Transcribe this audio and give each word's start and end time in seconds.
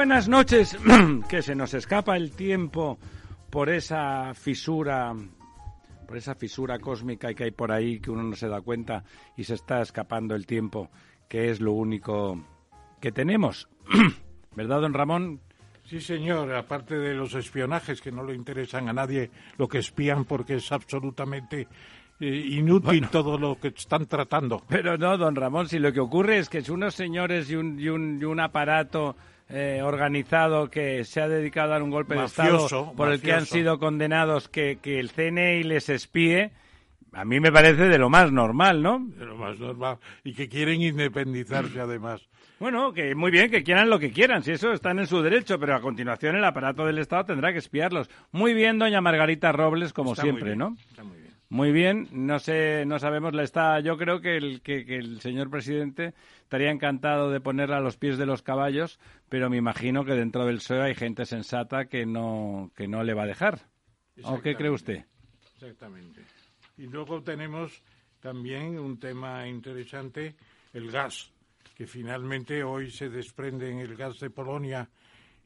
Buenas 0.00 0.30
noches, 0.30 0.78
que 1.28 1.42
se 1.42 1.54
nos 1.54 1.74
escapa 1.74 2.16
el 2.16 2.32
tiempo 2.32 2.98
por 3.50 3.68
esa 3.68 4.32
fisura, 4.32 5.14
por 6.06 6.16
esa 6.16 6.34
fisura 6.34 6.78
cósmica 6.78 7.34
que 7.34 7.44
hay 7.44 7.50
por 7.50 7.70
ahí 7.70 8.00
que 8.00 8.10
uno 8.10 8.22
no 8.22 8.34
se 8.34 8.48
da 8.48 8.62
cuenta 8.62 9.04
y 9.36 9.44
se 9.44 9.52
está 9.52 9.82
escapando 9.82 10.34
el 10.34 10.46
tiempo, 10.46 10.88
que 11.28 11.50
es 11.50 11.60
lo 11.60 11.72
único 11.72 12.42
que 12.98 13.12
tenemos. 13.12 13.68
¿Verdad, 14.56 14.80
don 14.80 14.94
Ramón? 14.94 15.40
Sí, 15.84 16.00
señor, 16.00 16.50
aparte 16.54 16.98
de 16.98 17.12
los 17.12 17.34
espionajes 17.34 18.00
que 18.00 18.10
no 18.10 18.24
le 18.24 18.34
interesan 18.34 18.88
a 18.88 18.94
nadie, 18.94 19.30
lo 19.58 19.68
que 19.68 19.80
espían 19.80 20.24
porque 20.24 20.54
es 20.54 20.72
absolutamente 20.72 21.68
eh, 22.20 22.26
inútil 22.26 23.06
todo 23.10 23.36
lo 23.36 23.60
que 23.60 23.68
están 23.68 24.06
tratando. 24.06 24.62
Pero 24.66 24.96
no, 24.96 25.18
don 25.18 25.36
Ramón, 25.36 25.68
si 25.68 25.78
lo 25.78 25.92
que 25.92 26.00
ocurre 26.00 26.38
es 26.38 26.48
que 26.48 26.58
es 26.58 26.70
unos 26.70 26.94
señores 26.94 27.50
y 27.50 27.56
un, 27.56 27.78
y 27.78 27.90
un, 27.90 28.18
y 28.18 28.24
un 28.24 28.40
aparato 28.40 29.14
eh, 29.50 29.80
organizado 29.82 30.70
que 30.70 31.04
se 31.04 31.20
ha 31.20 31.28
dedicado 31.28 31.68
a 31.68 31.72
dar 31.74 31.82
un 31.82 31.90
golpe 31.90 32.14
de 32.14 32.24
Estado 32.24 32.94
por 32.96 33.10
el 33.10 33.20
que 33.20 33.32
han 33.32 33.46
sido 33.46 33.78
condenados, 33.78 34.48
que, 34.48 34.78
que 34.80 35.00
el 35.00 35.10
CNI 35.10 35.64
les 35.64 35.88
espíe, 35.88 36.52
a 37.12 37.24
mí 37.24 37.40
me 37.40 37.50
parece 37.50 37.88
de 37.88 37.98
lo 37.98 38.08
más 38.08 38.30
normal, 38.30 38.82
¿no? 38.82 39.04
De 39.04 39.26
lo 39.26 39.36
más 39.36 39.58
normal. 39.58 39.98
Y 40.22 40.34
que 40.34 40.48
quieren 40.48 40.80
independizarse 40.80 41.80
además. 41.80 42.26
Bueno, 42.60 42.92
que 42.92 43.14
muy 43.14 43.30
bien, 43.30 43.50
que 43.50 43.62
quieran 43.62 43.88
lo 43.88 43.98
que 43.98 44.12
quieran, 44.12 44.42
si 44.42 44.52
eso 44.52 44.72
están 44.72 44.98
en 44.98 45.06
su 45.06 45.22
derecho, 45.22 45.58
pero 45.58 45.74
a 45.74 45.80
continuación 45.80 46.36
el 46.36 46.44
aparato 46.44 46.84
del 46.84 46.98
Estado 46.98 47.24
tendrá 47.24 47.52
que 47.52 47.58
espiarlos. 47.58 48.10
Muy 48.32 48.52
bien, 48.52 48.78
doña 48.78 49.00
Margarita 49.00 49.50
Robles, 49.50 49.94
como 49.94 50.14
siempre, 50.14 50.56
¿no? 50.56 50.76
Está 50.90 51.02
muy 51.02 51.16
bien. 51.16 51.19
Muy 51.50 51.72
bien, 51.72 52.06
no 52.12 52.38
sé, 52.38 52.84
no 52.86 53.00
sabemos, 53.00 53.34
la 53.34 53.42
está, 53.42 53.80
yo 53.80 53.96
creo 53.96 54.20
que 54.20 54.36
el, 54.36 54.60
que, 54.62 54.84
que 54.86 54.98
el 54.98 55.20
señor 55.20 55.50
presidente 55.50 56.14
estaría 56.42 56.70
encantado 56.70 57.28
de 57.28 57.40
ponerla 57.40 57.78
a 57.78 57.80
los 57.80 57.96
pies 57.96 58.18
de 58.18 58.24
los 58.24 58.40
caballos, 58.40 59.00
pero 59.28 59.50
me 59.50 59.56
imagino 59.56 60.04
que 60.04 60.12
dentro 60.12 60.46
del 60.46 60.58
PSOE 60.58 60.82
hay 60.82 60.94
gente 60.94 61.26
sensata 61.26 61.86
que 61.86 62.06
no, 62.06 62.70
que 62.76 62.86
no 62.86 63.02
le 63.02 63.14
va 63.14 63.24
a 63.24 63.26
dejar. 63.26 63.62
¿O 64.22 64.40
qué 64.40 64.54
cree 64.54 64.70
usted? 64.70 65.04
Exactamente. 65.54 66.22
Y 66.78 66.86
luego 66.86 67.20
tenemos 67.20 67.82
también 68.20 68.78
un 68.78 69.00
tema 69.00 69.48
interesante, 69.48 70.36
el 70.72 70.88
gas, 70.92 71.32
que 71.74 71.88
finalmente 71.88 72.62
hoy 72.62 72.92
se 72.92 73.08
desprende 73.08 73.72
en 73.72 73.80
el 73.80 73.96
gas 73.96 74.20
de 74.20 74.30
Polonia 74.30 74.88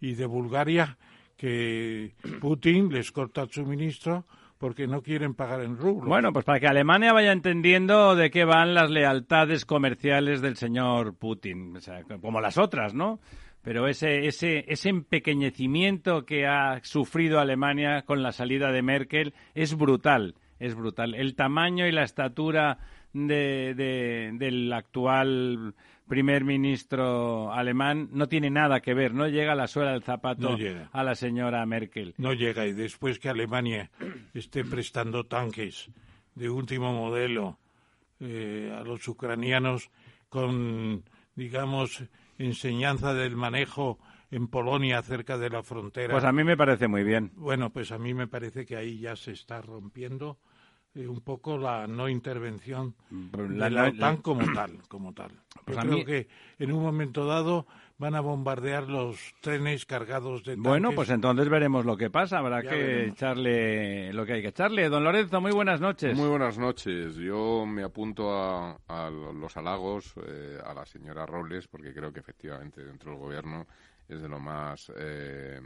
y 0.02 0.12
de 0.14 0.26
Bulgaria, 0.26 0.98
que 1.34 2.12
Putin 2.42 2.92
les 2.92 3.10
corta 3.10 3.40
el 3.40 3.50
suministro 3.50 4.26
porque 4.58 4.86
no 4.86 5.02
quieren 5.02 5.34
pagar 5.34 5.62
en 5.62 5.76
rublos. 5.76 6.08
Bueno, 6.08 6.32
pues 6.32 6.44
para 6.44 6.60
que 6.60 6.66
Alemania 6.66 7.12
vaya 7.12 7.32
entendiendo 7.32 8.14
de 8.16 8.30
qué 8.30 8.44
van 8.44 8.74
las 8.74 8.90
lealtades 8.90 9.64
comerciales 9.64 10.40
del 10.40 10.56
señor 10.56 11.16
Putin, 11.16 11.76
o 11.76 11.80
sea, 11.80 12.02
como 12.20 12.40
las 12.40 12.58
otras, 12.58 12.94
¿no? 12.94 13.20
Pero 13.62 13.88
ese, 13.88 14.26
ese, 14.26 14.64
ese 14.68 14.90
empequeñecimiento 14.90 16.26
que 16.26 16.46
ha 16.46 16.80
sufrido 16.82 17.40
Alemania 17.40 18.02
con 18.02 18.22
la 18.22 18.32
salida 18.32 18.70
de 18.70 18.82
Merkel 18.82 19.34
es 19.54 19.74
brutal, 19.74 20.34
es 20.58 20.74
brutal. 20.74 21.14
El 21.14 21.34
tamaño 21.34 21.86
y 21.86 21.92
la 21.92 22.02
estatura 22.02 22.78
de, 23.14 23.74
de, 23.74 24.32
del 24.34 24.72
actual 24.72 25.74
primer 26.08 26.44
ministro 26.44 27.52
alemán 27.52 28.08
no 28.12 28.28
tiene 28.28 28.50
nada 28.50 28.80
que 28.80 28.94
ver, 28.94 29.14
no 29.14 29.28
llega 29.28 29.52
a 29.52 29.56
la 29.56 29.66
suela 29.66 29.92
del 29.92 30.02
zapato 30.02 30.56
No 30.56 30.88
a 30.92 31.02
la 31.02 31.14
señora 31.14 31.64
Merkel. 31.66 32.14
No 32.18 32.32
llega 32.32 32.66
y 32.66 32.72
después 32.72 33.18
que 33.18 33.28
Alemania 33.28 33.90
esté 34.34 34.64
prestando 34.64 35.24
tanques 35.24 35.90
de 36.34 36.50
último 36.50 36.92
modelo 36.92 37.58
eh, 38.20 38.74
a 38.76 38.82
los 38.82 39.06
ucranianos 39.08 39.90
con, 40.28 41.04
digamos, 41.34 42.04
enseñanza 42.38 43.14
del 43.14 43.36
manejo 43.36 43.98
en 44.30 44.48
Polonia 44.48 45.00
cerca 45.02 45.38
de 45.38 45.48
la 45.48 45.62
frontera. 45.62 46.12
Pues 46.12 46.24
a 46.24 46.32
mí 46.32 46.42
me 46.42 46.56
parece 46.56 46.88
muy 46.88 47.04
bien. 47.04 47.30
Bueno, 47.36 47.70
pues 47.70 47.92
a 47.92 47.98
mí 47.98 48.14
me 48.14 48.26
parece 48.26 48.66
que 48.66 48.76
ahí 48.76 48.98
ya 48.98 49.16
se 49.16 49.32
está 49.32 49.62
rompiendo 49.62 50.38
eh, 50.94 51.06
un 51.08 51.20
poco 51.20 51.58
la 51.58 51.86
no 51.86 52.08
intervención 52.08 52.94
La- 53.10 53.64
de 53.66 53.70
la- 53.70 53.70
la 53.70 53.88
OTAN 53.88 54.16
como 54.18 54.40
tal, 54.54 54.78
como 54.88 55.12
tal. 55.12 55.30
Pues 55.64 55.76
Yo 55.76 55.82
creo 55.82 55.94
mí- 55.94 56.04
que 56.04 56.28
en 56.58 56.72
un 56.72 56.82
momento 56.82 57.26
dado 57.26 57.66
van 57.96 58.16
a 58.16 58.20
bombardear 58.20 58.88
los 58.88 59.16
trenes 59.40 59.86
cargados 59.86 60.42
de 60.44 60.54
tanques. 60.56 60.68
Bueno, 60.68 60.92
pues 60.92 61.10
entonces 61.10 61.48
veremos 61.48 61.84
lo 61.86 61.96
que 61.96 62.10
pasa. 62.10 62.38
Habrá 62.38 62.62
Ya 62.62 62.70
que 62.70 62.76
veremos. 62.76 63.16
echarle 63.16 64.12
lo 64.12 64.26
que 64.26 64.32
hay 64.34 64.42
que 64.42 64.48
echarle. 64.48 64.88
Don 64.88 65.04
Lorenzo, 65.04 65.40
muy 65.40 65.52
buenas 65.52 65.80
noches. 65.80 66.16
Muy 66.16 66.28
buenas 66.28 66.58
noches. 66.58 67.14
Yo 67.16 67.64
me 67.66 67.84
apunto 67.84 68.32
a, 68.32 68.76
a 68.88 69.10
los 69.10 69.56
halagos 69.56 70.12
eh, 70.26 70.58
a 70.64 70.74
la 70.74 70.84
señora 70.84 71.24
Robles 71.24 71.68
porque 71.68 71.94
creo 71.94 72.12
que 72.12 72.20
efectivamente 72.20 72.84
dentro 72.84 73.12
del 73.12 73.20
gobierno 73.20 73.66
es 74.08 74.20
de 74.20 74.28
lo 74.28 74.38
más 74.38 74.92
eh, 74.96 75.58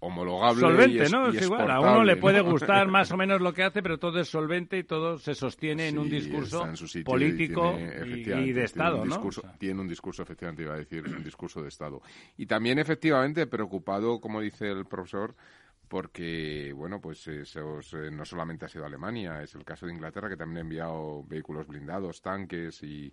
homologable. 0.00 0.58
y 0.58 0.60
solvente, 0.60 1.02
es- 1.02 1.12
¿no? 1.12 1.32
y 1.32 1.36
Es 1.36 1.42
igual. 1.44 1.70
A 1.70 1.80
uno 1.80 2.04
le 2.04 2.16
puede 2.16 2.40
gustar 2.40 2.86
más 2.88 3.10
o 3.12 3.16
menos 3.16 3.40
lo 3.40 3.52
que 3.52 3.62
hace, 3.64 3.82
pero 3.82 3.98
todo 3.98 4.20
es 4.20 4.28
solvente 4.28 4.78
y 4.78 4.84
todo 4.84 5.18
se 5.18 5.34
sostiene 5.34 5.88
en 5.88 5.98
un 5.98 6.08
discurso 6.08 6.66
en 6.66 6.76
sitio 6.76 7.04
político 7.04 7.76
y, 7.78 8.52
de 8.52 8.64
Estado, 8.64 9.02
un 9.02 9.08
¿no? 9.08 9.14
discurso- 9.16 9.40
O 9.40 9.44
sea, 9.44 9.58
Tiene 9.58 9.80
un 9.80 9.88
discurso, 9.88 10.22
efectivamente, 10.22 10.62
iba 10.62 10.74
a 10.74 10.78
decir, 10.78 11.04
un 11.06 11.24
discurso 11.24 11.60
de 11.62 11.68
Estado. 11.68 12.00
Y 12.36 12.46
también, 12.46 12.78
efectivamente, 12.78 13.46
preocupado, 13.46 14.20
como 14.20 14.40
dice 14.40 14.70
el 14.70 14.84
profesor, 14.86 15.34
porque, 15.88 16.72
bueno, 16.74 17.00
pues 17.00 17.26
esos, 17.28 17.94
eh, 17.94 18.10
no 18.10 18.24
solamente 18.24 18.64
ha 18.64 18.68
sido 18.68 18.84
Alemania, 18.86 19.42
es 19.42 19.54
el 19.54 19.64
caso 19.64 19.86
de 19.86 19.92
Inglaterra, 19.92 20.28
que 20.28 20.36
también 20.36 20.58
ha 20.58 20.60
enviado 20.62 21.22
vehículos 21.24 21.66
blindados, 21.66 22.20
tanques 22.22 22.82
y, 22.82 23.12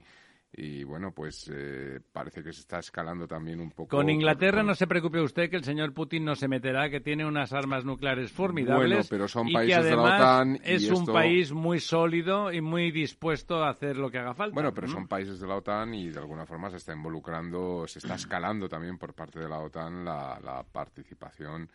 y 0.55 0.83
bueno, 0.83 1.11
pues 1.11 1.49
eh, 1.51 1.99
parece 2.11 2.43
que 2.43 2.53
se 2.53 2.59
está 2.61 2.77
escalando 2.77 3.27
también 3.27 3.59
un 3.59 3.71
poco. 3.71 3.97
Con 3.97 4.09
Inglaterra 4.09 4.61
no 4.61 4.75
se 4.75 4.85
preocupe 4.85 5.19
usted 5.19 5.49
que 5.49 5.55
el 5.55 5.63
señor 5.63 5.93
Putin 5.93 6.23
no 6.25 6.35
se 6.35 6.47
meterá, 6.47 6.91
que 6.91 7.01
tiene 7.01 7.25
unas 7.25 7.53
armas 7.53 7.83
nucleares 7.85 8.31
formidables. 8.31 8.89
Bueno, 8.89 9.07
pero 9.09 9.27
son 9.27 9.47
y 9.47 9.53
países 9.53 9.75
que 9.77 9.81
además 9.87 10.03
de 10.13 10.19
la 10.19 10.23
OTAN. 10.35 10.55
y 10.63 10.75
es 10.75 10.89
un 10.91 11.05
país 11.07 11.51
muy 11.51 11.79
sólido 11.79 12.51
y 12.53 12.61
muy 12.61 12.91
dispuesto 12.91 13.63
a 13.63 13.69
hacer 13.69 13.97
lo 13.97 14.11
que 14.11 14.19
haga 14.19 14.35
falta. 14.35 14.53
Bueno, 14.53 14.71
pero 14.73 14.87
son 14.87 15.07
países 15.07 15.39
de 15.39 15.47
la 15.47 15.55
OTAN 15.55 15.93
y 15.95 16.09
de 16.09 16.19
alguna 16.19 16.45
forma 16.45 16.69
se 16.69 16.77
está 16.77 16.93
involucrando, 16.93 17.87
se 17.87 17.97
está 17.99 18.13
escalando 18.13 18.69
también 18.69 18.99
por 18.99 19.13
parte 19.15 19.39
de 19.39 19.49
la 19.49 19.57
OTAN 19.59 20.05
la, 20.05 20.39
la 20.39 20.63
participación 20.63 21.67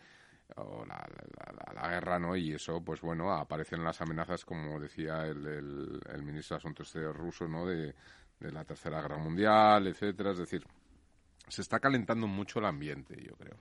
o 0.55 0.83
la, 0.85 0.95
la- 0.95 1.53
la- 1.53 1.73
la 1.81 1.89
guerra, 1.91 2.17
¿no? 2.17 2.35
Y 2.35 2.53
eso, 2.53 2.81
pues 2.83 3.01
bueno, 3.01 3.31
aparecen 3.31 3.83
las 3.83 4.01
amenazas, 4.01 4.43
como 4.45 4.79
decía 4.79 5.25
el, 5.27 5.45
el- 5.45 5.99
el 6.11 6.23
ministro 6.23 6.55
de 6.55 6.59
Asuntos 6.59 6.87
Exteriores 6.87 7.17
ruso, 7.17 7.47
¿no? 7.47 7.67
De, 7.67 7.93
de 8.39 8.51
la 8.51 8.63
Tercera 8.63 9.01
Guerra 9.01 9.17
Mundial, 9.17 9.87
etcétera. 9.87 10.31
Es 10.31 10.37
decir, 10.37 10.63
se 11.47 11.61
está 11.61 11.79
calentando 11.79 12.27
mucho 12.27 12.59
el 12.59 12.65
ambiente, 12.65 13.15
yo 13.21 13.35
creo. 13.35 13.57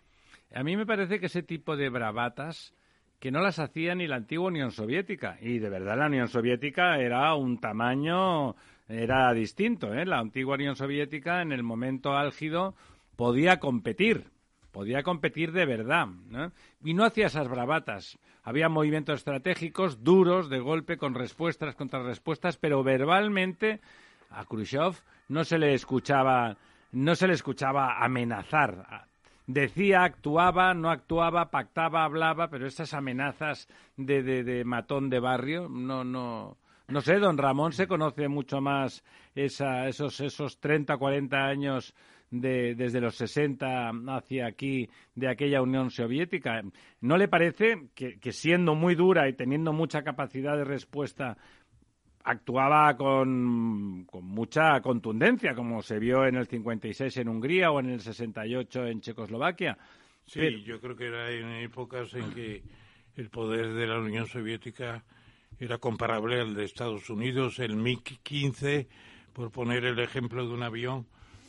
A 0.55 0.63
mí 0.63 0.77
me 0.77 0.87
parece 0.87 1.21
que 1.21 1.27
ese 1.27 1.43
tipo 1.43 1.77
de 1.77 1.89
bravatas 1.91 2.75
que 3.19 3.31
no 3.31 3.41
las 3.41 3.59
hacía 3.59 3.95
ni 3.95 4.07
la 4.07 4.17
antigua 4.17 4.49
Unión 4.49 4.71
Soviética. 4.71 5.37
Y 5.41 5.59
de 5.59 5.69
verdad 5.69 5.99
la 5.99 6.07
Unión 6.07 6.29
Soviética 6.29 6.99
era 6.99 7.35
un 7.35 7.59
tamaño, 7.59 8.55
era 8.89 9.33
distinto. 9.33 9.93
¿eh? 9.93 10.07
La 10.07 10.19
antigua 10.19 10.55
Unión 10.55 10.77
Soviética 10.77 11.43
en 11.43 11.53
el 11.53 11.63
momento 11.63 12.17
álgido 12.17 12.75
podía 13.17 13.59
competir, 13.59 14.31
podía 14.71 15.03
competir 15.03 15.53
de 15.53 15.67
verdad. 15.67 16.07
Y 16.85 16.95
no 16.95 17.05
hacía 17.05 17.27
esas 17.27 17.49
bravatas. 17.49 18.19
Había 18.45 18.69
movimientos 18.69 19.19
estratégicos 19.19 20.05
duros, 20.05 20.49
de 20.49 20.61
golpe, 20.61 20.97
con 20.97 21.15
respuestas, 21.15 21.75
contrarrespuestas, 21.75 22.57
pero 22.57 22.83
verbalmente 22.83 23.81
a 24.31 24.45
Khrushchev 24.45 24.95
no 25.29 25.45
se 25.45 25.59
le 25.59 25.75
escuchaba, 25.75 26.57
no 26.93 27.15
se 27.15 27.27
le 27.27 27.35
escuchaba 27.35 28.03
amenazar. 28.03 29.07
Decía, 29.47 30.05
actuaba, 30.05 30.75
no 30.75 30.91
actuaba, 30.91 31.51
pactaba, 31.51 32.05
hablaba, 32.05 32.49
pero 32.49 32.67
esas 32.67 32.93
amenazas 32.93 33.67
de, 33.97 34.23
de, 34.23 34.45
de 34.45 34.65
matón 34.65 35.09
de 35.09 35.21
barrio, 35.21 35.69
no, 35.69 36.05
no, 36.05 36.59
no 36.89 37.01
sé, 37.01 37.19
don 37.19 37.39
Ramón 37.39 37.73
se 37.73 37.87
conoce 37.87 38.29
mucho 38.29 38.61
más 38.61 39.05
esa, 39.35 39.89
esos, 39.89 40.21
esos 40.21 40.59
30, 40.59 40.97
40 40.97 41.37
años 41.37 41.95
de, 42.31 42.75
desde 42.75 43.01
los 43.01 43.15
60 43.17 43.91
hacia 44.09 44.47
aquí 44.47 44.89
de 45.15 45.29
aquella 45.29 45.63
Unión 45.63 45.91
Soviética. 45.91 46.63
¿No 47.01 47.17
le 47.17 47.29
parece 47.29 47.89
que, 47.95 48.19
que 48.19 48.33
siendo 48.33 48.75
muy 48.75 48.95
dura 48.95 49.29
y 49.29 49.35
teniendo 49.35 49.73
mucha 49.73 50.03
capacidad 50.03 50.57
de 50.57 50.65
respuesta 50.65 51.37
actuaba 52.25 52.97
con, 52.97 54.05
con 54.05 54.25
mucha 54.25 54.81
contundencia, 54.81 55.55
como 55.55 55.83
se 55.83 55.99
vio 55.99 56.27
en 56.27 56.37
el 56.37 56.47
56 56.47 57.17
en 57.19 57.29
Hungría 57.29 57.71
o 57.71 57.81
en 57.81 57.91
el 57.91 58.01
68 58.01 58.87
en 58.87 59.01
Checoslovaquia. 59.01 59.79
Sí, 60.27 60.41
Pero- 60.41 60.59
yo 60.59 60.81
creo 60.81 60.97
que 60.97 61.07
era 61.07 61.31
en 61.31 61.49
épocas 61.63 62.13
en 62.15 62.31
que 62.33 62.63
el 63.17 63.31
poder 63.31 63.73
de 63.73 63.87
la 63.87 63.99
Unión 63.99 64.27
Soviética 64.27 65.05
era 65.59 65.79
comparable 65.79 66.41
al 66.41 66.55
de 66.55 66.65
Estados 66.65 67.09
Unidos. 67.11 67.59
El 67.59 67.77
MiG-15, 67.77 68.87
por 69.33 69.51
poner 69.51 69.85
el 69.85 69.99
ejemplo 69.99 70.47
de 70.47 70.53
un 70.55 70.63
avión, 70.63 71.07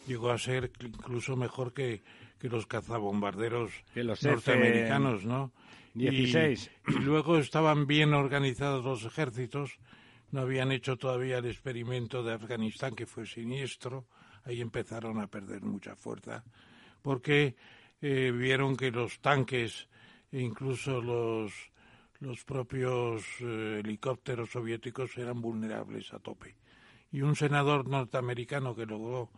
llegó 0.08 0.32
a 0.32 0.38
ser 0.38 0.72
incluso 0.82 1.36
mejor 1.36 1.74
que, 1.74 2.02
que 2.40 2.48
los 2.50 2.66
cazabombarderos 2.66 3.72
Que 3.94 4.04
los 4.04 4.24
norteamericanos, 4.24 5.26
¿no? 5.26 5.52
Y- 5.94 6.10
16. 6.10 6.72
y 6.88 7.00
luego 7.00 7.38
estaban 7.38 7.86
bien 7.86 8.14
organizados 8.14 8.86
los 8.86 9.04
ejércitos, 9.06 9.78
no 10.32 10.42
habían 10.42 10.72
hecho 10.72 10.98
todavía 10.98 11.40
el 11.40 11.46
experimento 11.46 12.24
de 12.24 12.34
Afganistán, 12.34 12.96
que 12.96 13.06
fue 13.06 13.26
siniestro, 13.26 14.06
ahí 14.44 14.62
empezaron 14.62 15.20
a 15.20 15.28
perder 15.28 15.62
mucha 15.62 15.96
fuerza, 15.96 16.44
porque 17.02 17.56
eh, 18.02 18.32
vieron 18.32 18.76
que 18.76 18.92
los 18.92 19.20
tanques 19.20 19.88
e 20.32 20.40
incluso 20.42 21.02
los, 21.02 21.52
los 22.20 22.44
propios 22.46 23.24
eh, 23.42 23.82
helicópteros 23.84 24.52
soviéticos 24.52 25.18
eran 25.18 25.42
vulnerables 25.42 26.14
a 26.14 26.20
tope. 26.20 26.56
Y 27.12 27.22
un 27.22 27.36
senador 27.36 27.88
norteamericano 27.88 28.76
que 28.76 28.86
logró 28.86 29.30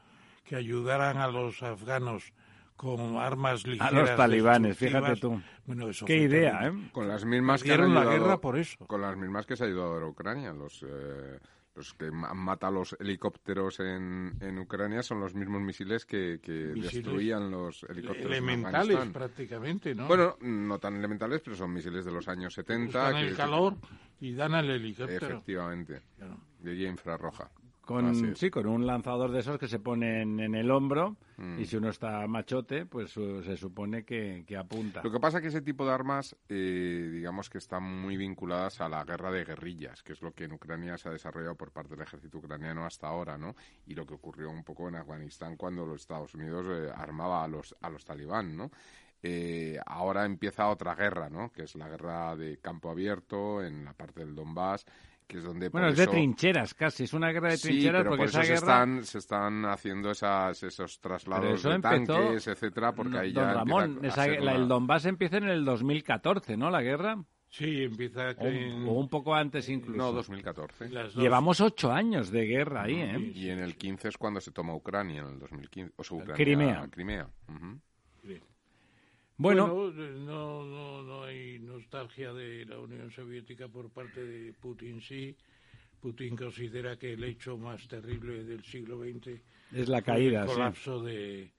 que 0.43 0.55
ayudaran 0.55 1.17
a 1.17 1.27
los 1.27 1.63
afganos 1.63 2.33
con 2.81 3.17
armas 3.17 3.65
ligeras. 3.67 3.93
los 3.93 4.15
talibanes, 4.15 4.75
fíjate 4.75 5.15
tú. 5.19 5.39
bueno, 5.67 5.87
eso 5.89 6.03
Qué 6.05 6.17
idea, 6.17 6.61
terrible. 6.61 6.85
¿eh? 6.87 6.89
Con 6.91 7.07
las 7.07 7.23
mismas 7.25 7.61
que 7.61 7.73
han 7.73 7.93
la 7.93 8.05
guerra 8.05 8.41
por 8.41 8.57
eso. 8.57 8.85
Con 8.87 9.01
las 9.01 9.15
mismas 9.15 9.45
que 9.45 9.55
se 9.55 9.63
ha 9.65 9.67
ayudado 9.67 9.97
a 10.03 10.07
Ucrania. 10.07 10.51
Los, 10.51 10.83
eh, 10.87 11.37
los 11.75 11.93
que 11.93 12.05
han 12.07 12.37
matado 12.39 12.73
los 12.73 12.97
helicópteros 12.99 13.79
en, 13.81 14.35
en 14.41 14.57
Ucrania 14.57 15.03
son 15.03 15.19
los 15.19 15.35
mismos 15.35 15.61
misiles 15.61 16.07
que, 16.07 16.39
que 16.41 16.71
Misiles 16.73 16.91
destruían 16.93 17.51
los 17.51 17.83
helicópteros 17.83 18.25
en 18.25 18.33
Elementales 18.33 19.09
prácticamente, 19.09 19.93
¿no? 19.93 20.07
Bueno, 20.07 20.37
no 20.41 20.79
tan 20.79 20.95
elementales, 20.95 21.41
pero 21.45 21.55
son 21.55 21.71
misiles 21.71 22.03
de 22.03 22.11
los 22.11 22.27
años 22.27 22.55
70. 22.55 22.85
Buscan 23.03 23.21
que- 23.23 23.29
el 23.29 23.35
calor 23.37 23.75
y 24.19 24.33
dan 24.33 24.55
al 24.55 24.69
helicóptero. 24.71 25.27
Efectivamente, 25.27 26.01
Claro. 26.17 26.37
de 26.59 26.73
guía 26.73 26.89
infrarroja. 26.89 27.51
Con, 27.91 28.35
sí, 28.35 28.49
con 28.49 28.67
un 28.67 28.85
lanzador 28.85 29.31
de 29.31 29.39
esos 29.39 29.57
que 29.57 29.67
se 29.67 29.79
ponen 29.79 30.39
en 30.39 30.55
el 30.55 30.71
hombro 30.71 31.17
Mm. 31.41 31.59
y 31.59 31.65
si 31.65 31.75
uno 31.75 31.89
está 31.89 32.27
machote, 32.27 32.85
pues 32.85 33.17
uh, 33.17 33.41
se 33.41 33.57
supone 33.57 34.03
que, 34.03 34.43
que 34.45 34.55
apunta. 34.55 35.01
Lo 35.03 35.11
que 35.11 35.19
pasa 35.19 35.37
es 35.37 35.41
que 35.41 35.47
ese 35.47 35.61
tipo 35.61 35.85
de 35.85 35.91
armas, 35.91 36.35
eh, 36.47 37.09
digamos 37.11 37.49
que 37.49 37.57
están 37.57 37.83
muy 37.83 38.15
vinculadas 38.15 38.79
a 38.79 38.87
la 38.87 39.03
guerra 39.03 39.31
de 39.31 39.43
guerrillas, 39.43 40.03
que 40.03 40.13
es 40.13 40.21
lo 40.21 40.33
que 40.33 40.43
en 40.43 40.53
Ucrania 40.53 40.97
se 40.99 41.09
ha 41.09 41.11
desarrollado 41.11 41.55
por 41.55 41.71
parte 41.71 41.95
del 41.95 42.03
ejército 42.03 42.37
ucraniano 42.37 42.85
hasta 42.85 43.07
ahora, 43.07 43.39
¿no? 43.39 43.55
Y 43.87 43.95
lo 43.95 44.05
que 44.05 44.13
ocurrió 44.13 44.51
un 44.51 44.63
poco 44.63 44.87
en 44.87 44.95
Afganistán 44.95 45.57
cuando 45.57 45.83
los 45.83 46.01
Estados 46.01 46.35
Unidos 46.35 46.67
eh, 46.69 46.91
armaba 46.95 47.43
a 47.43 47.47
los, 47.47 47.75
a 47.81 47.89
los 47.89 48.05
talibán, 48.05 48.55
¿no? 48.55 48.69
Eh, 49.23 49.79
ahora 49.85 50.25
empieza 50.25 50.69
otra 50.69 50.93
guerra, 50.93 51.29
¿no? 51.29 51.51
Que 51.51 51.63
es 51.63 51.75
la 51.75 51.89
guerra 51.89 52.35
de 52.35 52.57
campo 52.59 52.91
abierto 52.91 53.63
en 53.63 53.85
la 53.85 53.93
parte 53.93 54.19
del 54.21 54.35
Donbass, 54.35 54.85
que 55.31 55.37
es 55.37 55.43
donde... 55.43 55.69
bueno, 55.69 55.87
es 55.87 55.97
de 55.97 56.03
eso- 56.03 56.11
trincheras 56.11 56.73
casi, 56.73 57.03
es 57.05 57.13
una 57.13 57.29
guerra 57.31 57.49
de 57.51 57.57
Sí, 57.57 57.69
trincheras 57.69 58.01
pero 58.01 58.09
porque 58.11 58.21
por 58.23 58.29
eso 58.29 58.39
esa 58.41 58.47
se, 58.47 58.53
guerra... 58.53 58.73
están, 58.83 59.03
se 59.05 59.17
están 59.17 59.65
haciendo 59.65 60.11
esas, 60.11 60.63
esos 60.63 60.99
traslados 60.99 61.59
eso 61.59 61.69
de 61.69 61.75
empezó- 61.75 62.13
tanques, 62.15 62.47
etcétera, 62.47 62.93
porque 62.93 63.17
ahí 63.17 63.31
Don 63.31 63.45
ya 63.45 63.53
Ramón, 63.53 63.99
esa- 64.03 64.25
una- 64.25 64.53
el 64.55 64.67
Donbass 64.67 65.05
empieza 65.05 65.37
en 65.37 65.45
el 65.49 65.63
2014, 65.65 66.57
¿no? 66.57 66.69
La 66.69 66.81
guerra. 66.81 67.23
Sí, 67.49 67.83
empieza 67.83 68.29
O, 68.37 68.45
en 68.47 68.87
o 68.87 68.91
un 68.93 69.09
poco 69.09 69.35
antes 69.35 69.67
incluso. 69.67 69.97
No, 69.97 70.13
2014. 70.13 70.87
las 70.89 71.13
dos. 71.13 71.21
Llevamos 71.21 71.59
ocho 71.59 71.91
años 71.91 72.31
de 72.31 72.45
guerra 72.45 72.83
ahí, 72.83 72.95
¿eh? 73.01 73.31
Y 73.35 73.49
en 73.49 73.59
el 73.59 73.75
15 73.75 74.07
es 74.07 74.17
cuando 74.17 74.39
se 74.39 74.51
toma 74.51 74.73
Ucrania, 74.73 75.21
en 75.21 75.27
el 75.27 75.39
2015. 75.39 75.93
O 75.97 76.03
sea, 76.03 76.17
Ucrania, 76.17 76.35
Crimea. 76.35 76.87
Crimea. 76.89 77.27
ujú. 77.49 77.79
Bueno, 79.41 79.91
no, 79.95 80.63
no, 80.65 81.01
no 81.01 81.23
hay 81.23 81.57
nostalgia 81.59 82.31
de 82.31 82.63
la 82.65 82.77
Unión 82.77 83.09
Soviética 83.09 83.67
por 83.67 83.89
parte 83.89 84.23
de 84.23 84.53
Putin, 84.53 85.01
sí. 85.01 85.35
Putin 85.99 86.35
considera 86.35 86.97
que 86.97 87.13
el 87.13 87.23
hecho 87.23 87.57
más 87.57 87.87
terrible 87.87 88.43
del 88.43 88.63
siglo 88.63 88.99
XX 88.99 89.41
es 89.73 89.89
la 89.89 90.01
caída, 90.03 90.43
el 90.43 90.47
sí. 90.49 90.53
colapso 90.53 91.01
de 91.01 91.51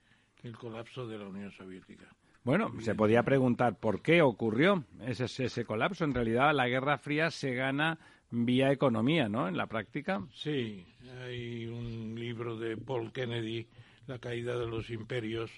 el 0.45 0.57
colapso 0.57 1.07
de 1.07 1.19
la 1.19 1.27
Unión 1.27 1.51
Soviética. 1.51 2.07
Bueno, 2.45 2.73
se 2.81 2.95
podía 2.95 3.23
preguntar 3.23 3.79
por 3.79 4.01
qué 4.01 4.23
ocurrió 4.23 4.85
ese, 5.07 5.25
ese 5.25 5.65
colapso. 5.65 6.05
En 6.05 6.15
realidad, 6.15 6.55
la 6.55 6.69
Guerra 6.69 6.99
Fría 6.99 7.31
se 7.31 7.55
gana 7.55 7.99
vía 8.31 8.73
economía, 8.73 9.29
¿no? 9.29 9.47
En 9.47 9.57
la 9.57 9.67
práctica. 9.67 10.25
Sí, 10.33 10.85
hay 11.25 11.67
un 11.67 12.15
libro 12.17 12.57
de 12.57 12.77
Paul 12.77 13.13
Kennedy, 13.13 13.67
La 14.07 14.19
caída 14.19 14.57
de 14.59 14.67
los 14.67 14.91
imperios, 14.91 15.51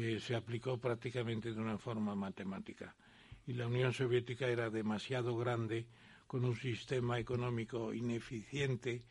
que 0.00 0.20
se 0.20 0.36
aplicó 0.36 0.78
prácticamente 0.78 1.52
de 1.52 1.60
una 1.60 1.78
forma 1.78 2.14
matemática. 2.14 2.94
Y 3.46 3.54
la 3.54 3.66
Unión 3.66 3.92
Soviética 3.92 4.46
era 4.46 4.70
demasiado 4.70 5.36
grande, 5.36 5.86
con 6.26 6.44
un 6.44 6.56
sistema 6.56 7.18
económico 7.18 7.94
ineficiente, 7.94 9.02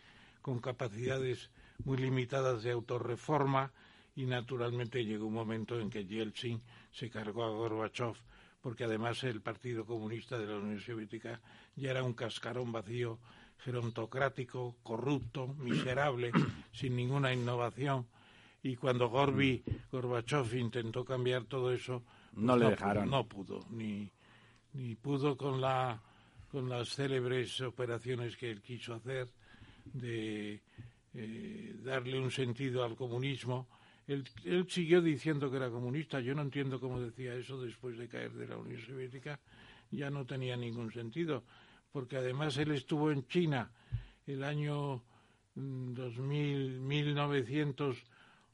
con 0.42 0.60
capacidades 0.60 1.50
muy 1.86 1.98
limitadas 1.98 2.64
de 2.64 2.72
autorreforma, 2.72 3.72
y 4.16 4.26
naturalmente 4.26 5.04
llegó 5.04 5.28
un 5.28 5.34
momento 5.34 5.80
en 5.80 5.90
que 5.90 6.06
Yeltsin 6.06 6.62
se 6.92 7.10
cargó 7.10 7.44
a 7.44 7.50
Gorbachev, 7.50 8.16
porque 8.62 8.84
además 8.84 9.24
el 9.24 9.42
Partido 9.42 9.86
Comunista 9.86 10.38
de 10.38 10.46
la 10.46 10.58
Unión 10.58 10.80
Soviética 10.80 11.42
ya 11.76 11.92
era 11.92 12.04
un 12.04 12.14
cascarón 12.14 12.72
vacío, 12.72 13.20
gerontocrático, 13.58 14.76
corrupto, 14.84 15.48
miserable, 15.48 16.32
sin 16.72 16.96
ninguna 16.96 17.34
innovación. 17.34 18.06
Y 18.66 18.78
cuando 18.78 19.10
Gorby, 19.10 19.64
Gorbachev 19.92 20.56
intentó 20.56 21.06
cambiar 21.06 21.44
todo 21.46 21.72
eso, 21.72 22.02
pues 22.34 22.44
No 22.44 22.58
le 22.58 22.66
pudo, 22.66 22.72
dejaron. 22.72 23.10
no 23.12 23.28
pudo, 23.28 23.60
ni, 23.70 24.12
ni 24.74 24.96
pudo 24.96 25.38
con, 25.38 25.62
la, 25.62 26.02
con 26.52 26.68
las 26.68 26.90
célebres 26.90 27.62
operaciones 27.62 28.36
que 28.36 28.50
él 28.50 28.64
quiso 28.64 28.96
hacer 28.96 29.28
de 29.94 30.64
eh, 31.14 31.76
darle 31.84 32.20
un 32.20 32.32
sentido 32.32 32.84
al 32.84 32.96
comunismo. 32.96 33.68
Él, 34.08 34.28
él 34.46 34.66
siguió 34.68 35.00
diciendo 35.00 35.52
que 35.52 35.58
era 35.58 35.70
comunista. 35.70 36.20
Yo 36.20 36.34
no 36.34 36.42
entiendo 36.42 36.80
cómo 36.80 37.00
decía 37.00 37.36
eso 37.36 37.62
después 37.62 38.00
de 38.00 38.08
caer 38.08 38.32
de 38.34 38.48
la 38.48 38.58
Unión 38.58 38.82
Soviética. 38.82 39.40
Ya 39.92 40.10
no 40.10 40.26
tenía 40.26 40.58
ningún 40.58 40.92
sentido, 40.92 41.44
porque 41.92 42.18
además 42.18 42.58
él 42.58 42.72
estuvo 42.72 43.12
en 43.12 43.28
China 43.28 43.70
el 44.26 44.44
año 44.44 45.04
2000, 45.54 46.82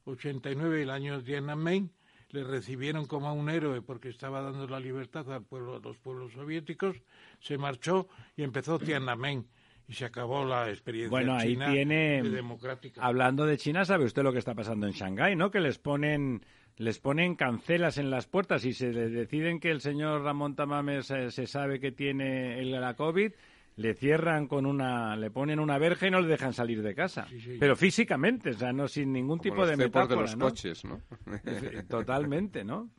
1989, 0.04 0.82
el 0.82 0.90
año 0.90 1.18
de 1.18 1.24
Tiananmen, 1.24 1.90
le 2.30 2.44
recibieron 2.44 3.06
como 3.06 3.28
a 3.28 3.32
un 3.32 3.50
héroe 3.50 3.82
porque 3.82 4.08
estaba 4.08 4.40
dando 4.40 4.66
la 4.66 4.80
libertad 4.80 5.30
al 5.32 5.44
pueblo, 5.44 5.76
a 5.76 5.80
los 5.80 5.98
pueblos 5.98 6.32
soviéticos, 6.32 6.96
se 7.40 7.58
marchó 7.58 8.08
y 8.36 8.42
empezó 8.42 8.78
Tiananmen 8.78 9.46
y 9.86 9.92
se 9.94 10.06
acabó 10.06 10.44
la 10.44 10.70
experiencia 10.70 11.10
bueno, 11.10 11.34
ahí 11.34 11.52
china 11.52 11.70
tiene, 11.70 12.22
de 12.22 12.30
democrática. 12.30 13.02
Hablando 13.02 13.44
de 13.44 13.58
China, 13.58 13.84
¿sabe 13.84 14.04
usted 14.04 14.22
lo 14.22 14.32
que 14.32 14.38
está 14.38 14.54
pasando 14.54 14.86
en 14.86 14.92
Shanghái, 14.92 15.36
no? 15.36 15.50
Que 15.50 15.60
les 15.60 15.78
ponen 15.78 16.44
les 16.76 16.98
ponen 16.98 17.36
cancelas 17.36 17.98
en 17.98 18.10
las 18.10 18.26
puertas 18.26 18.64
y 18.64 18.72
se 18.72 18.92
deciden 18.92 19.60
que 19.60 19.70
el 19.70 19.82
señor 19.82 20.22
Ramón 20.22 20.56
Tamames 20.56 21.06
se, 21.06 21.30
se 21.30 21.46
sabe 21.46 21.78
que 21.80 21.92
tiene 21.92 22.64
la 22.64 22.94
COVID, 22.94 23.32
le 23.76 23.94
cierran 23.94 24.46
con 24.48 24.66
una, 24.66 25.16
le 25.16 25.30
ponen 25.30 25.58
una 25.60 25.78
verja 25.78 26.06
y 26.06 26.10
no 26.10 26.20
le 26.20 26.28
dejan 26.28 26.52
salir 26.52 26.82
de 26.82 26.94
casa. 26.94 27.26
Sí, 27.28 27.40
sí. 27.40 27.56
Pero 27.58 27.74
físicamente, 27.76 28.50
o 28.50 28.54
sea, 28.54 28.72
no 28.72 28.86
sin 28.88 29.12
ningún 29.12 29.38
Como 29.38 29.42
tipo 29.42 29.56
los 29.56 29.68
de 29.70 29.76
metáfora, 29.76 30.14
de 30.16 30.20
los 30.22 30.36
¿no? 30.36 30.46
coches, 30.46 30.84
¿no? 30.84 31.00
Efe- 31.44 31.86
Totalmente, 31.88 32.64
¿no? 32.64 32.90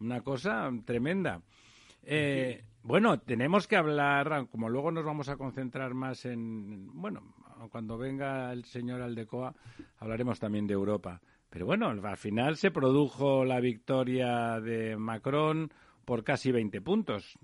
Una 0.00 0.22
cosa 0.22 0.70
tremenda. 0.84 1.40
Eh, 2.02 2.64
bueno, 2.82 3.18
tenemos 3.20 3.66
que 3.66 3.76
hablar, 3.76 4.46
como 4.50 4.68
luego 4.68 4.90
nos 4.90 5.04
vamos 5.04 5.28
a 5.28 5.36
concentrar 5.36 5.94
más 5.94 6.24
en, 6.26 6.88
bueno, 6.92 7.34
cuando 7.70 7.96
venga 7.96 8.52
el 8.52 8.64
señor 8.64 9.00
Aldecoa, 9.00 9.54
hablaremos 9.98 10.38
también 10.38 10.66
de 10.66 10.74
Europa. 10.74 11.20
Pero 11.48 11.66
bueno, 11.66 11.88
al 11.88 12.16
final 12.16 12.56
se 12.56 12.70
produjo 12.70 13.44
la 13.44 13.60
victoria 13.60 14.60
de 14.60 14.96
Macron 14.96 15.70
por 16.04 16.24
casi 16.24 16.50
20 16.52 16.80
puntos. 16.80 17.38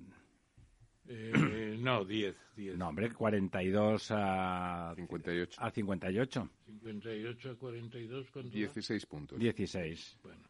Eh, 1.12 1.76
no, 1.80 2.04
10, 2.04 2.36
10. 2.54 2.76
No, 2.78 2.88
hombre, 2.88 3.12
42 3.12 4.10
a, 4.12 4.92
58. 4.94 5.60
a 5.60 5.70
58, 5.72 6.50
58 6.66 7.50
a 7.50 7.54
42 7.56 8.30
contra... 8.30 8.52
16 8.52 9.06
puntos. 9.06 9.38
16. 9.38 10.18
Bueno, 10.22 10.48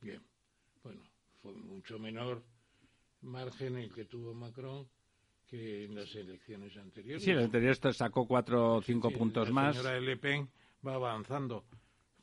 bien. 0.00 0.20
Bueno, 0.82 1.02
fue 1.40 1.52
mucho 1.52 2.00
menor 2.00 2.42
margen 3.22 3.76
el 3.76 3.92
que 3.92 4.06
tuvo 4.06 4.34
Macron 4.34 4.88
que 5.46 5.84
en 5.84 5.94
las 5.94 6.12
elecciones 6.16 6.76
anteriores. 6.76 7.22
Sí, 7.22 7.30
el 7.30 7.38
anterior 7.38 7.70
esto 7.72 7.92
sacó 7.92 8.26
4 8.26 8.76
o 8.76 8.82
5 8.82 9.08
Sí, 9.10 9.16
puntos 9.16 9.48
la 9.48 9.54
más. 9.54 9.76
señora 9.76 10.00
Le 10.00 10.16
Pen 10.16 10.48
va 10.84 10.94
avanzando, 10.94 11.64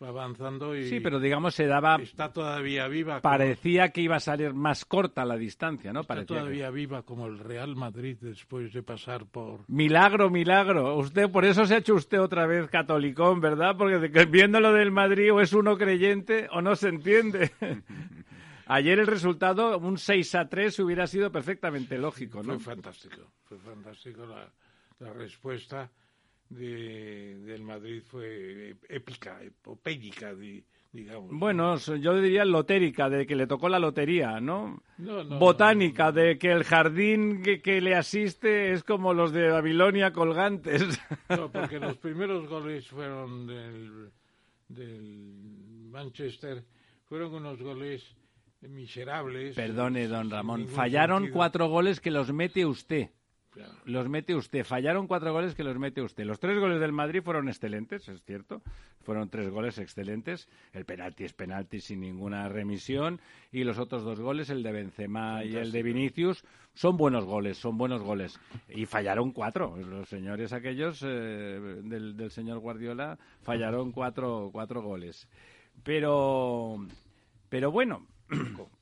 va 0.01 0.09
avanzando 0.09 0.75
y 0.75 0.87
Sí, 0.89 0.99
pero 0.99 1.19
digamos 1.19 1.55
se 1.55 1.65
daba 1.67 1.95
está 2.01 2.31
todavía 2.31 2.87
viva. 2.87 3.13
como- 3.21 3.21
parecía 3.21 3.89
que 3.89 4.01
iba 4.01 4.15
a 4.17 4.19
salir 4.19 4.53
más 4.53 4.85
corta 4.85 5.25
la 5.25 5.37
distancia, 5.37 5.91
¿no? 5.93 6.01
está 6.01 6.13
Parecía 6.15 6.35
que- 6.35 6.39
todavía 6.41 6.69
viva 6.69 7.03
como 7.03 7.27
el 7.27 7.39
Real 7.39 7.75
Madrid 7.75 8.17
después 8.21 8.71
de 8.73 8.83
pasar 8.83 9.25
por... 9.25 9.61
Milagro, 9.67 10.29
milagro. 10.29 10.95
Usted, 10.97 11.29
por 11.29 11.45
eso 11.45 11.65
se 11.65 11.75
ha 11.75 11.77
hecho 11.77 11.95
usted 11.95 12.19
otra 12.21 12.45
vez 12.45 12.69
catolicón, 12.69 13.41
¿verdad? 13.41 13.75
Porque 13.77 14.25
viendo 14.25 14.59
lo 14.59 14.71
del 14.73 14.91
Madrid 14.91 15.33
o 15.33 15.41
es 15.41 15.53
uno 15.53 15.77
creyente 15.77 16.47
o 16.51 16.61
no 16.61 16.75
se 16.75 16.89
entiende. 16.89 17.51
Ayer 18.69 18.99
el 18.99 19.07
resultado, 19.07 19.77
un 19.77 19.97
6 19.97 20.35
a 20.35 20.49
3, 20.49 20.77
hubiera 20.79 21.07
sido 21.07 21.31
perfectamente 21.31 21.97
lógico, 21.97 22.43
¿no? 22.43 22.59
Fue 22.59 22.75
fantástico, 22.75 23.21
fue 23.45 23.57
fantástico 23.59 24.25
la, 24.25 24.51
la 24.99 25.13
respuesta 25.13 25.89
de, 26.49 27.37
del 27.39 27.61
Madrid 27.63 28.01
fue 28.05 28.75
épica, 28.89 29.41
epopélica, 29.43 30.33
di- 30.33 30.63
digamos. 30.93 31.29
Bueno, 31.31 31.75
yo 31.77 32.19
diría 32.21 32.45
lotérica, 32.45 33.09
de 33.09 33.27
que 33.27 33.35
le 33.35 33.47
tocó 33.47 33.67
la 33.69 33.79
lotería, 33.79 34.39
¿no? 34.39 34.81
No, 34.97 35.23
no, 35.23 35.39
Botánica, 35.39 36.11
de 36.11 36.37
que 36.37 36.51
el 36.51 36.63
jardín 36.63 37.41
que, 37.43 37.61
que 37.61 37.81
le 37.81 37.95
asiste 37.95 38.71
es 38.71 38.83
como 38.83 39.13
los 39.13 39.31
de 39.33 39.49
Babilonia 39.49 40.13
colgantes. 40.13 40.83
No, 41.29 41.51
porque 41.51 41.79
los 41.79 41.97
primeros 41.97 42.47
goles 42.47 42.87
fueron 42.87 43.45
del, 43.47 44.09
del 44.69 45.23
Manchester, 45.91 46.63
fueron 47.09 47.33
unos 47.33 47.61
goles 47.61 48.03
miserables. 48.61 49.55
Perdone, 49.55 50.07
don 50.07 50.29
Ramón, 50.29 50.67
fallaron 50.67 51.23
sentido. 51.23 51.35
cuatro 51.35 51.67
goles 51.67 51.99
que 51.99 52.11
los 52.11 52.31
mete 52.33 52.65
usted. 52.65 53.09
Claro. 53.57 53.73
Los 53.85 54.07
mete 54.07 54.35
usted. 54.35 54.63
Fallaron 54.63 55.07
cuatro 55.07 55.33
goles 55.33 55.55
que 55.55 55.63
los 55.63 55.77
mete 55.79 56.01
usted. 56.01 56.25
Los 56.25 56.39
tres 56.39 56.59
goles 56.59 56.79
del 56.79 56.91
Madrid 56.91 57.21
fueron 57.23 57.49
excelentes, 57.49 58.07
es 58.07 58.21
cierto. 58.23 58.61
Fueron 59.01 59.29
tres 59.29 59.49
goles 59.49 59.77
excelentes. 59.79 60.47
El 60.73 60.85
penalti 60.85 61.23
es 61.23 61.33
penalti 61.33 61.79
sin 61.79 62.01
ninguna 62.01 62.49
remisión. 62.49 63.19
Y 63.51 63.63
los 63.63 63.79
otros 63.79 64.03
dos 64.03 64.19
goles, 64.19 64.49
el 64.49 64.61
de 64.61 64.71
Benzema 64.71 65.43
y 65.43 65.55
el 65.55 65.71
de 65.71 65.81
Vinicius, 65.81 66.43
son 66.73 66.97
buenos 66.97 67.25
goles, 67.25 67.57
son 67.57 67.77
buenos 67.77 68.01
goles. 68.01 68.39
Y 68.69 68.85
fallaron 68.85 69.31
cuatro. 69.31 69.75
Los 69.77 70.07
señores 70.09 70.53
aquellos 70.53 71.01
eh, 71.03 71.07
del, 71.07 72.15
del 72.15 72.31
señor 72.31 72.59
Guardiola 72.59 73.17
fallaron 73.41 73.91
cuatro, 73.91 74.49
cuatro 74.51 74.81
goles. 74.81 75.27
Pero, 75.83 76.85
pero 77.49 77.71
bueno, 77.71 78.05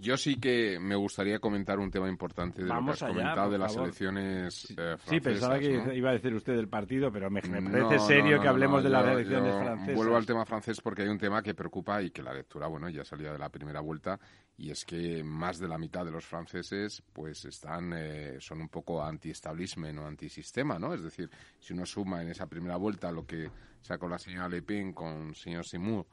Yo 0.00 0.16
sí 0.16 0.36
que 0.38 0.78
me 0.80 0.94
gustaría 0.96 1.38
comentar 1.38 1.78
un 1.78 1.90
tema 1.90 2.08
importante 2.08 2.62
de 2.62 2.68
Vamos 2.68 2.86
lo 2.86 2.92
que 2.92 2.92
has 2.96 3.02
allá, 3.02 3.14
comentado 3.22 3.50
de 3.50 3.58
las 3.58 3.72
favor. 3.72 3.88
elecciones 3.88 4.70
eh, 4.70 4.74
francesas. 4.74 5.08
sí, 5.10 5.20
pensaba 5.20 5.58
que 5.58 5.78
¿no? 5.78 5.92
iba 5.92 6.10
a 6.10 6.12
decir 6.12 6.34
usted 6.34 6.54
del 6.56 6.68
partido, 6.68 7.10
pero 7.10 7.30
me, 7.30 7.40
me 7.42 7.62
parece 7.62 7.96
no, 7.96 8.06
serio 8.06 8.36
no, 8.36 8.42
que 8.42 8.48
hablemos 8.48 8.82
de 8.84 8.90
las 8.90 9.04
yo- 9.04 9.12
elecciones 9.12 9.52
yo 9.54 9.60
francesas. 9.60 9.94
Vuelvo 9.96 10.16
al 10.16 10.26
tema 10.26 10.44
francés 10.44 10.80
porque 10.80 11.02
hay 11.02 11.08
un 11.08 11.18
tema 11.18 11.42
que 11.42 11.54
preocupa 11.54 12.02
y 12.02 12.10
que 12.10 12.22
la 12.22 12.32
lectura, 12.34 12.66
bueno, 12.66 12.88
ya 12.88 13.04
salía 13.04 13.32
de 13.32 13.38
la 13.38 13.48
primera 13.48 13.80
vuelta 13.80 14.18
y 14.58 14.70
es 14.70 14.84
que 14.84 15.22
más 15.24 15.58
de 15.58 15.68
la 15.68 15.78
mitad 15.78 16.04
de 16.04 16.10
los 16.10 16.24
franceses 16.24 17.02
pues 17.12 17.44
están 17.44 17.92
eh, 17.94 18.36
son 18.40 18.60
un 18.60 18.68
poco 18.68 19.02
anti-establishment 19.02 19.98
o 19.98 20.06
antisistema, 20.06 20.78
¿no? 20.78 20.94
Es 20.94 21.02
decir, 21.02 21.28
si 21.58 21.72
uno 21.72 21.84
suma 21.86 22.22
en 22.22 22.28
esa 22.28 22.46
primera 22.46 22.76
vuelta 22.76 23.10
lo 23.12 23.26
que 23.26 23.50
sacó 23.82 24.08
la 24.08 24.18
señora 24.18 24.48
Le 24.48 24.62
Pen 24.62 24.92
con 24.92 25.28
el 25.28 25.34
señor 25.34 25.64
Seymour 25.66 26.06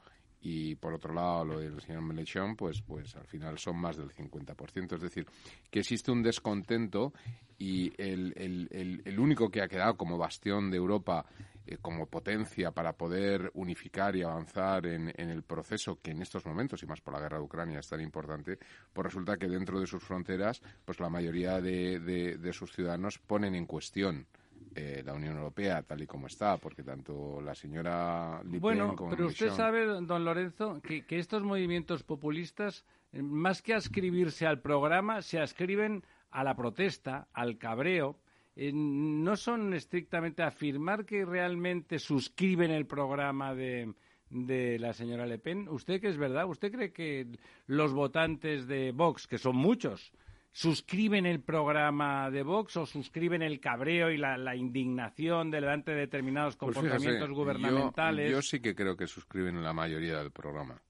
y 0.44 0.74
por 0.74 0.92
otro 0.92 1.14
lado 1.14 1.42
lo 1.42 1.58
del 1.58 1.80
señor 1.80 2.02
Mélenchon, 2.02 2.54
pues, 2.54 2.82
pues 2.82 3.16
al 3.16 3.26
final 3.26 3.58
son 3.58 3.78
más 3.78 3.96
del 3.96 4.10
50%. 4.10 4.94
Es 4.94 5.00
decir, 5.00 5.26
que 5.70 5.78
existe 5.78 6.12
un 6.12 6.22
descontento 6.22 7.14
y 7.58 7.90
el, 7.96 8.34
el, 8.36 8.68
el, 8.70 9.02
el 9.06 9.18
único 9.18 9.48
que 9.48 9.62
ha 9.62 9.68
quedado 9.68 9.96
como 9.96 10.18
bastión 10.18 10.70
de 10.70 10.76
Europa, 10.76 11.24
eh, 11.66 11.78
como 11.80 12.04
potencia 12.04 12.72
para 12.72 12.92
poder 12.92 13.50
unificar 13.54 14.14
y 14.16 14.22
avanzar 14.22 14.84
en, 14.84 15.10
en 15.16 15.30
el 15.30 15.44
proceso 15.44 15.98
que 16.02 16.10
en 16.10 16.20
estos 16.20 16.44
momentos, 16.44 16.82
y 16.82 16.86
más 16.86 17.00
por 17.00 17.14
la 17.14 17.20
guerra 17.20 17.38
de 17.38 17.44
Ucrania, 17.44 17.78
es 17.78 17.88
tan 17.88 18.02
importante, 18.02 18.58
pues 18.92 19.06
resulta 19.06 19.38
que 19.38 19.48
dentro 19.48 19.80
de 19.80 19.86
sus 19.86 20.02
fronteras, 20.02 20.60
pues 20.84 21.00
la 21.00 21.08
mayoría 21.08 21.58
de, 21.62 22.00
de, 22.00 22.36
de 22.36 22.52
sus 22.52 22.70
ciudadanos 22.70 23.18
ponen 23.18 23.54
en 23.54 23.64
cuestión 23.64 24.26
eh, 24.74 25.02
la 25.04 25.12
Unión 25.12 25.36
Europea 25.36 25.82
tal 25.82 26.02
y 26.02 26.06
como 26.06 26.26
está, 26.26 26.56
porque 26.56 26.82
tanto 26.82 27.40
la 27.40 27.54
señora 27.54 28.42
Le 28.44 28.52
Pen 28.52 28.60
Bueno, 28.60 28.96
como 28.96 29.10
pero 29.10 29.26
usted 29.26 29.50
sabe, 29.50 29.84
don 29.84 30.24
Lorenzo, 30.24 30.80
que, 30.82 31.06
que 31.06 31.18
estos 31.18 31.42
movimientos 31.42 32.02
populistas, 32.02 32.84
eh, 33.12 33.22
más 33.22 33.62
que 33.62 33.74
ascribirse 33.74 34.46
al 34.46 34.60
programa, 34.60 35.22
se 35.22 35.40
ascriben 35.40 36.04
a 36.30 36.42
la 36.42 36.56
protesta, 36.56 37.28
al 37.32 37.58
cabreo. 37.58 38.18
Eh, 38.56 38.72
no 38.72 39.36
son 39.36 39.74
estrictamente 39.74 40.42
afirmar 40.42 41.04
que 41.04 41.24
realmente 41.24 41.98
suscriben 41.98 42.70
el 42.70 42.86
programa 42.86 43.54
de, 43.54 43.94
de 44.30 44.78
la 44.78 44.92
señora 44.92 45.26
Le 45.26 45.38
Pen. 45.38 45.68
¿Usted 45.68 46.00
que 46.00 46.08
es 46.08 46.16
verdad? 46.16 46.46
¿Usted 46.46 46.72
cree 46.72 46.92
que 46.92 47.26
los 47.66 47.92
votantes 47.92 48.66
de 48.66 48.92
Vox, 48.92 49.26
que 49.26 49.38
son 49.38 49.56
muchos, 49.56 50.12
suscriben 50.54 51.26
el 51.26 51.40
programa 51.40 52.30
de 52.30 52.44
Vox 52.44 52.76
o 52.76 52.86
suscriben 52.86 53.42
el 53.42 53.58
cabreo 53.58 54.12
y 54.12 54.16
la, 54.16 54.38
la 54.38 54.54
indignación 54.54 55.50
delante 55.50 55.90
de 55.90 55.98
determinados 56.02 56.54
Pues 56.56 56.76
comportamientos 56.76 57.28
yo- 57.28 57.34
gubernamentales? 57.34 58.30
Yo, 58.30 58.40
sí 58.40 58.60
que 58.60 58.72
creo 58.72 58.96
que 58.96 59.08
suscriben 59.08 59.60
la 59.64 59.72
mayoría 59.72 60.18
del 60.18 60.30
programa. 60.30 60.80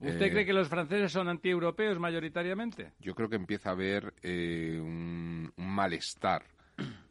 ¿Usted 0.00 0.22
Eh, 0.22 0.30
cree 0.30 0.46
que 0.46 0.54
los 0.54 0.66
franceses 0.68 1.12
son 1.12 1.28
antieuropeos 1.28 1.98
mayoritariamente? 1.98 2.92
Yo 3.00 3.14
creo 3.14 3.28
que 3.28 3.36
empieza 3.36 3.68
a 3.68 3.72
haber 3.72 4.14
eh, 4.22 4.78
un, 4.80 5.52
un 5.58 5.66
malestar 5.74 6.44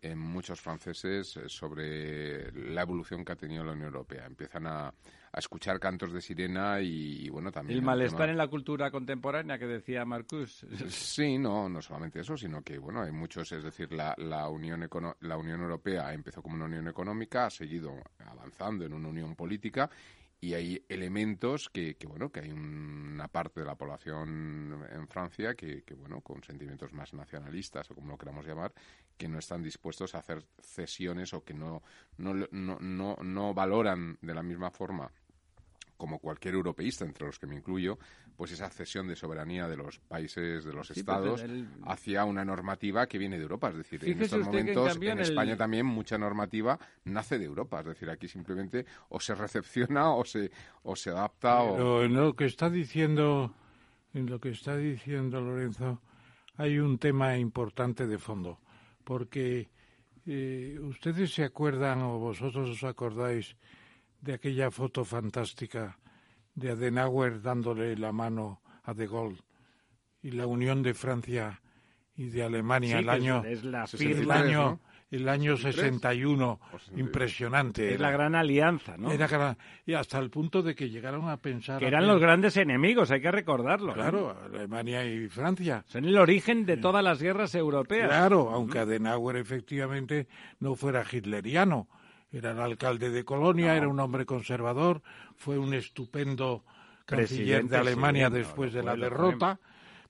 en 0.01 0.17
muchos 0.19 0.59
franceses 0.59 1.37
eh, 1.37 1.49
sobre 1.49 2.51
la 2.51 2.81
evolución 2.81 3.23
que 3.23 3.31
ha 3.31 3.35
tenido 3.35 3.63
la 3.63 3.73
Unión 3.73 3.87
Europea. 3.87 4.25
Empiezan 4.25 4.67
a, 4.67 4.87
a 4.87 5.39
escuchar 5.39 5.79
cantos 5.79 6.11
de 6.11 6.21
sirena 6.21 6.81
y, 6.81 7.25
y, 7.25 7.29
bueno, 7.29 7.51
también... 7.51 7.79
El 7.79 7.85
malestar 7.85 8.19
tema- 8.21 8.31
en 8.31 8.37
la 8.37 8.47
cultura 8.47 8.91
contemporánea 8.91 9.57
que 9.57 9.67
decía 9.67 10.03
Marcus. 10.05 10.65
Sí, 10.89 11.37
no, 11.37 11.69
no 11.69 11.81
solamente 11.81 12.19
eso, 12.21 12.35
sino 12.37 12.61
que 12.61 12.77
bueno, 12.77 13.01
hay 13.01 13.11
muchos, 13.11 13.51
es 13.51 13.63
decir, 13.63 13.91
la, 13.93 14.13
la 14.17 14.47
Unión 14.49 14.81
Econo- 14.83 15.15
la 15.21 15.37
Unión 15.37 15.61
Europea 15.61 16.13
empezó 16.13 16.41
como 16.41 16.55
una 16.55 16.65
unión 16.65 16.87
económica, 16.87 17.45
ha 17.45 17.49
seguido 17.49 17.93
avanzando 18.25 18.85
en 18.85 18.93
una 18.93 19.07
unión 19.09 19.35
política 19.35 19.89
y 20.43 20.55
hay 20.55 20.83
elementos 20.89 21.69
que, 21.69 21.95
que 21.95 22.07
bueno, 22.07 22.31
que 22.31 22.39
hay 22.39 22.51
una 22.51 23.27
parte 23.27 23.59
de 23.59 23.67
la 23.67 23.75
población 23.75 24.87
en 24.91 25.07
Francia 25.07 25.53
que, 25.53 25.83
que 25.83 25.93
bueno, 25.93 26.21
con 26.21 26.43
sentimientos 26.43 26.91
más 26.93 27.13
nacionalistas 27.13 27.91
o 27.91 27.95
como 27.95 28.09
lo 28.09 28.17
queramos 28.17 28.45
llamar, 28.47 28.73
que 29.17 29.27
no 29.27 29.37
están 29.37 29.61
dispuestos 29.61 30.15
a 30.15 30.17
hacer 30.17 30.43
cesiones 30.59 31.35
o 31.35 31.43
que 31.43 31.53
no 31.53 31.83
no 32.17 32.33
no 32.49 32.79
no, 32.79 33.17
no 33.21 33.53
valoran 33.53 34.17
de 34.21 34.33
la 34.33 34.41
misma 34.41 34.71
forma 34.71 35.11
como 36.01 36.17
cualquier 36.17 36.55
europeísta, 36.55 37.05
entre 37.05 37.27
los 37.27 37.37
que 37.37 37.45
me 37.45 37.55
incluyo, 37.55 37.99
pues 38.35 38.51
esa 38.51 38.71
cesión 38.71 39.07
de 39.07 39.15
soberanía 39.15 39.67
de 39.67 39.77
los 39.77 39.99
países, 39.99 40.65
de 40.65 40.73
los 40.73 40.87
Sí, 40.87 40.99
estados, 41.01 41.41
pues 41.41 41.51
el- 41.51 41.67
hacia 41.85 42.25
una 42.25 42.43
normativa 42.43 43.05
que 43.05 43.19
viene 43.19 43.37
de 43.37 43.43
Europa. 43.43 43.69
Es 43.69 43.77
decir, 43.77 44.03
en 44.03 44.19
estos 44.19 44.39
en 44.39 44.45
momentos 44.47 44.95
en, 44.95 45.03
en 45.03 45.19
el- 45.19 45.25
España 45.29 45.55
también 45.55 45.85
mucha 45.85 46.17
normativa 46.17 46.79
nace 47.03 47.37
de 47.37 47.45
Europa. 47.45 47.81
Es 47.81 47.85
decir, 47.85 48.09
aquí 48.09 48.27
simplemente 48.27 48.83
o 49.09 49.19
se 49.19 49.35
recepciona 49.35 50.09
o 50.15 50.25
se, 50.25 50.49
o 50.81 50.95
se 50.95 51.11
adapta 51.11 51.61
o... 51.61 51.75
Pero 51.75 52.03
en 52.03 52.15
lo 52.15 52.33
que 52.35 52.45
está 52.45 52.71
diciendo, 52.71 53.53
en 54.15 54.25
lo 54.25 54.39
que 54.39 54.49
está 54.49 54.75
diciendo 54.77 55.39
Lorenzo, 55.39 56.01
hay 56.55 56.79
un 56.79 56.97
tema 56.97 57.37
importante 57.37 58.07
de 58.07 58.17
fondo, 58.17 58.59
porque 59.03 59.69
eh, 60.25 60.79
ustedes 60.81 61.31
se 61.31 61.43
acuerdan 61.43 62.01
o 62.01 62.17
vosotros 62.17 62.71
os 62.71 62.83
acordáis 62.83 63.55
de 64.21 64.33
aquella 64.33 64.71
foto 64.71 65.03
fantástica 65.03 65.97
de 66.55 66.71
Adenauer 66.71 67.41
dándole 67.41 67.95
la 67.97 68.11
mano 68.11 68.61
a 68.83 68.93
De 68.93 69.07
Gaulle 69.07 69.41
y 70.21 70.31
la 70.31 70.45
unión 70.47 70.83
de 70.83 70.93
Francia 70.93 71.61
y 72.15 72.29
de 72.29 72.43
Alemania 72.43 72.97
Sí, 72.97 73.03
el 73.03 73.09
año 73.09 73.43
es 73.45 73.63
la 73.63 73.81
el 73.83 73.87
63, 73.87 74.29
año 74.29 74.59
¿no? 74.61 74.79
el 75.11 75.27
año 75.27 75.57
63. 75.57 75.75
61 76.01 76.51
O 76.51 76.79
62. 76.79 76.99
impresionante 76.99 77.87
Es 77.87 77.93
era. 77.95 78.01
la 78.03 78.11
gran 78.11 78.35
alianza, 78.35 78.95
¿no? 78.97 79.11
Era 79.11 79.27
gran- 79.27 79.57
y 79.85 79.93
hasta 79.93 80.19
el 80.19 80.29
punto 80.29 80.61
de 80.61 80.73
que 80.75 80.89
llegaron 80.89 81.27
a 81.29 81.37
pensar 81.37 81.79
Que 81.79 81.87
eran 81.87 82.07
los 82.07 82.19
grandes 82.21 82.55
enemigos, 82.57 83.11
hay 83.11 83.21
que 83.21 83.31
recordarlo. 83.31 83.91
¿eh? 83.91 83.95
Claro, 83.95 84.37
Alemania 84.45 85.03
y 85.05 85.27
Francia. 85.27 85.83
Son 85.87 86.05
el 86.05 86.17
origen 86.17 86.65
de 86.65 86.77
todas 86.77 87.03
las 87.03 87.21
guerras 87.21 87.55
europeas. 87.55 88.07
Claro, 88.07 88.51
aunque 88.51 88.79
Adenauer 88.79 89.35
efectivamente 89.37 90.27
no 90.59 90.75
fuera 90.75 91.03
hitleriano. 91.11 91.87
Era 92.31 92.51
el 92.51 92.59
alcalde 92.59 93.09
de 93.09 93.25
Colonia, 93.25 93.75
era 93.75 93.87
un 93.87 93.99
hombre 93.99 94.25
conservador, 94.25 95.01
fue 95.35 95.57
un 95.57 95.73
estupendo 95.73 96.63
canciller 97.05 97.27
Presidente, 97.61 97.75
de 97.75 97.77
Alemania 97.81 98.27
sí, 98.29 98.33
después 98.35 98.71
de 98.73 98.83
la 98.83 98.95
derrota, 98.95 99.59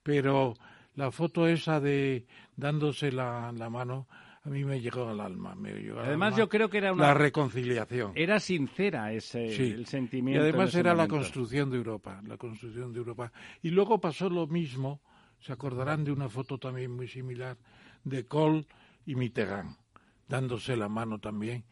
pero 0.04 0.54
la 0.96 1.10
foto 1.12 1.48
esa 1.48 1.80
de 1.80 2.26
dándose 2.56 3.12
la, 3.12 3.52
la 3.58 3.70
mano 3.70 4.08
a 4.44 4.50
mí 4.50 4.64
me 4.66 4.82
llegó 4.82 5.08
al 5.08 5.20
alma. 5.20 5.54
Me 5.56 5.72
llegó 5.74 6.00
al 6.00 6.06
Además, 6.08 6.34
alma 6.34 6.38
yo 6.40 6.50
creo 6.50 6.70
que 6.70 6.78
era 6.80 6.94
una- 6.94 7.08
La 7.08 7.14
reconciliación. 7.14 8.12
Era 8.16 8.40
sincera 8.40 9.12
ese 9.14 9.56
Sí. 9.56 9.72
el 9.72 9.82
Y 9.82 9.86
sentimiento. 9.86 10.44
en 10.44 10.50
además 10.50 10.74
era 10.76 10.94
la 10.96 11.08
construcción 11.08 11.70
de 11.70 11.78
Europa, 11.78 12.22
la 12.28 12.38
construcción 12.38 12.92
de 12.92 13.00
Europa. 13.00 13.32
Y 13.62 13.70
luego 13.70 14.00
pasó 14.02 14.30
lo 14.30 14.48
mismo, 14.48 15.00
se 15.40 15.54
acordarán 15.54 16.04
de 16.04 16.12
una 16.12 16.28
foto 16.30 16.58
también 16.58 16.92
muy 16.92 17.08
similar, 17.08 17.58
de 18.04 18.26
Kohl 18.26 18.66
y 19.06 19.16
Mitterrand, 19.16 19.76
dándose 20.28 20.76
la 20.76 20.90
mano 20.90 21.20
también 21.20 21.64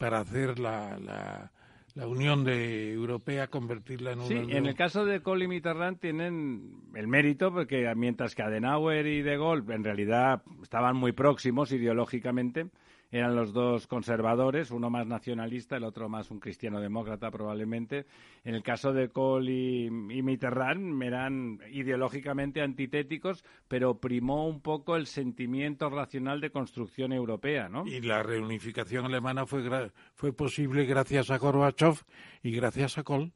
para 0.00 0.18
hacer 0.20 0.58
la, 0.58 0.98
la, 0.98 1.52
la 1.94 2.06
Unión 2.06 2.42
de 2.42 2.90
Europea, 2.92 3.48
convertirla 3.48 4.12
en 4.12 4.20
una 4.20 4.28
Sí, 4.28 4.34
unión. 4.34 4.50
en 4.56 4.66
el 4.66 4.74
caso 4.74 5.04
de 5.04 5.20
Kohl 5.20 5.42
y 5.42 5.48
Mitterrand 5.48 6.00
tienen 6.00 6.80
el 6.94 7.06
mérito 7.06 7.52
porque 7.52 7.92
mientras 7.94 8.34
que 8.34 8.42
Adenauer 8.42 9.06
y 9.06 9.20
De 9.20 9.36
Gaulle 9.36 9.74
en 9.74 9.84
realidad 9.84 10.42
estaban 10.62 10.96
muy 10.96 11.12
próximos 11.12 11.70
ideológicamente, 11.70 12.68
eran 13.12 13.34
los 13.34 13.52
dos 13.52 13.86
conservadores, 13.86 14.70
uno 14.70 14.88
más 14.90 15.06
nacionalista, 15.06 15.76
el 15.76 15.84
otro 15.84 16.08
más 16.08 16.30
un 16.30 16.38
cristiano 16.40 16.80
demócrata 16.80 17.30
probablemente. 17.30 18.06
En 18.44 18.54
el 18.54 18.62
caso 18.62 18.92
de 18.92 19.08
Kohl 19.08 19.48
y, 19.48 19.86
y 19.86 20.22
Mitterrand 20.22 21.02
eran 21.02 21.58
ideológicamente 21.72 22.60
antitéticos, 22.62 23.44
pero 23.68 23.98
primó 23.98 24.46
un 24.46 24.60
poco 24.60 24.96
el 24.96 25.06
sentimiento 25.06 25.90
racional 25.90 26.40
de 26.40 26.50
construcción 26.50 27.12
europea, 27.12 27.68
¿no? 27.68 27.86
Y 27.86 28.00
la 28.00 28.22
reunificación 28.22 29.06
alemana 29.06 29.46
fue, 29.46 29.62
gra- 29.64 29.90
fue 30.14 30.32
posible 30.32 30.84
gracias 30.84 31.30
a 31.30 31.38
Gorbachev 31.38 31.94
y 32.42 32.52
gracias 32.52 32.96
a 32.98 33.02
Kohl. 33.02 33.32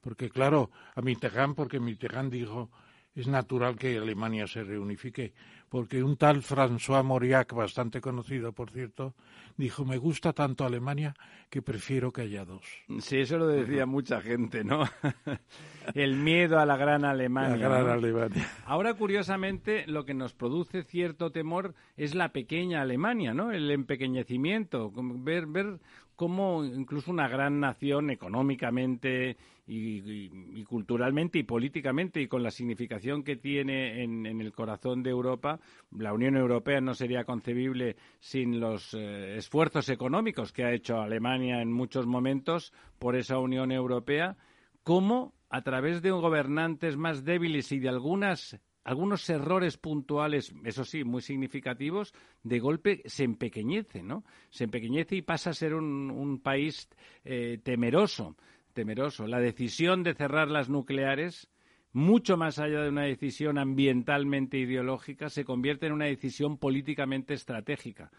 Porque, 0.00 0.30
claro, 0.30 0.70
a 0.96 1.00
Mitterrand, 1.00 1.54
porque 1.54 1.78
Mitterrand 1.78 2.32
dijo, 2.32 2.70
es 3.14 3.28
natural 3.28 3.76
que 3.76 3.98
Alemania 3.98 4.48
se 4.48 4.64
reunifique. 4.64 5.32
Porque 5.72 6.02
un 6.02 6.18
tal 6.18 6.42
François 6.42 7.02
Mauriac, 7.02 7.54
bastante 7.54 8.02
conocido, 8.02 8.52
por 8.52 8.70
cierto, 8.70 9.14
dijo, 9.56 9.86
me 9.86 9.96
gusta 9.96 10.34
tanto 10.34 10.66
Alemania 10.66 11.14
que 11.48 11.62
prefiero 11.62 12.12
que 12.12 12.20
haya 12.20 12.44
dos. 12.44 12.60
Sí, 13.00 13.20
eso 13.20 13.38
lo 13.38 13.46
decía 13.46 13.86
mucha 13.86 14.20
gente, 14.20 14.64
¿no? 14.64 14.84
el 15.94 16.16
miedo 16.16 16.58
a 16.58 16.66
la 16.66 16.76
gran 16.76 17.06
Alemania. 17.06 17.56
La 17.56 17.68
gran 17.70 17.86
¿no? 17.86 17.92
Alemania. 17.94 18.46
Ahora, 18.66 18.92
curiosamente, 18.92 19.86
lo 19.86 20.04
que 20.04 20.12
nos 20.12 20.34
produce 20.34 20.82
cierto 20.82 21.32
temor 21.32 21.74
es 21.96 22.14
la 22.14 22.32
pequeña 22.32 22.82
Alemania, 22.82 23.32
¿no? 23.32 23.50
El 23.50 23.70
empequeñecimiento, 23.70 24.92
ver, 24.94 25.46
ver 25.46 25.78
cómo 26.16 26.64
incluso 26.64 27.10
una 27.10 27.28
gran 27.28 27.60
nación 27.60 28.10
económicamente 28.10 29.36
y, 29.66 30.64
culturalmente 30.64 31.38
y 31.38 31.42
políticamente 31.44 32.20
y 32.20 32.28
con 32.28 32.42
la 32.42 32.50
significación 32.50 33.22
que 33.22 33.36
tiene 33.36 34.02
en, 34.02 34.26
en 34.26 34.40
el 34.40 34.52
corazón 34.52 35.02
de 35.02 35.10
Europa, 35.10 35.60
la 35.90 36.12
Unión 36.12 36.36
Europea 36.36 36.80
no 36.80 36.94
sería 36.94 37.24
concebible 37.24 37.96
sin 38.20 38.60
los 38.60 38.94
eh, 38.94 39.36
esfuerzos 39.36 39.88
económicos 39.88 40.52
que 40.52 40.64
ha 40.64 40.72
hecho 40.72 41.00
Alemania 41.00 41.62
en 41.62 41.72
muchos 41.72 42.06
momentos 42.06 42.72
por 42.98 43.16
esa 43.16 43.38
Unión 43.38 43.72
Europea, 43.72 44.36
cómo 44.82 45.34
a 45.48 45.62
través 45.62 46.02
de 46.02 46.10
gobernantes 46.10 46.96
más 46.96 47.24
débiles 47.24 47.72
y 47.72 47.78
de 47.78 47.88
algunas 47.88 48.58
algunos 48.84 49.28
errores 49.30 49.76
puntuales, 49.76 50.52
eso 50.64 50.84
sí, 50.84 51.04
muy 51.04 51.22
significativos, 51.22 52.14
de 52.42 52.58
golpe 52.58 53.02
se 53.06 53.24
empequeñece, 53.24 54.02
¿no? 54.02 54.24
Se 54.50 54.64
empequeñece 54.64 55.16
y 55.16 55.22
pasa 55.22 55.50
a 55.50 55.54
ser 55.54 55.74
un, 55.74 56.40
país 56.42 56.88
eh, 57.24 57.58
temeroso, 57.62 58.36
temeroso. 58.72 59.26
La 59.26 59.38
decisión 59.38 60.02
de 60.02 60.14
cerrar 60.14 60.48
las 60.48 60.68
nucleares, 60.68 61.48
mucho 61.92 62.36
más 62.36 62.58
allá 62.58 62.82
de 62.82 62.88
una 62.88 63.04
decisión 63.04 63.58
ambientalmente 63.58 64.58
ideológica, 64.58 65.28
se 65.28 65.44
convierte 65.44 65.86
en 65.86 65.92
una 65.92 66.06
decisión 66.06 66.56
políticamente 66.58 67.34
estratégica. 67.34 68.10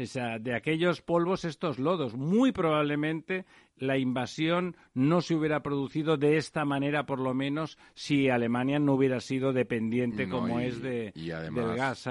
O 0.00 0.06
sea, 0.06 0.38
de 0.38 0.54
aquellos 0.54 1.02
polvos 1.02 1.44
estos 1.44 1.78
lodos. 1.78 2.14
Muy 2.14 2.52
probablemente 2.52 3.44
la 3.78 3.96
invasión 3.96 4.76
no 4.94 5.20
se 5.20 5.34
hubiera 5.34 5.62
producido 5.62 6.16
de 6.16 6.36
esta 6.36 6.64
manera, 6.64 7.06
por 7.06 7.20
lo 7.20 7.32
menos, 7.34 7.78
si 7.94 8.28
Alemania 8.28 8.78
no 8.78 8.94
hubiera 8.94 9.20
sido 9.20 9.52
dependiente 9.52 10.26
No, 10.26 10.40
como 10.40 10.60
y- 10.60 10.64
es 10.64 10.82
de, 10.82 11.12
y 11.14 11.30
además- 11.30 11.66
del 11.66 11.76
gas 11.76 12.08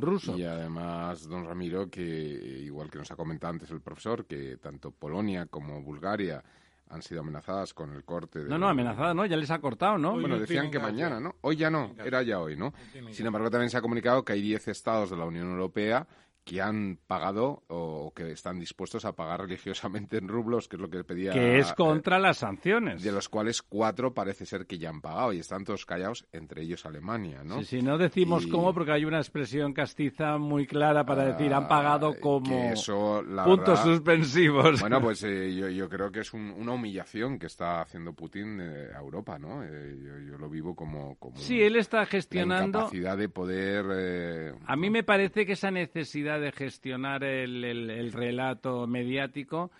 ruso. 0.00 0.36
Y 0.38 0.44
además, 0.44 1.28
don 1.28 1.44
Ramiro, 1.44 1.90
que 1.90 2.02
igual 2.02 2.90
que 2.90 2.98
nos 2.98 3.10
ha 3.10 3.16
comentado 3.16 3.52
antes 3.52 3.70
el 3.70 3.80
profesor, 3.80 4.26
que 4.26 4.56
tanto 4.58 4.90
Polonia 4.92 5.46
como 5.46 5.82
Bulgaria 5.82 6.42
han 6.88 7.02
sido 7.02 7.20
amenazadas 7.22 7.72
con 7.72 7.92
el 7.94 8.04
corte 8.04 8.40
de... 8.44 8.50
No, 8.50 8.58
no, 8.58 8.68
amenazada, 8.68 9.14
¿no? 9.14 9.24
Ya 9.24 9.36
les 9.36 9.50
ha 9.50 9.58
cortado, 9.60 9.96
¿no? 9.96 10.12
Hoy 10.12 10.20
Bueno, 10.20 10.34
no 10.36 10.40
decían 10.42 10.70
que 10.70 10.78
mañana. 10.78 11.18
¿no? 11.20 11.34
Hoy 11.40 11.56
ya 11.56 11.70
no, 11.70 11.94
era 12.04 12.22
ya 12.22 12.38
hoy, 12.38 12.54
¿no? 12.56 12.74
Sin 13.10 13.26
embargo, 13.26 13.50
también 13.50 13.70
se 13.70 13.78
ha 13.78 13.80
comunicado 13.80 14.24
que 14.24 14.34
hay 14.34 14.42
10 14.42 14.68
estados 14.68 15.10
de 15.10 15.16
la 15.16 15.24
Unión 15.24 15.50
Europea 15.50 16.06
que 16.44 16.60
han 16.60 16.98
pagado 17.06 17.62
o 17.68 18.12
que 18.14 18.32
están 18.32 18.58
dispuestos 18.58 19.04
a 19.04 19.14
pagar 19.14 19.42
religiosamente 19.42 20.16
en 20.16 20.26
rublos, 20.26 20.66
que 20.66 20.74
es 20.76 20.82
lo 20.82 20.90
que 20.90 21.04
pedía... 21.04 21.30
que 21.32 21.60
es 21.60 21.70
eh, 21.70 21.74
contra 21.76 22.18
las 22.18 22.38
sanciones. 22.38 23.02
de 23.02 23.12
los 23.12 23.28
cuales 23.28 23.62
cuatro 23.62 24.12
parece 24.12 24.44
ser 24.44 24.66
que 24.66 24.76
ya 24.78 24.88
han 24.90 25.00
pagado 25.00 25.32
y 25.32 25.38
están 25.38 25.64
todos 25.64 25.86
callados, 25.86 26.26
entre 26.32 26.62
ellos 26.62 26.84
Alemania, 26.84 27.42
¿no? 27.44 27.58
Sí, 27.60 27.64
sí, 27.64 27.82
no 27.82 27.96
decimos 27.96 28.44
Y- 28.46 28.50
cómo 28.50 28.74
porque 28.74 28.90
hay 28.92 29.04
una 29.04 29.18
expresión 29.18 29.72
castiza 29.72 30.36
muy 30.38 30.66
clara 30.66 31.06
para 31.06 31.24
decir 31.26 31.54
han 31.54 31.64
Ah, 31.64 31.68
pagado 31.68 32.18
como 32.18 32.72
eso, 32.72 33.22
la 33.22 33.44
puntos 33.44 33.78
verdad, 33.78 33.84
suspensivos. 33.84 34.80
Bueno, 34.80 35.00
pues 35.00 35.22
eh, 35.24 35.54
yo, 35.54 35.68
yo 35.68 35.88
creo 35.88 36.10
que 36.10 36.20
es 36.20 36.32
un- 36.34 36.50
una 36.58 36.72
humillación 36.72 37.38
que 37.38 37.46
está 37.46 37.80
haciendo 37.82 38.14
Putin 38.14 38.58
eh, 38.60 38.88
a 38.94 38.98
Europa, 38.98 39.38
¿no? 39.38 39.62
Eh, 39.62 39.96
yo, 40.04 40.18
yo 40.32 40.38
lo 40.38 40.48
vivo 40.50 40.74
como, 40.74 41.14
como 41.20 41.36
sí, 41.36 41.62
él 41.62 41.76
está 41.76 41.98
la 41.98 42.06
gestionando. 42.06 42.78
incapacidad 42.80 43.16
de 43.16 43.28
poder... 43.28 44.56
A 44.66 44.76
mí 44.76 44.90
me 44.90 45.02
parece 45.04 45.46
que 45.46 45.52
esa 45.52 45.70
necesidad 45.70 46.31
de 46.38 46.52
gestionar 46.52 47.24
el, 47.24 47.64
el- 47.64 47.90
el 47.90 48.12
relato 48.12 48.86
mediático 48.86 49.70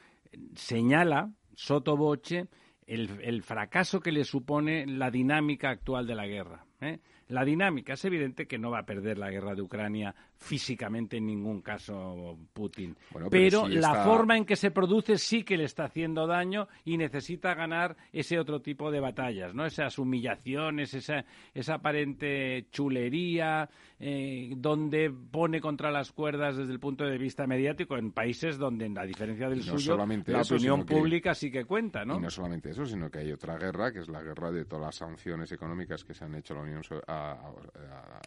señala, 0.55 1.31
soto 1.55 1.97
voce, 1.97 2.47
el, 2.87 3.11
el 3.23 3.43
fracaso 3.43 4.01
que 4.01 4.13
le 4.13 4.25
supone 4.25 4.87
la 4.87 5.11
dinámica 5.11 5.71
actual 5.71 6.07
de 6.07 6.15
la 6.15 6.27
guerra. 6.27 6.65
¿eh? 6.81 6.99
La 7.29 7.45
dinámica 7.45 7.95
es 7.95 8.05
evidente 8.05 8.47
que 8.47 8.59
no 8.59 8.71
va 8.71 8.81
a 8.81 8.87
perder 8.87 9.19
la 9.19 9.31
guerra 9.31 9.55
de 9.55 9.63
Ucrania 9.63 10.15
físicamente 10.43 11.17
en 11.17 11.27
ningún 11.27 11.63
caso 11.63 12.37
Putin. 12.53 12.97
Bueno, 13.13 13.29
pero 13.31 13.63
pero 13.63 13.67
sí 13.69 13.75
la 13.81 13.89
está- 13.93 14.05
forma 14.05 14.37
en 14.37 14.45
que 14.45 14.57
se 14.57 14.71
produce 14.71 15.17
sí 15.19 15.43
que 15.45 15.57
le 15.57 15.65
está 15.65 15.85
haciendo 15.85 16.27
daño 16.27 16.69
y 16.85 16.97
necesita 16.97 17.55
ganar 17.55 17.97
ese 18.13 18.39
otro 18.39 18.61
tipo 18.61 18.91
de 18.91 19.01
batallas, 19.01 19.55
¿no? 19.55 19.65
Esas 19.65 19.99
humillaciones, 19.99 20.95
esa, 20.95 21.25
esa 21.55 21.75
aparente 21.75 22.67
chulería, 22.71 23.69
eh, 23.99 24.53
donde 24.57 25.11
pone 25.11 25.61
contra 25.61 25.91
las 25.91 26.13
cuerdas 26.13 26.57
desde 26.57 26.73
el 26.73 26.81
punto 26.81 27.05
de 27.05 27.19
vista 27.19 27.47
mediático 27.47 27.97
en 27.97 28.11
países 28.13 28.59
donde, 28.59 28.93
a 28.99 29.05
diferencia 29.05 29.49
del 29.49 29.59
no 29.65 29.79
suyo, 29.79 29.97
la 29.97 30.41
eso, 30.41 30.55
opinión 30.55 30.85
que- 30.85 30.95
pública 30.95 31.35
sí 31.35 31.51
que 31.51 31.65
cuenta, 31.65 32.05
¿no? 32.05 32.17
Y 32.17 32.21
no 32.21 32.31
solamente 32.31 32.71
eso, 32.71 32.85
sino 32.85 33.11
que 33.11 33.21
hay 33.21 33.33
otra 33.33 33.57
guerra, 33.57 33.93
que 33.93 34.01
es 34.01 34.09
la 34.09 34.23
guerra 34.23 34.51
de 34.51 34.65
todas 34.65 34.87
las 34.87 34.97
sanciones 34.97 35.53
económicas 35.53 36.05
que 36.05 36.15
se 36.15 36.25
han 36.25 36.35
hecho 36.35 36.55
a 36.55 36.57
la 36.59 36.63
Unión 36.65 36.83
So- 36.83 37.01
a, 37.07 37.33
a- 37.33 37.53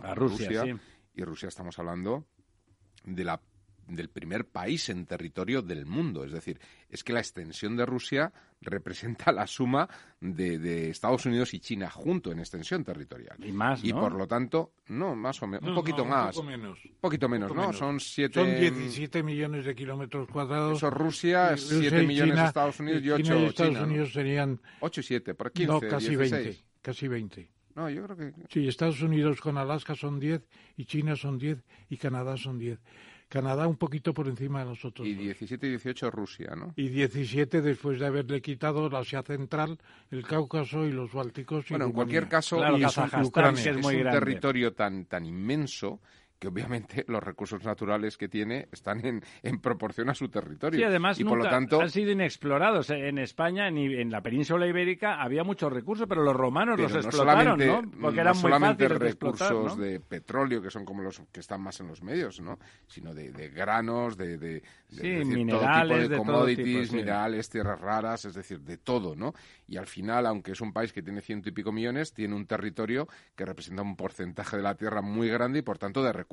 a- 0.03 0.11
A 0.11 0.15
Rusia, 0.15 0.63
sí. 0.63 0.73
Y 1.15 1.23
Rusia 1.23 1.47
estamos 1.47 1.77
hablando 1.79 2.25
de 3.03 3.23
la 3.23 3.41
del 3.87 4.09
primer 4.09 4.47
país 4.47 4.89
en 4.89 5.05
territorio 5.05 5.61
del 5.61 5.85
mundo. 5.85 6.23
Es 6.23 6.31
decir, 6.31 6.59
es 6.89 7.03
que 7.03 7.13
la 7.13 7.19
extensión 7.19 7.75
de 7.77 7.85
Rusia 7.85 8.31
representa 8.61 9.31
la 9.31 9.45
suma 9.45 9.87
de, 10.19 10.89
Estados 10.89 11.25
Unidos 11.25 11.53
y 11.53 11.59
China 11.59 11.89
junto 11.89 12.31
en 12.31 12.39
extensión 12.39 12.83
territorial. 12.83 13.37
Y 13.43 13.51
más, 13.51 13.83
Y 13.83 13.93
por 13.93 14.13
lo 14.13 14.27
tanto, 14.27 14.73
no, 14.87 15.15
más 15.15 15.41
o 15.43 15.47
menos, 15.47 15.69
un 15.69 15.75
poquito 15.75 16.03
más. 16.03 16.35
Un 16.35 16.43
poco 16.43 16.57
menos. 16.57 16.85
Un 16.85 16.99
poquito 16.99 17.29
menos, 17.29 17.53
¿no? 17.53 17.73
Son 17.73 17.99
siete... 17.99 18.39
Son 18.39 18.59
17 18.59 19.23
millones 19.23 19.65
de 19.65 19.75
kilómetros 19.75 20.27
cuadrados. 20.29 20.77
Eso 20.77 20.89
Rusia, 20.89 21.55
7 21.55 22.03
millones 22.03 22.35
de 22.37 22.45
Estados 22.45 22.79
Unidos 22.79 23.03
y 23.03 23.11
8 23.11 23.23
China 23.23 23.39
y 23.39 23.45
Estados 23.45 23.77
Unidos 23.81 24.13
serían... 24.13 24.61
8 24.79 24.99
y 24.99 25.03
7, 25.03 25.33
por 25.35 25.51
15, 25.51 25.71
No, 25.71 25.79
casi 25.79 26.15
16. 26.15 26.43
20. 26.43 26.65
Casi 26.81 27.07
20. 27.07 27.54
No, 27.75 27.89
yo 27.89 28.03
creo 28.03 28.15
que... 28.17 28.33
Sí, 28.49 28.67
Estados 28.67 29.01
Unidos 29.01 29.41
con 29.41 29.57
Alaska 29.57 29.95
son 29.95 30.19
10 30.19 30.41
y 30.77 30.85
China 30.85 31.15
son 31.15 31.37
10 31.37 31.63
y 31.89 31.97
Canadá 31.97 32.37
son 32.37 32.57
10. 32.57 32.79
Canadá 33.27 33.67
un 33.67 33.75
poquito 33.75 34.13
por 34.13 34.27
encima 34.27 34.59
de 34.59 34.65
nosotros. 34.65 35.05
Y 35.07 35.13
dos. 35.15 35.23
17 35.23 35.65
y 35.67 35.69
18 35.71 36.11
Rusia, 36.11 36.55
¿no? 36.55 36.73
Y 36.77 36.89
17 36.89 37.61
después 37.61 37.99
de 37.99 38.05
haberle 38.05 38.41
quitado 38.41 38.87
la 38.89 38.99
Asia 38.99 39.23
Central, 39.23 39.77
el 40.11 40.23
Cáucaso 40.25 40.85
y 40.85 40.91
los 40.91 41.11
Bálticos. 41.11 41.65
y 41.65 41.73
Bueno, 41.73 41.85
en 41.85 41.91
Rumanía. 41.91 41.93
cualquier 41.95 42.29
caso, 42.29 42.57
Claro, 42.57 42.77
y 42.77 42.83
es 42.83 42.95
un- 42.97 43.03
Kazajstán, 43.03 43.25
Ucrania 43.25 43.59
es 43.61 43.67
es 43.67 43.77
muy 43.83 43.95
un 43.95 44.01
grande. 44.03 44.19
territorio 44.19 44.73
tan, 44.73 45.05
tan 45.05 45.25
inmenso 45.25 45.99
que 46.39 46.47
obviamente 46.47 47.05
los 47.07 47.23
recursos 47.23 47.63
naturales 47.63 48.17
que 48.17 48.27
tiene 48.27 48.67
están 48.71 49.05
en, 49.05 49.23
en 49.43 49.59
proporción 49.59 50.09
a 50.09 50.13
su 50.13 50.29
territorio. 50.29 50.79
Sí, 50.79 50.83
además 50.83 51.19
y 51.19 51.23
por 51.23 51.37
lo 51.37 51.43
nunca 51.43 51.49
tanto, 51.49 51.81
han 51.81 51.89
sido 51.89 52.11
inexplorados. 52.11 52.89
En 52.89 53.17
España, 53.17 53.69
ni 53.71 53.85
en 53.93 54.11
la 54.11 54.21
península 54.21 54.67
ibérica, 54.67 55.21
había 55.21 55.43
muchos 55.43 55.71
recursos, 55.71 56.07
pero 56.07 56.23
los 56.23 56.35
romanos 56.35 56.75
pero 56.77 56.89
los 56.89 57.03
no 57.03 57.09
explotaron, 57.09 57.59
¿no? 57.59 57.81
Porque 58.01 58.15
no 58.17 58.21
eran 58.21 58.33
muy 58.33 58.41
solamente 58.41 58.83
fáciles 58.83 58.99
de 58.99 59.07
explotar, 59.07 59.49
recursos 59.51 59.77
¿no? 59.77 59.83
de 59.83 59.99
petróleo, 59.99 60.61
que 60.61 60.69
son 60.69 60.85
como 60.85 61.01
los 61.01 61.21
que 61.31 61.39
están 61.39 61.61
más 61.61 61.79
en 61.79 61.87
los 61.87 62.01
medios, 62.01 62.41
¿no? 62.41 62.59
Sino 62.87 63.13
de, 63.13 63.31
de 63.31 63.49
granos, 63.49 64.17
de, 64.17 64.61
Sí, 64.87 65.09
decir, 65.09 65.25
minerales, 65.25 65.87
todo 65.87 66.01
tipo 66.01 66.09
de 66.09 66.15
todo 66.15 66.25
commodities, 66.25 66.65
tipo, 66.65 66.85
sí. 66.85 66.95
minerales, 66.95 67.49
tierras 67.49 67.81
raras, 67.81 68.25
es 68.25 68.33
decir, 68.33 68.61
de 68.61 68.77
todo, 68.77 69.15
¿no? 69.15 69.33
Y 69.67 69.77
al 69.77 69.87
final, 69.87 70.25
aunque 70.25 70.51
es 70.51 70.61
un 70.61 70.71
país 70.71 70.93
que 70.93 71.01
tiene 71.01 71.21
ciento 71.21 71.49
y 71.49 71.51
pico 71.51 71.71
millones, 71.71 72.13
tiene 72.13 72.35
un 72.35 72.45
territorio 72.45 73.07
que 73.35 73.45
representa 73.45 73.81
un 73.81 73.95
porcentaje 73.95 74.57
de 74.57 74.63
la 74.63 74.75
tierra 74.75 75.01
muy 75.01 75.27
grande 75.27 75.59
y, 75.59 75.61
por 75.63 75.77
tanto, 75.77 76.03
de 76.03 76.13
recursos. 76.13 76.24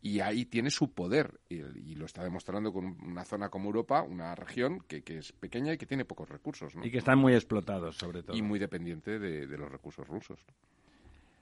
Y 0.00 0.20
ahí 0.20 0.44
tiene 0.44 0.70
su 0.70 0.92
poder, 0.92 1.40
y, 1.48 1.56
y 1.56 1.94
lo 1.96 2.06
está 2.06 2.22
demostrando 2.22 2.72
con 2.72 2.96
una 3.02 3.24
zona 3.24 3.48
como 3.48 3.66
Europa, 3.66 4.02
una 4.02 4.34
región 4.34 4.80
que, 4.86 5.02
que 5.02 5.18
es 5.18 5.32
pequeña 5.32 5.72
y 5.72 5.78
que 5.78 5.86
tiene 5.86 6.04
pocos 6.04 6.28
recursos, 6.28 6.74
¿no? 6.76 6.84
Y 6.84 6.90
que 6.90 6.98
están 6.98 7.18
muy 7.18 7.34
explotados, 7.34 7.96
sobre 7.96 8.22
todo. 8.22 8.36
Y 8.36 8.42
muy 8.42 8.58
dependiente 8.58 9.18
de, 9.18 9.46
de 9.46 9.58
los 9.58 9.70
recursos 9.70 10.06
rusos. 10.06 10.38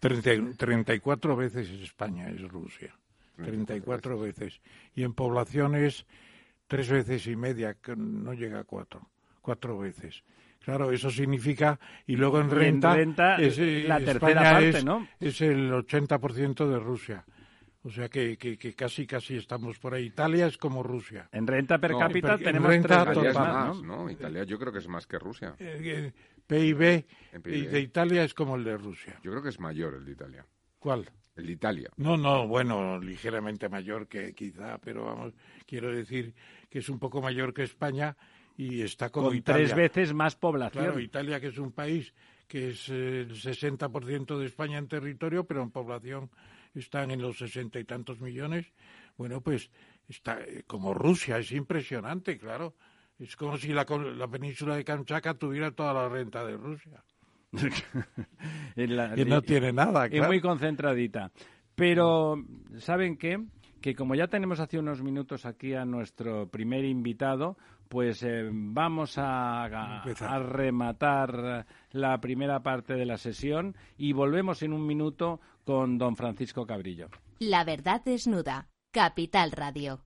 30 0.00 0.56
34 0.56 1.36
veces 1.36 1.68
es 1.68 1.82
España, 1.82 2.28
es 2.28 2.40
Rusia. 2.42 2.94
34 3.36 4.18
veces. 4.18 4.60
Y 4.94 5.02
en 5.02 5.12
poblaciones, 5.12 6.06
tres 6.66 6.88
veces 6.88 7.26
y 7.26 7.36
media, 7.36 7.74
que 7.74 7.94
no 7.96 8.32
llega 8.32 8.60
a 8.60 8.64
cuatro. 8.64 9.08
Cuatro 9.42 9.78
veces. 9.78 10.22
Claro, 10.60 10.90
eso 10.90 11.10
significa, 11.10 11.78
y 12.08 12.16
luego 12.16 12.40
en 12.40 12.50
renta, 12.50 12.94
renta, 12.94 13.36
es, 13.36 13.56
la 13.58 13.98
eh, 13.98 14.04
tercera 14.04 14.10
España 14.10 14.52
parte, 14.52 14.68
es, 14.70 14.84
¿no? 14.84 15.08
es 15.20 15.40
el 15.40 15.70
80% 15.70 16.66
de 16.66 16.78
Rusia. 16.80 17.24
O 17.86 17.90
sea 17.90 18.08
que, 18.08 18.36
que, 18.36 18.58
que 18.58 18.74
casi, 18.74 19.06
casi 19.06 19.36
estamos 19.36 19.78
por 19.78 19.94
ahí. 19.94 20.06
Italia 20.06 20.48
es 20.48 20.58
como 20.58 20.82
Rusia. 20.82 21.28
En 21.30 21.46
renta 21.46 21.78
per 21.78 21.92
No, 21.92 22.00
cápita 22.00 22.34
en 22.34 22.42
tenemos 22.42 22.68
renta 22.68 23.04
tres 23.04 23.16
Italia 23.16 23.20
veces 23.20 23.28
es 23.28 23.34
total, 23.34 23.54
más, 23.54 23.76
más, 23.76 23.82
¿no? 23.84 23.96
¿no? 24.02 24.10
Italia 24.10 24.42
yo 24.42 24.58
creo 24.58 24.72
que 24.72 24.78
es 24.80 24.88
más 24.88 25.06
que 25.06 25.18
Rusia. 25.20 25.54
Eh, 25.60 25.78
eh, 25.84 26.12
PIB, 26.48 27.06
PIB. 27.42 27.70
de 27.70 27.80
Italia 27.80 28.24
es 28.24 28.34
como 28.34 28.56
el 28.56 28.64
de 28.64 28.76
Rusia. 28.76 29.20
Yo 29.22 29.30
creo 29.30 29.42
que 29.42 29.50
es 29.50 29.60
mayor 29.60 29.94
el 29.94 30.04
de 30.04 30.10
Italia. 30.10 30.44
¿Cuál? 30.80 31.08
El 31.36 31.46
de 31.46 31.52
Italia. 31.52 31.90
No, 31.96 32.16
no, 32.16 32.48
bueno, 32.48 32.98
ligeramente 32.98 33.68
mayor 33.68 34.08
que 34.08 34.34
quizá, 34.34 34.78
pero 34.78 35.04
vamos, 35.04 35.34
quiero 35.64 35.94
decir 35.94 36.34
que 36.68 36.80
es 36.80 36.88
un 36.88 36.98
poco 36.98 37.22
mayor 37.22 37.54
que 37.54 37.62
España 37.62 38.16
y 38.56 38.82
está 38.82 39.10
como 39.10 39.28
Con 39.28 39.36
Italia. 39.36 39.64
tres 39.64 39.76
veces 39.76 40.12
más 40.12 40.34
población. 40.34 40.86
Claro, 40.86 40.98
Italia 40.98 41.38
que 41.38 41.48
es 41.48 41.58
un 41.58 41.70
país 41.70 42.12
que 42.48 42.70
es 42.70 42.88
eh, 42.88 43.20
el 43.20 43.30
60% 43.36 44.38
de 44.38 44.46
España 44.46 44.78
en 44.78 44.88
territorio, 44.88 45.44
pero 45.44 45.62
en 45.62 45.70
población 45.70 46.30
están 46.76 47.10
en 47.10 47.20
los 47.22 47.38
sesenta 47.38 47.78
y 47.80 47.84
tantos 47.84 48.20
millones. 48.20 48.72
Bueno, 49.16 49.40
pues 49.40 49.70
está 50.08 50.40
eh, 50.40 50.62
como 50.66 50.94
Rusia, 50.94 51.38
es 51.38 51.50
impresionante, 51.52 52.38
claro. 52.38 52.74
Es 53.18 53.34
como 53.36 53.56
si 53.56 53.72
la, 53.72 53.84
la 54.16 54.28
península 54.28 54.76
de 54.76 54.84
Kamchatka 54.84 55.34
tuviera 55.34 55.70
toda 55.70 55.94
la 55.94 56.08
renta 56.08 56.44
de 56.44 56.56
Rusia. 56.56 57.02
La- 58.76 59.14
Y 59.18 59.24
no 59.24 59.42
tiene 59.42 59.72
nada, 59.72 60.06
y 60.06 60.10
claro. 60.10 60.26
muy 60.26 60.40
concentradita. 60.40 61.32
Pero, 61.74 62.42
¿saben 62.78 63.16
qué? 63.16 63.42
Que 63.80 63.94
como 63.94 64.14
ya 64.14 64.28
tenemos 64.28 64.60
hace 64.60 64.78
unos 64.78 65.02
minutos 65.02 65.46
aquí 65.46 65.74
a 65.74 65.84
nuestro 65.84 66.48
primer 66.48 66.84
invitado, 66.84 67.56
pues 67.88 68.22
eh, 68.22 68.48
vamos 68.52 69.18
a, 69.18 69.64
a- 69.64 69.96
Empezar. 69.98 70.30
a 70.32 70.38
rematar 70.40 71.66
la 71.90 72.18
primera 72.20 72.60
parte 72.60 72.94
de 72.94 73.06
la 73.06 73.18
sesión 73.18 73.76
y 73.96 74.12
volvemos 74.12 74.62
en 74.62 74.72
un 74.72 74.86
minuto 74.86 75.40
con 75.64 75.98
don 75.98 76.16
Francisco 76.16 76.66
Cabrillo. 76.66 77.08
La 77.38 77.64
verdad 77.64 78.02
desnuda. 78.04 78.68
Capital 78.92 79.50
Radio. 79.52 80.05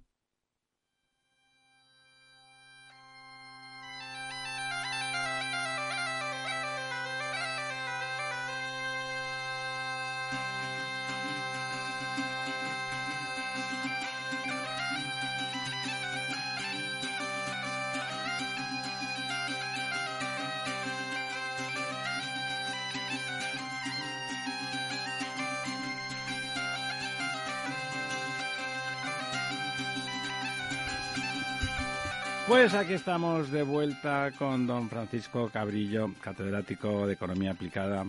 Pues 32.51 32.73
aquí 32.73 32.91
estamos 32.95 33.49
de 33.49 33.63
vuelta 33.63 34.29
con 34.37 34.67
don 34.67 34.89
Francisco 34.89 35.49
Cabrillo, 35.49 36.09
catedrático 36.19 37.07
de 37.07 37.13
Economía 37.13 37.51
Aplicada 37.51 38.05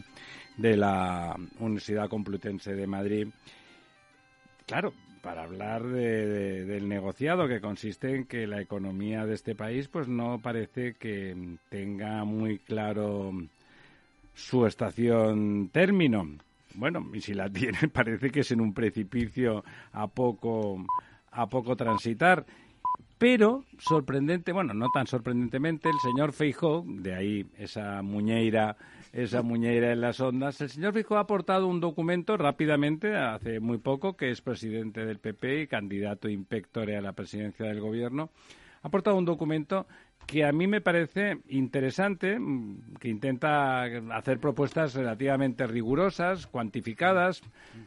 de 0.56 0.76
la 0.76 1.36
Universidad 1.60 2.08
Complutense 2.08 2.74
de 2.74 2.88
Madrid. 2.88 3.28
Claro, 4.66 4.94
para 5.22 5.44
hablar 5.44 5.84
de- 5.84 6.26
de- 6.26 6.64
del 6.64 6.88
negociado 6.88 7.46
que 7.46 7.60
consiste 7.60 8.16
en 8.16 8.24
que 8.24 8.48
la 8.48 8.60
economía 8.60 9.24
de 9.26 9.34
este 9.34 9.54
país 9.54 9.86
pues 9.86 10.08
no 10.08 10.40
parece 10.40 10.94
que 10.94 11.36
tenga 11.68 12.24
muy 12.24 12.58
claro 12.58 13.30
su 14.34 14.66
estación 14.66 15.68
término. 15.72 16.26
Bueno, 16.74 17.08
y 17.14 17.20
si 17.20 17.32
la 17.32 17.48
tiene 17.78 17.86
parece 17.92 18.30
que 18.30 18.40
es 18.40 18.50
en 18.50 18.60
un 18.60 18.74
precipicio 18.74 19.62
a 19.92 20.08
poco 20.08 20.84
a 21.34 21.46
poco 21.46 21.76
transitar. 21.76 22.44
Pero, 23.22 23.64
sorprendente, 23.78 24.50
bueno, 24.50 24.74
no 24.74 24.88
tan 24.92 25.06
sorprendentemente, 25.06 25.88
el 25.88 25.94
señor 26.00 26.32
Feijó, 26.32 26.84
de 26.84 27.14
ahí 27.14 27.46
esa 27.56 28.02
muñeira, 28.02 28.76
esa 29.12 29.42
muñeira 29.42 29.92
en 29.92 30.00
las 30.00 30.18
ondas, 30.18 30.60
el 30.60 30.70
señor 30.70 30.92
Feijó 30.92 31.18
ha 31.18 31.20
aportado 31.20 31.68
un 31.68 31.78
documento 31.78 32.36
rápidamente, 32.36 33.14
hace 33.14 33.60
muy 33.60 33.78
poco, 33.78 34.16
que 34.16 34.32
es 34.32 34.40
presidente 34.40 35.06
del 35.06 35.20
PP 35.20 35.60
y 35.60 35.66
candidato 35.68 36.28
inspectore 36.28 36.96
a 36.96 37.00
la 37.00 37.12
presidencia 37.12 37.66
del 37.66 37.78
gobierno, 37.78 38.30
ha 38.82 38.88
aportado 38.88 39.16
un 39.16 39.24
documento 39.24 39.86
que 40.26 40.44
a 40.44 40.52
mí 40.52 40.66
me 40.66 40.80
parece 40.80 41.38
interesante, 41.48 42.38
mm, 42.38 42.94
que 43.00 43.08
intenta 43.08 43.82
hacer 44.14 44.38
propuestas 44.38 44.94
relativamente 44.94 45.66
rigurosas, 45.66 46.46
cuantificadas, 46.46 47.42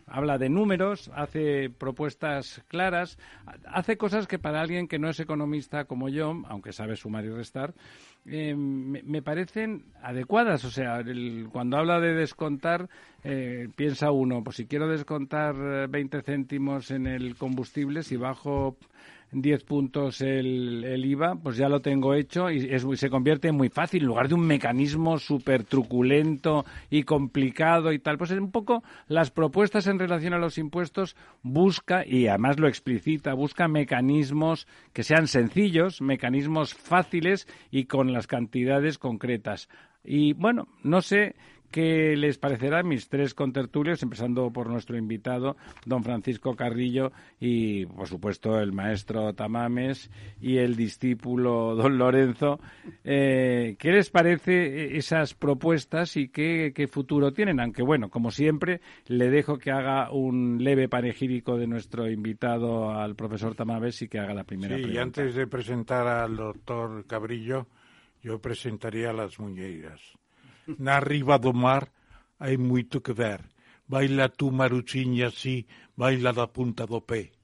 habla 0.08 0.38
de 0.38 0.50
números, 0.50 1.12
hace 1.16 1.70
propuestas 1.70 2.64
claras, 2.68 3.18
hace 3.66 3.98
cosas 3.98 4.28
que 4.28 4.40
para 4.40 4.62
alguien 4.62 4.88
que 4.88 5.00
no 5.00 5.10
es 5.10 5.20
economista 5.20 5.86
como 5.86 6.10
yo, 6.10 6.42
aunque 6.48 6.74
sabe 6.74 6.96
sumar 6.96 7.26
y 7.26 7.30
restar, 7.30 7.74
eh, 8.26 8.56
me, 8.56 9.22
parecen 9.22 9.86
adecuadas. 10.02 10.66
O 10.66 10.72
sea, 10.72 11.04
cuando 11.52 11.78
habla 11.78 12.00
de 12.00 12.14
descontar, 12.14 12.90
eh, 13.24 13.70
piensa 13.76 14.12
uno, 14.12 14.44
pues 14.44 14.58
si 14.58 14.66
quiero 14.66 14.88
descontar 14.88 15.56
20 15.90 16.22
céntimos 16.22 16.92
en 16.92 17.08
el 17.08 17.36
combustible, 17.36 18.04
si 18.04 18.18
bajo 18.18 18.78
10 19.42 19.64
puntos 19.64 20.22
el, 20.22 21.04
IVA, 21.06 21.36
pues 21.36 21.58
ya 21.58 21.68
lo 21.68 21.82
tengo 21.82 22.14
hecho 22.14 22.50
y 22.50 22.68
es, 22.70 22.86
se 22.96 23.10
convierte 23.10 23.50
en 23.50 23.56
muy 23.56 23.70
fácil. 23.70 24.04
En 24.04 24.08
lugar 24.08 24.28
de 24.28 24.36
un 24.36 24.46
mecanismo 24.46 25.18
súper 25.18 25.64
truculento 25.64 26.66
y 26.90 27.04
complicado 27.04 27.92
y 27.92 28.00
tal, 28.00 28.18
pues 28.18 28.32
es 28.32 28.40
un 28.40 28.52
poco 28.52 28.84
las 29.08 29.32
propuestas 29.32 29.88
en 29.88 30.00
relación 30.00 30.34
a 30.34 30.40
los 30.40 30.58
impuestos 30.58 31.16
busca, 31.44 32.06
y 32.06 32.28
además 32.28 32.60
lo 32.60 32.68
explicita, 32.68 33.34
busca 33.34 33.68
mecanismos 33.68 34.68
que 34.94 35.04
sean 35.04 35.28
sencillos, 35.28 36.02
mecanismos 36.02 36.74
fáciles 36.74 37.48
y 37.72 37.86
con 37.86 38.14
las 38.14 38.28
cantidades 38.28 38.98
concretas. 38.98 39.70
Y 40.04 40.34
bueno, 40.34 40.68
no 40.84 41.02
sé 41.02 41.36
¿Qué 41.76 42.16
les 42.16 42.38
parecerá 42.38 42.84
mis 42.84 43.10
tres 43.10 43.34
contertulios, 43.34 44.02
empezando 44.02 44.50
por 44.50 44.70
nuestro 44.70 44.96
invitado, 44.96 45.58
don 45.86 46.06
Francisco 46.06 46.56
Carrillo, 46.56 47.12
y 47.38 47.86
por 47.86 48.08
supuesto 48.08 48.62
el 48.62 48.72
maestro 48.72 49.34
Tamames 49.34 50.10
y 50.40 50.56
el 50.60 50.78
discípulo 50.78 51.76
don 51.76 51.98
Lorenzo? 51.98 52.62
Eh, 53.04 53.76
¿Qué 53.78 53.92
les 53.92 54.10
parece 54.10 54.96
esas 54.96 55.34
propuestas 55.34 56.16
y 56.16 56.30
qué, 56.30 56.88
futuro 56.90 57.34
tienen? 57.34 57.60
Aunque 57.60 57.84
bueno, 57.84 58.10
como 58.10 58.32
siempre, 58.32 58.80
le 59.08 59.30
dejo 59.30 59.58
que 59.58 59.72
haga 59.72 60.14
un 60.14 60.64
leve 60.64 60.88
panegírico 60.88 61.58
de 61.58 61.68
nuestro 61.68 62.10
invitado 62.10 62.92
al 62.92 63.18
profesor 63.18 63.54
Tamames 63.54 64.02
y 64.02 64.08
que 64.08 64.20
haga 64.20 64.34
la 64.34 64.46
primera 64.46 64.78
sí, 64.78 64.86
y 64.94 64.98
antes 64.98 65.36
de 65.36 65.46
presentar 65.46 66.08
al 66.08 66.38
doctor 66.38 67.06
Cabrillo, 67.06 67.68
yo 68.24 68.40
presentaría 68.40 69.10
a 69.10 69.14
las 69.14 69.38
muñeiras 69.42 70.16
na 70.80 71.00
riba 71.00 71.38
do 71.38 71.54
mar 71.54 71.84
hai 72.40 72.58
moito 72.58 73.02
que 73.02 73.14
ver. 73.14 73.42
Baila 73.88 74.30
tú, 74.30 74.52
Maruchiña, 74.52 75.28
así, 75.28 75.68
baila 75.96 76.32
da 76.34 76.48
punta 76.48 76.86
do 76.88 77.02
pé. 77.02 77.35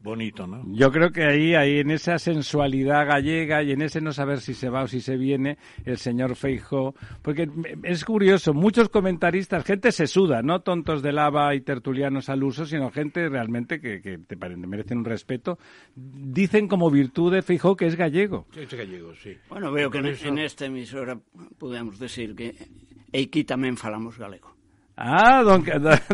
Bonito, 0.00 0.46
¿no? 0.46 0.62
Yo 0.66 0.92
creo 0.92 1.10
que 1.10 1.24
ahí, 1.24 1.54
ahí 1.56 1.80
en 1.80 1.90
esa 1.90 2.18
sensualidad 2.20 3.06
gallega 3.06 3.64
y 3.64 3.72
en 3.72 3.82
ese 3.82 4.00
no 4.00 4.12
saber 4.12 4.40
si 4.40 4.54
se 4.54 4.68
va 4.68 4.84
o 4.84 4.86
si 4.86 5.00
se 5.00 5.16
viene, 5.16 5.58
el 5.84 5.98
señor 5.98 6.36
Feijo, 6.36 6.94
porque 7.20 7.48
es 7.82 8.04
curioso, 8.04 8.54
muchos 8.54 8.88
comentaristas, 8.90 9.64
gente 9.64 9.90
se 9.90 10.06
suda, 10.06 10.40
no 10.40 10.60
tontos 10.60 11.02
de 11.02 11.12
lava 11.12 11.52
y 11.56 11.62
tertulianos 11.62 12.28
al 12.28 12.44
uso, 12.44 12.64
sino 12.64 12.92
gente 12.92 13.28
realmente 13.28 13.80
que, 13.80 14.00
que 14.00 14.18
te 14.18 14.36
merecen 14.36 14.98
un 14.98 15.04
respeto, 15.04 15.58
dicen 15.96 16.68
como 16.68 16.92
virtud 16.92 17.32
de 17.32 17.42
Feijo 17.42 17.74
que 17.74 17.86
es 17.86 17.96
gallego. 17.96 18.46
Es 18.56 18.72
gallego, 18.72 19.14
sí. 19.16 19.36
Bueno, 19.48 19.72
veo 19.72 19.90
que 19.90 19.98
en 19.98 20.38
esta 20.38 20.66
emisora 20.66 21.18
podemos 21.58 21.98
decir 21.98 22.36
que 22.36 22.54
aquí 23.12 23.42
también 23.42 23.76
falamos 23.76 24.16
galego. 24.16 24.54
Ah, 24.96 25.42
don, 25.42 25.64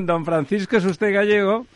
don 0.07 0.25
Francisco, 0.25 0.77
¿es 0.77 0.85
usted 0.87 1.13
gallego? 1.13 1.67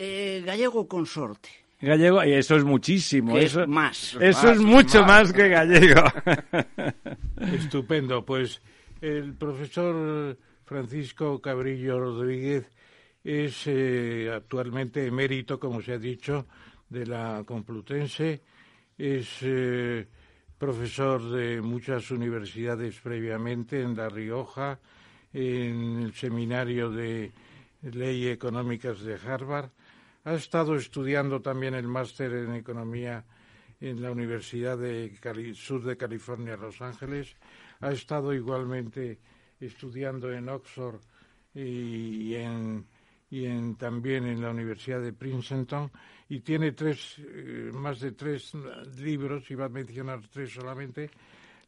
Eh, 0.00 0.42
gallego 0.46 0.86
consorte. 0.86 1.48
Gallego, 1.80 2.24
y 2.24 2.32
eso 2.32 2.54
es 2.54 2.62
muchísimo. 2.62 3.36
eso 3.36 3.62
es 3.62 3.68
más. 3.68 4.16
Eso 4.20 4.52
es 4.52 4.60
mucho 4.60 5.04
más. 5.04 5.32
que 5.32 5.48
gallego. 5.48 6.04
Estupendo. 7.52 8.24
Pues 8.24 8.62
el 9.00 9.34
profesor 9.34 10.38
Francisco 10.64 11.40
Cabrillo 11.40 11.98
Rodríguez 11.98 12.70
es 13.24 13.66
eh, 13.66 14.30
actualmente 14.32 15.04
emérito, 15.04 15.58
como 15.58 15.82
se 15.82 15.94
ha 15.94 15.98
dicho, 15.98 16.46
de 16.88 17.04
la 17.04 17.42
Complutense. 17.44 18.42
Es 18.96 19.38
eh, 19.42 20.06
profesor 20.56 21.28
de 21.28 21.60
muchas 21.60 22.08
universidades 22.12 23.00
previamente 23.00 23.82
en 23.82 23.96
La 23.96 24.08
Rioja, 24.08 24.78
en 25.32 26.02
el 26.02 26.14
seminario 26.14 26.88
de 26.88 27.32
Ley 27.82 28.28
Económicas 28.28 29.00
de 29.02 29.14
Harvard 29.14 29.70
ha 30.28 30.34
estado 30.34 30.76
estudiando 30.76 31.40
también 31.40 31.72
el 31.72 31.88
máster 31.88 32.30
en 32.34 32.54
economía 32.54 33.24
en 33.80 34.02
la 34.02 34.10
Universidad 34.10 34.76
de 34.76 35.10
Sur 35.54 35.82
de 35.82 35.96
California, 35.96 36.54
Los 36.54 36.82
Ángeles. 36.82 37.34
Ha 37.80 37.92
estado 37.92 38.34
igualmente 38.34 39.20
estudiando 39.58 40.30
en 40.30 40.50
Oxford 40.50 41.00
y, 41.54 42.34
en, 42.34 42.84
también 43.76 44.26
en 44.26 44.42
la 44.42 44.50
Universidad 44.50 45.00
de 45.00 45.14
Princeton 45.14 45.90
y 46.28 46.40
tiene 46.40 46.72
tres, 46.72 47.16
eh, 47.20 47.70
más 47.72 48.00
de 48.00 48.12
tres 48.12 48.52
libros, 48.98 49.50
iba 49.50 49.64
a 49.64 49.70
mencionar 49.70 50.20
tres 50.30 50.52
solamente, 50.52 51.10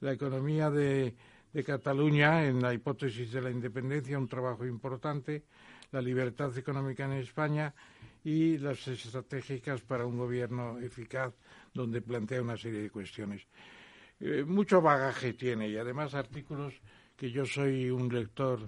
La 0.01 0.13
economía 0.13 0.69
de, 0.69 1.15
de 1.51 1.65
Cataluña 1.65 2.45
en 2.45 2.61
la 2.61 2.75
hipótesis 2.75 3.33
de 3.33 3.41
la 3.41 3.51
independencia, 3.51 4.19
un 4.19 4.29
trabajo 4.29 4.67
importante, 4.67 5.45
La 5.93 6.03
libertad 6.03 6.57
económica 6.59 7.07
en 7.07 7.13
España 7.13 7.75
y 8.25 8.59
las 8.59 8.87
estratégicas 8.87 9.81
para 9.81 10.07
un 10.07 10.19
gobierno 10.19 10.79
eficaz, 10.79 11.33
donde 11.73 12.03
plantea 12.03 12.43
una 12.43 12.57
serie 12.57 12.83
de 12.83 12.91
cuestiones. 12.91 13.47
Eh, 14.21 14.45
mucho 14.45 14.83
bagaje 14.83 15.33
tiene 15.33 15.69
y 15.69 15.77
además 15.77 16.15
artículos 16.15 16.75
que 17.17 17.31
yo 17.31 17.47
soy 17.47 17.91
un 17.91 18.13
lector 18.13 18.61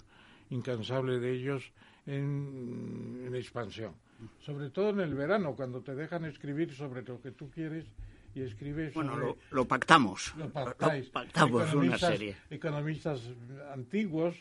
incansable 0.50 1.18
de 1.18 1.32
ellos 1.32 1.72
en, 2.06 3.30
expansión. 3.34 3.94
Sobre 4.40 4.70
todo 4.70 4.90
en 4.90 5.00
el 5.00 5.14
verano, 5.14 5.54
cuando 5.54 5.80
te 5.80 5.94
dejan 5.94 6.24
escribir 6.24 6.72
sobre 6.74 7.02
lo 7.02 7.20
que 7.20 7.32
tú 7.32 7.50
quieres 7.50 7.86
y 8.34 8.42
escribes. 8.42 8.94
Bueno, 8.94 9.36
lo, 9.50 9.64
pactamos. 9.66 10.34
Lo, 10.36 10.48
pactamos 10.50 11.74
una 11.74 11.98
serie. 11.98 12.36
Economistas 12.50 13.20
antiguos. 13.72 14.36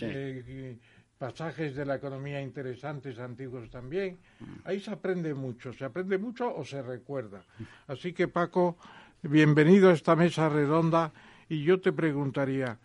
Eh, 0.00 0.78
pasajes 1.18 1.74
de 1.74 1.84
la 1.84 1.96
economía 1.96 2.40
interesantes 2.40 3.18
antiguos 3.18 3.70
también. 3.70 4.18
Ahí 4.64 4.80
se 4.80 4.90
aprende 4.90 5.34
mucho, 5.34 5.72
se 5.72 5.84
aprende 5.84 6.18
mucho 6.18 6.54
o 6.54 6.64
se 6.64 6.82
recuerda. 6.82 7.44
Así 7.86 8.12
que 8.12 8.28
Paco, 8.28 8.76
bienvenido 9.22 9.90
a 9.90 9.94
esta 9.94 10.16
mesa 10.16 10.48
redonda 10.48 11.12
y 11.48 11.62
yo 11.62 11.80
te 11.80 11.92
preguntaría, 11.92 12.78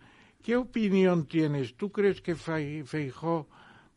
¿qué 0.44 0.56
opinión 0.56 1.26
tienes? 1.26 1.76
¿Tú 1.76 1.92
crees 1.92 2.22
que 2.22 2.36
Feijó 2.36 3.48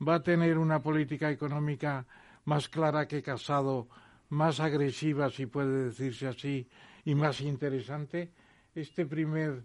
va 0.06 0.16
a 0.16 0.22
tener 0.22 0.58
una 0.58 0.82
política 0.82 1.30
económica 1.30 2.06
más 2.44 2.68
clara 2.68 3.06
que 3.06 3.22
Casado, 3.22 3.88
más 4.30 4.60
agresiva, 4.60 5.30
si 5.30 5.46
puede 5.46 5.84
decirse 5.84 6.26
así, 6.26 6.66
y 7.04 7.14
más 7.14 7.40
interesante? 7.40 8.30
Este 8.74 9.04
primer 9.04 9.62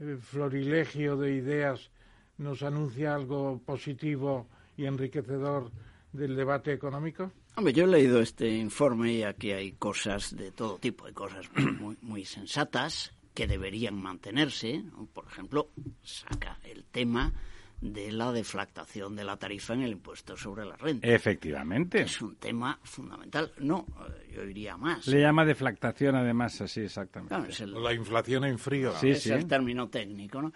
eh, 0.00 0.16
florilegio 0.20 1.16
de 1.16 1.34
ideas 1.34 1.90
nos 2.38 2.62
anuncia 2.62 3.14
algo 3.14 3.60
positivo 3.64 4.46
y 4.76 4.86
enriquecedor 4.86 5.70
del 6.12 6.36
debate 6.36 6.72
económico? 6.72 7.32
Hombre, 7.56 7.72
yo 7.72 7.84
he 7.84 7.88
leído 7.88 8.20
este 8.20 8.48
informe 8.48 9.12
y 9.12 9.22
aquí 9.22 9.52
hay 9.52 9.72
cosas 9.72 10.36
de 10.36 10.52
todo 10.52 10.78
tipo, 10.78 11.06
hay 11.06 11.12
cosas 11.12 11.50
muy, 11.80 11.96
muy 12.02 12.24
sensatas 12.24 13.12
que 13.34 13.46
deberían 13.46 14.00
mantenerse. 14.00 14.82
Por 15.12 15.26
ejemplo, 15.26 15.70
saca 16.02 16.58
el 16.64 16.84
tema 16.84 17.32
de 17.80 18.10
la 18.10 18.32
deflactación 18.32 19.14
de 19.14 19.24
la 19.24 19.36
tarifa 19.36 19.74
en 19.74 19.82
el 19.82 19.92
impuesto 19.92 20.36
sobre 20.36 20.64
la 20.64 20.76
renta. 20.76 21.06
Efectivamente. 21.06 22.02
Es 22.02 22.22
un 22.22 22.36
tema 22.36 22.78
fundamental. 22.82 23.52
No, 23.58 23.86
eh, 24.08 24.32
yo 24.34 24.44
iría 24.44 24.76
más. 24.76 25.06
Le 25.06 25.20
llama 25.20 25.44
deflactación 25.44 26.16
además, 26.16 26.60
así 26.62 26.80
exactamente. 26.80 27.66
La 27.66 27.92
inflación 27.92 28.44
en 28.44 28.58
frío. 28.58 28.92
Sí, 28.98 29.10
es 29.10 29.26
el 29.26 29.46
término 29.46 29.88
técnico, 29.88 30.40
¿no? 30.40 30.52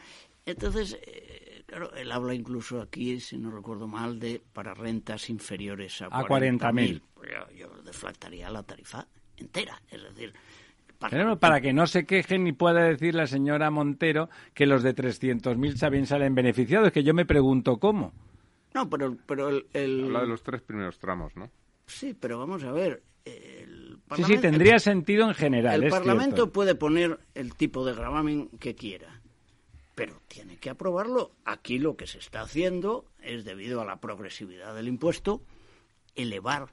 Entonces, 0.46 0.98
eh, 1.02 1.49
Claro, 1.70 1.94
él 1.94 2.10
habla 2.10 2.34
incluso 2.34 2.80
aquí, 2.80 3.20
si 3.20 3.38
no 3.38 3.52
recuerdo 3.52 3.86
mal, 3.86 4.18
de 4.18 4.42
para 4.52 4.74
rentas 4.74 5.30
inferiores 5.30 6.02
a, 6.02 6.06
a 6.06 6.24
40.000. 6.24 7.00
Pues 7.14 7.30
yo, 7.56 7.68
deflactaría 7.84 8.50
la 8.50 8.64
tarifa 8.64 9.06
entera, 9.36 9.80
es 9.88 10.02
decir... 10.02 10.32
Para, 10.98 11.36
para 11.36 11.60
que 11.60 11.72
no 11.72 11.86
se 11.86 12.06
quejen 12.06 12.42
ni 12.42 12.52
pueda 12.52 12.82
decir 12.82 13.14
la 13.14 13.28
señora 13.28 13.70
Montero 13.70 14.28
que 14.52 14.66
los 14.66 14.82
de 14.82 14.96
300.000 14.96 15.78
también 15.78 16.06
salen 16.06 16.34
beneficiados, 16.34 16.90
que 16.90 17.04
yo 17.04 17.14
me 17.14 17.24
pregunto 17.24 17.76
cómo. 17.78 18.14
No, 18.74 18.90
pero, 18.90 19.16
pero 19.24 19.50
el, 19.72 20.04
Habla 20.06 20.22
de 20.22 20.26
los 20.26 20.42
tres 20.42 20.62
primeros 20.62 20.98
tramos, 20.98 21.36
¿no? 21.36 21.52
Sí, 21.86 22.16
pero 22.18 22.40
vamos 22.40 22.64
a 22.64 22.72
ver. 22.72 23.04
El 23.24 24.00
sí, 24.16 24.24
sí, 24.24 24.38
tendría 24.38 24.80
sentido 24.80 25.28
en 25.28 25.34
general. 25.34 25.84
El 25.84 25.90
Parlamento 25.90 26.50
puede 26.50 26.74
poner 26.74 27.20
el 27.36 27.54
tipo 27.54 27.84
de 27.84 27.94
gravamen 27.94 28.48
que 28.58 28.74
quiera 28.74 29.19
pero 30.00 30.22
tiene 30.28 30.56
que 30.56 30.70
aprobarlo. 30.70 31.32
Aquí 31.44 31.78
lo 31.78 31.94
que 31.94 32.06
se 32.06 32.20
está 32.20 32.40
haciendo 32.40 33.04
es, 33.22 33.44
debido 33.44 33.82
a 33.82 33.84
la 33.84 34.00
progresividad 34.00 34.74
del 34.74 34.88
impuesto, 34.88 35.42
elevar 36.16 36.72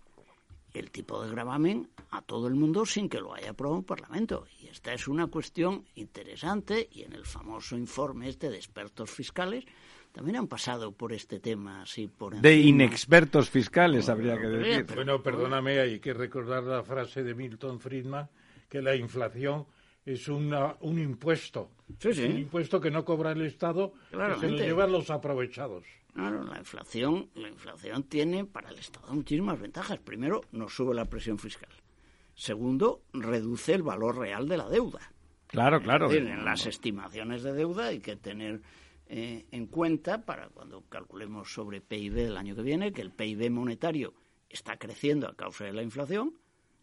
el 0.73 0.91
tipo 0.91 1.21
de 1.21 1.29
gravamen 1.29 1.89
a 2.09 2.21
todo 2.21 2.47
el 2.47 2.55
mundo 2.55 2.85
sin 2.85 3.09
que 3.09 3.19
lo 3.19 3.33
haya 3.33 3.49
aprobado 3.49 3.79
un 3.79 3.83
Parlamento. 3.83 4.47
Y 4.61 4.67
esta 4.67 4.93
es 4.93 5.09
una 5.09 5.27
cuestión 5.27 5.83
interesante 5.95 6.87
y 6.89 7.03
en 7.03 7.11
el 7.11 7.25
famoso 7.25 7.75
informe 7.75 8.29
este 8.29 8.49
de 8.49 8.55
expertos 8.55 9.11
fiscales 9.11 9.65
también 10.13 10.37
han 10.37 10.47
pasado 10.47 10.93
por 10.93 11.11
este 11.11 11.41
tema 11.41 11.81
así 11.81 12.07
por 12.07 12.39
De 12.39 12.55
inexpertos 12.55 13.49
fiscales, 13.49 14.07
habría 14.07 14.39
que 14.39 14.47
decir. 14.47 14.85
Bueno, 14.95 15.21
perdóname, 15.21 15.81
hay 15.81 15.99
que 15.99 16.13
recordar 16.13 16.63
la 16.63 16.81
frase 16.81 17.23
de 17.23 17.35
Milton 17.35 17.81
Friedman 17.81 18.29
que 18.69 18.81
la 18.81 18.95
inflación 18.95 19.65
es 20.07 20.29
una, 20.29 20.77
un 20.79 20.99
impuesto. 20.99 21.69
un 22.05 22.37
impuesto 22.37 22.79
que 22.79 22.89
no 22.89 23.03
cobra 23.03 23.33
el 23.33 23.41
Estado, 23.41 23.91
que 24.09 24.39
se 24.39 24.49
lo 24.49 24.57
llevan 24.57 24.91
los 24.93 25.09
aprovechados. 25.09 25.83
Claro, 26.13 26.43
la 26.45 26.57
inflación, 26.57 27.29
la 27.35 27.49
inflación 27.49 28.03
tiene 28.03 28.45
para 28.45 28.69
el 28.69 28.79
Estado 28.79 29.13
muchísimas 29.13 29.59
ventajas. 29.59 29.99
Primero, 29.99 30.41
no 30.53 30.69
sube 30.69 30.95
la 30.95 31.05
presión 31.05 31.37
fiscal. 31.37 31.69
Segundo, 32.35 33.01
reduce 33.11 33.73
el 33.73 33.83
valor 33.83 34.17
real 34.17 34.47
de 34.47 34.57
la 34.57 34.69
deuda. 34.69 35.11
Claro, 35.47 35.81
claro. 35.81 36.09
en 36.11 36.45
las 36.45 36.65
estimaciones 36.65 37.43
de 37.43 37.51
deuda 37.51 37.87
hay 37.87 37.99
que 37.99 38.15
tener 38.15 38.61
eh, 39.07 39.45
en 39.51 39.67
cuenta 39.67 40.25
para 40.25 40.47
cuando 40.49 40.83
calculemos 40.87 41.51
sobre 41.51 41.81
PIB 41.81 42.13
del 42.13 42.37
año 42.37 42.55
que 42.55 42.61
viene 42.61 42.93
que 42.93 43.01
el 43.01 43.11
PIB 43.11 43.49
monetario 43.51 44.13
está 44.49 44.77
creciendo 44.77 45.27
a 45.27 45.35
causa 45.35 45.65
de 45.65 45.73
la 45.73 45.83
inflación 45.83 46.33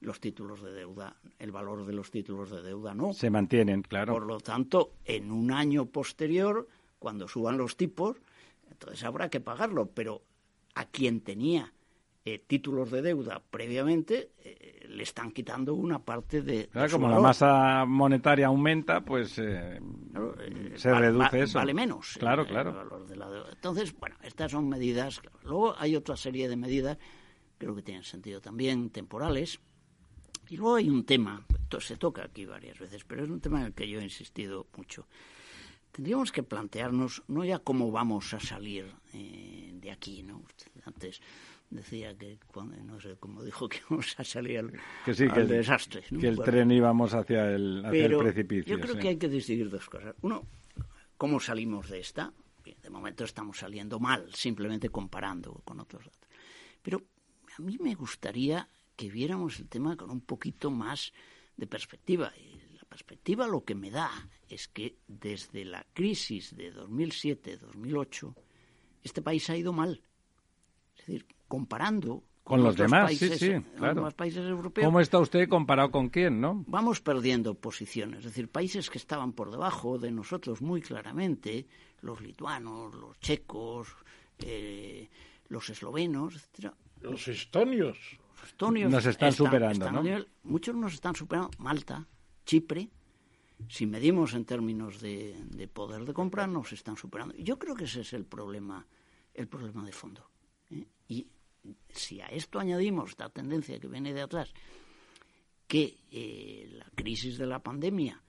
los 0.00 0.20
títulos 0.20 0.62
de 0.62 0.72
deuda, 0.72 1.16
el 1.38 1.52
valor 1.52 1.87
de 1.87 1.92
los 1.92 2.11
títulos 2.11 2.50
de 2.50 2.62
deuda 2.62 2.94
no. 2.94 3.12
Se 3.12 3.30
mantienen, 3.30 3.83
claro. 3.83 4.12
Por 4.12 4.26
lo 4.26 4.40
tanto, 4.40 4.92
en 5.04 5.30
un 5.30 5.50
año 5.50 5.87
posterior, 5.87 6.68
cuando 6.98 7.28
suban 7.28 7.57
los 7.57 7.76
tipos, 7.76 8.16
entonces 8.70 9.02
habrá 9.04 9.28
que 9.28 9.40
pagarlo, 9.40 9.87
pero 9.87 10.22
a 10.74 10.87
quien 10.87 11.20
tenía 11.20 11.72
eh, 12.26 12.38
títulos 12.38 12.90
de 12.90 13.02
deuda 13.02 13.42
previamente 13.50 14.30
eh, 14.38 14.87
le 14.88 15.02
están 15.02 15.30
quitando 15.30 15.74
una 15.74 15.98
parte 15.98 16.40
de. 16.40 16.68
Claro, 16.68 16.92
como 16.92 17.09
la 17.09 17.20
masa 17.20 17.85
monetaria 17.87 18.46
aumenta, 18.46 19.02
pues 19.02 19.38
eh, 19.38 19.78
se 20.76 20.94
reduce 20.94 21.42
eso. 21.42 21.59
Vale 21.59 21.74
menos. 21.74 22.16
Claro, 22.18 22.46
claro. 22.46 22.72
valor 22.72 23.07
de 23.07 23.16
la 23.16 23.28
deuda. 23.28 23.50
Entonces, 23.52 23.94
bueno, 23.98 24.16
estas 24.22 24.52
son 24.52 24.68
medidas. 24.68 25.20
Luego 25.42 25.74
hay 25.78 25.96
otra 25.96 26.16
serie 26.16 26.48
de 26.48 26.57
medidas, 26.57 26.98
creo 27.59 27.74
que 27.74 27.83
tienen 27.83 28.04
sentido 28.04 28.40
también, 28.40 28.90
temporales 28.90 29.61
y 30.48 30.57
luego 30.57 30.76
hay 30.76 30.88
un 30.88 31.04
tema, 31.04 31.44
esto 31.54 31.80
se 31.80 31.96
toca 31.96 32.24
aquí 32.24 32.44
varias 32.44 32.78
veces, 32.78 33.04
pero 33.04 33.24
es 33.24 33.30
un 33.30 33.40
tema 33.40 33.61
en 33.61 33.66
el 33.66 33.72
que 33.74 33.88
yo 33.88 34.00
he 34.00 34.04
insistido 34.04 34.66
mucho. 34.76 35.07
Tendríamos 35.92 36.33
que 36.33 36.42
plantearnos 36.42 37.22
no 37.28 37.44
ya 37.44 37.61
cómo 37.61 37.90
vamos 37.92 38.35
a 38.35 38.40
salir 38.40 38.87
eh, 39.12 39.72
de 39.74 39.90
aquí, 39.90 40.22
¿no? 40.22 40.42
antes 40.85 41.20
decía 41.70 42.16
que, 42.16 42.38
no 42.85 43.00
sé 43.00 43.16
cómo 43.18 43.42
dijo 43.42 43.68
que 43.68 43.78
vamos 43.90 44.14
a 44.18 44.24
salir 44.24 44.59
al, 44.59 44.72
que 45.04 45.14
sí, 45.14 45.28
que 45.28 45.40
el, 45.40 45.48
desastre. 45.48 46.02
Que 46.02 46.28
el 46.28 46.38
tren 46.38 46.70
íbamos 46.70 47.14
hacia 47.14 47.50
el, 47.50 47.85
hacia 47.85 48.07
el 48.07 48.18
precipicio. 48.18 48.76
Yo 48.76 48.80
creo 48.80 48.98
que 48.98 49.09
hay 49.09 49.16
que 49.16 49.28
distinguir 49.28 49.70
dos 49.70 49.88
cosas. 49.88 50.14
Uno, 50.22 50.46
cómo 51.16 51.40
salimos 51.40 51.88
de 51.88 52.00
esta. 52.00 52.33
De 52.83 52.90
momento 52.90 53.24
estamos 53.24 53.59
saliendo 53.59 54.00
mal, 54.00 54.33
simplemente 54.33 54.88
comparando 54.88 55.61
con 55.64 55.80
otros 55.80 56.04
datos. 56.04 56.28
Pero 56.83 57.02
a 57.59 57.62
mí 57.62 57.76
me 57.78 57.94
gustaría 57.94 58.68
que 58.96 59.11
viéramos 59.11 59.59
el 59.61 59.68
tema 59.68 59.96
con 59.96 60.11
un 60.11 60.20
poquito 60.20 60.70
más 60.70 61.12
de 61.57 61.66
perspectiva. 61.66 62.33
Y 62.37 62.76
la 62.76 62.85
perspectiva 62.85 63.46
lo 63.46 63.64
que 63.64 63.74
me 63.74 63.90
da 63.90 64.11
es 64.48 64.68
que 64.68 64.96
desde 65.07 65.64
la 65.64 65.85
crisis 65.92 66.54
de 66.57 66.72
2007-2008, 66.74 68.35
este 69.02 69.22
país 69.22 69.48
ha 69.50 69.57
ido 69.57 69.72
mal. 69.72 70.02
Es 70.96 71.07
decir, 71.07 71.26
comparando 71.48 72.24
con, 72.44 72.62
los 72.62 72.76
demás, 72.76 73.07
países, 73.07 73.38
sí, 73.38 73.52
sí, 73.52 73.64
claro. 73.76 74.11
países 74.11 74.44
europeos. 74.44 74.85
¿Cómo 74.85 75.00
está 75.00 75.18
usted 75.18 75.48
comparado 75.48 75.90
con 75.90 76.11
quién, 76.11 76.40
no? 76.42 76.62
Vamos 76.66 77.00
perdiendo 77.00 77.54
posiciones, 77.54 78.18
es 78.18 78.24
decir, 78.26 78.48
países 78.48 78.90
que 78.90 78.98
estaban 78.98 79.33
por 79.33 79.50
debajo 79.50 79.98
de 79.98 80.11
nosotros 80.11 80.61
muy 80.61 80.83
claramente, 80.83 81.66
los 82.02 82.20
lituanos, 82.20 82.94
los 82.94 83.18
checos, 83.18 83.88
eh, 84.40 85.09
los 85.48 85.70
eslovenos, 85.70 86.35
etcétera. 86.35 86.74
Los 87.00 87.28
estonios 87.28 87.98
estonios 88.48 88.90
nos 88.90 89.07
están, 89.07 89.33
superando, 89.33 89.90
¿no? 89.90 90.02
muchos 90.42 90.74
nos 90.74 90.94
están 90.94 91.14
superando. 91.14 91.50
Malta, 91.59 92.07
Chipre, 92.44 92.90
si 93.68 93.87
medimos 93.87 94.35
en 94.35 94.44
términos 94.44 95.00
de, 95.00 95.68
poder 95.72 96.04
de 96.04 96.12
compra, 96.12 96.46
nos 96.46 96.72
están 96.72 96.96
superando. 96.96 97.35
Yo 97.37 97.59
creo 97.59 97.74
que 97.74 97.85
ese 97.85 98.00
es 98.00 98.12
el 98.12 98.24
problema, 98.24 98.87
el 99.33 99.48
problema 99.48 99.85
de 99.85 99.92
fondo. 99.92 100.28
¿eh? 100.70 100.87
Y 101.09 101.26
si 101.88 102.20
a 102.20 102.26
esto 102.26 102.59
añadimos 102.59 103.11
esta 103.11 103.28
tendencia 103.28 103.78
que 103.78 103.88
viene 103.88 104.12
de 104.12 104.22
atrás, 104.22 104.52
que 105.66 105.96
eh, 106.11 106.68
la 106.72 106.90
crisis 106.94 107.38
de 107.38 107.46
la 107.46 107.61
pandemia 107.61 108.22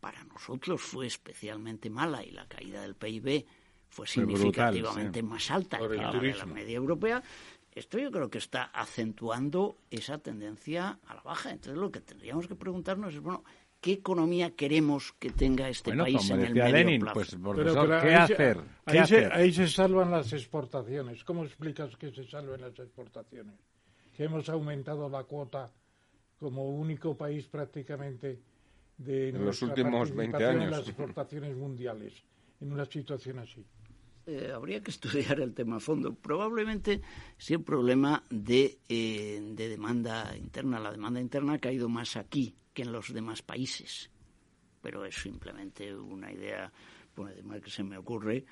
para 0.00 0.24
nosotros 0.24 0.80
fue 0.80 1.06
especialmente 1.06 1.90
mala 1.90 2.24
y 2.24 2.30
la 2.30 2.46
caída 2.48 2.80
del 2.82 2.94
PIB 2.94 3.44
fue 3.88 4.06
significativamente 4.06 5.22
más 5.22 5.50
alta 5.50 5.78
que 5.78 5.96
la 5.96 6.12
de 6.12 6.34
la 6.34 6.46
media 6.46 6.76
europea, 6.76 7.22
esto 7.72 7.98
yo 7.98 8.10
creo 8.10 8.30
que 8.30 8.38
está 8.38 8.64
acentuando 8.64 9.76
esa 9.90 10.18
tendencia 10.18 10.98
a 11.06 11.14
la 11.14 11.22
baja. 11.22 11.50
Entonces 11.50 11.76
lo 11.78 11.90
que 11.90 12.00
tendríamos 12.00 12.48
que 12.48 12.54
preguntarnos 12.54 13.14
es, 13.14 13.20
bueno, 13.20 13.44
¿qué 13.80 13.92
economía 13.92 14.54
queremos 14.56 15.12
que 15.18 15.30
tenga 15.30 15.68
este 15.68 15.96
país 15.96 16.30
en 16.30 16.40
el 16.40 16.54
medio 16.54 16.72
Lenin, 16.72 17.00
plazo? 17.00 17.14
Pues, 17.14 17.36
¿qué 18.02 18.14
hacer? 18.14 18.58
ahí, 18.86 19.06
Se, 19.06 19.26
ahí 19.26 19.52
se 19.52 19.68
salvan 19.68 20.10
las 20.10 20.32
exportaciones. 20.32 21.22
¿Cómo 21.24 21.44
explicas 21.44 21.96
que 21.96 22.10
se 22.10 22.26
salven 22.26 22.60
las 22.60 22.78
exportaciones? 22.78 23.54
Que 24.16 24.24
hemos 24.24 24.48
aumentado 24.48 25.08
la 25.08 25.24
cuota 25.24 25.70
como 26.38 26.68
único 26.68 27.16
país 27.16 27.46
prácticamente 27.46 28.40
de 28.98 29.28
en 29.30 29.44
los 29.44 29.62
últimos 29.62 30.14
20 30.14 30.44
años 30.44 30.64
en 30.64 30.70
las 30.70 30.88
exportaciones 30.88 31.56
mundiales 31.56 32.12
en 32.60 32.72
una 32.72 32.84
situación 32.84 33.38
así. 33.38 33.64
Eh, 34.30 34.52
habría 34.54 34.80
que 34.80 34.90
estudiar 34.96 35.40
el 35.40 35.54
tema 35.54 35.76
a 35.76 35.80
fondo. 35.80 36.14
Probablemente 36.14 37.00
sea 37.36 37.58
un 37.58 37.64
problema 37.64 38.22
de, 38.30 38.78
eh, 38.88 39.40
de 39.42 39.68
demanda 39.68 40.36
interna. 40.36 40.78
La 40.78 40.92
demanda 40.92 41.20
interna 41.20 41.54
ha 41.54 41.58
caído 41.58 41.88
más 41.88 42.16
aquí 42.16 42.54
que 42.72 42.82
en 42.82 42.92
los 42.92 43.12
demás 43.12 43.42
países. 43.42 44.10
Pero 44.80 45.04
es 45.04 45.16
simplemente 45.16 45.94
una 45.94 46.32
idea 46.32 46.72
bueno, 47.16 47.32
además 47.32 47.60
que 47.60 47.70
se 47.70 47.82
me 47.82 47.98
ocurre. 47.98 48.44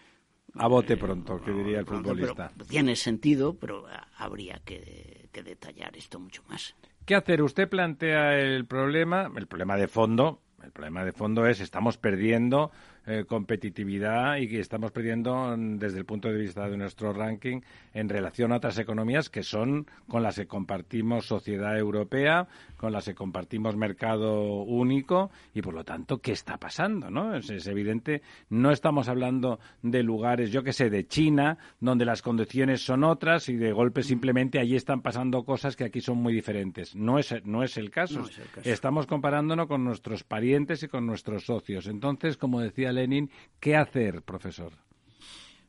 A 0.54 0.66
bote 0.66 0.94
eh, 0.94 0.96
pronto, 0.96 1.40
que 1.40 1.52
diría 1.52 1.80
el 1.80 1.86
futbolista. 1.86 2.50
tiene 2.68 2.96
sentido, 2.96 3.54
pero 3.54 3.86
habría 4.16 4.60
que, 4.64 5.28
que 5.30 5.42
detallar 5.42 5.96
esto 5.96 6.18
mucho 6.18 6.42
más. 6.48 6.74
¿Qué 7.04 7.14
hacer? 7.14 7.42
Usted 7.42 7.68
plantea 7.68 8.38
el 8.38 8.66
problema, 8.66 9.30
el 9.36 9.46
problema 9.46 9.76
de 9.76 9.88
fondo, 9.88 10.42
el 10.62 10.72
problema 10.72 11.04
de 11.04 11.12
fondo 11.12 11.46
es 11.46 11.60
estamos 11.60 11.96
perdiendo 11.98 12.70
eh, 13.10 13.24
competitividad 13.24 14.36
y 14.36 14.48
que 14.48 14.60
estamos 14.60 14.92
perdiendo 14.92 15.56
mm, 15.56 15.78
desde 15.78 15.98
el 15.98 16.04
punto 16.04 16.28
de 16.28 16.36
vista 16.36 16.68
de 16.68 16.76
nuestro 16.76 17.14
ranking 17.14 17.62
en 17.94 18.06
relación 18.10 18.52
a 18.52 18.56
otras 18.56 18.78
economías 18.78 19.30
que 19.30 19.42
son 19.42 19.86
con 20.08 20.22
las 20.22 20.36
que 20.36 20.46
compartimos 20.46 21.24
sociedad 21.24 21.78
europea, 21.78 22.48
con 22.76 22.92
las 22.92 23.06
que 23.06 23.14
compartimos 23.14 23.76
mercado 23.76 24.62
único 24.62 25.30
y 25.54 25.62
por 25.62 25.72
lo 25.72 25.84
tanto, 25.84 26.18
¿qué 26.18 26.32
está 26.32 26.58
pasando? 26.58 27.10
¿no? 27.10 27.34
Es, 27.34 27.48
evidente, 27.66 28.20
no 28.50 28.72
estamos 28.72 29.08
hablando 29.08 29.58
de 29.80 30.02
lugares, 30.02 30.50
yo 30.52 30.62
que 30.62 30.74
sé, 30.74 30.90
de 30.90 31.06
China, 31.06 31.56
donde 31.80 32.04
las 32.04 32.20
condiciones 32.20 32.82
son 32.82 33.04
otras 33.04 33.48
y 33.48 33.56
de 33.56 33.72
golpe 33.72 34.02
simplemente 34.02 34.60
allí 34.60 34.76
están 34.76 35.00
pasando 35.00 35.44
cosas 35.44 35.76
que 35.76 35.84
aquí 35.84 36.02
son 36.02 36.18
muy 36.18 36.34
diferentes. 36.34 36.94
No 36.94 37.18
es, 37.18 37.34
no 37.46 37.62
es 37.62 37.78
el 37.78 37.88
caso. 37.88 38.20
No 38.20 38.26
es 38.26 38.38
el 38.38 38.50
caso. 38.50 38.68
Estamos 38.68 39.06
comparándonos 39.06 39.66
con 39.66 39.82
nuestros 39.82 40.24
parientes 40.24 40.82
y 40.82 40.88
con 40.88 41.06
nuestros 41.06 41.44
socios. 41.44 41.86
Entonces, 41.86 42.36
como 42.36 42.60
decía 42.60 42.92
Lenin, 42.98 43.30
¿qué 43.60 43.76
hacer, 43.76 44.22
profesor? 44.22 44.72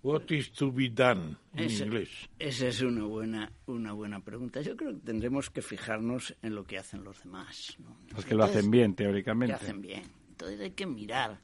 What 0.02 0.32
is 0.32 0.52
to 0.54 0.72
be 0.72 0.90
done 0.90 1.36
en 1.56 1.66
Ese- 1.66 1.84
inglés. 1.86 2.10
Esa 2.40 2.68
es 2.70 2.82
una 2.82 3.04
buena, 3.04 3.52
una 3.66 3.92
buena 3.92 4.22
pregunta. 4.22 4.62
Yo 4.62 4.78
creo 4.78 4.94
que 4.94 5.02
tendremos 5.02 5.50
que 5.50 5.62
fijarnos 5.62 6.36
en 6.42 6.56
lo 6.56 6.64
que 6.64 6.78
hacen 6.78 7.04
los 7.04 7.22
demás. 7.24 7.76
¿no? 7.80 7.98
Los 8.16 8.24
que 8.26 8.34
lo 8.34 8.44
Entonces, 8.44 8.58
hacen 8.60 8.72
bien, 8.72 8.92
que 8.94 9.04
teóricamente. 9.04 9.56
hacen 9.56 9.82
bien. 9.82 10.04
Entonces 10.30 10.60
hay 10.62 10.72
que 10.72 10.86
mirar, 10.86 11.42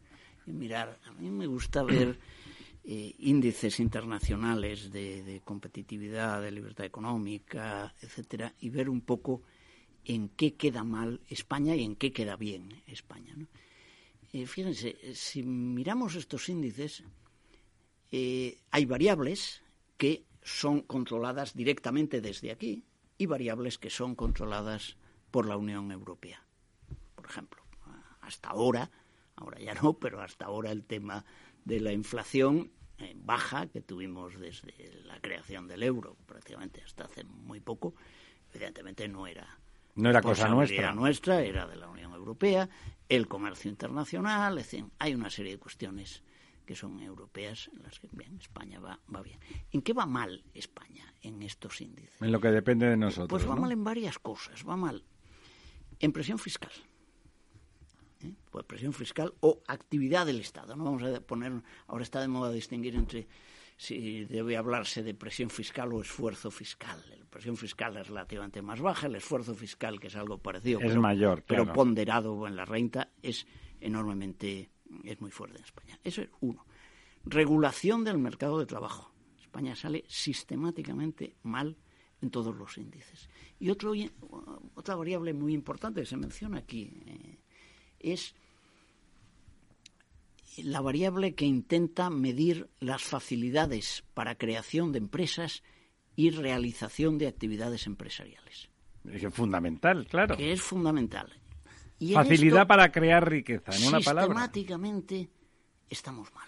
y 0.48 0.52
mirar. 0.54 0.98
A 1.06 1.12
mí 1.12 1.30
me 1.30 1.48
gusta 1.48 1.84
ver 1.84 2.18
eh, 2.86 3.14
índices 3.20 3.80
internacionales 3.82 4.90
de, 4.90 5.22
de 5.24 5.42
competitividad, 5.42 6.42
de 6.42 6.52
libertad 6.54 6.86
económica, 6.86 7.94
etcétera, 8.02 8.54
y 8.62 8.70
ver 8.70 8.90
un 8.90 9.02
poco 9.02 9.42
en 10.06 10.30
qué 10.30 10.54
queda 10.54 10.84
mal 10.86 11.20
España 11.28 11.76
y 11.76 11.84
en 11.84 11.96
qué 11.98 12.14
queda 12.14 12.38
bien 12.38 12.70
España. 12.88 13.34
¿no? 13.36 13.48
Eh, 14.34 14.46
fíjense, 14.46 14.98
eh, 15.02 15.16
si 15.16 15.44
miramos 15.44 16.16
estos 16.16 16.50
índices, 16.50 17.04
eh, 18.12 18.60
hay 18.72 18.86
variables 18.86 19.62
que 19.98 20.26
son 20.42 20.82
controladas 20.82 21.54
directamente 21.54 22.22
desde 22.22 22.52
aquí 22.52 22.84
y 23.18 23.26
variables 23.26 23.78
que 23.78 23.90
son 23.90 24.16
controladas 24.16 24.98
por 25.32 25.48
la 25.48 25.58
Unión 25.58 25.92
Europea. 25.92 26.46
Por 27.16 27.26
ejemplo, 27.26 27.64
hasta 28.22 28.50
ahora, 28.50 28.92
ahora 29.36 29.60
ya 29.60 29.74
no, 29.74 29.94
pero 29.94 30.22
hasta 30.22 30.46
ahora 30.46 30.72
el 30.72 30.84
tema 30.84 31.26
de 31.64 31.80
la 31.80 31.92
inflación 31.92 32.72
eh, 32.98 33.14
baja 33.16 33.68
que 33.68 33.82
tuvimos 33.82 34.40
desde 34.40 34.74
la 35.04 35.20
creación 35.20 35.68
del 35.68 35.84
euro, 35.84 36.16
prácticamente 36.26 36.82
hasta 36.82 37.06
hace 37.06 37.24
muy 37.24 37.60
poco, 37.60 37.96
evidentemente 38.54 39.08
no 39.08 39.28
era 39.28 39.60
no 39.96 40.10
era 40.10 40.22
cosa 40.22 40.48
nuestra. 40.50 40.94
nuestra, 40.94 41.42
era 41.42 41.66
de 41.66 41.78
la 41.78 41.90
Unión 41.90 42.14
Europea, 42.14 42.70
el 43.10 43.28
comercio 43.28 43.70
internacional, 43.70 44.58
es 44.58 44.66
decir, 44.66 44.86
hay 45.00 45.14
una 45.14 45.30
serie 45.30 45.54
de 45.54 45.58
cuestiones 45.58 46.24
que 46.66 46.76
son 46.76 47.00
europeas, 47.00 47.70
en 47.74 47.84
las 47.84 48.00
que 48.00 48.10
bien, 48.12 48.38
España 48.40 48.80
va, 48.80 49.00
va 49.14 49.22
bien. 49.22 49.40
¿En 49.72 49.82
qué 49.82 49.94
va 49.94 50.06
mal 50.06 50.44
España 50.54 51.14
en 51.22 51.42
estos 51.44 51.80
índices? 51.80 52.20
En 52.22 52.32
lo 52.32 52.42
que 52.42 52.50
depende 52.50 52.88
de 52.88 52.98
nosotros. 52.98 53.30
Pues 53.30 53.50
va 53.50 53.56
mal 53.56 53.72
en 53.72 53.84
varias 53.84 54.18
cosas. 54.18 54.68
Va 54.68 54.76
mal 54.76 55.04
en 56.00 56.12
presión 56.12 56.40
fiscal. 56.40 56.72
¿eh? 58.24 58.34
Pues 58.50 58.66
presión 58.66 58.94
fiscal 58.94 59.34
o 59.42 59.62
actividad 59.68 60.26
del 60.26 60.40
Estado. 60.40 60.76
No 60.76 60.86
vamos 60.86 61.04
a 61.04 61.22
poner, 61.22 61.54
ahora 61.88 62.04
está 62.04 62.20
de 62.20 62.28
moda 62.28 62.52
distinguir 62.52 62.96
entre 62.96 63.28
si 63.78 64.26
debe 64.26 64.58
hablarse 64.58 65.04
de 65.04 65.14
presión 65.14 65.50
fiscal 65.50 65.92
o 65.94 66.02
esfuerzo 66.02 66.50
fiscal. 66.50 67.04
La 67.10 67.26
presión 67.26 67.58
fiscal 67.58 67.98
es 67.98 68.08
relativamente 68.08 68.62
más 68.62 68.80
baja, 68.80 69.08
el 69.08 69.16
esfuerzo 69.16 69.54
fiscal, 69.54 70.00
que 70.00 70.08
es 70.08 70.16
algo 70.16 70.38
parecido, 70.38 70.80
es 70.80 70.96
mayor, 70.96 71.44
pero 71.46 71.72
ponderado 71.74 72.48
en 72.48 72.56
la 72.56 72.66
renta, 72.66 73.10
es 73.22 73.46
enormemente, 73.82 74.70
es 75.04 75.20
muy 75.20 75.32
fuerte 75.32 75.58
en 75.58 75.66
España. 75.66 76.00
Eso 76.04 76.22
es 76.22 76.30
uno. 76.40 76.66
Regulación 77.26 78.04
del 78.04 78.18
mercado 78.18 78.60
de 78.60 78.66
trabajo. 78.66 79.12
España 79.40 79.76
sale 79.76 80.06
sistemáticamente 80.08 81.36
mal 81.44 81.78
en 82.22 82.30
todos 82.30 82.56
los 82.56 82.78
índices. 82.78 83.30
Y 83.60 83.70
otro, 83.70 83.94
otra 84.76 84.96
variable 84.96 85.34
muy 85.34 85.54
importante 85.54 86.02
que 86.02 86.06
se 86.06 86.18
menciona 86.18 86.60
aquí 86.60 86.92
eh, 87.06 87.40
es 88.00 88.36
la 90.64 90.82
variable 90.82 91.36
que 91.36 91.46
intenta 91.46 92.10
medir 92.10 92.70
las 92.80 93.04
facilidades 93.04 94.04
para 94.14 94.36
creación 94.36 94.92
de 94.92 95.00
empresas 95.00 95.64
y 96.16 96.30
realización 96.30 97.18
de 97.18 97.28
actividades 97.28 97.88
empresariales. 97.88 98.70
Es 99.12 99.34
fundamental, 99.34 100.08
claro. 100.08 100.38
Que 100.38 100.52
es 100.52 100.62
fundamental. 100.62 101.32
Facilidad 102.14 102.68
para 102.68 102.92
crear 102.92 103.30
riqueza, 103.30 103.76
en 103.76 103.88
una 103.88 104.00
palabra. 104.00 104.34
Sistemáticamente 104.34 105.30
estamos 105.90 106.34
mal. 106.34 106.48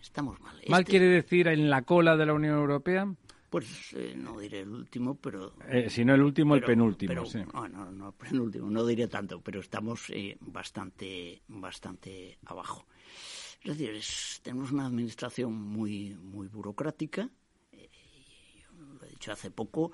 Estamos 0.00 0.40
mal. 0.40 0.56
¿Mal 0.68 0.80
este 0.80 0.90
quiere 0.90 1.06
decir 1.06 1.48
en 1.48 1.68
la 1.68 1.82
cola 1.82 2.16
de 2.16 2.26
la 2.26 2.34
Unión 2.34 2.56
Europea? 2.56 3.12
Pues 3.50 3.94
eh, 3.96 4.14
no 4.16 4.38
diré 4.38 4.60
el 4.60 4.68
último, 4.68 5.14
pero... 5.14 5.54
Eh, 5.68 5.88
si 5.88 6.04
no 6.04 6.14
el 6.14 6.22
último, 6.22 6.54
el 6.54 6.62
penúltimo, 6.62 7.24
sí. 7.24 7.38
No, 7.52 7.66
no, 7.66 7.90
no, 7.90 8.12
penúltimo, 8.12 8.70
no 8.70 8.84
diré 8.84 9.08
tanto, 9.08 9.40
pero 9.40 9.60
estamos 9.60 10.10
eh, 10.10 10.36
bastante, 10.40 11.42
bastante 11.48 12.38
abajo. 12.44 12.86
Es 13.62 13.76
decir, 13.76 14.40
tenemos 14.42 14.70
una 14.72 14.86
administración 14.86 15.52
muy, 15.52 16.14
muy 16.14 16.48
burocrática. 16.48 17.28
Eh, 17.72 17.88
lo 18.98 19.04
he 19.04 19.10
dicho 19.10 19.32
hace 19.32 19.50
poco, 19.50 19.92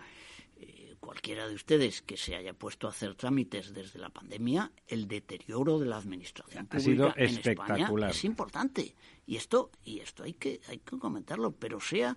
eh, 0.57 0.95
cualquiera 1.01 1.49
de 1.49 1.55
ustedes 1.55 2.03
que 2.03 2.17
se 2.17 2.37
haya 2.37 2.53
puesto 2.53 2.87
a 2.87 2.91
hacer 2.91 3.15
trámites 3.15 3.73
desde 3.73 3.99
la 3.99 4.11
pandemia, 4.11 4.71
el 4.87 5.09
deterioro 5.09 5.79
de 5.79 5.87
la 5.87 5.97
administración 5.97 6.67
pública 6.67 6.85
sido 6.85 7.15
espectacular. 7.17 7.79
en 7.81 7.89
España 7.89 8.11
es 8.11 8.25
importante. 8.25 8.95
Y 9.27 9.37
esto, 9.37 9.71
y 9.83 10.01
esto 10.01 10.25
hay 10.25 10.35
que, 10.35 10.61
hay 10.69 10.79
que 10.79 10.99
comentarlo, 10.99 11.53
pero 11.53 11.81
sea, 11.81 12.17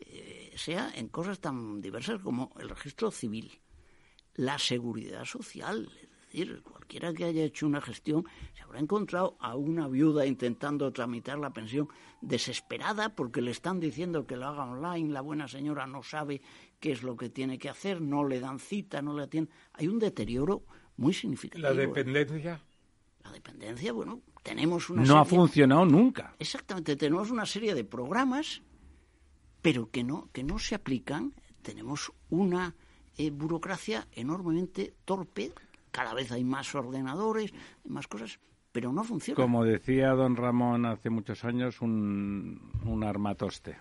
eh, 0.00 0.52
sea 0.56 0.90
en 0.94 1.08
cosas 1.08 1.38
tan 1.40 1.80
diversas 1.80 2.20
como 2.20 2.52
el 2.58 2.68
registro 2.68 3.10
civil, 3.10 3.60
la 4.34 4.58
seguridad 4.58 5.24
social, 5.24 5.90
decir, 6.28 6.62
cualquiera 6.62 7.12
que 7.12 7.24
haya 7.24 7.42
hecho 7.42 7.66
una 7.66 7.80
gestión 7.80 8.24
se 8.54 8.62
habrá 8.62 8.80
encontrado 8.80 9.36
a 9.40 9.56
una 9.56 9.88
viuda 9.88 10.26
intentando 10.26 10.92
tramitar 10.92 11.38
la 11.38 11.52
pensión 11.52 11.88
desesperada 12.20 13.14
porque 13.14 13.40
le 13.40 13.50
están 13.50 13.80
diciendo 13.80 14.26
que 14.26 14.36
lo 14.36 14.46
haga 14.46 14.64
online, 14.64 15.12
la 15.12 15.20
buena 15.20 15.48
señora 15.48 15.86
no 15.86 16.02
sabe 16.02 16.40
qué 16.80 16.92
es 16.92 17.02
lo 17.02 17.16
que 17.16 17.30
tiene 17.30 17.58
que 17.58 17.68
hacer, 17.68 18.00
no 18.00 18.26
le 18.26 18.40
dan 18.40 18.58
cita, 18.58 19.02
no 19.02 19.16
le 19.16 19.24
atienden. 19.24 19.52
Hay 19.72 19.88
un 19.88 19.98
deterioro 19.98 20.64
muy 20.96 21.14
significativo. 21.14 21.68
¿La 21.68 21.74
dependencia? 21.74 22.60
La 23.24 23.32
dependencia, 23.32 23.92
bueno, 23.92 24.20
tenemos 24.42 24.90
una... 24.90 25.04
No 25.04 25.18
ha 25.18 25.24
funcionado 25.24 25.84
nunca. 25.84 26.34
Exactamente, 26.38 26.96
tenemos 26.96 27.30
una 27.30 27.46
serie 27.46 27.74
de 27.74 27.84
programas, 27.84 28.62
pero 29.62 29.90
que 29.90 30.04
no, 30.04 30.28
que 30.32 30.44
no 30.44 30.58
se 30.58 30.74
aplican. 30.74 31.34
Tenemos 31.62 32.12
una 32.30 32.74
eh, 33.16 33.30
burocracia 33.30 34.06
enormemente 34.12 34.94
torpe 35.04 35.52
cada 35.90 36.14
vez 36.14 36.32
hay 36.32 36.44
más 36.44 36.74
ordenadores, 36.74 37.52
más 37.84 38.06
cosas, 38.08 38.40
pero 38.72 38.92
no 38.92 39.04
funciona. 39.04 39.36
Como 39.36 39.64
decía 39.64 40.10
don 40.10 40.36
Ramón 40.36 40.86
hace 40.86 41.10
muchos 41.10 41.44
años, 41.44 41.80
un, 41.80 43.02
armatoste. 43.04 43.78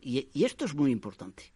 Y, 0.00 0.44
esto 0.44 0.64
es 0.64 0.74
muy 0.74 0.90
importante. 0.90 1.52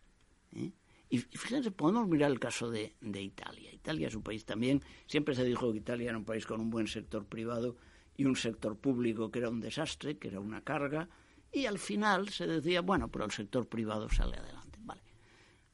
¿eh? 0.53 0.73
Y 1.13 1.19
fíjense, 1.19 1.71
podemos 1.71 2.09
mirar 2.09 2.31
el 2.31 2.41
caso 2.41 2.71
de, 2.71 2.95
Italia. 3.03 3.71
Italia 3.71 4.09
es 4.09 4.15
un 4.15 4.23
país 4.23 4.47
también, 4.47 4.81
siempre 5.07 5.35
se 5.35 5.45
dijo 5.45 5.71
que 5.71 5.79
Italia 5.79 6.09
era 6.09 6.17
un 6.17 6.25
país 6.25 6.47
con 6.47 6.59
un 6.59 6.71
buen 6.71 6.87
sector 6.87 7.27
privado 7.27 7.77
y 8.17 8.25
un 8.25 8.35
sector 8.35 8.79
público 8.79 9.31
que 9.31 9.41
era 9.41 9.51
un 9.51 9.61
desastre, 9.61 10.17
que 10.17 10.29
era 10.29 10.41
una 10.41 10.63
carga, 10.63 11.11
y 11.53 11.67
al 11.67 11.79
final 11.79 12.31
se 12.31 12.47
decía, 12.47 12.81
bueno, 12.81 13.09
pero 13.09 13.27
el 13.27 13.31
sector 13.31 13.69
privado 13.69 14.09
sale 14.09 14.39
adelante. 14.39 14.79
Vale. 14.81 15.03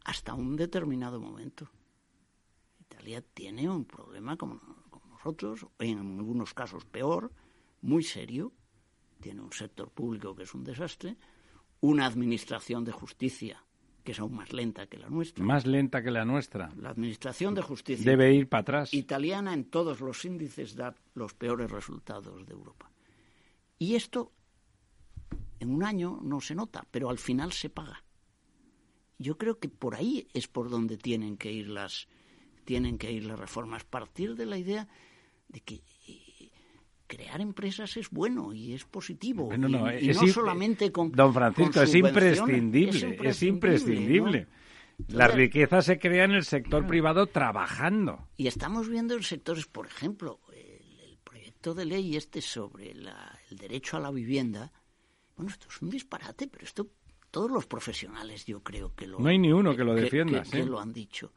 Hasta 0.05 0.35
un 0.35 0.57
determinado 0.57 1.21
momento. 1.21 1.71
Italia 3.09 3.25
tiene 3.33 3.69
un 3.69 3.87
problema 3.87 4.37
como, 4.37 4.61
nosotros, 5.11 5.67
en 5.79 6.19
algunos 6.19 6.53
casos 6.53 6.85
peor, 6.85 7.33
muy 7.81 8.03
serio. 8.03 8.53
Tiene 9.21 9.41
un 9.41 9.53
sector 9.53 9.91
público 9.91 10.35
que 10.37 10.43
es 10.43 10.55
un 10.55 10.63
desastre, 10.63 11.17
una 11.81 12.05
administración 12.05 12.85
de 12.85 12.93
justicia 12.93 13.65
que 14.05 14.13
es 14.13 14.21
aún 14.21 14.37
más 14.37 14.55
lenta 14.55 14.87
que 14.87 14.97
la 14.97 15.11
nuestra. 15.11 15.45
Más 15.45 15.67
lenta 15.67 16.03
que 16.03 16.11
la 16.11 16.25
nuestra. 16.25 16.73
La 16.77 16.91
administración 16.91 17.55
de 17.55 17.61
justicia. 17.61 18.11
Debe 18.11 18.33
ir 18.33 18.49
para 18.49 18.63
atrás. 18.63 18.95
Italiana 18.95 19.53
en 19.53 19.65
todos 19.65 20.01
los 20.01 20.25
índices 20.25 20.77
da 20.77 20.95
los 21.15 21.35
peores 21.35 21.71
resultados 21.71 22.47
de 22.47 22.53
Europa. 22.53 22.91
Y 23.79 23.97
esto 23.97 24.33
en 25.61 25.75
un 25.75 25.83
año 25.83 26.21
no 26.23 26.41
se 26.41 26.55
nota, 26.55 26.87
pero 26.91 27.11
al 27.11 27.19
final 27.19 27.53
se 27.53 27.69
paga. 27.69 28.03
Yo 29.19 29.37
creo 29.37 29.59
que 29.59 29.69
por 29.69 29.95
ahí 29.95 30.27
es 30.33 30.49
por 30.49 30.71
donde 30.71 30.97
tienen 30.97 31.37
que 31.37 31.53
ir 31.53 31.69
las, 31.69 32.09
tienen 32.69 32.99
que 32.99 33.11
ir 33.11 33.25
las 33.25 33.41
reformas. 33.41 33.83
Partir 33.85 34.35
de 34.35 34.45
la 34.45 34.59
idea 34.59 34.87
de 35.49 35.61
que 35.61 35.77
eh, 36.07 36.51
crear 37.07 37.41
empresas 37.41 37.97
es 37.97 38.11
bueno 38.11 38.53
y 38.53 38.75
es 38.75 38.85
positivo. 38.85 39.49
y, 39.55 39.57
no, 39.57 40.27
solamente 40.27 40.93
con. 40.93 41.11
Don 41.11 41.33
Francisco, 41.33 41.81
es 41.81 41.95
imprescindible, 41.95 43.21
es 43.23 43.43
imprescindible. 43.43 44.49
la 45.09 45.29
riqueza 45.29 45.81
se 45.81 45.99
crea 45.99 46.25
en 46.25 46.33
el 46.33 46.45
sector 46.45 46.87
privado 46.87 47.29
trabajando. 47.29 48.29
Y 48.37 48.49
estamos 48.49 48.87
viendo 48.87 49.15
en 49.15 49.23
sectores, 49.23 49.65
por 49.65 49.87
ejemplo, 49.87 50.41
el, 50.53 51.17
proyecto 51.25 51.73
de 51.73 51.87
ley 51.87 52.17
este 52.17 52.43
sobre 52.43 52.91
el 52.91 53.09
derecho 53.51 53.97
a 53.97 54.01
la 54.01 54.11
vivienda. 54.11 54.71
Bueno, 55.37 55.51
esto 55.51 55.69
es 55.71 55.81
un 55.81 55.89
disparate, 55.89 56.49
pero 56.49 56.67
esto 56.67 56.91
todos 57.31 57.51
los 57.51 57.65
profesionales 57.65 58.45
yo 58.45 58.63
creo 58.63 58.95
que 58.95 59.07
lo. 59.07 59.21
No 59.21 59.31
hay 59.31 59.39
ni 59.39 59.53
uno 59.53 59.75
que 59.75 59.85
lo 59.85 59.95
defienda. 59.95 60.43
que 60.43 60.67
lo 60.67 60.79
han 60.79 60.93
dicho 60.93 61.33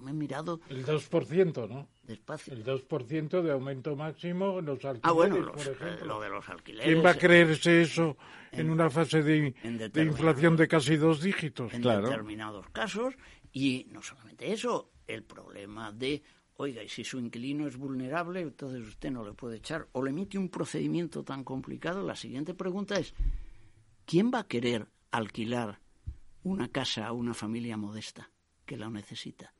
me 0.00 0.10
he 0.10 0.14
mirado... 0.14 0.60
El 0.68 0.84
2%, 0.84 1.68
¿no? 1.68 1.88
Despacio. 2.04 2.52
El 2.52 2.64
2% 2.64 3.42
de 3.42 3.52
aumento 3.52 3.96
máximo 3.96 4.58
en 4.58 4.66
los 4.66 4.84
alquileres, 4.84 5.00
ah, 5.04 5.12
bueno, 5.12 5.52
por 5.52 5.60
ejemplo. 5.60 6.06
lo 6.06 6.20
de 6.20 6.28
los 6.28 6.48
alquileres... 6.48 6.86
¿Quién 6.86 7.04
va 7.04 7.10
a 7.10 7.18
creerse 7.18 7.82
eso 7.82 8.16
en, 8.52 8.70
una 8.70 8.90
fase 8.90 9.22
de, 9.22 9.54
de, 9.62 10.02
inflación 10.02 10.56
de 10.56 10.68
casi 10.68 10.96
dos 10.96 11.22
dígitos? 11.22 11.72
En 11.74 11.82
determinados 11.82 12.68
casos. 12.70 13.14
Y 13.52 13.86
no 13.90 14.02
solamente 14.02 14.52
eso, 14.52 14.90
el 15.06 15.22
problema 15.24 15.92
de, 15.92 16.22
oiga, 16.56 16.82
y 16.82 16.88
si 16.88 17.04
su 17.04 17.18
inquilino 17.18 17.66
es 17.66 17.76
vulnerable, 17.76 18.40
entonces 18.40 18.86
usted 18.86 19.10
no 19.10 19.24
le 19.24 19.32
puede 19.32 19.56
echar. 19.56 19.88
O 19.92 20.02
le 20.02 20.10
emite 20.10 20.38
un 20.38 20.48
procedimiento 20.48 21.24
tan 21.24 21.44
complicado. 21.44 22.02
La 22.02 22.16
siguiente 22.16 22.54
pregunta 22.54 22.98
es, 22.98 23.14
¿quién 24.04 24.30
va 24.32 24.40
a 24.40 24.46
querer 24.46 24.86
alquilar 25.10 25.80
una 26.42 26.68
casa 26.68 27.06
a 27.06 27.12
una 27.12 27.34
familia 27.34 27.76
modesta 27.76 28.30
que 28.64 28.76
la 28.76 28.90
necesita? 28.90 29.54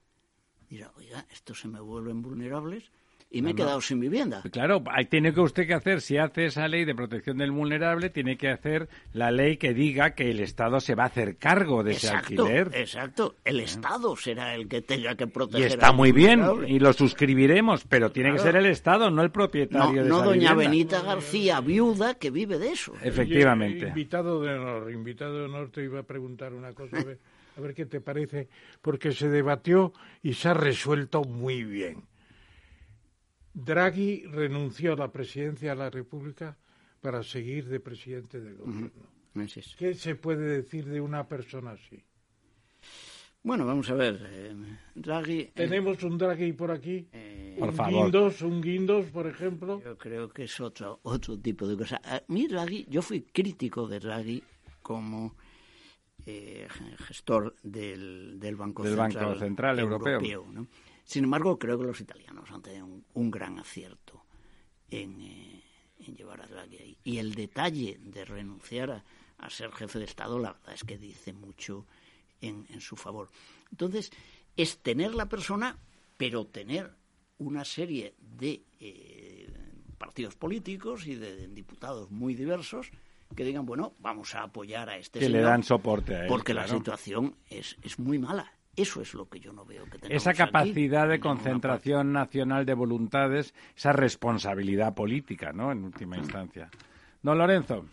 Dirá, 0.69 0.91
oiga, 0.97 1.27
estos 1.33 1.61
se 1.61 1.69
me 1.69 1.81
vuelven 1.81 2.23
vulnerables 2.23 2.91
y 3.31 3.43
me 3.43 3.51
he 3.51 3.55
quedado 3.55 3.81
sin 3.81 4.01
vivienda. 4.01 4.43
Claro, 4.51 4.83
tiene 5.11 5.35
que 5.35 5.41
usted 5.41 5.67
que 5.67 5.75
hacer, 5.75 6.01
si 6.01 6.17
hace 6.17 6.47
esa 6.47 6.67
ley 6.67 6.85
de 6.85 6.95
protección 6.95 7.37
del 7.37 7.51
vulnerable, 7.51 8.09
tiene 8.09 8.39
que 8.39 8.49
hacer 8.49 8.89
la 9.13 9.31
ley 9.31 9.59
que 9.59 9.75
diga 9.75 10.13
que 10.13 10.31
el 10.31 10.41
Estado 10.41 10.81
se 10.81 10.95
va 10.95 11.05
a 11.05 11.07
hacer 11.07 11.37
cargo 11.37 11.83
de 11.85 11.93
ese 11.93 12.09
alquiler. 12.09 12.71
Exacto, 12.73 13.35
el 13.45 13.61
Estado 13.61 14.17
será 14.17 14.55
el 14.55 14.69
que 14.69 14.81
tenga 14.81 15.15
que 15.15 15.27
proteger. 15.27 15.61
Y 15.61 15.65
está 15.65 15.93
muy 15.93 16.13
bien, 16.13 16.43
y 16.67 16.79
lo 16.79 16.93
suscribiremos, 16.93 17.85
pero 17.85 18.11
tiene 18.11 18.33
que 18.33 18.39
ser 18.39 18.57
el 18.57 18.67
Estado, 18.67 19.11
no 19.11 19.23
el 19.23 19.31
propietario 19.31 20.05
de 20.05 20.09
no 20.09 20.17
esa 20.17 20.25
doña 20.25 20.55
Benita 20.55 21.03
García, 21.03 21.61
viuda, 21.61 22.15
que 22.15 22.31
vive 22.31 22.59
de 22.59 22.73
eso. 22.73 22.95
Efectivamente. 23.03 23.89
invitado 23.89 24.41
de 24.41 24.55
honor, 24.55 24.91
invitado 24.91 25.39
de 25.39 25.45
honor, 25.45 25.71
te 25.71 25.85
iba 25.85 26.01
a 26.01 26.05
preguntar 26.05 26.55
una 26.55 26.73
cosa. 26.73 26.97
A 27.59 27.61
ver 27.61 27.75
qué 27.75 27.87
te 27.87 28.01
parece, 28.01 28.49
porque 28.81 29.13
se 29.13 29.29
debatió 29.29 29.93
y 30.23 30.35
se 30.35 30.49
ha 30.49 30.55
resuelto 30.55 31.23
muy 31.25 31.65
bien. 31.65 32.05
Draghi 33.55 34.25
renunció 34.27 34.93
a 34.93 34.97
la 34.97 35.11
presidencia 35.13 35.71
de 35.71 35.77
la 35.77 35.91
República 35.91 36.57
para 37.01 37.23
seguir 37.23 37.67
de 37.69 37.81
presidente 37.81 38.41
del 38.41 38.57
gobierno. 38.57 38.91
¿Qué 39.77 39.95
se 39.95 40.15
puede 40.15 40.47
decir 40.63 40.87
de 40.87 41.01
una 41.01 41.27
persona 41.29 41.73
así? 41.73 42.03
Bueno, 43.43 43.65
vamos 43.67 43.89
a 43.91 43.95
ver. 43.95 44.21
Eh, 44.31 44.55
Draghi. 44.95 45.41
eh, 45.41 45.53
Tenemos 45.55 46.03
un 46.03 46.19
Draghi 46.19 46.53
por 46.53 46.71
aquí. 46.71 47.09
eh, 47.13 47.57
Por 47.59 47.69
un 47.71 47.75
favor. 47.75 48.03
Guindos, 48.05 48.43
un 48.43 48.61
Guindos, 48.61 49.07
por 49.07 49.27
ejemplo. 49.27 49.81
Yo 49.85 49.97
creo 49.97 50.29
que 50.29 50.45
es 50.45 50.61
otro, 50.61 51.01
otro 51.05 51.39
tipo 51.39 51.67
de 51.67 51.77
cosa. 51.77 52.01
A 52.05 52.21
mí 52.29 52.47
Draghi, 52.49 52.87
yo 52.89 53.01
fui 53.01 53.23
crítico 53.23 53.87
de 53.89 54.01
Draghi 54.01 54.43
como 54.83 55.37
eh, 56.31 56.69
gestor 56.99 57.57
del, 57.63 58.39
del 58.39 58.55
Banco 58.55 58.83
Del 58.83 58.97
Central, 58.97 59.25
Banco 59.25 59.39
Central 59.39 59.79
Europeo. 59.79 60.47
¿no? 60.53 60.67
Sin 61.03 61.25
embargo, 61.25 61.59
creo 61.59 61.79
que 61.79 61.87
los 61.87 62.01
italianos 62.03 62.51
han 62.51 62.61
tenido 62.61 62.85
un, 62.85 63.03
un 63.15 63.31
gran 63.31 63.59
acierto 63.59 64.27
en, 64.91 65.23
eh, 65.23 65.63
en 66.01 66.15
llevar 66.15 66.43
a 66.43 66.47
Draghi 66.47 66.77
ahí. 66.77 66.99
Y 67.03 67.17
el 67.17 67.35
detalle 67.35 67.99
de 68.03 68.27
renunciar 68.27 68.91
a, 68.91 69.05
a 69.39 69.49
ser 69.49 69.73
jefe 69.73 69.99
de 69.99 70.05
Estado, 70.05 70.39
la 70.39 70.53
verdad 70.53 70.75
es 70.75 70.85
que 70.85 70.99
dice 70.99 71.33
mucho 71.33 71.87
en, 72.43 72.67
en 72.69 72.83
su 72.83 72.97
favor. 72.97 73.31
Entonces, 73.71 74.11
es 74.55 74.79
tener 74.81 75.15
la 75.15 75.31
persona, 75.31 75.79
pero 76.19 76.47
tener 76.47 76.95
una 77.39 77.65
serie 77.65 78.15
de 78.19 78.65
eh, 78.81 79.51
partidos 79.97 80.37
políticos 80.37 81.07
y 81.07 81.15
de, 81.15 81.49
diputados 81.49 82.11
muy 82.11 82.35
diversos 82.35 82.91
que 83.37 83.45
digan, 83.45 83.67
bueno, 83.67 83.95
vamos 84.01 84.35
a 84.35 84.43
apoyar 84.43 84.89
a 84.89 84.97
este 84.97 85.19
Que 85.21 85.29
le 85.29 85.39
señor 85.39 85.51
dan 85.51 85.63
soporte 85.63 86.17
a 86.17 86.23
él. 86.23 86.29
porque 86.29 86.55
la 86.55 86.67
situación 86.67 87.37
es, 87.51 87.77
es 87.83 87.99
muy 87.99 88.19
mala. 88.19 88.53
Eso 88.77 89.01
es 89.03 89.13
lo 89.13 89.29
que 89.29 89.41
yo 89.41 89.53
no 89.53 89.65
veo 89.65 89.85
que 89.87 89.99
tenemos 89.99 90.23
Esa 90.23 90.31
aquí, 90.31 90.39
capacidad 90.39 91.09
de 91.09 91.19
concentración 91.19 92.13
nacional 92.13 92.65
de 92.65 92.75
voluntades, 92.75 93.53
esa 93.77 93.93
responsabilidad 93.93 94.95
política, 94.95 95.53
¿no? 95.53 95.73
En 95.73 95.83
última 95.85 96.17
instancia. 96.19 96.71
Don 97.23 97.37
Lorenzo. 97.39 97.87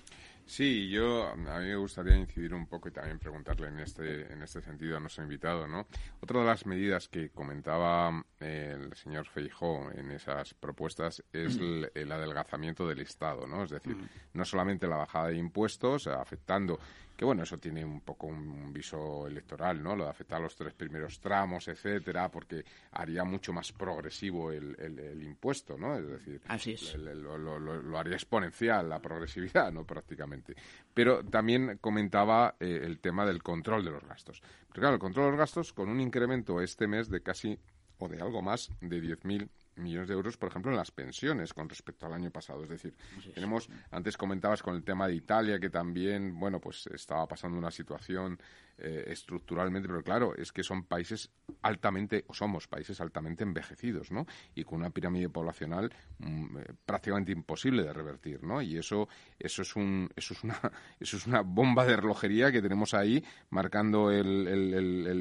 Sí, 0.48 0.90
yo 0.90 1.28
a 1.28 1.36
mí 1.36 1.44
me 1.44 1.76
gustaría 1.76 2.16
incidir 2.16 2.54
un 2.54 2.68
poco 2.68 2.90
y 2.90 2.92
también 2.92 3.18
preguntarle 3.18 3.68
en 3.68 3.80
este 3.80 4.32
en 4.32 4.44
este 4.44 4.62
sentido 4.62 4.96
a 4.96 5.00
nuestro 5.00 5.24
invitado, 5.24 5.68
¿no? 5.68 5.88
Otra 6.20 6.42
de 6.42 6.46
las 6.46 6.68
medidas 6.68 7.10
que 7.10 7.32
comentaba 7.32 8.24
eh, 8.40 8.78
el 8.80 8.94
señor 8.94 9.26
Feijó 9.26 9.90
en 9.92 10.12
esas 10.12 10.54
propuestas 10.54 11.24
es 11.34 11.58
el, 11.58 11.92
el 11.96 12.12
adelgazamiento 12.12 12.88
del 12.88 13.00
Estado, 13.00 13.48
¿no? 13.48 13.64
Es 13.64 13.72
decir, 13.72 13.98
no 14.34 14.46
solamente 14.46 14.88
la 14.88 14.98
bajada 14.98 15.30
de 15.30 15.38
impuestos 15.38 16.06
afectando 16.06 16.80
que 17.16 17.24
bueno, 17.26 17.44
eso 17.44 17.58
tiene 17.58 17.84
un 17.86 18.02
poco 18.02 18.28
un 18.28 18.74
viso 18.74 19.26
electoral, 19.28 19.82
¿no? 19.82 19.96
Lo 19.96 20.04
de 20.06 20.10
afectar 20.10 20.42
los 20.42 20.56
tres 20.56 20.74
primeros 20.74 21.20
tramos, 21.20 21.68
etcétera, 21.68 22.30
porque 22.30 22.66
haría 22.92 23.24
mucho 23.24 23.54
más 23.54 23.72
progresivo 23.72 24.52
el, 24.52 24.76
el- 24.80 25.00
el 25.00 25.24
impuesto, 25.24 25.78
¿no? 25.78 25.96
Es 25.98 26.08
decir, 26.08 26.42
Así 26.48 26.74
es. 26.74 26.94
el- 26.96 27.08
el- 27.08 27.22
lo, 27.22 27.38
lo- 27.38 27.60
lo- 27.60 27.82
lo 27.82 27.98
haría 27.98 28.16
exponencial 28.16 28.90
la 28.90 29.00
progresividad, 29.02 29.72
¿no? 29.72 29.86
Prácticamente. 29.86 30.56
Pero 30.94 31.24
también 31.24 31.78
comentaba 31.80 32.56
eh, 32.60 32.82
el 32.84 33.00
tema 33.00 33.26
del 33.26 33.42
control 33.44 33.86
de 33.86 33.92
los 33.92 34.04
gastos. 34.04 34.42
Pero 34.70 34.82
claro, 34.82 34.94
el 34.96 35.00
control 35.00 35.26
de 35.26 35.32
los 35.32 35.40
gastos 35.40 35.72
con 35.74 35.90
un 35.90 36.02
incremento 36.02 36.60
este 36.62 36.88
mes 36.88 37.10
de 37.10 37.22
casi, 37.22 37.58
o 37.98 38.10
de 38.10 38.22
algo 38.22 38.42
más, 38.42 38.70
de 38.82 39.00
10.000 39.02 39.50
millones 39.76 40.08
de 40.08 40.14
euros, 40.14 40.38
por 40.38 40.50
ejemplo, 40.50 40.72
en 40.72 40.78
las 40.78 40.92
pensiones 40.92 41.54
con 41.54 41.70
respecto 41.70 42.06
al 42.06 42.14
año 42.14 42.32
pasado. 42.32 42.64
Es 42.64 42.70
decir, 42.70 42.96
tenemos, 43.34 43.70
antes 43.92 44.18
comentabas 44.18 44.62
con 44.62 44.76
el 44.76 44.84
tema 44.84 45.08
de 45.08 45.16
Italia, 45.16 45.60
que 45.60 45.70
también, 45.70 46.40
bueno, 46.40 46.60
pues 46.60 46.88
estaba 46.88 47.28
pasando 47.28 47.58
una 47.58 47.72
situación 47.72 48.40
eh, 48.78 49.06
estructuralmente, 49.08 49.88
pero 49.88 50.04
claro, 50.04 50.36
es 50.36 50.52
que 50.52 50.64
son 50.64 50.84
países 50.84 51.32
altamente, 51.62 52.26
o 52.28 52.34
somos 52.34 52.68
países 52.68 53.00
altamente 53.02 53.44
envejecidos, 53.44 54.12
¿no? 54.12 54.26
Y 54.54 54.64
con 54.64 54.80
una 54.80 54.90
pirámide 54.90 55.30
poblacional 55.30 55.92
mm, 56.20 56.58
eh, 56.58 56.66
prácticamente 56.86 57.32
imposible 57.32 57.84
de 57.84 57.94
revertir, 57.94 58.44
¿no? 58.44 58.62
Y 58.62 58.78
eso, 58.78 59.08
eso 59.40 59.62
es 59.62 59.76
un, 59.76 60.10
eso 60.16 60.34
es 60.34 60.44
una, 60.44 60.60
eso 61.00 61.18
es 61.18 61.26
una 61.28 61.42
bomba 61.42 61.86
de 61.86 61.96
relojería 61.96 62.52
que 62.52 62.62
tenemos 62.62 62.94
ahí 62.94 63.24
marcando 63.50 64.12
el, 64.12 64.48
el- 64.48 64.74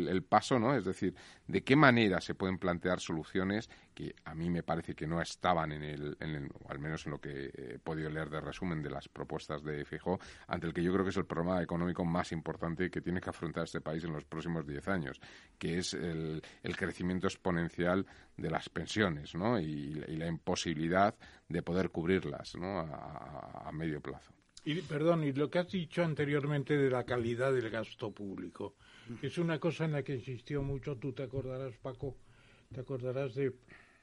el- 0.08 0.22
paso, 0.24 0.58
¿no? 0.58 0.74
Es 0.74 0.84
decir, 0.86 1.14
de 1.46 1.62
qué 1.62 1.76
manera 1.76 2.20
se 2.20 2.34
pueden 2.34 2.58
plantear 2.58 2.98
soluciones 2.98 3.68
que 3.94 4.14
a 4.24 4.34
mí 4.34 4.48
me 4.48 4.62
parece 4.62 4.94
que 4.94 5.06
no 5.06 5.20
estaban 5.20 5.70
en 5.72 5.82
el, 5.82 6.16
en 6.18 6.30
el- 6.34 6.50
o 6.64 6.70
al 6.70 6.78
menos 6.78 7.04
en 7.06 7.12
lo 7.12 7.20
que 7.20 7.50
he 7.54 7.78
podido 7.78 8.08
leer 8.10 8.30
de 8.30 8.40
resumen 8.40 8.82
de 8.82 8.90
las 8.90 9.08
propuestas 9.08 9.62
de 9.62 9.84
Fijó, 9.84 10.18
ante 10.48 10.66
el 10.66 10.72
que 10.72 10.82
yo 10.82 10.92
creo 10.92 11.04
que 11.04 11.10
es 11.10 11.16
el 11.18 11.26
problema 11.26 11.62
económico 11.62 12.04
más 12.04 12.32
importante 12.32 12.90
que 12.90 13.00
tiene 13.02 13.20
que 13.20 13.30
afrontar 13.30 13.43
este 13.64 13.80
país 13.80 14.04
en 14.04 14.12
los 14.12 14.24
próximos 14.24 14.66
10 14.66 14.86
años, 14.88 15.20
que 15.58 15.78
es 15.78 15.94
el, 15.94 16.42
el 16.62 16.76
crecimiento 16.76 17.26
exponencial 17.26 18.06
de 18.36 18.50
las 18.50 18.68
pensiones, 18.68 19.34
¿no? 19.34 19.58
Y, 19.60 20.02
y 20.08 20.16
la 20.16 20.26
imposibilidad 20.26 21.14
de 21.48 21.62
poder 21.62 21.90
cubrirlas, 21.90 22.54
¿no? 22.56 22.80
A- 22.80 23.68
a 23.68 23.72
medio 23.72 24.00
plazo. 24.00 24.32
Y, 24.66 24.80
perdón, 24.82 25.24
y 25.24 25.32
lo 25.32 25.50
que 25.50 25.58
has 25.58 25.70
dicho 25.70 26.02
anteriormente 26.02 26.76
de 26.76 26.88
la 26.90 27.04
calidad 27.04 27.52
del 27.52 27.68
gasto 27.68 28.10
público, 28.12 28.76
que 29.20 29.26
es 29.26 29.36
una 29.36 29.58
cosa 29.58 29.84
en 29.84 29.92
la 29.92 30.02
que 30.02 30.14
insistió 30.14 30.62
mucho, 30.62 30.96
tú 30.96 31.12
te 31.12 31.22
acordarás, 31.22 31.76
Paco, 31.76 32.16
te 32.72 32.80
acordarás 32.80 33.34
de, 33.34 33.52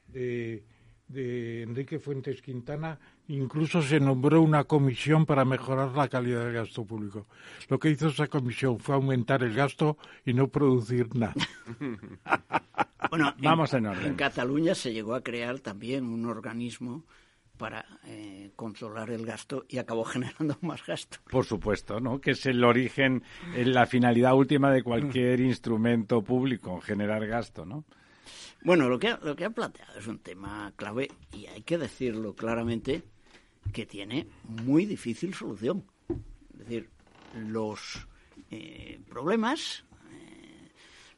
de, 0.08 0.64
de 1.12 1.64
Enrique 1.64 2.00
Fuentes 2.00 2.42
Quintana, 2.42 3.00
incluso 3.28 3.82
se 3.82 4.00
nombró 4.00 4.42
una 4.42 4.64
comisión 4.64 5.26
para 5.26 5.46
mejorar 5.46 5.96
la 5.96 6.08
calidad 6.08 6.46
del 6.46 6.54
gasto 6.54 6.86
público. 6.86 7.28
Lo 7.70 7.80
que 7.80 7.90
hizo 7.90 8.08
esa 8.08 8.28
comisión 8.28 8.80
fue 8.80 8.96
aumentar 8.96 9.44
el 9.44 9.54
gasto 9.54 9.98
y 10.26 10.34
no 10.34 10.48
producir 10.48 11.16
nada. 11.16 11.36
Bueno, 13.10 13.34
Vamos 13.42 13.74
en 13.74 13.88
orden. 13.88 14.06
En 14.06 14.16
Cataluña 14.16 14.74
se 14.74 14.94
llegó 14.94 15.16
a 15.16 15.22
crear 15.22 15.60
también 15.60 16.06
un 16.06 16.26
organismo 16.28 17.04
para 17.58 17.86
eh, 18.06 18.52
controlar 18.56 19.12
el 19.12 19.26
gasto 19.26 19.66
y 19.68 19.78
acabó 19.78 20.04
generando 20.06 20.58
más 20.62 20.86
gasto. 20.86 21.18
Por 21.30 21.46
supuesto, 21.46 22.00
¿no? 22.00 22.22
Que 22.22 22.32
es 22.32 22.46
el 22.48 22.64
origen, 22.64 23.22
eh, 23.54 23.66
la 23.66 23.86
finalidad 23.86 24.34
última 24.34 24.72
de 24.72 24.82
cualquier 24.82 25.42
instrumento 25.42 26.24
público, 26.24 26.80
generar 26.82 27.28
gasto, 27.28 27.66
¿no? 27.66 27.84
Bueno, 28.64 28.90
lo 28.90 29.00
que, 29.00 29.08
ha- 29.10 29.20
lo 29.24 29.36
que 29.36 29.46
ha 29.46 29.50
planteado 29.50 29.98
es 30.00 30.08
un 30.08 30.20
tema 30.20 30.72
clave 30.76 31.10
y 31.34 31.48
hay 31.48 31.62
que 31.64 31.78
decirlo 31.78 32.36
claramente 32.36 33.04
que 33.74 33.86
tiene 33.86 34.28
muy 34.44 34.86
difícil 34.86 35.34
solución. 35.34 35.84
Es 36.54 36.60
decir, 36.60 36.90
los 37.36 38.08
eh, 38.52 39.00
problemas 39.10 39.84
eh, 40.12 40.70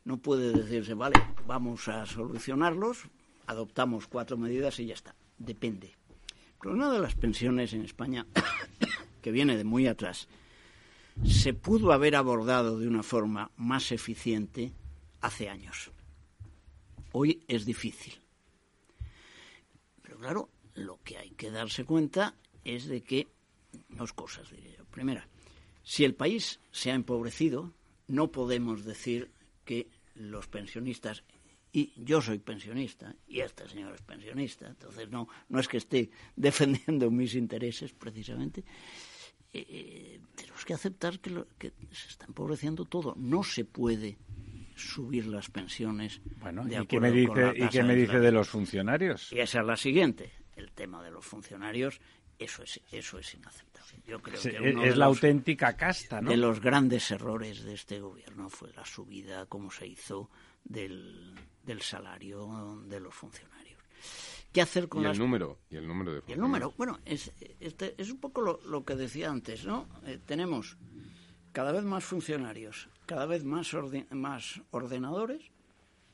no 0.06 0.18
puede 0.18 0.51
decirse, 0.54 0.93
vale, 0.93 1.16
vamos 1.47 1.88
a 1.88 2.06
solucionarlos, 2.06 3.04
adoptamos 3.47 4.08
cuatro 4.08 4.38
medidas 4.38 4.80
y 4.80 4.86
ya 4.88 4.93
está. 4.93 5.16
Depende. 5.38 5.88
El 5.88 6.58
problema 6.60 6.93
de 6.93 6.99
las 6.99 7.16
pensiones 7.16 7.74
en 7.74 7.84
España, 7.84 8.26
que 9.22 9.32
viene 9.32 9.58
de 9.58 9.66
muy 9.66 9.88
atrás, 9.88 10.30
se 11.26 11.54
pudo 11.54 11.91
haber 11.91 12.16
abordado 12.16 12.80
de 12.80 12.88
una 12.88 13.04
forma 13.04 13.51
más 13.58 13.91
eficiente 13.91 14.72
hace 15.22 15.49
años. 15.49 15.91
Hoy 17.14 17.43
es 17.47 17.66
difícil. 17.66 18.14
Pero 20.01 20.18
claro, 20.20 20.49
lo 20.76 20.99
que 21.03 21.18
hay 21.18 21.32
que 21.32 21.49
darse 21.51 21.86
cuenta 21.86 22.36
es 22.64 22.86
de 22.88 23.01
que, 23.01 23.28
dos 23.89 24.14
cosas 24.14 24.49
diría 24.51 24.78
yo. 24.78 24.86
Primera, 24.86 25.28
si 25.84 26.03
el 26.05 26.16
país 26.16 26.59
se 26.72 26.91
ha 26.91 26.95
empobrecido, 26.95 27.74
no 28.07 28.32
podemos 28.32 28.84
decir 28.86 29.32
que 29.66 29.88
los 30.16 30.47
pensionistas, 30.47 31.24
y 31.72 31.91
yo 31.97 32.22
soy 32.22 32.38
pensionista, 32.39 33.16
y 33.28 33.39
este 33.39 33.68
señor 33.68 33.95
es 33.95 34.01
pensionista, 34.01 34.68
entonces 34.68 35.09
no, 35.09 35.28
no 35.49 35.59
es 35.59 35.68
que 35.68 35.78
esté 35.78 36.09
defendiendo 36.36 37.09
mis 37.09 37.34
intereses 37.36 37.93
precisamente, 37.93 38.64
eh, 39.55 40.20
tenemos 40.36 40.66
que 40.66 40.74
aceptar 40.74 41.20
que, 41.20 41.30
lo- 41.30 41.47
que 41.59 41.74
se 41.91 42.09
está 42.09 42.26
empobreciendo 42.26 42.86
todo. 42.86 43.14
No 43.18 43.43
se 43.43 43.66
puede 43.66 44.18
subir 44.76 45.26
las 45.28 45.49
pensiones. 45.49 46.21
Bueno, 46.41 46.63
de 46.65 46.82
¿y 46.82 46.86
qué 46.88 46.99
me 46.99 47.11
dice, 47.11 47.53
y 47.55 47.67
qué 47.69 47.84
me 47.84 47.95
dice 47.95 48.19
de 48.19 48.32
los 48.32 48.49
funcionarios? 48.49 49.32
Y 49.32 49.39
esa 49.39 49.61
es 49.61 49.65
la 49.65 49.78
siguiente, 49.78 50.32
el 50.55 50.71
tema 50.71 51.03
de 51.03 51.11
los 51.11 51.26
funcionarios, 51.26 51.99
eso 52.39 52.63
es, 52.63 52.80
eso 52.91 53.19
es 53.19 53.34
inaceptable. 53.34 53.74
Yo 54.05 54.19
creo 54.21 54.41
que 54.41 54.71
uno 54.71 54.84
es 54.84 54.89
de 54.93 54.95
la 54.97 55.05
los- 55.07 55.17
auténtica 55.17 55.78
casta, 55.78 56.19
¿no? 56.21 56.30
de 56.32 56.38
los 56.38 56.59
grandes 56.59 57.09
errores 57.11 57.63
de 57.63 57.74
este 57.74 57.99
gobierno 57.99 58.49
fue 58.49 58.71
la 58.74 58.86
subida, 58.86 59.45
como 59.45 59.71
se 59.71 59.88
hizo, 59.88 60.30
del, 60.63 61.34
del 61.63 61.82
salario 61.82 62.82
de 62.88 62.99
los 62.99 63.13
funcionarios. 63.13 63.80
¿Qué 64.51 64.61
hacer 64.61 64.88
con 64.88 65.01
Y 65.01 65.05
el 65.05 65.09
las 65.09 65.19
número, 65.19 65.59
y 65.69 65.78
el 65.78 65.88
número 65.88 66.13
de 66.13 66.21
y 66.28 66.34
el 66.34 66.39
número, 66.39 66.74
bueno, 66.78 66.99
es, 67.05 67.32
este, 67.59 67.95
es 67.97 68.11
un 68.11 68.19
poco 68.19 68.41
lo, 68.41 68.59
lo 68.65 68.84
que 68.84 68.95
decía 68.95 69.30
antes, 69.32 69.65
¿no? 69.65 69.88
Eh, 70.05 70.19
tenemos 70.26 70.78
cada 71.51 71.71
vez 71.71 71.84
más 71.84 72.03
funcionarios, 72.03 72.88
cada 73.14 73.28
vez 73.28 73.43
más, 73.43 73.72
orde- 73.76 74.07
más 74.09 74.59
ordenadores 74.72 75.43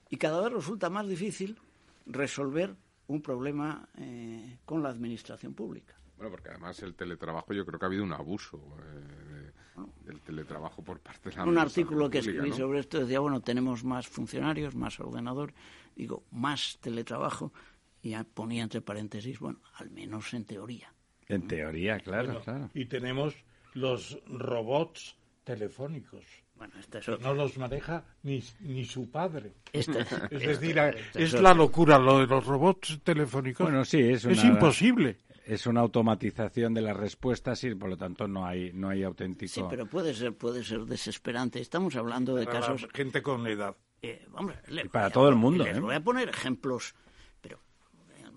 y 0.10 0.18
cada 0.18 0.42
vez 0.42 0.52
resulta 0.52 0.90
más 0.90 1.08
difícil 1.08 1.58
resolver 2.06 2.76
un 3.08 3.22
problema 3.22 3.88
eh, 3.98 4.58
con 4.66 4.84
la 4.84 4.90
administración 4.90 5.54
pública. 5.54 5.96
Bueno, 6.18 6.30
porque 6.32 6.50
además 6.50 6.78
el 6.84 6.96
teletrabajo, 6.96 7.54
yo 7.54 7.66
creo 7.66 7.80
que 7.80 7.86
ha 7.86 7.88
habido 7.88 8.04
un 8.04 8.12
abuso 8.12 8.58
eh, 8.84 9.52
de- 9.78 10.12
del 10.12 10.20
teletrabajo 10.20 10.84
por 10.84 11.00
parte 11.00 11.30
de 11.30 11.38
la 11.38 11.46
Un 11.46 11.58
artículo 11.58 12.10
que 12.10 12.20
pública, 12.20 12.32
escribí 12.32 12.50
¿no? 12.50 12.58
sobre 12.58 12.80
esto 12.82 13.00
decía, 13.00 13.22
bueno, 13.22 13.40
tenemos 13.40 13.86
más 13.86 14.06
funcionarios, 14.10 14.76
más 14.76 15.00
ordenador, 15.00 15.54
digo, 15.96 16.24
más 16.32 16.80
teletrabajo, 16.82 17.54
y 18.02 18.14
ponía 18.26 18.64
entre 18.64 18.82
paréntesis, 18.82 19.40
bueno, 19.40 19.60
al 19.76 19.90
menos 19.90 20.34
en 20.34 20.44
teoría. 20.44 20.94
En 21.30 21.48
teoría, 21.48 21.98
claro, 22.02 22.28
Bueno, 22.28 22.42
claro. 22.44 22.70
Y 22.74 22.86
tenemos 22.88 23.36
los 23.74 24.20
robots 24.28 25.16
telefónicos. 25.46 26.26
Bueno, 26.60 26.74
esta 26.80 27.00
es 27.00 27.06
Que 27.06 27.12
otra. 27.14 27.28
no 27.28 27.34
los 27.34 27.58
maneja 27.58 28.04
ni, 28.24 28.44
ni 28.60 28.86
su 28.86 29.10
padre. 29.10 29.54
Esta- 29.74 30.00
Es 30.30 30.44
esta- 30.44 30.48
decir, 30.60 30.78
esta 30.78 31.20
es 31.20 31.34
la 31.42 31.54
locura 31.56 31.98
lo 31.98 32.20
de 32.20 32.28
los 32.28 32.46
robots 32.46 33.00
telefónicos. 33.04 33.66
Bueno, 33.66 33.84
sí, 33.86 34.00
es 34.00 34.26
una... 34.26 34.34
es 34.36 34.44
imposible. 34.44 35.18
Es 35.46 35.66
una 35.66 35.80
automatización 35.80 36.76
de 36.76 36.82
las 36.82 36.96
respuestas 36.96 37.64
y, 37.64 37.74
por 37.74 37.90
lo 37.90 37.98
tanto, 37.98 38.28
no 38.28 38.46
hay, 38.46 38.72
no 38.72 38.90
hay 38.90 39.02
auténtico... 39.02 39.52
Sí, 39.52 39.64
pero 39.68 39.88
puede 39.88 40.14
ser, 40.14 40.34
puede 40.34 40.64
ser 40.64 40.82
desesperante. 40.82 41.60
Estamos 41.60 41.96
hablando 41.96 42.36
de 42.36 42.46
Para 42.46 42.60
la 42.60 42.68
casos 42.68 42.88
gente 42.94 43.24
con 43.24 43.48
edad. 43.48 43.76
Eh, 44.02 44.28
hombre, 44.34 44.58
le- 44.68 44.84
Y 44.86 44.90
para 44.90 45.10
todo 45.10 45.28
el 45.28 45.36
mundo, 45.36 45.64
Les 45.64 45.76
¿eh? 45.78 45.80
voy 45.80 45.96
a 45.96 46.02
poner 46.04 46.30
ejemplos, 46.30 46.94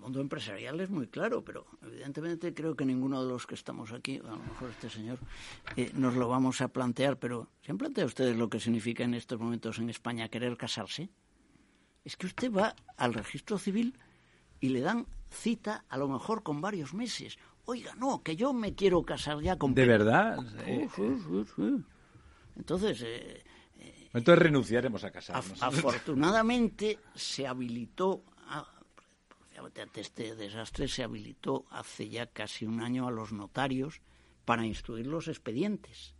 mundo 0.03 0.19
empresarial 0.21 0.79
es 0.81 0.89
muy 0.89 1.07
claro, 1.07 1.43
pero 1.43 1.65
evidentemente 1.81 2.53
creo 2.53 2.75
que 2.75 2.85
ninguno 2.85 3.23
de 3.23 3.29
los 3.29 3.47
que 3.47 3.55
estamos 3.55 3.91
aquí, 3.91 4.17
a 4.19 4.27
lo 4.29 4.37
mejor 4.37 4.69
este 4.69 4.89
señor, 4.89 5.17
eh, 5.75 5.91
nos 5.95 6.15
lo 6.15 6.27
vamos 6.27 6.61
a 6.61 6.67
plantear, 6.67 7.17
pero 7.17 7.49
¿se 7.61 7.71
han 7.71 7.77
planteado 7.77 8.07
ustedes 8.07 8.35
lo 8.37 8.49
que 8.49 8.59
significa 8.59 9.03
en 9.03 9.13
estos 9.13 9.39
momentos 9.39 9.79
en 9.79 9.89
España 9.89 10.29
querer 10.29 10.55
casarse? 10.57 11.09
Es 12.05 12.17
que 12.17 12.27
usted 12.27 12.51
va 12.51 12.75
al 12.97 13.13
registro 13.13 13.57
civil 13.57 13.97
y 14.59 14.69
le 14.69 14.81
dan 14.81 15.07
cita 15.29 15.85
a 15.89 15.97
lo 15.97 16.07
mejor 16.07 16.43
con 16.43 16.61
varios 16.61 16.93
meses. 16.93 17.37
Oiga, 17.65 17.95
no, 17.95 18.21
que 18.23 18.35
yo 18.35 18.51
me 18.53 18.75
quiero 18.75 19.03
casar 19.03 19.39
ya 19.41 19.57
con... 19.57 19.73
¿De 19.73 19.85
verdad? 19.85 20.37
Eh, 20.67 20.89
Sí, 20.95 21.03
sí, 21.25 21.43
sí. 21.55 21.83
Entonces, 22.57 23.01
eh, 23.05 23.41
Entonces 24.13 24.43
renunciaremos 24.43 25.03
a 25.05 25.11
casarnos. 25.11 25.59
Af- 25.61 25.67
afortunadamente 25.77 26.99
se 27.15 27.47
habilitó, 27.47 28.23
ante 29.81 30.01
este 30.01 30.35
desastre, 30.35 30.87
se 30.87 31.03
habilitó 31.03 31.65
hace 31.69 32.09
ya 32.09 32.27
casi 32.27 32.65
un 32.65 32.81
año 32.81 33.07
a 33.07 33.11
los 33.11 33.31
notarios 33.31 34.01
para 34.45 34.65
instruir 34.65 35.07
los 35.07 35.27
expedientes. 35.27 36.15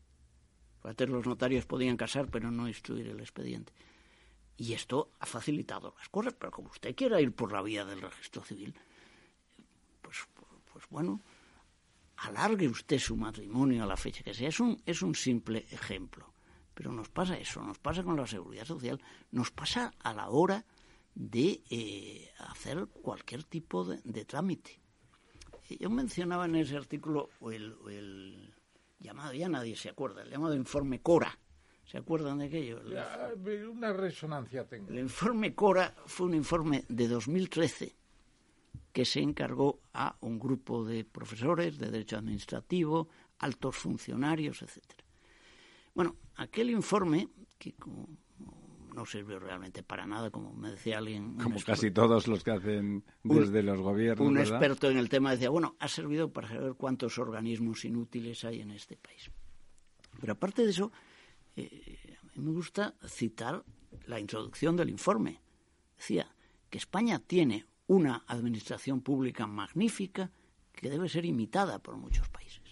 Antes 0.84 1.10
los 1.10 1.26
notarios 1.26 1.66
podían 1.66 1.98
casar, 1.98 2.30
pero 2.30 2.52
no 2.52 2.68
instruir 2.68 3.08
el 3.08 3.20
expediente. 3.20 3.74
Y 4.58 4.74
esto 4.74 5.12
ha 5.20 5.26
facilitado 5.26 5.96
las 5.98 6.10
cosas, 6.10 6.34
pero 6.34 6.52
como 6.52 6.70
usted 6.70 6.96
quiera 6.96 7.22
ir 7.22 7.34
por 7.34 7.52
la 7.52 7.62
vía 7.62 7.86
del 7.86 8.02
registro 8.02 8.44
civil, 8.44 8.76
pues, 10.02 10.18
pues 10.72 10.86
bueno, 10.90 11.22
alargue 12.18 12.68
usted 12.68 13.00
su 13.00 13.16
matrimonio 13.16 13.84
a 13.84 13.88
la 13.88 13.98
fecha 13.98 14.24
que 14.24 14.34
sea. 14.34 14.50
Es 14.50 14.60
un, 14.60 14.82
es 14.86 15.02
un 15.02 15.16
simple 15.16 15.66
ejemplo. 15.72 16.34
Pero 16.74 16.92
nos 16.92 17.10
pasa 17.10 17.38
eso, 17.38 17.62
nos 17.62 17.78
pasa 17.78 18.04
con 18.04 18.18
la 18.18 18.26
seguridad 18.26 18.66
social, 18.66 19.00
nos 19.32 19.52
pasa 19.52 19.94
a 20.00 20.14
la 20.14 20.30
hora 20.30 20.66
de 21.16 21.62
eh, 21.70 22.32
hacer 22.40 22.88
cualquier 22.88 23.44
tipo 23.44 23.84
de, 23.86 24.00
de 24.04 24.26
trámite. 24.26 24.80
Eh, 25.70 25.78
Yo 25.80 25.90
mencionaba 25.90 26.46
en 26.46 26.56
ese 26.56 26.76
artículo 26.78 27.30
el, 27.52 27.76
el 27.90 28.54
llamado, 29.00 29.34
ya 29.34 29.48
nadie 29.50 29.76
se 29.76 29.90
acuerda, 29.90 30.24
el 30.24 30.30
llamado 30.30 30.56
informe 30.56 31.02
Cora. 31.02 31.38
¿Se 31.86 31.98
acuerdan 31.98 32.40
de 32.40 32.46
aquello? 32.46 32.80
El- 32.82 32.94
Ya, 32.94 33.30
Una 33.70 33.92
resonancia 33.94 34.66
tengo. 34.68 34.90
el 34.90 35.00
informe 35.00 35.54
Cora 35.54 35.94
fue 36.06 36.28
un 36.28 36.34
informe 36.36 36.86
de 36.88 37.08
2013 37.08 37.96
que 38.92 39.06
se 39.06 39.20
encargó 39.20 39.82
a 39.94 40.16
un 40.22 40.40
grupo 40.40 40.86
de 40.86 41.04
profesores 41.04 41.78
de 41.78 41.90
derecho 41.92 42.18
administrativo, 42.18 43.10
altos 43.40 43.76
funcionarios, 43.76 44.62
etcétera. 44.62 45.04
Bueno, 45.94 46.16
aquel 46.36 46.70
informe 46.70 47.28
que 47.58 47.74
como 47.74 48.08
no 48.94 49.06
sirvió 49.06 49.40
realmente 49.40 49.84
para 49.84 50.06
nada, 50.06 50.30
como 50.32 50.54
me 50.54 50.72
decía 50.72 50.98
alguien, 51.00 51.24
un 51.24 51.38
Como 51.38 51.60
casi 51.62 51.92
todos 51.92 52.28
los 52.28 52.44
que 52.44 52.52
hacen 52.52 53.04
un- 53.24 53.40
desde 53.40 53.64
los 53.64 53.80
gobiernos, 53.82 54.28
un 54.28 54.34
¿verdad? 54.36 54.54
experto 54.54 54.90
en 54.90 54.98
el 54.98 55.10
tema 55.10 55.32
decía, 55.32 55.50
bueno, 55.50 55.76
ha 55.80 55.88
servido 55.88 56.32
para 56.32 56.48
saber 56.50 56.74
cuántos 56.76 57.18
organismos 57.18 57.84
inútiles 57.86 58.44
hay 58.46 58.62
en 58.62 58.72
este 58.72 58.96
país. 58.98 59.32
Pero 60.22 60.34
aparte 60.34 60.64
de 60.64 60.70
eso, 60.70 60.92
eh, 61.56 62.18
a 62.22 62.24
mí 62.40 62.46
me 62.46 62.52
gusta 62.52 62.94
citar 63.08 63.64
la 64.06 64.20
introducción 64.20 64.76
del 64.76 64.90
informe. 64.90 65.42
Decía 65.98 66.28
que 66.70 66.78
España 66.78 67.20
tiene 67.20 67.66
una 67.88 68.24
administración 68.28 69.02
pública 69.02 69.46
magnífica 69.48 70.32
que 70.72 70.90
debe 70.90 71.10
ser 71.10 71.26
imitada 71.26 71.80
por 71.80 71.98
muchos 71.98 72.28
países. 72.30 72.63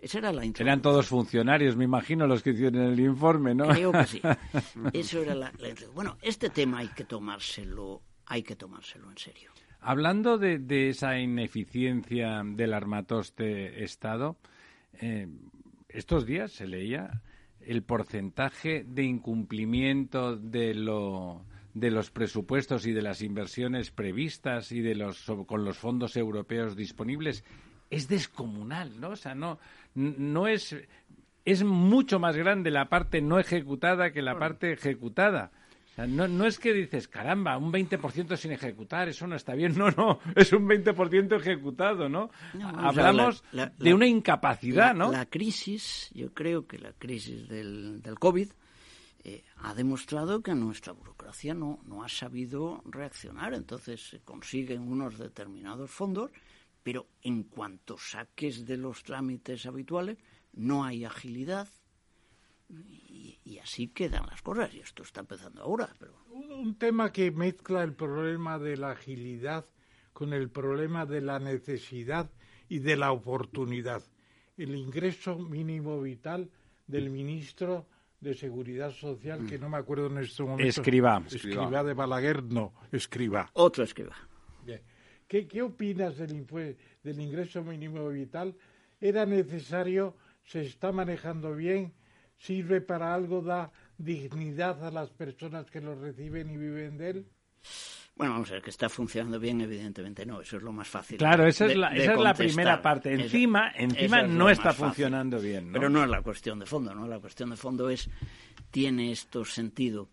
Esa 0.00 0.18
era 0.18 0.32
la. 0.32 0.44
Eran 0.44 0.80
todos 0.80 1.08
funcionarios, 1.08 1.76
me 1.76 1.84
imagino, 1.84 2.26
los 2.26 2.42
que 2.42 2.50
hicieron 2.50 2.82
el 2.82 3.00
informe, 3.00 3.54
¿no? 3.54 3.66
Creo 3.68 3.90
que 3.92 4.06
sí. 4.06 4.22
Eso 4.92 5.22
era 5.22 5.34
la. 5.34 5.52
Bueno, 5.94 6.16
este 6.22 6.50
tema 6.50 6.78
hay 6.78 6.88
que 6.88 7.04
tomárselo, 7.04 8.02
hay 8.26 8.42
que 8.42 8.54
tomárselo 8.54 9.10
en 9.10 9.18
serio. 9.18 9.50
Hablando 9.80 10.38
de, 10.38 10.58
de 10.58 10.90
esa 10.90 11.18
ineficiencia 11.18 12.42
del 12.44 12.74
armatoste 12.74 13.82
Estado, 13.82 14.36
eh, 14.94 15.28
estos 15.88 16.26
días 16.26 16.52
se 16.52 16.66
leía 16.66 17.22
el 17.60 17.82
porcentaje 17.82 18.84
de 18.86 19.02
incumplimiento 19.02 20.36
de 20.36 20.74
lo 20.74 21.44
de 21.74 21.90
los 21.90 22.10
presupuestos 22.10 22.86
y 22.86 22.92
de 22.92 23.02
las 23.02 23.22
inversiones 23.22 23.90
previstas 23.90 24.72
y 24.72 24.80
de 24.80 24.94
los 24.94 25.30
con 25.46 25.64
los 25.64 25.76
fondos 25.76 26.16
europeos 26.16 26.74
disponibles 26.76 27.44
es 27.90 28.08
descomunal, 28.08 29.00
¿no? 29.00 29.10
O 29.10 29.16
sea, 29.16 29.34
no 29.34 29.58
no 29.98 30.46
es 30.48 30.76
es 31.44 31.64
mucho 31.64 32.18
más 32.18 32.36
grande 32.36 32.70
la 32.70 32.88
parte 32.88 33.22
no 33.22 33.38
ejecutada 33.38 34.12
que 34.12 34.20
la 34.22 34.38
parte 34.38 34.72
ejecutada. 34.72 35.50
O 35.92 35.94
sea, 35.94 36.06
no, 36.06 36.28
no 36.28 36.46
es 36.46 36.58
que 36.58 36.72
dices, 36.74 37.08
caramba, 37.08 37.56
un 37.56 37.72
20% 37.72 38.36
sin 38.36 38.52
ejecutar, 38.52 39.08
eso 39.08 39.26
no 39.26 39.34
está 39.34 39.54
bien. 39.54 39.74
No, 39.78 39.90
no, 39.90 40.20
es 40.36 40.52
un 40.52 40.68
20% 40.68 41.36
ejecutado, 41.40 42.08
¿no? 42.08 42.30
Hablamos 42.76 43.42
la- 43.52 43.64
la- 43.64 43.72
de 43.78 43.88
la- 43.90 43.96
una 43.96 44.06
incapacidad, 44.06 44.88
la, 44.88 44.94
¿no? 44.94 45.10
La 45.10 45.26
crisis, 45.26 46.10
yo 46.14 46.32
creo 46.34 46.66
que 46.66 46.78
la 46.78 46.92
crisis 46.92 47.48
del, 47.48 48.02
del 48.02 48.18
COVID 48.18 48.48
eh, 49.24 49.42
ha 49.62 49.74
demostrado 49.74 50.42
que 50.42 50.54
nuestra 50.54 50.92
burocracia 50.92 51.54
no, 51.54 51.80
no 51.86 52.04
ha 52.04 52.08
sabido 52.08 52.82
reaccionar. 52.84 53.54
Entonces 53.54 54.00
se 54.10 54.20
consiguen 54.20 54.82
unos 54.82 55.18
determinados 55.18 55.90
fondos, 55.90 56.30
pero 56.88 57.06
en 57.20 57.42
cuanto 57.42 57.98
saques 57.98 58.64
de 58.64 58.78
los 58.78 59.02
trámites 59.02 59.66
habituales, 59.66 60.16
no 60.54 60.86
hay 60.86 61.04
agilidad. 61.04 61.68
Y, 62.70 63.38
y 63.44 63.58
así 63.58 63.88
quedan 63.88 64.24
las 64.24 64.40
cosas. 64.40 64.72
Y 64.72 64.80
esto 64.80 65.02
está 65.02 65.20
empezando 65.20 65.60
ahora, 65.60 65.94
pero 65.98 66.14
Un, 66.30 66.78
tema 66.78 67.12
que 67.12 67.30
mezcla 67.30 67.82
el 67.82 67.92
problema 67.92 68.58
de 68.58 68.78
la 68.78 68.92
agilidad 68.92 69.66
con 70.14 70.32
el 70.32 70.48
problema 70.48 71.04
de 71.04 71.20
la 71.20 71.38
necesidad 71.38 72.30
y 72.70 72.78
de 72.78 72.96
la 72.96 73.12
oportunidad. 73.12 74.02
El 74.56 74.74
ingreso 74.74 75.38
mínimo 75.38 76.00
vital 76.00 76.50
del 76.86 77.10
ministro 77.10 77.86
de 78.18 78.32
Seguridad 78.32 78.92
Social, 78.92 79.44
que 79.46 79.58
no 79.58 79.68
me 79.68 79.76
acuerdo 79.76 80.06
en 80.06 80.16
este 80.24 80.42
momento. 80.42 80.64
Escribá. 80.64 81.22
Escribá 81.26 81.84
de 81.84 81.92
Balaguer, 81.92 82.42
no, 82.44 82.72
escriba. 82.92 83.50
otro 83.52 83.84
es 83.84 83.92
que 83.92 84.04
va. 84.04 84.16
Bien. 84.16 84.37
¿Qué, 85.28 85.46
qué 85.46 85.62
opinas 85.62 86.16
del, 86.16 86.34
ingreso 87.04 87.62
mínimo 87.62 88.08
vital? 88.08 88.54
¿Era 89.00 89.26
necesario? 89.26 90.16
¿Se 90.44 90.62
está 90.62 90.90
manejando 90.90 91.54
bien? 91.54 91.92
¿Sirve 92.38 92.80
para 92.80 93.12
algo? 93.14 93.42
¿Da 93.42 93.70
dignidad 93.98 94.84
a 94.84 94.90
las 94.90 95.10
personas 95.10 95.70
que 95.70 95.80
lo 95.80 95.94
reciben 95.94 96.50
y 96.50 96.56
viven 96.56 96.96
de 96.96 97.10
él? 97.10 97.26
Bueno, 98.16 98.32
vamos 98.32 98.50
a 98.50 98.54
ver, 98.54 98.62
que 98.62 98.70
está 98.70 98.88
funcionando 98.88 99.38
bien, 99.38 99.60
evidentemente 99.60 100.26
no, 100.26 100.40
eso 100.40 100.56
es 100.56 100.62
lo 100.62 100.72
más 100.72 100.88
fácil. 100.88 101.18
Claro, 101.18 101.46
esa 101.46 101.66
es 101.66 101.76
la, 101.76 101.90
de 101.90 102.02
esa 102.02 102.12
es 102.14 102.18
la 102.18 102.30
contestar. 102.32 102.46
primera 102.46 102.82
parte. 102.82 103.12
Esa- 103.14 103.22
Encima, 103.24 103.68
esa 103.68 103.82
encima 103.84 104.20
es 104.22 104.28
no 104.30 104.50
está 104.50 104.62
fácil. 104.72 104.84
funcionando 104.86 105.38
bien, 105.40 105.66
¿no? 105.68 105.72
Pero 105.74 105.88
no 105.88 106.02
es 106.02 106.10
la 106.10 106.22
cuestión 106.22 106.58
de 106.58 106.66
fondo, 106.66 106.92
¿no? 106.94 107.06
La 107.06 107.20
cuestión 107.20 107.50
de 107.50 107.56
fondo 107.56 107.88
es, 107.90 108.08
tiene 108.72 109.12
esto 109.12 109.44
sentido. 109.44 110.08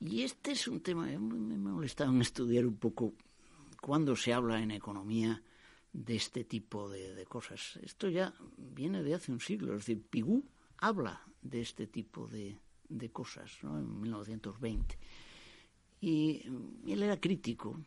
Y 0.00 0.22
este 0.22 0.52
es 0.52 0.66
un 0.66 0.80
tema, 0.80 1.04
me 1.06 1.18
me 1.18 1.54
ha 1.54 1.72
molestado 1.74 2.10
en 2.10 2.20
estudiar 2.20 2.66
un 2.66 2.76
poco 2.78 3.12
cuando 3.84 4.16
se 4.16 4.32
habla 4.32 4.62
en 4.62 4.70
economía 4.70 5.42
de 5.92 6.16
este 6.16 6.42
tipo 6.42 6.88
de, 6.88 7.22
cosas. 7.26 7.78
Esto 7.82 8.08
ya 8.08 8.32
viene 8.56 9.02
de 9.02 9.12
hace 9.12 9.30
un 9.30 9.40
siglo, 9.40 9.74
es 9.74 9.80
decir, 9.80 10.02
Pigou 10.08 10.42
habla 10.78 11.20
de 11.42 11.60
este 11.60 11.86
tipo 11.86 12.26
de, 12.26 12.58
de 12.88 13.10
cosas, 13.10 13.58
¿no? 13.62 13.78
En 13.78 14.00
1920. 14.00 14.98
Y 16.00 16.44
mm, 16.48 16.88
él 16.88 17.02
era 17.02 17.20
crítico, 17.20 17.78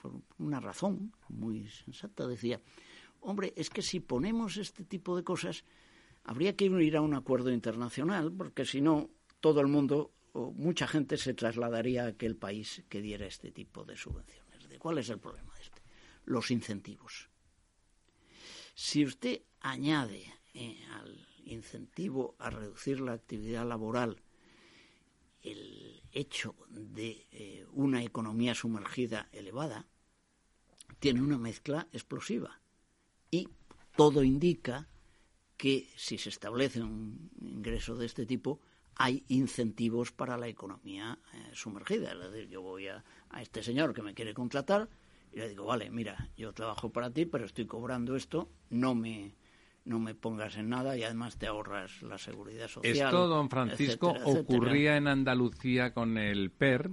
por 0.00 0.12
una 0.38 0.60
razón 0.60 1.12
muy 1.28 1.66
sensata, 1.66 2.28
decía, 2.28 2.60
hombre, 3.18 3.52
es 3.56 3.68
que 3.68 3.82
si 3.82 3.98
ponemos 3.98 4.56
este 4.58 4.84
tipo 4.84 5.16
de 5.16 5.24
cosas, 5.24 5.64
habría 6.22 6.54
que 6.54 6.66
ir 6.66 6.96
a 6.96 7.00
un 7.00 7.14
acuerdo 7.14 7.50
internacional, 7.50 8.32
porque 8.32 8.64
si 8.64 8.80
no, 8.80 9.10
todo 9.40 9.60
el 9.60 9.66
mundo 9.66 10.12
o 10.34 10.52
mucha 10.52 10.86
gente 10.86 11.16
se 11.16 11.34
trasladaría 11.34 12.04
a 12.04 12.08
aquel 12.10 12.36
país 12.36 12.84
que 12.88 13.02
diera 13.02 13.26
este 13.26 13.50
tipo 13.50 13.84
de 13.84 13.96
subvenciones. 13.96 14.41
¿De 14.82 14.84
¿Cuál 14.84 14.98
es 14.98 15.10
el 15.10 15.20
problema 15.20 15.54
de 15.54 15.62
este? 15.62 15.80
Los 16.24 16.50
incentivos. 16.50 17.28
Si 18.74 19.04
usted 19.04 19.42
añade 19.60 20.26
eh, 20.54 20.84
al 20.90 21.24
incentivo 21.44 22.34
a 22.40 22.50
reducir 22.50 23.00
la 23.00 23.12
actividad 23.12 23.64
laboral 23.64 24.20
el 25.40 26.02
hecho 26.10 26.56
de 26.68 27.28
eh, 27.30 27.64
una 27.70 28.02
economía 28.02 28.56
sumergida 28.56 29.28
elevada, 29.30 29.86
tiene 30.98 31.22
una 31.22 31.38
mezcla 31.38 31.86
explosiva. 31.92 32.60
Y 33.30 33.50
todo 33.94 34.24
indica 34.24 34.88
que 35.56 35.88
si 35.96 36.18
se 36.18 36.28
establece 36.28 36.82
un 36.82 37.30
ingreso 37.40 37.94
de 37.94 38.06
este 38.06 38.26
tipo, 38.26 38.60
hay 39.02 39.24
incentivos 39.26 40.12
para 40.12 40.38
la 40.38 40.46
economía 40.46 41.18
eh, 41.34 41.50
sumergida. 41.54 42.12
Es 42.12 42.20
decir, 42.30 42.48
yo 42.48 42.62
voy 42.62 42.86
a, 42.86 43.02
a 43.30 43.42
este 43.42 43.60
señor 43.60 43.92
que 43.94 44.00
me 44.00 44.14
quiere 44.14 44.32
contratar 44.32 44.88
y 45.32 45.38
le 45.38 45.48
digo, 45.48 45.64
vale, 45.64 45.90
mira, 45.90 46.28
yo 46.36 46.52
trabajo 46.52 46.90
para 46.90 47.10
ti, 47.10 47.26
pero 47.26 47.44
estoy 47.44 47.66
cobrando 47.66 48.14
esto, 48.14 48.48
no 48.70 48.94
me 48.94 49.34
no 49.84 49.98
me 49.98 50.14
pongas 50.14 50.56
en 50.56 50.68
nada 50.68 50.96
y 50.96 51.02
además 51.02 51.36
te 51.36 51.48
ahorras 51.48 52.00
la 52.02 52.16
seguridad 52.16 52.68
social. 52.68 52.94
Esto, 52.94 53.26
don 53.26 53.50
Francisco, 53.50 54.14
ocurría 54.22 54.96
en 54.96 55.08
Andalucía 55.08 55.92
con 55.92 56.16
el 56.16 56.52
PER 56.52 56.92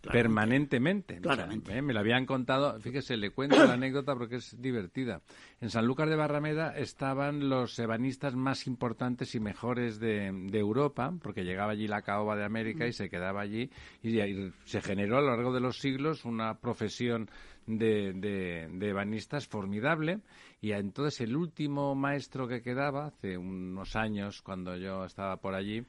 permanentemente. 0.00 1.20
Claramente. 1.20 1.76
¿eh? 1.76 1.82
me 1.82 1.92
lo 1.92 2.00
habían 2.00 2.26
contado, 2.26 2.78
fíjese, 2.80 3.16
le 3.16 3.30
cuento 3.30 3.56
la 3.64 3.74
anécdota 3.74 4.14
porque 4.14 4.36
es 4.36 4.60
divertida. 4.60 5.20
En 5.60 5.70
Sanlúcar 5.70 6.08
de 6.08 6.16
Barrameda 6.16 6.76
estaban 6.76 7.48
los 7.48 7.78
ebanistas 7.78 8.34
más 8.34 8.66
importantes 8.66 9.34
y 9.34 9.40
mejores 9.40 9.98
de, 10.00 10.28
Europa, 10.52 11.12
porque 11.22 11.44
llegaba 11.44 11.72
allí 11.72 11.86
la 11.88 12.02
caoba 12.02 12.36
de 12.36 12.44
América 12.44 12.86
y 12.86 12.92
se 12.92 13.08
quedaba 13.08 13.40
allí 13.40 13.70
y, 14.02 14.20
y 14.20 14.52
se 14.64 14.80
generó 14.80 15.18
a 15.18 15.20
lo 15.20 15.28
largo 15.28 15.52
de 15.52 15.60
los 15.60 15.78
siglos 15.78 16.24
una 16.24 16.58
profesión 16.58 17.28
de, 17.66 18.12
de, 18.12 18.68
de 18.70 18.88
ebanistas 18.88 19.46
formidable 19.46 20.20
y 20.60 20.72
entonces 20.72 21.20
el 21.20 21.36
último 21.36 21.94
maestro 21.94 22.48
que 22.48 22.62
quedaba, 22.62 23.06
hace 23.06 23.36
unos 23.36 23.96
años 23.96 24.42
cuando 24.42 24.76
yo 24.76 25.04
estaba 25.04 25.36
por 25.36 25.54
allí, 25.54 25.84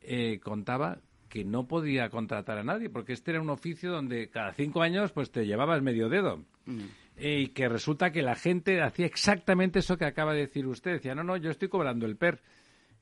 eh, 0.00 0.38
contaba 0.40 0.98
que 1.34 1.44
no 1.44 1.66
podía 1.66 2.10
contratar 2.10 2.58
a 2.58 2.62
nadie 2.62 2.88
porque 2.88 3.12
este 3.12 3.32
era 3.32 3.40
un 3.40 3.50
oficio 3.50 3.90
donde 3.90 4.28
cada 4.30 4.52
cinco 4.52 4.82
años 4.82 5.10
pues 5.10 5.32
te 5.32 5.44
llevabas 5.44 5.82
medio 5.82 6.08
dedo. 6.08 6.44
Mm. 6.66 6.84
y 7.18 7.48
que 7.48 7.68
resulta 7.68 8.12
que 8.12 8.22
la 8.22 8.36
gente 8.36 8.80
hacía 8.80 9.06
exactamente 9.06 9.80
eso 9.80 9.98
que 9.98 10.04
acaba 10.04 10.32
de 10.32 10.42
decir 10.42 10.64
usted. 10.68 10.92
Decía, 10.92 11.16
no, 11.16 11.24
no, 11.24 11.36
yo 11.36 11.50
estoy 11.50 11.68
cobrando 11.68 12.06
el 12.06 12.16
PER. 12.16 12.40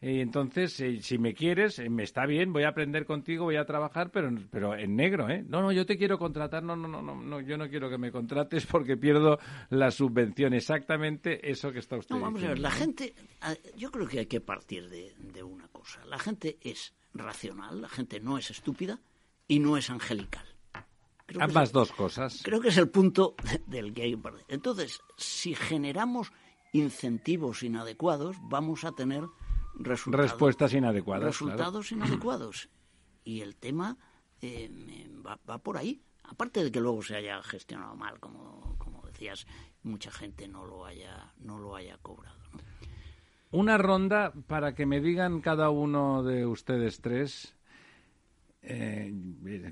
Y 0.01 0.20
entonces, 0.20 0.80
eh, 0.80 0.99
si 1.03 1.18
me 1.18 1.35
quieres, 1.35 1.78
eh, 1.78 1.91
me 1.91 2.05
está 2.05 2.24
bien, 2.24 2.55
voy 2.55 2.62
a 2.62 2.70
aprender 2.70 3.05
contigo, 3.05 3.45
voy 3.45 3.57
a 3.57 3.66
trabajar, 3.66 4.11
pero, 4.11 4.30
pero 4.51 4.74
en 4.74 4.97
negro, 4.97 5.28
¿eh? 5.28 5.45
No, 5.47 5.61
no, 5.61 5.70
yo 5.70 5.85
te 5.85 5.99
quiero 5.99 6.18
contratar, 6.18 6.62
no, 6.62 6.74
no, 6.74 6.89
no, 6.89 7.03
no, 7.03 7.41
yo 7.43 7.59
no 7.59 7.68
quiero 7.68 7.91
que 7.91 7.99
me 7.99 8.11
contrates 8.11 8.64
porque 8.66 8.97
pierdo 8.97 9.39
la 9.68 9.91
subvención. 9.91 10.55
Exactamente 10.55 11.51
eso 11.51 11.70
que 11.70 11.80
está 11.80 11.99
usted 11.99 12.14
no, 12.14 12.22
vamos 12.22 12.43
a 12.43 12.49
ver, 12.49 12.59
la 12.59 12.70
gente, 12.70 13.14
yo 13.76 13.93
creo 13.93 14.09
que 14.09 14.20
hay 14.20 14.26
que 14.26 14.41
partir 14.41 14.89
de, 14.89 15.43
una 15.43 15.68
cosa. 15.68 16.05
La 16.07 16.18
gente 16.18 16.57
es 16.62 16.95
racional, 17.15 17.81
la 17.81 17.89
gente 17.89 18.21
no 18.21 18.39
es 18.39 18.51
estúpida 18.51 19.01
y 19.49 19.59
no 19.59 19.77
es 19.77 19.91
angelical. 19.91 20.47
Ambas 21.41 21.73
dos 21.73 21.93
cosas. 21.93 22.41
Creo 22.43 22.61
que 22.61 22.69
es 22.69 22.77
el 22.77 22.91
punto 22.91 23.35
del 23.67 23.95
que 23.95 24.03
hay 24.03 24.21
Entonces, 24.49 25.01
si 25.17 25.55
generamos 25.55 26.33
incentivos 26.73 27.63
inadecuados, 27.63 28.37
vamos 28.43 28.85
a 28.85 28.93
tener 28.93 29.25
respuestas 29.75 30.75
inadecuadas. 30.75 31.25
Resultados 31.25 31.93
inadecuados. 31.93 32.69
Y 33.25 33.41
el 33.41 33.57
tema 33.57 33.97
eh, 34.41 34.71
va, 35.25 35.59
por 35.59 35.77
ahí. 35.77 36.03
Aparte 36.25 36.65
de 36.65 36.71
que 36.71 36.81
luego 36.81 37.03
se 37.03 37.17
haya 37.17 37.43
gestionado 37.43 37.95
mal, 37.95 38.19
como, 38.21 38.77
como 38.79 39.03
decías, 39.07 39.47
mucha 39.83 40.11
gente 40.11 40.49
no 40.49 40.65
lo 40.65 40.85
haya, 40.85 41.33
no 41.39 41.59
lo 41.59 41.77
haya 41.77 41.99
cobrado. 41.99 42.41
Una 43.53 43.76
ronda 43.76 44.32
para 44.46 44.74
que 44.74 44.86
me 44.86 45.00
digan 45.00 45.42
cada 45.42 45.68
uno 45.68 46.22
de 46.22 46.46
ustedes 46.46 47.00
tres 47.00 47.55
eh, 48.62 49.12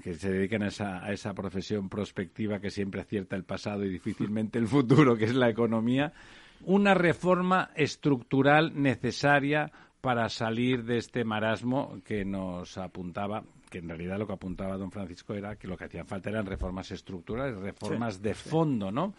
que 0.02 0.14
se 0.14 0.30
dedican 0.30 0.62
a 0.62 0.68
esa, 0.68 1.02
a 1.02 1.12
esa 1.12 1.32
profesión 1.32 1.88
prospectiva 1.88 2.60
que 2.60 2.70
siempre 2.70 3.00
acierta 3.00 3.36
el 3.36 3.44
pasado 3.44 3.84
y 3.84 3.88
difícilmente 3.88 4.58
el 4.58 4.66
futuro, 4.68 5.16
que 5.16 5.24
es 5.24 5.34
la 5.34 5.48
economía, 5.48 6.12
una 6.64 6.92
reforma 6.92 7.70
estructural 7.74 8.72
necesaria 8.74 9.72
para 10.00 10.28
salir 10.28 10.84
de 10.84 10.98
este 10.98 11.24
marasmo 11.24 12.00
que 12.04 12.24
nos 12.24 12.76
apuntaba, 12.76 13.44
que 13.70 13.78
en 13.78 13.88
realidad 13.88 14.18
lo 14.18 14.26
que 14.26 14.34
apuntaba 14.34 14.76
don 14.76 14.90
Francisco 14.90 15.34
era 15.34 15.56
que 15.56 15.68
lo 15.68 15.76
que 15.76 15.84
hacían 15.84 16.06
falta 16.06 16.28
eran 16.28 16.44
reformas 16.44 16.90
estructurales, 16.90 17.58
reformas 17.58 18.20
de 18.20 18.34
fondo, 18.34 18.90
¿no? 18.90 19.14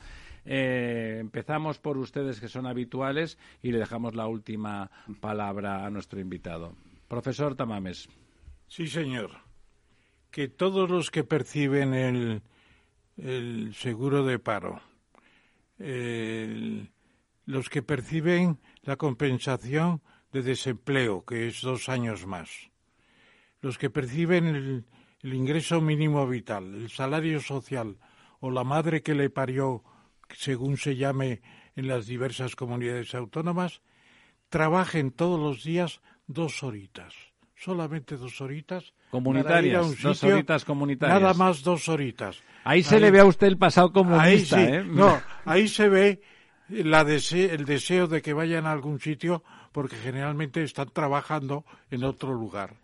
Eh, 0.45 1.17
empezamos 1.19 1.79
por 1.79 1.97
ustedes 1.97 2.39
que 2.39 2.47
son 2.47 2.65
habituales 2.65 3.37
y 3.61 3.71
le 3.71 3.79
dejamos 3.79 4.15
la 4.15 4.27
última 4.27 4.89
palabra 5.19 5.85
a 5.85 5.89
nuestro 5.89 6.19
invitado. 6.19 6.75
Profesor 7.07 7.55
Tamames. 7.55 8.09
Sí, 8.67 8.87
señor. 8.87 9.31
Que 10.31 10.47
todos 10.47 10.89
los 10.89 11.11
que 11.11 11.23
perciben 11.23 11.93
el, 11.93 12.41
el 13.17 13.73
seguro 13.75 14.25
de 14.25 14.39
paro, 14.39 14.81
los 15.77 17.69
que 17.69 17.81
perciben 17.81 18.59
la 18.83 18.95
compensación 18.95 20.01
de 20.31 20.41
desempleo, 20.41 21.25
que 21.25 21.47
es 21.47 21.61
dos 21.61 21.89
años 21.89 22.25
más. 22.25 22.71
Los 23.61 23.77
que 23.77 23.89
perciben 23.89 24.45
el, 24.47 24.85
ingreso 25.33 25.81
mínimo 25.81 26.25
vital, 26.27 26.73
el 26.73 26.89
salario 26.89 27.39
social 27.39 27.97
o 28.39 28.49
la 28.49 28.63
madre 28.63 29.03
que 29.03 29.13
le 29.13 29.29
parió, 29.29 29.83
según 30.35 30.77
se 30.77 30.95
llame 30.95 31.41
en 31.75 31.87
las 31.87 32.05
diversas 32.05 32.55
comunidades 32.55 33.15
autónomas, 33.15 33.81
trabajen 34.49 35.11
todos 35.11 35.39
los 35.39 35.63
días 35.63 36.01
dos 36.27 36.63
horitas, 36.63 37.13
solamente 37.55 38.17
dos 38.17 38.39
horitas. 38.41 38.93
Comunitarias, 39.09 40.01
dos 40.01 40.23
horitas 40.23 40.65
comunitarias. 40.65 41.21
Nada 41.21 41.33
más 41.33 41.63
dos 41.63 41.89
horitas. 41.89 42.41
Ahí 42.63 42.83
se 42.83 42.99
le 42.99 43.11
ve 43.11 43.19
a 43.19 43.25
usted 43.25 43.47
el 43.47 43.57
pasado 43.57 43.91
comunista, 43.91 44.57
ahí 44.57 44.73
¿eh? 44.75 44.83
No, 44.83 45.21
ahí 45.45 45.67
se 45.67 45.89
ve 45.89 46.21
la 46.69 47.01
el 47.01 47.65
deseo 47.65 48.07
de 48.07 48.21
que 48.21 48.33
vayan 48.33 48.65
a 48.65 48.71
algún 48.71 48.99
sitio 48.99 49.43
porque 49.71 49.95
generalmente 49.95 50.63
están 50.63 50.89
trabajando 50.89 51.65
en 51.89 52.03
otro 52.03 52.33
lugar 52.33 52.75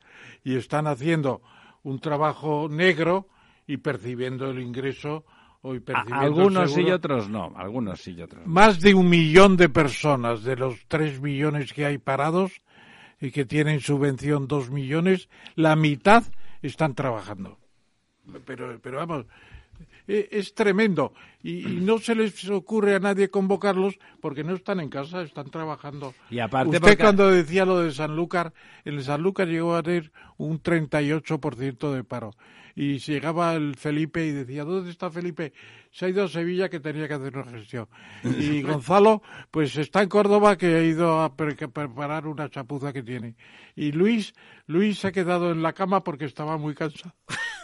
y 0.43 0.55
están 0.55 0.87
haciendo 0.87 1.41
un 1.83 1.99
trabajo 1.99 2.67
negro 2.69 3.27
y 3.65 3.77
percibiendo 3.77 4.49
el 4.49 4.59
ingreso 4.59 5.25
algunos 6.11 6.77
y 6.77 6.91
otros 6.91 7.29
no, 7.29 7.53
algunos 7.55 8.01
sí 8.01 8.11
y 8.11 8.21
otros. 8.21 8.45
Más 8.45 8.79
de 8.81 8.93
un 8.93 9.09
millón 9.09 9.57
de 9.57 9.69
personas 9.69 10.43
de 10.43 10.55
los 10.55 10.85
tres 10.87 11.21
millones 11.21 11.73
que 11.73 11.85
hay 11.85 11.97
parados 11.97 12.61
y 13.19 13.31
que 13.31 13.45
tienen 13.45 13.79
subvención 13.79 14.47
dos 14.47 14.69
millones, 14.69 15.29
la 15.55 15.75
mitad 15.75 16.23
están 16.61 16.93
trabajando. 16.95 17.57
Pero, 18.45 18.79
pero 18.81 18.97
vamos, 18.97 19.25
e, 20.07 20.29
es 20.31 20.53
tremendo. 20.53 21.13
Y, 21.43 21.63
no 21.63 21.97
se 21.99 22.15
les 22.15 22.49
ocurre 22.49 22.95
a 22.95 22.99
nadie 22.99 23.29
convocarlos 23.29 23.99
porque 24.21 24.43
no 24.43 24.53
están 24.53 24.79
en 24.79 24.89
casa, 24.89 25.21
están 25.21 25.49
trabajando. 25.49 26.13
Y 26.29 26.39
aparte 26.39 26.77
Usted 26.77 26.97
cuando 26.97 27.29
decía 27.29 27.65
lo 27.65 27.79
de 27.79 27.91
Sanlúcar, 27.91 28.53
en 28.85 29.01
Sanlúcar 29.03 29.47
llegó 29.47 29.75
a 29.75 29.83
tener 29.83 30.11
un 30.37 30.61
38% 30.61 31.93
de 31.93 32.03
paro. 32.03 32.31
Y 32.79 32.99
llegaba 32.99 33.55
el 33.55 33.75
Felipe 33.75 34.23
y 34.23 34.31
decía, 34.31 34.63
¿dónde 34.63 34.91
está 34.91 35.09
Felipe? 35.09 35.51
Se 35.89 36.05
ha 36.05 36.09
ido 36.09 36.25
a 36.25 36.27
Sevilla 36.27 36.69
que 36.69 36.79
tenía 36.79 37.07
que 37.07 37.15
hacer 37.15 37.35
una 37.35 37.49
gestión. 37.49 37.87
Y 38.39 38.61
Gonzalo, 38.61 39.23
pues 39.49 39.75
está 39.77 40.03
en 40.03 40.09
Córdoba 40.09 40.59
que 40.59 40.75
ha 40.75 40.83
ido 40.83 41.21
a 41.21 41.35
preparar 41.35 42.27
una 42.27 42.51
chapuza 42.51 42.93
que 42.93 43.01
tiene. 43.01 43.35
Y 43.75 43.93
Luis, 43.93 44.35
Luis 44.67 44.99
se 44.99 45.07
ha 45.07 45.11
quedado 45.11 45.51
en 45.51 45.63
la 45.63 45.73
cama 45.73 46.03
porque 46.03 46.25
estaba 46.25 46.57
muy 46.57 46.75
cansado. 46.75 47.15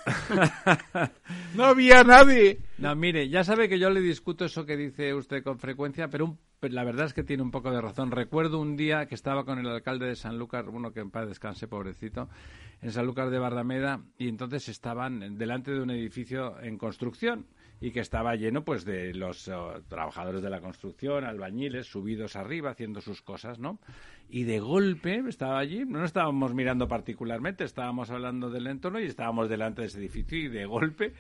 no 1.54 1.66
había 1.66 2.04
nadie. 2.04 2.62
No, 2.80 2.96
mire, 2.96 3.30
ya 3.30 3.44
sabe 3.44 3.70
que 3.70 3.78
yo 3.78 3.92
le 3.92 4.02
discuto 4.02 4.46
eso 4.46 4.66
que 4.66 4.76
dice 4.76 5.14
usted 5.14 5.44
con 5.44 5.60
frecuencia, 5.60 6.08
pero 6.08 6.40
la 6.72 6.84
verdad 6.84 7.06
es 7.08 7.14
que 7.14 7.24
tiene 7.24 7.44
un 7.44 7.52
poco 7.52 7.72
de 7.72 7.82
razón. 7.82 8.12
Recuerdo 8.12 8.60
un 8.60 8.76
día 8.76 9.06
que 9.08 9.16
estaba 9.16 9.44
con 9.46 9.60
el 9.60 9.68
alcalde 9.68 10.08
de 10.08 10.16
Sanlúcar, 10.16 10.70
uno 10.70 10.92
que 10.92 11.02
en 11.02 11.12
paz 11.12 11.28
descanse, 11.28 11.68
pobrecito, 11.68 12.30
en 12.82 12.92
Sanlúcar 12.92 13.30
de 13.30 13.40
Barrameda, 13.40 14.02
y 14.18 14.28
entonces 14.28 14.70
estaban 14.70 15.38
delante 15.38 15.72
de 15.72 15.82
un 15.82 15.92
edificio 15.92 16.60
en 16.62 16.78
construcción 16.78 17.46
y 17.84 17.92
que 17.92 18.00
estaba 18.00 18.36
lleno 18.36 18.64
pues 18.64 18.86
de 18.86 19.14
los 19.14 19.50
eh, 19.50 19.54
trabajadores 19.90 20.42
de 20.42 20.50
la 20.50 20.62
construcción, 20.62 21.26
albañiles, 21.26 21.86
subidos 21.86 22.38
arriba 22.38 22.72
haciendo 22.72 23.02
sus 23.02 23.22
cosas, 23.22 23.60
¿no? 23.60 23.80
Y 24.30 24.44
de 24.44 24.62
golpe 24.62 25.22
estaba 25.28 25.60
allí, 25.60 25.84
no 25.86 26.06
estábamos 26.06 26.54
mirando 26.54 26.88
particularmente, 26.88 27.66
estábamos 27.66 28.10
hablando 28.10 28.50
del 28.50 28.68
entorno 28.68 29.02
y 29.02 29.04
estábamos 29.04 29.50
delante 29.50 29.82
de 29.82 29.88
ese 29.88 30.00
edificio 30.00 30.38
y 30.38 30.48
de 30.48 30.66
golpe, 30.66 31.14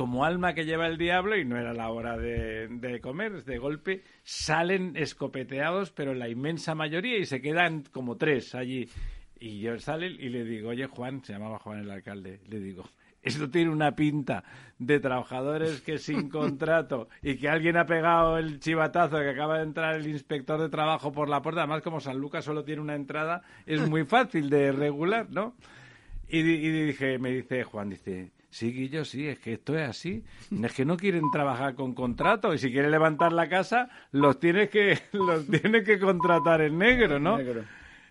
como 0.00 0.24
alma 0.24 0.54
que 0.54 0.64
lleva 0.64 0.86
el 0.86 0.96
diablo 0.96 1.36
y 1.36 1.44
no 1.44 1.58
era 1.58 1.74
la 1.74 1.90
hora 1.90 2.16
de, 2.16 2.68
de 2.68 3.02
comer, 3.02 3.44
de 3.44 3.58
golpe 3.58 4.02
salen 4.22 4.96
escopeteados, 4.96 5.90
pero 5.90 6.14
la 6.14 6.26
inmensa 6.26 6.74
mayoría 6.74 7.18
y 7.18 7.26
se 7.26 7.42
quedan 7.42 7.82
como 7.92 8.16
tres 8.16 8.54
allí. 8.54 8.88
Y 9.38 9.60
yo 9.60 9.78
salen 9.78 10.16
y 10.18 10.30
le 10.30 10.42
digo, 10.44 10.70
oye 10.70 10.86
Juan, 10.86 11.22
se 11.22 11.34
llamaba 11.34 11.58
Juan 11.58 11.80
el 11.80 11.90
alcalde, 11.90 12.40
le 12.48 12.60
digo, 12.60 12.88
esto 13.20 13.50
tiene 13.50 13.70
una 13.70 13.94
pinta 13.94 14.42
de 14.78 15.00
trabajadores 15.00 15.82
que 15.82 15.98
sin 15.98 16.28
contrato 16.30 17.10
y 17.20 17.36
que 17.36 17.50
alguien 17.50 17.76
ha 17.76 17.84
pegado 17.84 18.38
el 18.38 18.58
chivatazo 18.58 19.18
que 19.18 19.28
acaba 19.28 19.58
de 19.58 19.64
entrar 19.64 19.96
el 19.96 20.08
inspector 20.08 20.58
de 20.62 20.70
trabajo 20.70 21.12
por 21.12 21.28
la 21.28 21.42
puerta. 21.42 21.60
Además, 21.60 21.82
como 21.82 22.00
San 22.00 22.16
Lucas 22.16 22.46
solo 22.46 22.64
tiene 22.64 22.80
una 22.80 22.94
entrada, 22.94 23.42
es 23.66 23.86
muy 23.86 24.06
fácil 24.06 24.48
de 24.48 24.72
regular, 24.72 25.28
¿no? 25.28 25.56
Y, 26.26 26.40
dije, 26.42 27.18
me 27.18 27.32
dice 27.32 27.64
Juan, 27.64 27.90
dice, 27.90 28.30
sí, 28.50 28.72
Guillo, 28.72 29.04
sí, 29.04 29.26
es 29.26 29.38
que 29.38 29.54
esto 29.54 29.76
es 29.78 29.88
así. 29.88 30.24
Es 30.62 30.74
que 30.74 30.84
no 30.84 30.96
quieren 30.96 31.30
trabajar 31.32 31.74
con 31.74 31.94
contrato 31.94 32.52
y 32.52 32.58
si 32.58 32.70
quieren 32.70 32.90
levantar 32.90 33.32
la 33.32 33.48
casa, 33.48 33.88
los 34.12 34.38
tienes 34.38 34.70
que, 34.70 34.98
los 35.12 35.46
tienes 35.46 35.84
que 35.84 35.98
contratar 35.98 36.60
en 36.60 36.78
negro, 36.78 37.18
¿no? 37.18 37.38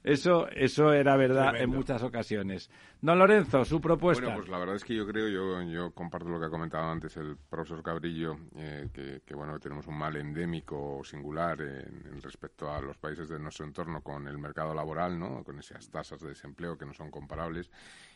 Eso, 0.04 0.48
eso 0.50 0.94
era 0.94 1.18
verdad 1.18 1.58
en 1.58 1.70
muchas 1.70 2.02
ocasiones. 2.04 2.70
Don 3.02 3.20
Lorenzo, 3.20 3.66
su 3.66 3.82
propuesta. 3.82 4.24
Bueno, 4.24 4.40
pues 4.40 4.50
la 4.50 4.58
verdad 4.58 4.76
es 4.76 4.84
que 4.84 4.96
yo 4.96 5.06
creo, 5.06 5.28
yo, 5.28 5.62
yo 5.64 5.92
comparto 5.92 6.30
lo 6.30 6.40
que 6.40 6.46
ha 6.46 6.50
comentado 6.50 6.90
antes 6.90 7.18
el 7.18 7.36
profesor 7.38 7.84
Cabrillo, 7.84 8.38
eh, 8.56 9.22
que, 9.26 9.36
bueno, 9.36 9.60
tenemos 9.60 9.88
un 9.88 9.98
mal 9.98 10.16
endémico 10.16 11.02
singular 11.04 11.62
en, 11.62 12.22
respecto 12.22 12.72
a 12.72 12.82
los 12.82 12.98
países 12.98 13.28
de 13.28 13.40
nuestro 13.40 13.66
entorno 13.66 14.02
con 14.02 14.28
el 14.28 14.38
mercado 14.38 14.74
laboral, 14.74 15.20
¿no? 15.20 15.44
Con 15.44 15.60
esas 15.60 15.90
tasas 15.90 16.22
de 16.22 16.30
desempleo 16.30 16.78
que 16.78 16.86
no 16.86 16.94
son 16.94 17.12
comparables. 17.12 17.70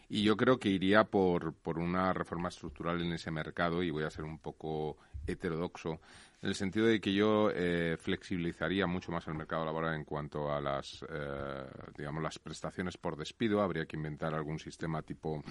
Y 0.10 0.24
yo 0.24 0.38
creo 0.38 0.60
que 0.60 0.70
iría 0.70 1.06
por, 1.06 1.54
por 1.54 1.80
una 1.80 2.14
reforma 2.14 2.50
estructural 2.50 3.02
en 3.02 3.14
ese 3.14 3.32
mercado 3.32 3.82
y 3.84 3.90
voy 3.90 4.04
a 4.04 4.10
ser 4.10 4.26
un 4.26 4.38
poco 4.38 4.98
heterodoxo 5.26 6.00
en 6.44 6.50
el 6.50 6.56
sentido 6.56 6.88
de 6.88 7.00
que 7.00 7.14
yo 7.14 7.50
eh, 7.56 7.96
flexibilizaría 7.98 8.86
mucho 8.86 9.14
más 9.14 9.26
el 9.28 9.34
mercado 9.34 9.64
laboral 9.64 9.96
en 9.96 10.04
cuanto 10.04 10.52
a 10.52 10.60
las, 10.60 11.02
eh, 11.10 11.64
digamos, 11.98 12.22
las 12.22 12.38
prestaciones 12.38 12.98
por 12.98 13.16
despido. 13.16 13.62
Habría 13.62 13.86
que 13.86 13.96
inventar 13.96 14.34
algún 14.34 14.60
sistema 14.60 15.02
tipo 15.02 15.42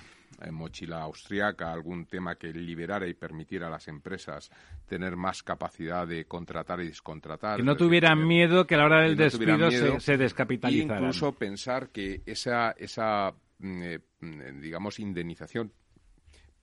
eh, 0.42 0.50
mochila 0.50 1.00
austriaca, 1.00 1.72
algún 1.72 2.04
tema 2.04 2.34
que 2.34 2.52
liberara 2.52 3.08
y 3.08 3.14
permitiera 3.14 3.68
a 3.68 3.70
las 3.70 3.88
empresas 3.88 4.50
tener 4.86 5.16
más 5.16 5.42
capacidad 5.42 6.06
de 6.06 6.26
contratar 6.26 6.82
y 6.82 6.88
descontratar. 6.88 7.56
Que 7.56 7.62
no 7.62 7.74
tuvieran 7.74 8.26
miedo 8.26 8.66
que 8.66 8.74
a 8.74 8.78
la 8.78 8.84
hora 8.84 9.00
del 9.00 9.16
despido 9.16 9.70
se, 9.70 9.98
se 9.98 10.18
descapitalizaran. 10.18 11.04
incluso 11.04 11.32
pensar 11.32 11.88
que 11.88 12.20
esa, 12.26 12.72
esa 12.72 13.32
mm, 13.62 14.26
mm, 14.26 14.60
digamos, 14.60 14.98
indemnización 14.98 15.72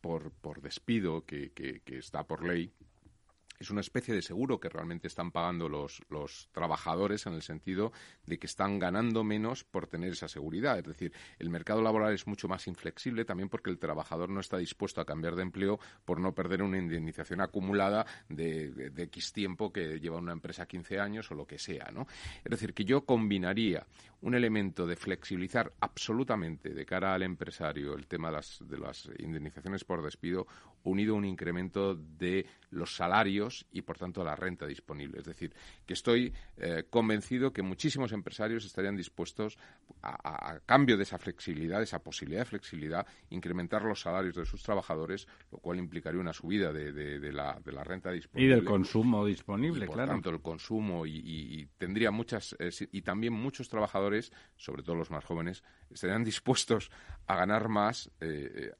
por, 0.01 0.31
por 0.31 0.61
despido 0.61 1.25
que, 1.25 1.51
que 1.51 1.97
está 1.97 2.25
por 2.25 2.45
ley, 2.45 2.73
es 3.59 3.69
una 3.69 3.81
especie 3.81 4.13
de 4.13 4.21
seguro 4.21 4.59
que 4.59 4.69
realmente 4.69 5.07
están 5.07 5.31
pagando 5.31 5.67
los, 5.67 6.01
los 6.09 6.49
trabajadores 6.53 7.25
en 7.25 7.33
el 7.33 7.41
sentido 7.41 7.91
de 8.25 8.39
que 8.39 8.47
están 8.47 8.79
ganando 8.79 9.23
menos 9.23 9.65
por 9.65 9.87
tener 9.87 10.13
esa 10.13 10.29
seguridad. 10.29 10.79
Es 10.79 10.85
decir, 10.85 11.11
el 11.39 11.49
mercado 11.49 11.81
laboral 11.81 12.13
es 12.13 12.25
mucho 12.25 12.47
más 12.47 12.67
inflexible 12.67 13.25
también 13.25 13.49
porque 13.49 13.69
el 13.69 13.77
trabajador 13.77 14.29
no 14.29 14.39
está 14.39 14.57
dispuesto 14.57 15.01
a 15.01 15.05
cambiar 15.05 15.35
de 15.35 15.43
empleo 15.43 15.79
por 16.05 16.21
no 16.21 16.33
perder 16.33 16.63
una 16.63 16.77
indemnización 16.77 17.41
acumulada 17.41 18.05
de, 18.29 18.71
de, 18.71 19.03
X 19.03 19.33
tiempo 19.33 19.73
que 19.73 19.99
lleva 19.99 20.17
una 20.17 20.31
empresa 20.31 20.65
15 20.65 20.99
años 20.99 21.29
o 21.31 21.35
lo 21.35 21.45
que 21.45 21.59
sea. 21.59 21.89
¿no? 21.93 22.07
Es 22.43 22.51
decir, 22.51 22.73
que 22.73 22.85
yo 22.85 23.05
combinaría 23.05 23.85
un 24.21 24.35
elemento 24.35 24.85
de 24.85 24.95
flexibilizar 24.95 25.71
absolutamente 25.79 26.73
de 26.73 26.85
cara 26.85 27.13
al 27.13 27.23
empresario 27.23 27.95
el 27.95 28.07
tema 28.07 28.29
de 28.29 28.35
las, 28.35 28.59
de 28.67 28.77
las 28.77 29.09
indemnizaciones 29.19 29.83
por 29.83 30.03
despido 30.03 30.47
unido 30.83 31.13
a 31.13 31.17
un 31.17 31.25
incremento 31.25 31.95
de 31.95 32.45
los 32.71 32.95
salarios 32.95 33.65
y, 33.71 33.81
por 33.81 33.97
tanto, 33.97 34.21
a 34.21 34.25
la 34.25 34.35
renta 34.35 34.65
disponible. 34.67 35.19
Es 35.19 35.25
decir, 35.25 35.53
que 35.85 35.93
estoy 35.93 36.33
eh, 36.57 36.83
convencido 36.89 37.51
que 37.51 37.61
muchísimos 37.61 38.11
empresarios 38.11 38.65
estarían 38.65 38.95
dispuestos, 38.95 39.57
a, 40.03 40.59
cambio 40.65 40.97
de 40.97 41.03
esa 41.03 41.17
flexibilidad, 41.17 41.79
de 41.79 41.83
esa 41.85 41.99
posibilidad 41.99 42.41
de 42.41 42.45
flexibilidad, 42.45 43.07
incrementar 43.29 43.83
los 43.83 44.01
salarios 44.01 44.35
de 44.35 44.45
sus 44.45 44.63
trabajadores, 44.63 45.27
lo 45.51 45.57
cual 45.57 45.79
implicaría 45.79 46.19
una 46.19 46.33
subida 46.33 46.71
de, 46.71 46.91
la, 47.33 47.59
de 47.63 47.71
la, 47.71 47.83
renta 47.83 48.11
disponible. 48.11 48.53
Y 48.53 48.55
del 48.55 48.65
consumo 48.65 49.25
disponible, 49.25 49.85
y, 49.85 49.87
por 49.87 49.95
claro. 49.95 50.11
tanto, 50.11 50.29
el 50.29 50.41
consumo 50.41 51.05
y, 51.05 51.67
tendría 51.77 52.11
muchas... 52.11 52.55
Eh, 52.59 52.69
y 52.91 53.01
también 53.01 53.33
muchos 53.33 53.67
trabajadores, 53.67 54.08
sobre 54.57 54.83
todo 54.83 54.95
los 54.95 55.11
más 55.11 55.23
jóvenes, 55.25 55.63
estarían 55.89 56.23
dispuestos 56.23 56.91
a 57.27 57.35
ganar 57.35 57.69
más 57.69 58.11
eh, 58.19 58.71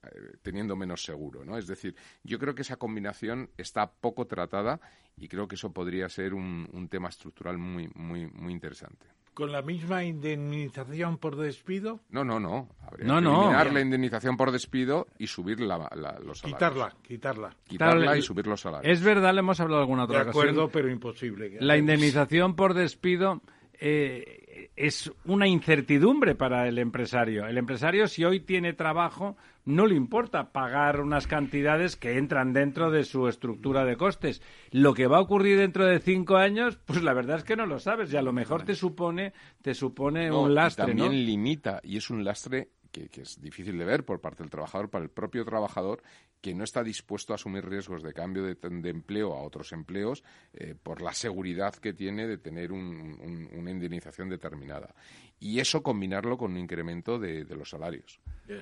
teniendo 0.42 0.76
menos 0.76 1.04
seguro, 1.04 1.44
¿no? 1.44 1.56
Es 1.56 1.66
decir, 1.66 1.94
yo 2.22 2.38
creo 2.38 2.54
que 2.54 2.62
esa 2.62 2.76
combinación 2.76 3.50
está 3.56 3.90
poco 3.90 4.26
tratada 4.26 4.80
y 5.16 5.28
creo 5.28 5.46
que 5.46 5.54
eso 5.54 5.72
podría 5.72 6.08
ser 6.08 6.34
un, 6.34 6.88
tema 6.90 7.08
estructural 7.08 7.58
muy, 7.58 7.88
muy, 7.94 8.26
muy 8.26 8.52
interesante. 8.52 9.06
¿Con 9.34 9.52
la 9.52 9.62
misma 9.62 10.02
indemnización 10.02 11.18
por 11.18 11.36
despido? 11.36 12.00
No, 12.10 12.24
no, 12.24 12.40
no. 12.40 12.68
Habría 12.80 13.06
que 13.06 13.18
eliminar 13.18 13.72
la 13.72 13.80
indemnización 13.80 14.36
por 14.36 14.50
despido 14.50 15.06
y 15.18 15.28
subir 15.28 15.60
la, 15.60 15.78
los 16.24 16.38
salarios. 16.38 16.42
Quitarla, 16.42 16.96
quitarla. 17.02 17.56
Quitarla 17.64 18.16
y 18.16 18.22
subir 18.22 18.46
los 18.46 18.60
salarios. 18.60 18.92
Es 18.92 19.04
verdad, 19.04 19.32
le 19.32 19.40
hemos 19.40 19.60
hablado 19.60 19.82
alguna 19.82 20.04
otra 20.04 20.24
De 20.24 20.30
acuerdo, 20.30 20.68
pero 20.68 20.90
imposible. 20.90 21.56
La 21.60 21.76
indemnización 21.76 22.56
por 22.56 22.74
despido 22.74 23.40
eh, 23.74 24.39
es 24.76 25.12
una 25.24 25.46
incertidumbre 25.46 26.34
para 26.34 26.66
el 26.66 26.78
empresario. 26.78 27.46
El 27.46 27.58
empresario, 27.58 28.06
si 28.08 28.24
hoy 28.24 28.40
tiene 28.40 28.72
trabajo, 28.72 29.36
no 29.64 29.86
le 29.86 29.94
importa 29.94 30.52
pagar 30.52 31.00
unas 31.00 31.26
cantidades 31.26 31.96
que 31.96 32.18
entran 32.18 32.52
dentro 32.52 32.90
de 32.90 33.04
su 33.04 33.28
estructura 33.28 33.84
de 33.84 33.96
costes. 33.96 34.42
Lo 34.70 34.94
que 34.94 35.06
va 35.06 35.18
a 35.18 35.22
ocurrir 35.22 35.58
dentro 35.58 35.84
de 35.84 36.00
cinco 36.00 36.36
años, 36.36 36.78
pues 36.86 37.02
la 37.02 37.12
verdad 37.12 37.38
es 37.38 37.44
que 37.44 37.56
no 37.56 37.66
lo 37.66 37.78
sabes 37.78 38.12
y 38.12 38.16
a 38.16 38.22
lo 38.22 38.32
mejor 38.32 38.62
te 38.62 38.74
supone, 38.74 39.32
te 39.62 39.74
supone 39.74 40.30
un 40.30 40.54
lastre. 40.54 40.86
también 40.86 41.24
limita 41.24 41.80
y 41.82 41.96
es 41.96 42.10
un 42.10 42.24
lastre 42.24 42.70
que, 42.90 43.08
es 43.20 43.40
difícil 43.40 43.78
de 43.78 43.84
ver 43.84 44.04
por 44.04 44.20
parte 44.20 44.42
del 44.42 44.50
trabajador, 44.50 44.90
para 44.90 45.04
el 45.04 45.10
propio 45.10 45.44
trabajador, 45.44 46.02
que 46.40 46.54
no 46.54 46.64
está 46.64 46.82
dispuesto 46.82 47.32
a 47.32 47.36
asumir 47.36 47.68
riesgos 47.68 48.02
de 48.02 48.12
cambio 48.12 48.42
de, 48.42 48.90
empleo 48.90 49.34
a 49.34 49.42
otros 49.42 49.72
empleos 49.72 50.24
eh, 50.52 50.74
por 50.80 51.02
la 51.02 51.12
seguridad 51.12 51.74
que 51.74 51.92
tiene 51.92 52.26
de 52.26 52.38
tener 52.38 52.72
una 52.72 53.70
indemnización 53.70 54.28
determinada. 54.28 54.94
Y 55.38 55.58
eso 55.58 55.82
combinarlo 55.82 56.36
con 56.36 56.52
un 56.52 56.58
incremento 56.58 57.18
de, 57.18 57.44
los 57.44 57.70
salarios. 57.70 58.20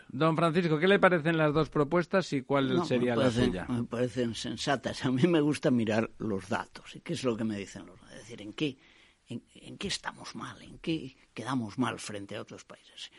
Don 0.08 0.36
Francisco, 0.36 0.78
¿qué 0.78 0.86
le 0.86 0.98
parecen 0.98 1.36
las 1.36 1.52
dos 1.52 1.70
propuestas 1.70 2.32
y 2.32 2.42
cuál 2.42 2.84
sería 2.86 3.16
la 3.16 3.30
suya? 3.30 3.66
Me 3.68 3.84
parecen 3.84 4.34
sensatas. 4.34 5.04
A 5.04 5.10
mí 5.10 5.22
me 5.26 5.40
gusta 5.40 5.70
mirar 5.70 6.10
los 6.18 6.48
datos. 6.48 6.94
¿Y 6.94 7.00
qué 7.00 7.14
es 7.14 7.24
lo 7.24 7.36
que 7.36 7.44
me 7.44 7.56
dicen 7.56 7.86
los 7.86 8.00
datos? 8.00 8.12
Es 8.12 8.20
decir, 8.20 8.42
¿en 8.42 8.52
qué, 8.52 8.78
en 9.28 9.78
qué 9.78 9.88
estamos 9.88 10.34
mal? 10.36 10.60
¿En 10.62 10.78
qué 10.78 11.16
quedamos 11.34 11.78
mal 11.78 11.98
frente 11.98 12.36
a 12.36 12.42
otros 12.42 12.64
países? 12.64 13.10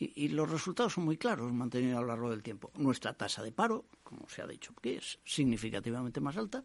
Y, 0.00 0.28
los 0.28 0.48
resultados 0.48 0.92
son 0.92 1.04
muy 1.04 1.16
claros, 1.16 1.52
mantenido 1.52 1.98
a 1.98 2.00
lo 2.00 2.06
largo 2.06 2.30
del 2.30 2.42
tiempo. 2.42 2.70
Nuestra 2.76 3.14
tasa 3.14 3.42
de 3.42 3.50
paro, 3.50 3.86
como 4.04 4.28
se 4.28 4.42
ha 4.42 4.46
dicho, 4.46 4.72
que 4.80 4.96
es 4.96 5.18
significativamente 5.24 6.20
más 6.20 6.36
alta, 6.36 6.64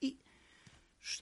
y 0.00 0.18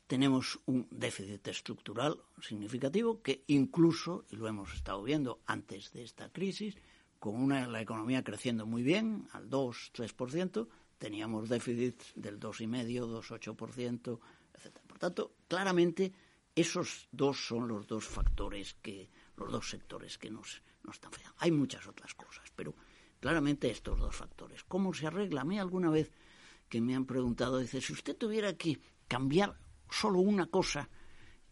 tenemos 0.06 0.60
un 0.64 0.88
déficit 0.90 1.46
estructural 1.48 2.18
significativo 2.40 3.20
que 3.20 3.44
incluso, 3.48 4.24
y 4.30 4.36
lo 4.36 4.48
hemos 4.48 4.72
estado 4.72 5.02
viendo 5.02 5.40
antes 5.44 5.92
de 5.92 6.04
esta 6.04 6.30
crisis, 6.30 6.76
con 7.18 7.36
una, 7.36 7.66
la 7.66 7.82
economía 7.82 8.24
creciendo 8.24 8.64
muy 8.64 8.82
bien, 8.82 9.28
al 9.32 9.50
2-3%, 9.50 10.68
teníamos 10.96 11.50
déficits 11.50 12.12
del 12.14 12.40
2,5%, 12.40 13.22
2,8%, 13.22 14.20
etc. 14.54 14.78
Por 14.86 14.98
tanto, 14.98 15.34
claramente, 15.48 16.12
esos 16.54 17.08
dos 17.12 17.46
son 17.46 17.68
los 17.68 17.86
dos 17.86 18.06
factores 18.06 18.74
que, 18.80 19.10
los 19.36 19.52
dos 19.52 19.68
sectores 19.68 20.16
que 20.16 20.30
nos 20.30 20.62
no 20.84 20.92
está 20.92 21.10
fea. 21.10 21.32
Hay 21.38 21.50
muchas 21.50 21.86
otras 21.86 22.14
cosas, 22.14 22.50
pero 22.54 22.74
claramente 23.20 23.70
estos 23.70 23.98
dos 23.98 24.14
factores. 24.14 24.64
¿Cómo 24.64 24.92
se 24.92 25.06
arregla? 25.06 25.42
A 25.42 25.44
mí 25.44 25.58
alguna 25.58 25.90
vez 25.90 26.12
que 26.68 26.80
me 26.80 26.94
han 26.94 27.04
preguntado, 27.04 27.58
dice, 27.58 27.80
si 27.80 27.92
usted 27.92 28.16
tuviera 28.16 28.54
que 28.54 28.80
cambiar 29.08 29.56
solo 29.90 30.20
una 30.20 30.46
cosa 30.46 30.88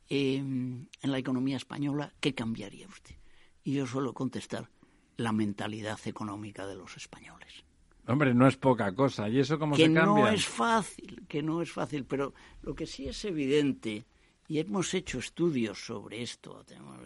em, 0.09 0.87
en 1.03 1.12
la 1.12 1.18
economía 1.18 1.57
española, 1.57 2.12
¿qué 2.20 2.35
cambiaría 2.35 2.89
usted? 2.89 3.16
Y 3.62 3.74
yo 3.74 3.87
suelo 3.87 4.14
contestar, 4.14 4.70
la 5.16 5.33
mentalidad 5.33 5.99
económica 6.07 6.66
de 6.66 6.74
los 6.74 6.97
españoles. 6.97 7.64
Hombre, 8.07 8.35
no 8.35 8.49
es 8.49 8.57
poca 8.57 8.93
cosa. 8.95 9.28
¿Y 9.28 9.39
eso 9.39 9.59
cómo 9.59 9.76
se 9.76 9.83
cambia? 9.83 10.01
Que 10.01 10.07
no 10.07 10.28
es 10.28 10.47
fácil, 10.47 11.22
que 11.28 11.43
no 11.43 11.62
es 11.62 11.70
fácil. 11.70 12.07
Pero 12.07 12.33
lo 12.62 12.74
que 12.74 12.87
sí 12.87 13.07
es 13.07 13.24
evidente 13.24 14.07
y 14.51 14.59
hemos 14.59 14.94
hecho 14.94 15.20
estudios 15.20 15.78
sobre 15.86 16.22
esto. 16.22 16.64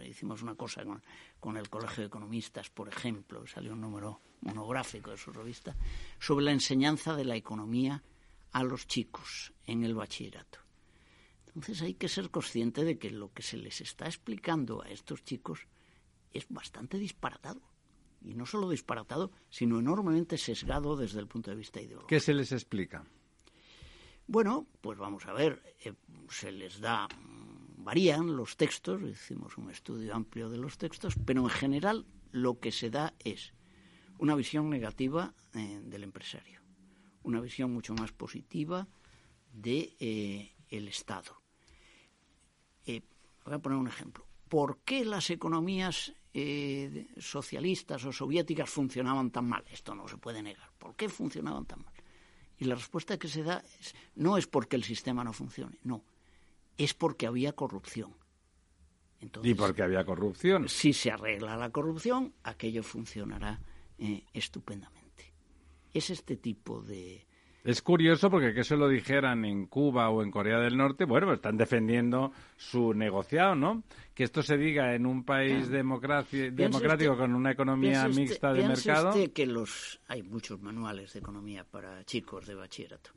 hicimos 0.08 0.40
una 0.40 0.54
cosa 0.54 0.82
con, 1.38 1.58
el 1.58 1.68
Colegio 1.68 2.00
de 2.00 2.06
Economistas, 2.06 2.70
por 2.70 2.88
ejemplo, 2.88 3.46
salió 3.46 3.74
un 3.74 3.82
número 3.82 4.22
monográfico 4.40 5.10
de 5.10 5.18
su 5.18 5.30
revista, 5.30 5.76
sobre 6.18 6.46
la 6.46 6.52
enseñanza 6.52 7.14
de 7.14 7.26
la 7.26 7.36
economía 7.36 8.02
a 8.52 8.64
los 8.64 8.86
chicos 8.86 9.52
en 9.66 9.84
el 9.84 9.94
bachillerato. 9.94 10.60
Entonces 11.48 11.82
hay 11.82 11.92
que 11.92 12.08
ser 12.08 12.30
consciente 12.30 12.82
de 12.82 12.96
que 12.96 13.10
lo 13.10 13.30
que 13.34 13.42
se 13.42 13.58
les 13.58 13.82
está 13.82 14.06
explicando 14.06 14.82
a 14.82 14.88
estos 14.88 15.22
chicos 15.22 15.66
es 16.32 16.46
bastante 16.48 16.96
disparatado. 16.96 17.60
Y 18.22 18.32
no 18.32 18.46
solo 18.46 18.70
disparatado, 18.70 19.32
sino 19.50 19.80
enormemente 19.80 20.38
sesgado 20.38 20.96
desde 20.96 21.20
el 21.20 21.26
punto 21.26 21.50
de 21.50 21.58
vista 21.58 21.78
ideológico. 21.78 22.08
¿Qué 22.08 22.20
se 22.20 22.32
les 22.32 22.52
explica? 22.52 23.04
Bueno, 24.26 24.66
pues 24.80 24.98
vamos 24.98 25.26
a 25.26 25.34
ver, 25.34 25.62
eh, 25.84 25.92
se 26.30 26.50
les 26.50 26.80
da 26.80 27.06
varían 27.76 28.34
los 28.36 28.56
textos, 28.56 29.02
hicimos 29.02 29.58
un 29.58 29.70
estudio 29.70 30.14
amplio 30.14 30.48
de 30.48 30.56
los 30.56 30.78
textos, 30.78 31.14
pero 31.26 31.42
en 31.42 31.50
general 31.50 32.06
lo 32.32 32.58
que 32.58 32.72
se 32.72 32.88
da 32.88 33.12
es 33.18 33.52
una 34.18 34.34
visión 34.34 34.70
negativa 34.70 35.34
eh, 35.52 35.82
del 35.84 36.04
empresario, 36.04 36.62
una 37.22 37.42
visión 37.42 37.70
mucho 37.70 37.92
más 37.92 38.12
positiva 38.12 38.88
de 39.52 39.94
eh, 40.00 40.56
el 40.70 40.88
Estado. 40.88 41.42
Voy 42.86 43.52
a 43.52 43.58
poner 43.58 43.78
un 43.78 43.88
ejemplo. 43.88 44.26
¿Por 44.48 44.78
qué 44.86 45.04
las 45.04 45.28
economías 45.28 46.14
socialistas 47.18 48.02
o 48.06 48.12
soviéticas 48.12 48.70
funcionaban 48.70 49.30
tan 49.30 49.46
mal? 49.46 49.64
Esto 49.70 49.94
no 49.94 50.08
se 50.08 50.16
puede 50.16 50.42
negar. 50.42 50.70
¿Por 50.78 50.96
qué 50.96 51.10
funcionaban 51.10 51.66
tan 51.66 51.84
mal? 51.84 51.93
Y 52.58 52.66
la 52.66 52.74
respuesta 52.74 53.18
que 53.18 53.28
se 53.28 53.42
da 53.42 53.64
es, 53.80 53.94
no 54.14 54.36
es 54.36 54.46
porque 54.46 54.76
el 54.76 54.84
sistema 54.84 55.24
no 55.24 55.32
funcione, 55.32 55.78
no, 55.82 56.04
es 56.78 56.94
porque 56.94 57.26
había 57.26 57.52
corrupción. 57.52 58.14
Entonces, 59.20 59.52
y 59.52 59.54
porque 59.54 59.82
había 59.82 60.04
corrupción. 60.04 60.68
Si 60.68 60.92
se 60.92 61.10
arregla 61.10 61.56
la 61.56 61.70
corrupción, 61.70 62.34
aquello 62.42 62.82
funcionará 62.82 63.60
eh, 63.98 64.24
estupendamente. 64.32 65.32
Es 65.92 66.10
este 66.10 66.36
tipo 66.36 66.82
de, 66.82 67.26
es 67.64 67.80
curioso 67.80 68.30
porque 68.30 68.52
que 68.52 68.62
se 68.62 68.76
lo 68.76 68.88
dijeran 68.88 69.46
en 69.46 69.66
Cuba 69.66 70.10
o 70.10 70.22
en 70.22 70.30
Corea 70.30 70.58
del 70.58 70.76
Norte, 70.76 71.06
bueno, 71.06 71.26
pues 71.26 71.38
están 71.38 71.56
defendiendo 71.56 72.32
su 72.58 72.92
negociado, 72.92 73.54
¿no? 73.54 73.82
Que 74.14 74.24
esto 74.24 74.42
se 74.42 74.58
diga 74.58 74.94
en 74.94 75.06
un 75.06 75.24
país 75.24 75.70
democrático 75.70 77.16
con 77.16 77.34
una 77.34 77.52
economía 77.52 78.06
mixta 78.08 78.52
de 78.52 78.68
mercado. 78.68 79.08
Usted 79.08 79.32
que 79.32 79.46
los 79.46 79.98
hay 80.08 80.22
muchos 80.22 80.60
manuales 80.60 81.14
de 81.14 81.20
economía 81.20 81.64
para 81.64 82.04
chicos 82.04 82.46
de 82.46 82.54
bachillerato, 82.54 83.10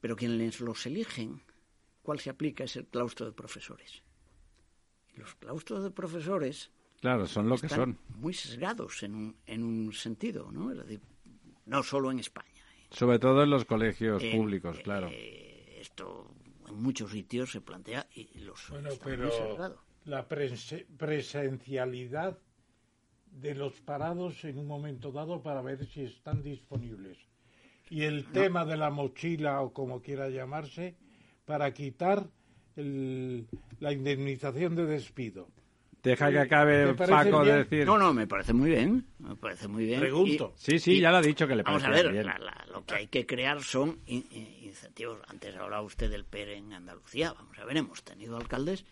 pero 0.00 0.14
quienes 0.14 0.60
los 0.60 0.86
eligen, 0.86 1.42
¿cuál 2.02 2.20
se 2.20 2.30
aplica? 2.30 2.62
Es 2.64 2.76
el 2.76 2.86
claustro 2.86 3.26
de 3.26 3.32
profesores. 3.32 4.02
los 5.16 5.34
claustros 5.34 5.82
de 5.82 5.90
profesores 5.90 6.70
Claro, 7.00 7.26
son 7.26 7.48
lo 7.48 7.58
que 7.58 7.68
son. 7.68 7.98
Muy 8.16 8.32
sesgados 8.32 9.02
en 9.02 9.14
un, 9.14 9.36
en 9.46 9.62
un 9.62 9.92
sentido, 9.92 10.50
¿no? 10.50 10.72
no 11.66 11.82
solo 11.82 12.10
en 12.10 12.20
España. 12.20 12.55
Sobre 12.90 13.18
todo 13.18 13.42
en 13.42 13.50
los 13.50 13.64
colegios 13.64 14.22
eh, 14.22 14.32
públicos, 14.34 14.78
claro. 14.82 15.08
Eh, 15.10 15.78
esto 15.80 16.30
en 16.68 16.82
muchos 16.82 17.10
sitios 17.10 17.52
se 17.52 17.60
plantea 17.60 18.06
y 18.14 18.40
los 18.40 18.70
bueno, 18.70 18.90
pero 19.02 19.30
la 20.04 20.28
presencialidad 20.28 22.38
de 23.30 23.54
los 23.54 23.80
parados 23.80 24.44
en 24.44 24.58
un 24.58 24.66
momento 24.66 25.12
dado 25.12 25.42
para 25.42 25.62
ver 25.62 25.86
si 25.86 26.04
están 26.04 26.42
disponibles. 26.42 27.18
Y 27.88 28.02
el 28.02 28.24
tema 28.26 28.64
de 28.64 28.76
la 28.76 28.90
mochila 28.90 29.60
o 29.60 29.72
como 29.72 30.02
quiera 30.02 30.28
llamarse 30.28 30.96
para 31.44 31.72
quitar 31.72 32.26
la 32.76 33.92
indemnización 33.92 34.74
de 34.74 34.86
despido. 34.86 35.48
Deja 36.02 36.30
que 36.30 36.38
acabe 36.38 36.94
Paco 36.94 37.44
de 37.44 37.64
decir. 37.64 37.84
No, 37.84 37.98
no, 37.98 38.14
me 38.14 38.28
parece 38.28 38.52
muy 38.52 38.70
bien. 38.70 39.04
Me 39.18 39.34
parece 39.34 39.66
muy 39.66 39.86
bien. 39.86 39.98
Pregunto. 39.98 40.52
sí, 40.56 40.78
sí, 40.78 41.00
ya 41.00 41.10
lo 41.10 41.16
ha 41.16 41.22
dicho 41.22 41.48
que 41.48 41.56
le 41.56 41.64
parece 41.64 41.88
Vamos 41.88 41.98
a 41.98 42.12
ver, 42.12 42.24
lo 42.24 42.65
que 42.86 42.94
hay 42.94 43.06
que 43.08 43.26
crear 43.26 43.62
son 43.62 44.00
incentivos. 44.06 45.18
Antes 45.28 45.54
hablaba 45.56 45.82
usted 45.82 46.10
del 46.10 46.24
PER 46.24 46.50
en 46.50 46.72
Andalucía. 46.72 47.32
Vamos 47.32 47.58
a 47.58 47.64
ver, 47.64 47.76
hemos 47.76 48.02
tenido 48.04 48.36
alcaldes 48.36 48.84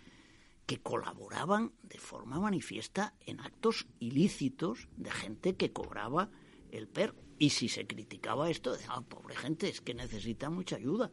que 0.66 0.80
colaboraban 0.80 1.72
de 1.82 1.98
forma 1.98 2.40
manifiesta 2.40 3.14
en 3.26 3.40
actos 3.40 3.86
ilícitos 4.00 4.88
de 4.96 5.10
gente 5.10 5.56
que 5.56 5.72
cobraba 5.72 6.30
el 6.70 6.88
PER. 6.88 7.14
Y 7.38 7.50
si 7.50 7.68
se 7.68 7.86
criticaba 7.86 8.50
esto, 8.50 8.72
decía, 8.72 8.90
ah, 8.90 9.02
pobre 9.02 9.36
gente, 9.36 9.68
es 9.68 9.80
que 9.80 9.94
necesita 9.94 10.50
mucha 10.50 10.76
ayuda 10.76 11.10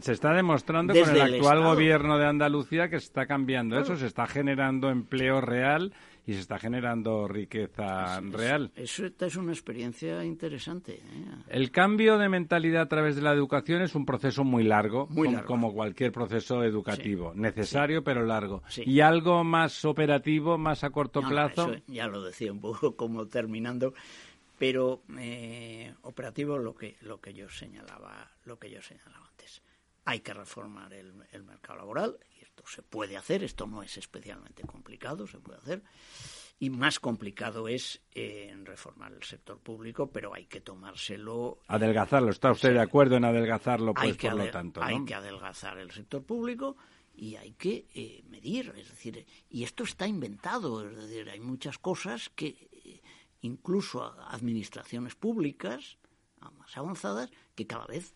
se 0.00 0.12
está 0.12 0.32
demostrando 0.32 0.92
con 0.92 1.16
el 1.16 1.34
actual 1.34 1.62
gobierno 1.62 2.18
de 2.18 2.26
Andalucía 2.26 2.88
que 2.88 2.98
se 2.98 3.06
está 3.06 3.26
cambiando 3.26 3.78
eso, 3.78 3.96
se 3.96 4.06
está 4.06 4.26
generando 4.26 4.90
empleo 4.90 5.40
real 5.40 5.92
y 6.26 6.34
se 6.34 6.40
está 6.40 6.58
generando 6.58 7.26
riqueza 7.26 8.20
real. 8.20 8.70
Eso, 8.76 9.06
es 9.06 9.36
una 9.36 9.52
experiencia 9.52 10.24
interesante. 10.24 10.94
¿eh? 10.94 11.26
El 11.48 11.70
cambio 11.70 12.18
de 12.18 12.28
mentalidad 12.28 12.82
a 12.82 12.88
través 12.88 13.16
de 13.16 13.22
la 13.22 13.32
educación 13.32 13.82
es 13.82 13.94
un 13.94 14.06
proceso 14.06 14.44
muy 14.44 14.64
largo, 14.64 15.08
como, 15.46 15.72
cualquier 15.72 16.12
proceso 16.12 16.62
educativo, 16.62 17.32
necesario 17.34 18.04
pero 18.04 18.24
largo. 18.24 18.62
Y 18.76 19.00
algo 19.00 19.42
más 19.42 19.84
operativo, 19.84 20.58
más 20.58 20.84
a 20.84 20.90
corto 20.90 21.20
plazo. 21.22 21.72
ya 21.86 22.06
lo 22.06 22.22
decía 22.22 22.52
un 22.52 22.60
poco 22.60 22.96
como 22.96 23.26
terminando 23.26 23.94
pero 24.58 25.02
eh, 25.18 25.92
operativo 26.02 26.56
lo 26.56 26.74
que 26.74 26.96
lo 27.00 27.20
que 27.20 27.34
yo 27.34 27.48
señalaba 27.48 28.30
lo 28.44 28.60
que 28.60 28.70
yo 28.70 28.80
señalaba 28.80 29.26
antes 29.26 29.60
hay 30.04 30.20
que 30.20 30.32
reformar 30.32 30.92
el, 30.92 31.12
mercado 31.42 31.78
laboral 31.78 32.16
esto 32.52 32.64
se 32.66 32.82
puede 32.82 33.16
hacer 33.16 33.42
esto 33.42 33.66
no 33.66 33.82
es 33.82 33.96
especialmente 33.96 34.62
complicado 34.64 35.26
se 35.26 35.38
puede 35.38 35.58
hacer. 35.58 35.82
Y 36.58 36.70
más 36.70 37.00
complicado 37.00 37.66
es 37.66 38.00
eh, 38.14 38.54
reformar 38.62 39.12
el 39.12 39.22
sector 39.22 39.58
público 39.58 40.10
pero 40.10 40.34
hay 40.34 40.46
que 40.46 40.60
tomárselo 40.60 41.58
adelgazarlo 41.66 42.30
está 42.30 42.52
usted 42.52 42.74
de 42.74 42.80
acuerdo 42.80 43.16
en 43.16 43.24
adelgazarlo 43.24 43.94
pues 43.94 44.16
por 44.16 44.34
lo 44.34 44.50
tanto 44.50 44.82
hay 44.82 45.04
que 45.04 45.14
adelgazar 45.14 45.78
el 45.78 45.90
sector 45.90 46.22
público 46.24 46.76
y 47.14 47.36
hay 47.36 47.52
que 47.52 47.86
eh, 47.94 48.22
medir 48.28 48.72
es 48.76 48.88
decir 48.90 49.26
y 49.48 49.64
esto 49.64 49.84
está 49.84 50.06
inventado 50.06 50.86
es 50.86 50.96
decir 50.96 51.30
hay 51.30 51.40
muchas 51.40 51.78
cosas 51.78 52.30
que 52.30 53.00
incluso 53.40 54.04
a 54.04 54.30
administraciones 54.32 55.14
públicas 55.14 55.98
más 56.58 56.76
avanzadas 56.76 57.30
que 57.54 57.66
cada 57.66 57.86
vez 57.86 58.14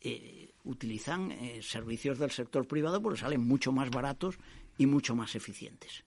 eh, 0.00 0.47
utilizan 0.68 1.32
eh, 1.32 1.60
servicios 1.62 2.18
del 2.18 2.30
sector 2.30 2.68
privado 2.68 3.00
porque 3.02 3.18
salen 3.18 3.46
mucho 3.46 3.72
más 3.72 3.90
baratos 3.90 4.38
y 4.76 4.86
mucho 4.86 5.16
más 5.16 5.34
eficientes. 5.34 6.04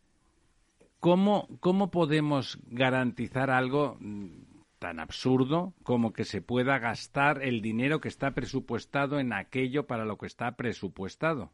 ¿Cómo, 1.00 1.48
cómo 1.60 1.90
podemos 1.90 2.60
garantizar 2.68 3.50
algo 3.50 3.98
mm, 4.00 4.28
tan 4.78 5.00
absurdo 5.00 5.74
como 5.82 6.14
que 6.14 6.26
se 6.26 6.42
pueda 6.42 6.78
gastar 6.78 7.42
el 7.42 7.62
dinero 7.62 8.00
que 8.00 8.08
está 8.08 8.32
presupuestado 8.32 9.20
en 9.20 9.34
aquello 9.34 9.88
para 9.88 10.06
lo 10.06 10.18
que 10.18 10.28
está 10.28 10.56
presupuestado? 10.56 11.52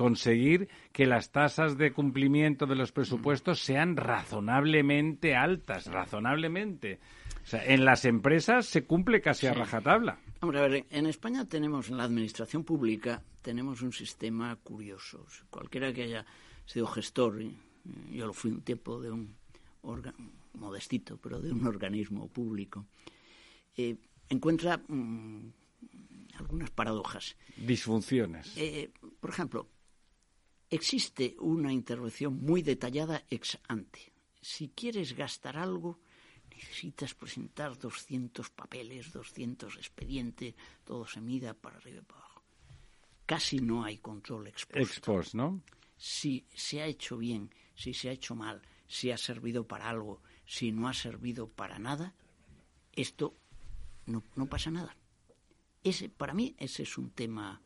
conseguir 0.00 0.70
que 0.92 1.04
las 1.04 1.30
tasas 1.30 1.76
de 1.76 1.92
cumplimiento 1.92 2.64
de 2.64 2.74
los 2.74 2.90
presupuestos 2.90 3.60
sean 3.60 3.98
razonablemente 3.98 5.36
altas, 5.36 5.84
razonablemente. 5.88 7.00
O 7.42 7.46
sea, 7.46 7.64
en 7.64 7.84
las 7.84 8.04
empresas 8.04 8.66
se 8.66 8.84
cumple 8.84 9.20
casi 9.20 9.46
a 9.46 9.54
rajatabla. 9.54 10.18
Vamos 10.40 10.56
a 10.56 10.62
ver, 10.62 10.86
en 10.90 11.06
España 11.06 11.44
tenemos, 11.46 11.88
en 11.88 11.96
la 11.96 12.04
administración 12.04 12.64
pública, 12.64 13.22
tenemos 13.42 13.82
un 13.82 13.92
sistema 13.92 14.56
curioso. 14.56 15.26
Cualquiera 15.50 15.92
que 15.92 16.04
haya 16.04 16.26
sido 16.66 16.86
gestor, 16.86 17.42
yo 18.12 18.26
lo 18.26 18.32
fui 18.32 18.50
un 18.50 18.62
tiempo 18.62 19.00
de 19.00 19.10
un 19.10 19.34
órgano 19.82 20.30
modestito, 20.54 21.16
pero 21.16 21.40
de 21.40 21.52
un 21.52 21.66
organismo 21.66 22.28
público, 22.28 22.86
eh, 23.76 23.96
encuentra 24.28 24.78
mm, 24.78 25.52
algunas 26.36 26.70
paradojas. 26.70 27.36
Disfunciones. 27.56 28.52
Eh, 28.56 28.90
por 29.20 29.30
ejemplo, 29.30 29.68
existe 30.68 31.36
una 31.40 31.72
intervención 31.72 32.40
muy 32.40 32.62
detallada 32.62 33.24
ex 33.28 33.58
ante. 33.68 34.12
Si 34.40 34.68
quieres 34.68 35.14
gastar 35.14 35.56
algo, 35.56 36.00
necesitas 36.60 37.14
presentar 37.14 37.78
200 37.78 38.50
papeles, 38.50 39.12
200 39.12 39.76
expedientes, 39.76 40.54
todo 40.84 41.06
se 41.06 41.20
mida 41.20 41.54
para 41.54 41.78
arriba 41.78 41.98
y 41.98 42.04
para 42.04 42.20
abajo. 42.20 42.42
Casi 43.26 43.60
no 43.60 43.84
hay 43.84 43.98
control 43.98 44.48
ex 44.48 44.66
post. 44.66 45.34
¿no? 45.34 45.62
Si 45.96 46.46
se 46.54 46.82
ha 46.82 46.86
hecho 46.86 47.16
bien, 47.16 47.50
si 47.74 47.94
se 47.94 48.08
ha 48.08 48.12
hecho 48.12 48.34
mal, 48.34 48.60
si 48.86 49.10
ha 49.10 49.16
servido 49.16 49.66
para 49.66 49.88
algo, 49.88 50.22
si 50.44 50.72
no 50.72 50.88
ha 50.88 50.94
servido 50.94 51.48
para 51.48 51.78
nada, 51.78 52.14
esto 52.92 53.36
no, 54.06 54.22
no 54.34 54.46
pasa 54.46 54.70
nada. 54.70 54.96
Ese, 55.82 56.08
para 56.08 56.34
mí 56.34 56.54
ese 56.58 56.82
es 56.82 56.98
un 56.98 57.10
tema, 57.10 57.62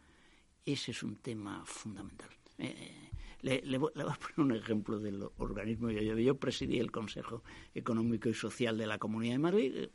ese 0.64 0.92
es 0.92 1.03
un 1.03 1.16
tema 1.16 1.64
fundamental. 1.66 2.30
Eh, 2.59 3.03
le, 3.45 3.78
voy, 3.78 3.90
a 3.97 4.14
poner 4.14 4.38
un 4.38 4.53
ejemplo 4.53 4.99
del 4.99 5.22
organismo. 5.36 5.90
Yo, 5.90 6.16
yo, 6.18 6.36
presidí 6.36 6.78
el 6.78 6.90
Consejo 6.90 7.42
Económico 7.74 8.28
y 8.28 8.34
Social 8.34 8.78
de 8.78 8.86
la 8.86 8.99
Comunidad 8.99 9.34
de 9.34 9.38
Madrid, 9.38 9.76
eh, 9.76 9.90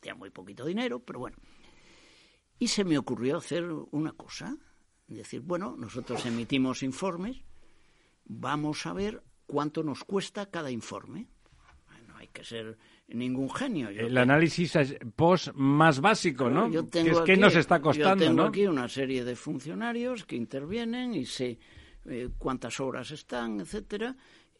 tenía 0.00 0.14
muy 0.14 0.30
poquito 0.30 0.64
dinero, 0.64 1.00
pero 1.00 1.20
bueno. 1.20 1.36
Y 2.58 2.68
se 2.68 2.84
me 2.84 2.96
ocurrió 2.96 3.36
hacer 3.36 3.64
una 3.90 4.12
cosa, 4.12 4.56
decir, 5.06 5.42
bueno, 5.42 5.76
nosotros 5.76 6.24
emitimos 6.24 6.82
informes, 6.82 7.42
vamos 8.24 8.86
a 8.86 8.94
ver 8.94 9.22
cuánto 9.46 9.82
nos 9.82 10.04
cuesta 10.04 10.46
cada 10.46 10.70
informe. 10.70 11.28
No 12.08 12.16
hay 12.16 12.28
que 12.28 12.44
ser 12.44 12.78
ningún 13.08 13.50
genio. 13.50 13.90
el 13.90 14.16
análisis 14.16 14.72
post 15.14 15.48
más 15.54 16.00
básico, 16.00 16.48
¿no? 16.48 16.70
que 16.70 17.00
es 17.00 17.20
que 17.20 17.36
nos 17.36 17.54
está 17.54 17.78
costando, 17.78 18.24
yo 18.24 18.30
tengo 18.30 18.42
¿no? 18.42 18.48
aquí 18.48 18.66
una 18.66 18.88
serie 18.88 19.22
de 19.22 19.36
funcionarios 19.36 20.24
que 20.24 20.34
intervienen 20.34 21.12
y 21.12 21.26
se 21.26 21.58
eh, 22.08 22.30
cuántas 22.38 22.80
horas 22.80 23.10
están, 23.10 23.60
etcétera, 23.60 24.16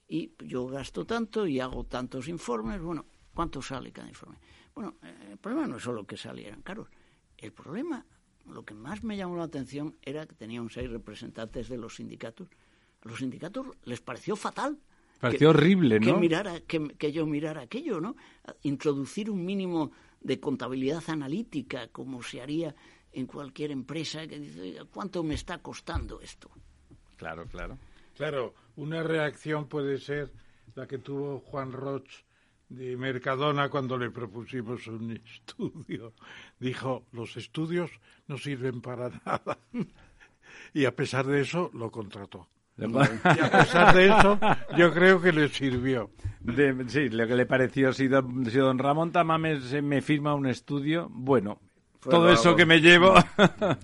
y 0.09 0.33
yo 0.45 0.67
gasto 0.67 1.05
tanto 1.05 1.47
y 1.47 1.61
hago 1.61 1.85
tantos 1.85 2.29
informes, 2.29 2.81
bueno, 2.81 3.07
¿cuánto 3.35 3.61
sale 3.61 3.93
cada 3.93 4.09
informe? 4.09 4.39
Bueno, 4.75 4.97
eh, 5.03 5.31
el 5.33 5.39
problema 5.39 5.67
no 5.67 5.77
es 5.77 5.83
solo 5.83 6.07
que 6.07 6.17
salieran 6.17 6.63
caros, 6.63 6.89
el 7.37 7.53
problema, 7.53 8.07
lo 8.47 8.65
que 8.65 8.75
más 8.75 9.03
me 9.03 9.17
llamó 9.17 9.37
la 9.37 9.45
atención 9.45 9.97
era 10.03 10.27
que 10.27 10.35
tenían 10.35 10.71
seis 10.71 10.91
representantes 10.91 11.69
de 11.69 11.77
los 11.77 11.97
sindicatos. 11.97 12.49
A 13.03 13.09
los 13.09 13.19
sindicatos 13.19 13.67
les 13.85 14.01
pareció 14.01 14.37
fatal. 14.37 14.79
Pareció 15.21 15.51
horrible, 15.51 15.99
¿no? 15.99 16.15
Que, 16.15 16.21
mirara, 16.21 16.61
que, 16.61 16.89
que 16.99 17.11
yo 17.11 17.27
mirara 17.27 17.63
aquello, 17.63 18.01
¿no? 18.01 18.17
Introducir 18.63 19.31
un 19.31 19.45
mínimo 19.45 19.93
de 20.21 20.39
contabilidad 20.39 21.03
analítica, 21.09 21.89
como 21.89 22.23
se 22.23 22.41
haría 22.41 22.75
en 23.13 23.27
cualquier 23.27 23.71
empresa, 23.71 24.27
que 24.27 24.39
dice, 24.39 24.79
¿cuánto 24.91 25.23
me 25.23 25.35
está 25.35 25.59
costando 25.59 26.21
esto? 26.21 26.51
Claro, 27.17 27.47
claro. 27.47 27.79
Claro, 28.17 28.55
una 28.77 29.03
reacción 29.03 29.69
puede 29.69 29.99
ser 29.99 30.31
la 30.75 30.87
que 30.87 30.99
tuvo 30.99 31.41
Juan 31.41 31.73
Roch 31.73 32.09
de 32.69 32.97
Mercadona 32.97 33.69
cuando 33.69 33.97
le 33.97 34.11
propusimos 34.11 34.87
un 34.87 35.13
estudio. 35.25 36.13
Dijo, 36.59 37.07
los 37.13 37.37
estudios 37.37 37.91
no 38.27 38.39
sirven 38.39 38.81
para 38.81 39.11
nada. 39.25 39.59
y 40.75 40.85
a 40.85 40.95
pesar 40.95 41.27
de 41.27 41.41
eso, 41.43 41.71
lo 41.75 41.91
contrató. 41.91 42.49
Y 42.79 42.85
a 42.85 43.51
pesar 43.51 43.95
de 43.95 44.07
eso, 44.07 44.39
yo 44.77 44.93
creo 44.93 45.21
que 45.21 45.33
le 45.33 45.49
sirvió. 45.49 46.11
sí, 46.89 47.09
lo 47.09 47.27
que 47.27 47.35
le 47.35 47.47
pareció, 47.47 47.93
si 47.93 48.07
don, 48.07 48.45
si 48.47 48.59
don 48.59 48.79
Ramón 48.79 49.13
Tamames 49.13 49.83
me 49.83 50.03
firma 50.03 50.35
un 50.35 50.47
estudio, 50.47 51.09
bueno, 51.11 51.59
todo 52.09 52.31
eso 52.31 52.57
que 52.57 52.67
me 52.67 52.81
llevo. 52.81 53.15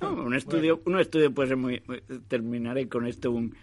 un 0.03 0.35
estudio, 0.35 0.83
un 0.87 0.99
estudio 0.99 1.33
pues 1.33 1.57
muy, 1.57 1.83
terminaré 2.29 2.89
con 2.89 3.07
esto 3.07 3.31
un, 3.31 3.55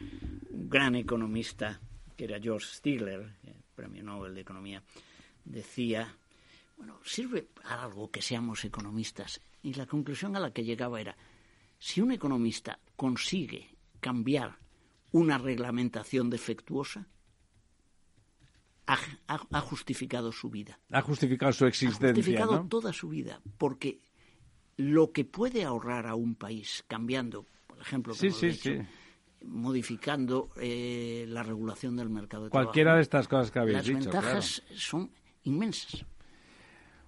gran 0.69 0.95
economista 0.95 1.79
que 2.15 2.25
era 2.25 2.39
George 2.39 2.67
Stigler, 2.67 3.33
premio 3.75 4.03
Nobel 4.03 4.35
de 4.35 4.41
economía, 4.41 4.83
decía, 5.45 6.15
bueno, 6.77 6.99
sirve 7.03 7.43
para 7.43 7.83
algo 7.83 8.11
que 8.11 8.21
seamos 8.21 8.65
economistas 8.65 9.41
y 9.63 9.73
la 9.73 9.85
conclusión 9.85 10.35
a 10.35 10.39
la 10.39 10.51
que 10.51 10.63
llegaba 10.63 10.99
era 10.99 11.17
si 11.79 12.01
un 12.01 12.11
economista 12.11 12.79
consigue 12.95 13.69
cambiar 13.99 14.57
una 15.11 15.37
reglamentación 15.37 16.29
defectuosa, 16.29 17.07
ha, 18.85 19.59
justificado 19.61 20.31
su 20.31 20.49
vida. 20.49 20.79
Ha 20.91 21.01
justificado 21.01 21.53
su 21.53 21.65
existencia. 21.65 22.09
Ha 22.09 22.13
justificado 22.13 22.65
toda 22.67 22.91
su 22.91 23.09
vida, 23.09 23.39
porque 23.57 24.01
lo 24.79 25.11
que 25.11 25.25
puede 25.25 25.65
ahorrar 25.65 26.07
a 26.07 26.15
un 26.15 26.35
país 26.35 26.85
cambiando, 26.87 27.45
por 27.67 27.81
ejemplo, 27.81 28.13
modificando 29.43 30.51
eh, 30.55 31.25
la 31.27 31.43
regulación 31.43 31.97
del 31.97 32.09
mercado 32.09 32.45
de 32.45 32.49
Cualquiera 32.49 32.95
de 32.95 33.01
estas 33.01 33.27
cosas 33.27 33.51
que 33.51 33.59
habéis 33.59 33.83
dicho. 33.83 33.95
Las 33.95 34.05
ventajas 34.05 34.63
son 34.73 35.11
inmensas. 35.43 36.05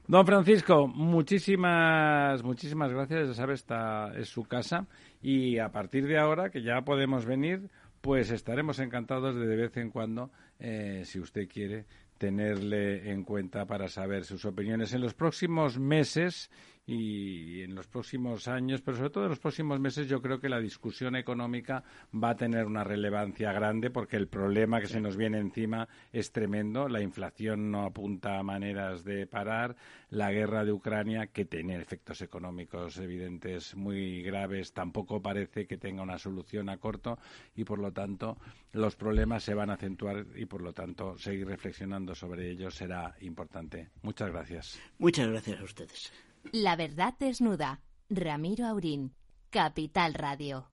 Don 0.06 0.26
Francisco, 0.26 0.86
muchísimas, 0.86 2.44
muchísimas 2.44 2.92
gracias. 2.92 3.30
Ya 3.30 3.34
sabe, 3.36 3.54
esta 3.54 4.12
es 4.18 4.28
su 4.28 4.44
casa. 4.44 4.86
Y 5.22 5.58
a 5.58 5.70
partir 5.70 6.06
de 6.08 6.20
ahora, 6.20 6.50
que 6.50 6.62
ya 6.62 6.82
podemos 6.82 7.26
venir, 7.26 7.70
pues 8.02 8.32
estaremos 8.32 8.80
encantados 8.80 9.34
de 9.36 9.48
de 9.48 9.56
vez 9.56 9.78
en 9.78 9.92
cuando, 9.92 10.30
eh, 10.60 11.04
si 11.06 11.22
usted 11.22 11.48
quiere, 11.48 11.86
tenerle 12.18 13.12
en 13.12 13.24
cuenta 13.24 13.66
para 13.66 13.88
saber 13.88 14.26
sus 14.26 14.44
opiniones. 14.44 14.94
En 14.94 15.00
los 15.00 15.14
próximos 15.14 15.80
meses 15.80 16.52
y 16.92 17.62
en 17.62 17.74
los 17.74 17.88
próximos 17.88 18.48
años, 18.50 18.82
pero 18.82 18.98
sobre 18.98 19.10
todo 19.10 19.24
en 19.24 19.30
los 19.30 19.40
próximos 19.40 19.80
meses, 19.80 20.10
yo 20.10 20.22
creo 20.22 20.40
que 20.40 20.50
la 20.50 20.60
discusión 20.60 21.16
económica 21.16 21.84
va 22.14 22.32
a 22.32 22.36
tener 22.36 22.66
una 22.66 22.84
relevancia 22.84 23.54
grande 23.54 23.90
porque 23.90 24.18
el 24.18 24.28
problema 24.28 24.82
que 24.82 24.88
se 24.88 25.00
nos 25.00 25.16
viene 25.16 25.40
encima 25.40 25.88
es 26.12 26.32
tremendo. 26.32 26.90
La 26.90 27.02
inflación 27.02 27.72
no 27.72 27.86
apunta 27.86 28.38
a 28.38 28.44
maneras 28.44 29.06
de 29.06 29.26
parar. 29.26 29.76
La 30.10 30.32
guerra 30.32 30.66
de 30.66 30.74
Ucrania, 30.74 31.28
que 31.28 31.46
tiene 31.46 31.78
efectos 31.78 32.22
económicos 32.22 32.98
evidentes 32.98 33.74
muy 33.76 34.22
graves, 34.22 34.74
tampoco 34.74 35.22
parece 35.22 35.68
que 35.68 35.78
tenga 35.78 36.04
una 36.04 36.18
solución 36.18 36.68
a 36.68 36.78
corto 36.78 37.18
y, 37.56 37.64
por 37.64 37.80
lo 37.80 37.94
tanto, 37.94 38.38
los 38.74 38.98
problemas 38.98 39.44
se 39.44 39.54
van 39.54 39.70
a 39.70 39.76
acentuar 39.76 40.26
y, 40.36 40.46
por 40.46 40.62
lo 40.62 40.74
tanto, 40.74 41.18
seguir 41.18 41.48
reflexionando 41.48 42.14
sobre 42.16 42.50
ellos 42.50 42.76
será 42.76 43.16
importante. 43.22 43.90
Muchas 44.02 44.30
gracias. 44.30 44.80
Muchas 44.98 45.30
gracias 45.30 45.62
a 45.62 45.64
ustedes. 45.64 46.31
La 46.52 46.76
verdad 46.76 47.14
desnuda. 47.20 47.82
Ramiro 48.10 48.66
Aurín, 48.66 49.14
Capital 49.50 50.14
Radio. 50.14 50.72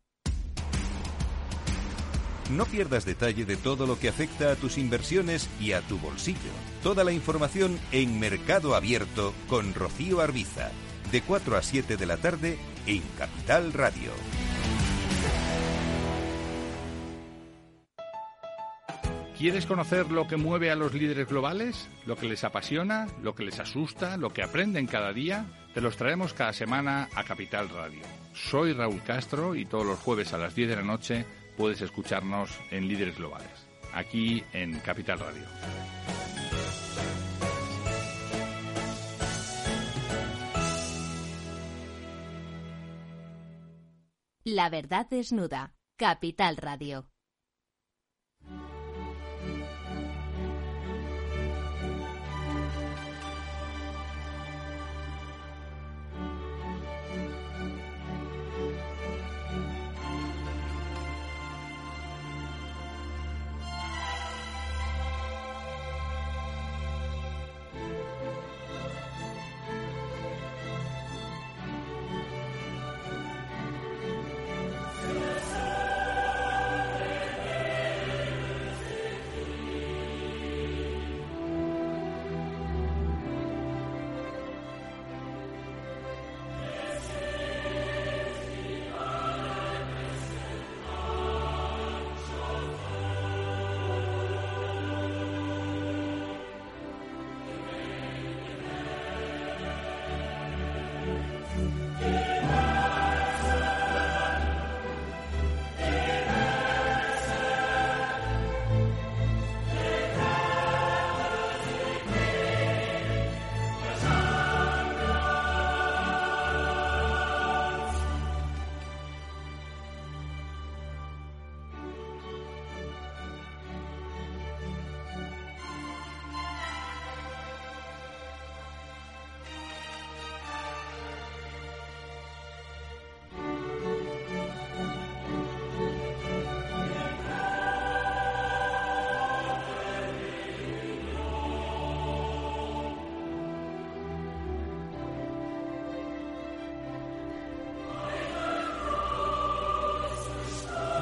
No 2.51 2.65
pierdas 2.65 3.05
detalle 3.05 3.45
de 3.45 3.57
todo 3.57 3.87
lo 3.87 3.99
que 3.99 4.09
afecta 4.09 4.51
a 4.51 4.57
tus 4.57 4.79
inversiones 4.79 5.49
y 5.61 5.73
a 5.73 5.83
tu 5.83 5.99
bolsillo. 5.99 6.51
Toda 6.83 7.05
la 7.05 7.13
información 7.13 7.79
en 7.93 8.19
Mercado 8.19 8.75
Abierto 8.75 9.35
con 9.49 9.75
Rocío 9.75 10.21
Arbiza, 10.21 10.71
de 11.13 11.21
4 11.21 11.57
a 11.57 11.63
7 11.63 11.97
de 11.97 12.07
la 12.07 12.17
tarde 12.17 12.59
en 12.87 13.03
Capital 13.19 13.73
Radio. 13.75 14.13
¿Quieres 19.37 19.67
conocer 19.67 20.11
lo 20.11 20.27
que 20.27 20.37
mueve 20.37 20.73
a 20.73 20.75
los 20.75 20.95
líderes 20.95 21.29
globales? 21.29 21.89
¿Lo 22.07 22.17
que 22.17 22.27
les 22.27 22.43
apasiona? 22.43 23.07
¿Lo 23.23 23.37
que 23.37 23.45
les 23.45 23.61
asusta? 23.61 24.17
¿Lo 24.17 24.33
que 24.33 24.43
aprenden 24.43 24.89
cada 24.89 25.13
día? 25.13 25.47
Te 25.79 25.83
los 25.83 25.97
traemos 25.97 26.35
cada 26.35 26.53
semana 26.53 27.09
a 27.15 27.23
Capital 27.23 27.69
Radio. 27.69 28.03
Soy 28.35 28.73
Raúl 28.73 29.01
Castro 29.05 29.55
y 29.55 29.65
todos 29.65 29.87
los 29.87 30.01
jueves 30.01 30.33
a 30.33 30.37
las 30.37 30.53
10 30.53 30.71
de 30.71 30.75
la 30.75 30.83
noche 30.83 31.25
puedes 31.57 31.81
escucharnos 31.81 32.51
en 32.73 32.89
Líderes 32.89 33.17
Globales, 33.17 33.69
aquí 33.93 34.43
en 34.53 34.81
Capital 34.81 35.21
Radio. 35.21 35.45
La 44.43 44.69
verdad 44.71 45.07
desnuda, 45.09 45.77
Capital 45.97 46.57
Radio. 46.57 47.09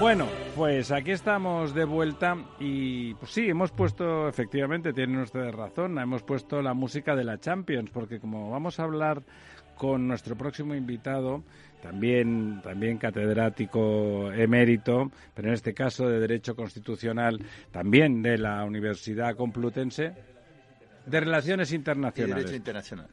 Bueno, 0.06 0.28
pues 0.54 0.92
aquí 0.92 1.10
estamos 1.10 1.74
de 1.74 1.84
vuelta 1.84 2.36
y 2.60 3.12
pues 3.14 3.32
sí, 3.32 3.48
hemos 3.48 3.72
puesto, 3.72 4.28
efectivamente, 4.28 4.92
tienen 4.92 5.18
ustedes 5.18 5.52
razón, 5.52 5.98
hemos 5.98 6.22
puesto 6.22 6.62
la 6.62 6.74
música 6.74 7.16
de 7.16 7.24
la 7.24 7.40
Champions, 7.40 7.90
porque 7.90 8.20
como 8.20 8.48
vamos 8.48 8.78
a 8.78 8.84
hablar 8.84 9.24
con 9.74 10.06
nuestro 10.06 10.36
próximo 10.36 10.76
invitado, 10.76 11.42
también, 11.82 12.60
también 12.62 12.98
catedrático 12.98 14.30
emérito, 14.30 15.10
pero 15.34 15.48
en 15.48 15.54
este 15.54 15.74
caso 15.74 16.08
de 16.08 16.20
Derecho 16.20 16.54
Constitucional, 16.54 17.40
también 17.72 18.22
de 18.22 18.38
la 18.38 18.62
Universidad 18.64 19.34
Complutense, 19.34 20.12
de 21.04 21.20
Relaciones 21.20 21.72
Internacionales. 21.72 22.44
Derecho 22.44 22.56
Internacional. 22.56 23.08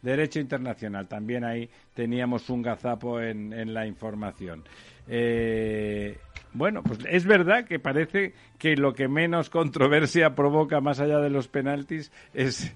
Derecho 0.00 0.40
Internacional, 0.40 1.08
también 1.08 1.44
ahí 1.44 1.68
teníamos 1.92 2.48
un 2.48 2.62
gazapo 2.62 3.20
en, 3.20 3.52
en 3.52 3.74
la 3.74 3.86
información. 3.86 4.64
Eh, 5.10 6.18
Bueno, 6.54 6.82
pues 6.82 7.00
es 7.08 7.26
verdad 7.26 7.64
que 7.66 7.78
parece 7.78 8.32
que 8.58 8.74
lo 8.76 8.94
que 8.94 9.06
menos 9.06 9.50
controversia 9.50 10.34
provoca 10.34 10.80
más 10.80 10.98
allá 10.98 11.18
de 11.18 11.30
los 11.30 11.46
penaltis 11.48 12.10
es, 12.32 12.74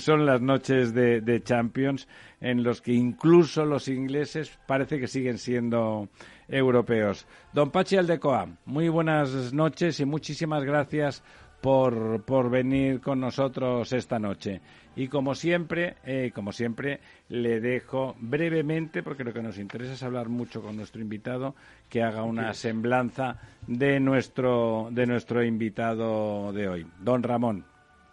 son 0.00 0.26
las 0.26 0.42
noches 0.42 0.92
de, 0.92 1.42
Champions 1.42 2.08
en 2.40 2.62
los 2.62 2.82
que 2.82 2.92
incluso 2.92 3.64
los 3.64 3.88
ingleses 3.88 4.58
parece 4.66 5.00
que 5.00 5.06
siguen 5.06 5.38
siendo 5.38 6.08
europeos. 6.48 7.26
Don 7.52 7.70
Pachi 7.70 7.96
Aldecoa, 7.96 8.48
muy 8.66 8.88
buenas 8.88 9.52
noches 9.52 9.98
y 10.00 10.04
muchísimas 10.04 10.62
gracias 10.64 11.22
por, 11.62 12.22
por 12.24 12.50
venir 12.50 13.00
con 13.00 13.18
nosotros 13.20 13.92
esta 13.92 14.18
noche. 14.18 14.60
Y 14.96 15.08
como 15.08 15.34
siempre, 15.34 15.96
eh, 16.04 16.32
como 16.34 16.52
siempre, 16.52 17.00
le 17.28 17.60
dejo 17.60 18.16
brevemente, 18.18 19.02
porque 19.02 19.24
lo 19.24 19.32
que 19.34 19.42
nos 19.42 19.58
interesa 19.58 19.92
es 19.92 20.02
hablar 20.02 20.30
mucho 20.30 20.62
con 20.62 20.74
nuestro 20.74 21.02
invitado, 21.02 21.54
que 21.90 22.02
haga 22.02 22.22
una 22.22 22.54
semblanza 22.54 23.38
de 23.66 24.00
nuestro, 24.00 24.88
de 24.90 25.06
nuestro 25.06 25.44
invitado 25.44 26.50
de 26.54 26.68
hoy. 26.68 26.86
Don 26.98 27.22
Ramón. 27.22 27.66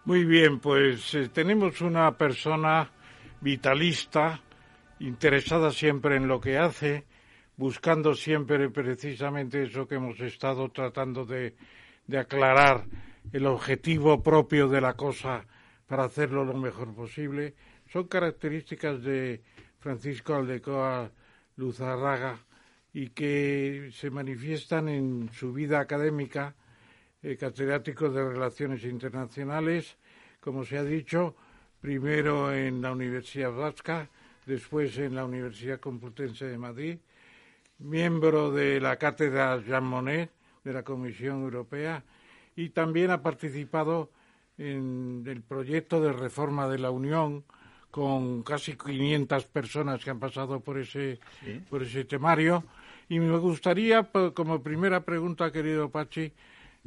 Muy 0.04 0.26
bien, 0.26 0.60
pues 0.60 1.14
eh, 1.14 1.30
tenemos 1.30 1.80
una 1.80 2.18
persona 2.18 2.90
vitalista, 3.40 4.42
interesada 5.00 5.72
siempre 5.72 6.18
en 6.18 6.28
lo 6.28 6.42
que 6.42 6.58
hace, 6.58 7.06
buscando 7.56 8.14
siempre 8.14 8.70
precisamente 8.70 9.64
eso 9.64 9.88
que 9.88 9.96
hemos 9.96 10.20
estado 10.20 10.68
tratando 10.68 11.24
de, 11.24 11.56
de 12.08 12.18
aclarar, 12.18 12.84
el 13.32 13.46
objetivo 13.46 14.22
propio 14.22 14.68
de 14.68 14.82
la 14.82 14.96
cosa 14.96 15.46
para 15.88 16.06
hacerlo 16.06 16.46
lo 16.46 16.54
mejor 16.54 16.94
posible. 16.94 17.56
Son 17.92 18.08
características 18.08 19.02
de 19.04 19.42
Francisco 19.80 20.36
Aldecoa 20.36 21.12
Luzarraga 21.58 22.40
y 22.94 23.10
que 23.10 23.90
se 23.94 24.10
manifiestan 24.10 24.88
en 24.88 25.30
su 25.34 25.52
vida 25.52 25.80
académica, 25.80 26.56
eh, 27.22 27.38
catedrático 27.38 28.10
de 28.10 28.30
Relaciones 28.30 28.84
Internacionales, 28.84 29.98
como 30.40 30.64
se 30.64 30.78
ha 30.78 30.84
dicho, 30.84 31.36
primero 31.82 32.54
en 32.54 32.82
la 32.82 32.92
Universidad 32.92 33.52
Vasca, 33.52 34.10
después 34.46 34.98
en 34.98 35.16
la 35.16 35.26
Universidad 35.26 35.80
Complutense 35.80 36.46
de 36.46 36.58
Madrid, 36.58 36.98
miembro 37.80 38.52
de 38.52 38.80
la 38.80 38.98
cátedra 38.98 39.62
Jean 39.62 39.84
Monnet 39.84 40.32
de 40.64 40.74
la 40.74 40.84
Comisión 40.84 41.44
Europea 41.44 42.04
y 42.56 42.70
también 42.70 43.12
ha 43.12 43.22
participado 43.22 44.12
en 44.58 45.24
el 45.26 45.42
proyecto 45.42 46.02
de 46.02 46.14
reforma 46.14 46.68
de 46.68 46.80
la 46.80 46.92
Unión 46.92 47.44
con 47.90 48.42
casi 48.42 48.76
500 48.76 49.46
personas 49.46 50.04
que 50.04 50.10
han 50.10 50.20
pasado 50.20 50.60
por 50.62 50.80
ese, 50.80 51.20
por 51.70 51.84
ese 51.84 52.06
temario. 52.06 52.64
Y 53.08 53.20
me 53.20 53.38
gustaría, 53.38 54.10
como 54.34 54.64
primera 54.64 55.02
pregunta, 55.02 55.52
querido 55.52 55.92
Pachi, 55.92 56.34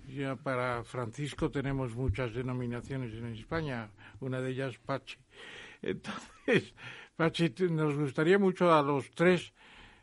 ya 0.09 0.35
para 0.37 0.83
Francisco 0.85 1.51
tenemos 1.51 1.95
muchas 1.95 2.35
denominaciones 2.35 3.15
en 3.15 3.27
España, 3.27 3.89
una 4.21 4.41
de 4.41 4.51
ellas 4.51 4.79
Pachi. 4.85 5.17
Entonces, 5.81 6.75
Pachi, 7.17 7.55
nos 7.71 7.97
gustaría 7.97 8.39
mucho 8.39 8.75
a 8.75 8.83
los 8.83 9.11
tres 9.13 9.53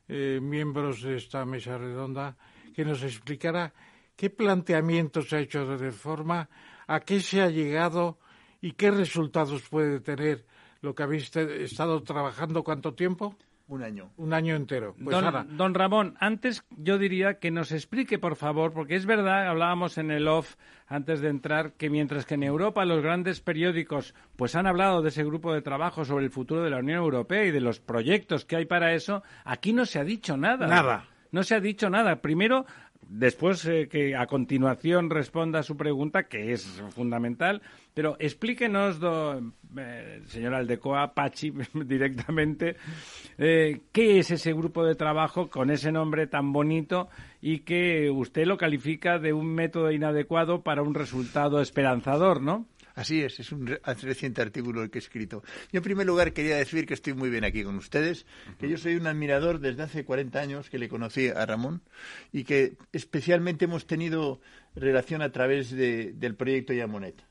eh, 0.07 0.40
miembros 0.41 1.02
de 1.02 1.18
esta 1.18 1.45
mesa 1.45 1.77
redonda 1.77 2.38
que 2.73 2.85
nos 2.85 3.03
explicara 3.03 3.73
qué 4.15 4.30
planteamiento 4.30 5.22
se 5.22 5.35
ha 5.35 5.40
hecho 5.40 5.65
de 5.68 5.77
reforma 5.77 6.49
a 6.88 7.00
qué 7.02 7.20
se 7.20 7.42
ha 7.42 7.50
llegado 7.50 8.18
y 8.62 8.74
qué 8.74 8.92
resultados 8.92 9.68
puede 9.70 10.00
tener 10.00 10.46
lo 10.82 10.96
que 10.96 11.04
habéis 11.04 11.36
estado 11.36 12.04
trabajando 12.04 12.64
cuánto 12.64 12.94
tiempo? 12.94 13.36
Un 13.68 13.82
año. 13.82 14.12
Un 14.18 14.34
año 14.34 14.56
entero. 14.56 14.94
Pues 15.02 15.16
don, 15.16 15.58
don, 15.58 15.74
Ramón, 15.74 16.16
antes 16.20 16.66
yo 16.70 16.98
diría 16.98 17.40
que 17.40 17.50
nos 17.50 17.72
explique, 17.72 18.20
por 18.20 18.36
favor, 18.36 18.74
porque 18.74 18.96
es 18.96 19.06
verdad, 19.06 19.48
hablábamos 19.48 19.98
en 19.98 20.12
el 20.12 20.28
off 20.28 20.56
antes 20.86 21.22
de 21.22 21.30
entrar, 21.30 21.74
que 21.74 21.90
mientras 21.90 22.26
que 22.26 22.34
en 22.34 22.44
Europa 22.44 22.84
los 22.84 23.02
grandes 23.02 23.40
periódicos 23.40 24.14
pues 24.36 24.56
han 24.56 24.68
hablado 24.68 25.02
de 25.02 25.10
ese 25.10 25.24
grupo 25.24 25.54
de 25.54 25.62
trabajo 25.62 26.04
sobre 26.04 26.26
el 26.26 26.32
futuro 26.32 26.62
de 26.62 26.70
la 26.72 26.80
Unión 26.80 27.00
Europea 27.00 27.46
y 27.46 27.52
de 27.52 27.62
los 27.62 27.80
proyectos 27.80 28.44
que 28.44 28.58
hay 28.58 28.66
para 28.66 28.94
eso, 28.94 29.24
aquí 29.46 29.72
no 29.72 29.86
se 29.86 30.00
ha 30.00 30.04
dicho 30.04 30.36
nada. 30.36 30.68
Nada. 30.68 31.08
No 31.32 31.42
se 31.42 31.56
ha 31.56 31.60
dicho 31.60 31.90
nada. 31.90 32.18
Primero, 32.18 32.66
después 33.10 33.66
eh, 33.66 33.88
que 33.90 34.16
a 34.16 34.26
continuación 34.28 35.10
responda 35.10 35.60
a 35.60 35.64
su 35.64 35.78
pregunta, 35.78 36.24
que 36.24 36.52
es 36.52 36.66
fundamental, 36.92 37.62
pero 37.94 38.16
explíquenos, 38.20 39.00
eh, 39.78 40.22
señor 40.28 40.54
Aldecoa, 40.54 41.14
Pachi, 41.14 41.54
directamente, 41.86 42.78
eh, 43.38 43.82
qué 43.92 44.20
es 44.20 44.32
ese 44.32 44.54
grupo 44.54 44.86
de 44.86 44.96
trabajo 44.96 45.50
con 45.50 45.70
ese 45.70 45.92
nombre 45.92 46.28
tan 46.28 46.52
bonito 46.52 47.10
y 47.42 47.60
que 47.60 48.10
usted 48.10 48.46
lo 48.46 48.58
califica 48.58 49.20
de 49.20 49.34
un 49.34 49.54
método 49.54 49.92
inadecuado 49.92 50.62
para 50.62 50.82
un 50.82 50.94
resultado 50.94 51.62
esperanzador, 51.62 52.42
¿no? 52.42 52.66
Así 52.95 53.22
es, 53.22 53.40
es 53.40 53.52
un 53.52 53.68
reciente 54.02 54.41
artículo 54.41 54.90
que 54.90 54.99
he 54.99 55.02
escrito. 55.02 55.44
Yo, 55.72 55.80
en 55.80 55.84
primer 55.84 56.06
lugar, 56.06 56.34
quería 56.34 56.57
decir 56.57 56.86
que 56.86 56.94
estoy 56.94 57.14
muy 57.14 57.30
bien 57.30 57.44
aquí 57.44 57.64
con 57.64 57.76
ustedes, 57.76 58.26
que 58.60 58.70
yo 58.70 58.78
soy 58.78 58.95
un 58.95 59.07
admirador 59.07 59.60
desde 59.60 59.84
hace 59.84 60.06
40 60.06 60.40
años 60.40 60.70
que 60.70 60.78
le 60.78 60.90
conocí 60.90 61.30
a 61.30 61.45
Ramón 61.45 61.82
y 62.32 62.44
que 62.44 62.78
especialmente 62.91 63.65
hemos 63.65 63.88
tenido 63.88 64.41
relación 64.76 65.22
a 65.22 65.32
través 65.32 65.72
del 65.72 66.36
proyecto 66.36 66.74
Yamonet 66.74 67.24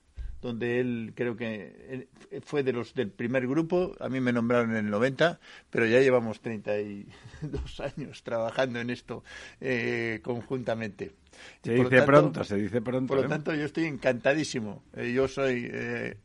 donde 0.42 0.80
él 0.80 1.12
creo 1.14 1.36
que 1.36 2.08
fue 2.44 2.64
de 2.64 2.72
los 2.72 2.94
del 2.94 3.10
primer 3.10 3.46
grupo, 3.46 3.94
a 4.00 4.08
mí 4.08 4.20
me 4.20 4.32
nombraron 4.32 4.72
en 4.72 4.84
el 4.84 4.90
90, 4.90 5.38
pero 5.70 5.86
ya 5.86 6.00
llevamos 6.00 6.40
32 6.40 7.80
años 7.96 8.22
trabajando 8.24 8.80
en 8.80 8.90
esto 8.90 9.22
eh, 9.60 10.20
conjuntamente. 10.22 11.12
Se 11.62 11.74
dice 11.74 12.02
pronto, 12.02 12.42
se 12.44 12.56
dice 12.56 12.82
pronto. 12.82 13.06
Por 13.06 13.18
lo 13.18 13.26
¿eh? 13.26 13.28
tanto, 13.28 13.54
yo 13.54 13.64
estoy 13.64 13.84
encantadísimo. 13.84 14.82
Eh, 14.94 15.12
yo 15.12 15.28
soy 15.28 15.70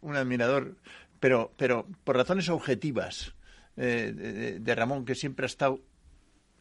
un 0.02 0.16
admirador, 0.16 0.76
pero, 1.20 1.52
pero 1.56 1.86
por 2.04 2.18
razones 2.18 2.50
objetivas 2.50 3.36
de, 3.76 4.60
de 4.60 4.76
Ramón, 4.76 5.06
que 5.06 5.14
siempre 5.14 5.46
ha 5.46 5.48
estado 5.48 5.80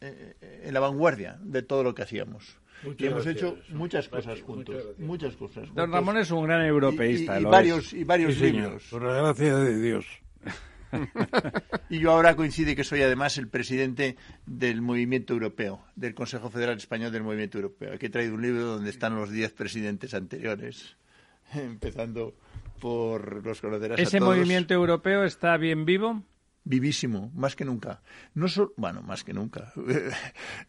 en 0.00 0.74
la 0.74 0.80
vanguardia 0.80 1.38
de 1.40 1.62
todo 1.62 1.82
lo 1.82 1.94
que 1.94 2.02
hacíamos 2.02 2.58
y 2.98 3.06
hemos 3.06 3.26
hecho 3.26 3.58
muchas 3.70 4.08
cosas 4.08 4.40
juntos, 4.42 4.76
muchas 4.98 5.36
cosas. 5.36 5.72
Don 5.74 5.90
Ramón 5.90 6.18
es 6.18 6.30
un 6.30 6.44
gran 6.44 6.64
europeísta. 6.64 7.40
Y, 7.40 7.44
varios, 7.44 7.92
y 7.92 8.04
varios 8.04 8.38
libros. 8.38 8.84
Por 8.90 9.02
la 9.02 9.14
gracia 9.14 9.56
de 9.56 9.80
Dios. 9.80 10.06
y 11.90 11.98
yo 11.98 12.12
ahora 12.12 12.36
coincide 12.36 12.76
que 12.76 12.84
soy 12.84 13.02
además 13.02 13.38
el 13.38 13.48
presidente 13.48 14.16
del 14.46 14.82
Movimiento 14.82 15.32
Europeo, 15.32 15.84
del 15.96 16.14
Consejo 16.14 16.50
Federal 16.50 16.76
Español 16.76 17.12
del 17.12 17.22
Movimiento 17.22 17.58
Europeo. 17.58 17.94
Aquí 17.94 18.06
he 18.06 18.10
traído 18.10 18.34
un 18.34 18.42
libro 18.42 18.64
donde 18.64 18.90
están 18.90 19.16
los 19.16 19.30
diez 19.30 19.52
presidentes 19.52 20.14
anteriores, 20.14 20.96
empezando 21.54 22.34
por 22.80 23.44
los 23.44 23.60
conocerás 23.60 23.98
¿Ese 23.98 24.20
movimiento 24.20 24.74
europeo 24.74 25.24
está 25.24 25.56
bien 25.56 25.84
vivo? 25.84 26.22
Vivísimo, 26.66 27.30
más 27.34 27.56
que 27.56 27.64
nunca. 27.64 28.02
No 28.34 28.46
bueno, 28.76 29.00
más 29.02 29.24
que 29.24 29.32
nunca. 29.32 29.72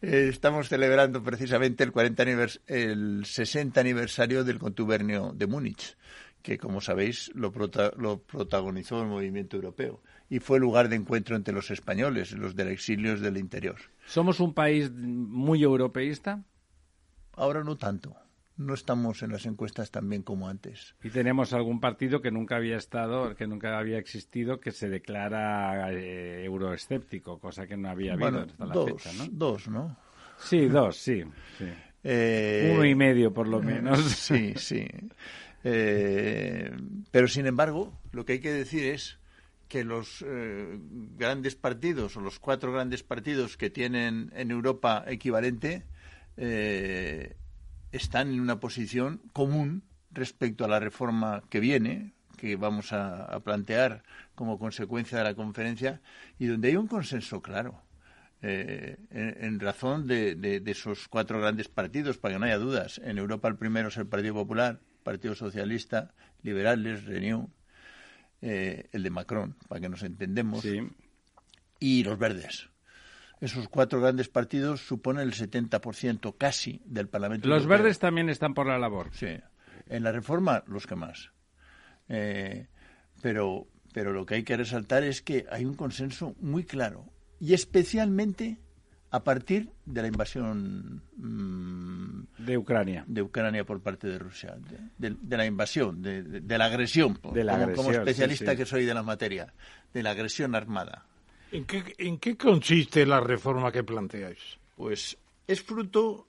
Eh, 0.00 0.28
estamos 0.28 0.68
celebrando 0.68 1.22
precisamente 1.22 1.82
el, 1.82 1.90
40 1.90 2.24
el 2.66 3.24
60 3.24 3.80
aniversario 3.80 4.44
del 4.44 4.58
contubernio 4.58 5.32
de 5.34 5.46
Múnich, 5.46 5.96
que 6.42 6.56
como 6.56 6.80
sabéis 6.80 7.32
lo, 7.34 7.52
lo 7.96 8.22
protagonizó 8.22 9.02
el 9.02 9.08
movimiento 9.08 9.56
europeo 9.56 10.00
y 10.30 10.38
fue 10.38 10.60
lugar 10.60 10.88
de 10.88 10.96
encuentro 10.96 11.34
entre 11.34 11.54
los 11.54 11.70
españoles, 11.70 12.32
los 12.32 12.54
del 12.54 12.68
exilio 12.68 13.16
del 13.18 13.38
interior. 13.38 13.76
¿Somos 14.06 14.38
un 14.38 14.54
país 14.54 14.92
muy 14.92 15.62
europeísta? 15.62 16.44
Ahora 17.32 17.64
no 17.64 17.76
tanto 17.76 18.16
no 18.58 18.74
estamos 18.74 19.22
en 19.22 19.30
las 19.30 19.46
encuestas 19.46 19.90
tan 19.90 20.08
bien 20.08 20.22
como 20.22 20.48
antes. 20.48 20.94
Y 21.02 21.10
tenemos 21.10 21.52
algún 21.52 21.80
partido 21.80 22.20
que 22.20 22.30
nunca 22.30 22.56
había 22.56 22.76
estado, 22.76 23.34
que 23.36 23.46
nunca 23.46 23.78
había 23.78 23.98
existido, 23.98 24.60
que 24.60 24.72
se 24.72 24.88
declara 24.88 25.92
eh, 25.92 26.44
euroescéptico, 26.44 27.38
cosa 27.38 27.66
que 27.66 27.76
no 27.76 27.88
había 27.88 28.14
habido 28.14 28.40
hasta 28.40 28.66
la 28.66 28.84
fecha, 28.84 29.12
¿no? 29.12 29.26
Dos, 29.30 29.68
¿no? 29.68 29.96
Sí, 30.38 30.66
dos, 30.66 30.96
sí. 30.96 31.22
Eh, 32.02 32.72
Uno 32.74 32.84
y 32.84 32.94
medio, 32.94 33.32
por 33.32 33.46
lo 33.46 33.62
menos. 33.62 34.00
Sí, 34.18 34.54
sí. 34.56 34.86
Eh, 35.64 36.70
pero, 37.10 37.28
sin 37.28 37.46
embargo, 37.46 37.96
lo 38.12 38.24
que 38.24 38.34
hay 38.34 38.40
que 38.40 38.52
decir 38.52 38.84
es 38.86 39.18
que 39.68 39.84
los 39.84 40.24
grandes 41.16 41.54
partidos, 41.54 42.16
o 42.16 42.20
los 42.20 42.40
cuatro 42.40 42.72
grandes 42.72 43.02
partidos 43.02 43.56
que 43.56 43.70
tienen 43.70 44.32
en 44.34 44.50
Europa 44.50 45.04
equivalente, 45.06 45.84
están 47.92 48.32
en 48.32 48.40
una 48.40 48.60
posición 48.60 49.20
común 49.32 49.82
respecto 50.10 50.64
a 50.64 50.68
la 50.68 50.80
reforma 50.80 51.42
que 51.50 51.60
viene, 51.60 52.12
que 52.36 52.56
vamos 52.56 52.92
a, 52.92 53.38
plantear 53.40 54.02
como 54.34 54.58
consecuencia 54.58 55.18
de 55.18 55.24
la 55.24 55.34
conferencia, 55.34 56.00
y 56.38 56.46
donde 56.46 56.68
hay 56.68 56.76
un 56.76 56.86
consenso 56.86 57.42
claro. 57.42 57.82
Eh, 58.40 58.96
en, 59.10 59.58
razón 59.58 60.06
de, 60.06 60.62
esos 60.66 61.08
cuatro 61.08 61.40
grandes 61.40 61.68
partidos, 61.68 62.18
para 62.18 62.34
que 62.34 62.38
no 62.38 62.46
haya 62.46 62.58
dudas. 62.58 63.00
En 63.04 63.18
Europa 63.18 63.48
el 63.48 63.56
primero 63.56 63.88
es 63.88 63.96
el 63.96 64.06
Partido 64.06 64.34
Popular, 64.34 64.80
Partido 65.02 65.34
Socialista, 65.34 66.14
Liberales, 66.42 67.04
Renew, 67.04 67.50
eh, 68.40 68.88
el 68.92 69.02
de 69.02 69.10
Macron, 69.10 69.56
para 69.66 69.80
que 69.80 69.88
nos 69.88 70.04
entendemos, 70.04 70.64
y 71.80 72.04
los 72.04 72.18
verdes. 72.18 72.68
Esos 73.40 73.68
cuatro 73.68 74.00
grandes 74.00 74.28
partidos 74.28 74.80
suponen 74.86 75.22
el 75.22 75.32
70% 75.34 76.34
casi 76.36 76.82
del 76.84 77.08
Parlamento 77.08 77.46
Los 77.48 77.62
Europeo. 77.62 77.78
verdes 77.78 77.98
también 77.98 78.28
están 78.30 78.54
por 78.54 78.66
la 78.66 78.78
labor. 78.78 79.10
Sí. 79.12 79.28
En 79.88 80.02
la 80.02 80.12
reforma, 80.12 80.64
los 80.66 80.86
que 80.86 80.96
más. 80.96 81.30
Eh, 82.08 82.66
pero, 83.22 83.66
pero 83.92 84.12
lo 84.12 84.26
que 84.26 84.34
hay 84.36 84.42
que 84.42 84.56
resaltar 84.56 85.02
es 85.04 85.22
que 85.22 85.46
hay 85.50 85.64
un 85.64 85.74
consenso 85.74 86.34
muy 86.40 86.64
claro. 86.64 87.04
Y 87.40 87.54
especialmente 87.54 88.58
a 89.10 89.22
partir 89.24 89.70
de 89.86 90.02
la 90.02 90.08
invasión 90.08 91.02
mm, 91.16 92.44
De 92.44 92.58
Ucrania. 92.58 93.04
de 93.06 93.22
Ucrania 93.22 93.64
por 93.64 93.80
parte 93.80 94.06
de 94.08 94.18
Rusia, 94.18 94.56
de, 94.98 95.10
de- 95.10 95.16
de 95.20 95.36
la 95.36 95.46
invasión, 95.46 96.02
de, 96.02 96.22
de- 96.22 96.58
la 96.58 96.66
agresión, 96.66 97.14
la 97.14 97.20
como, 97.20 97.40
agresión, 97.40 97.74
como 97.76 97.90
especialista 97.92 98.44
sí, 98.46 98.50
sí. 98.50 98.56
que 98.58 98.66
soy 98.66 98.84
de 98.84 98.94
la 98.94 99.02
materia, 99.02 99.54
de 99.94 100.02
la 100.02 100.10
agresión 100.10 100.54
armada. 100.54 101.06
¿En 101.52 101.64
qué, 101.64 101.94
¿En 101.98 102.18
qué 102.18 102.36
consiste 102.36 103.06
la 103.06 103.20
reforma 103.20 103.72
que 103.72 103.82
planteáis? 103.84 104.58
Pues 104.76 105.16
es 105.46 105.62
fruto, 105.62 106.28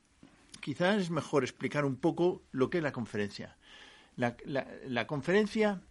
quizás 0.62 0.98
es 1.02 1.10
mejor 1.12 1.44
explicar 1.44 1.86
un 1.86 1.98
poco 1.98 2.44
lo 2.52 2.70
que 2.70 2.78
es 2.78 2.84
la 2.84 2.91
conferencia. 2.91 3.58
La, 4.16 4.36
la- 4.46 4.68
la 4.88 5.08
conferencia 5.08 5.82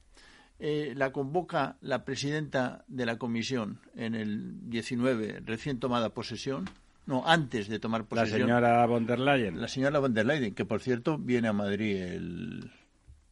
eh, 0.59 0.93
la 0.97 1.13
convoca 1.13 1.77
la 1.83 2.05
presidenta 2.05 2.85
de 2.89 3.07
la 3.07 3.17
comisión 3.19 3.81
en 3.95 4.15
el 4.15 4.69
19, 4.71 5.41
recién 5.45 5.79
tomada 5.79 6.11
posesión, 6.11 6.65
no, 7.07 7.27
antes 7.27 7.69
de 7.69 7.79
tomar 7.79 8.03
La 8.03 8.07
posesión. 8.09 8.41
señora 8.43 8.85
von 8.87 9.07
der 9.07 9.19
Leyen. 9.21 9.61
La 9.61 9.69
señora 9.69 9.99
von 9.99 10.13
der 10.15 10.27
Leyen, 10.27 10.55
que 10.55 10.65
por 10.65 10.81
cierto 10.81 11.17
viene 11.17 11.49
a 11.49 11.53
Madrid 11.53 11.97
el, 12.03 12.71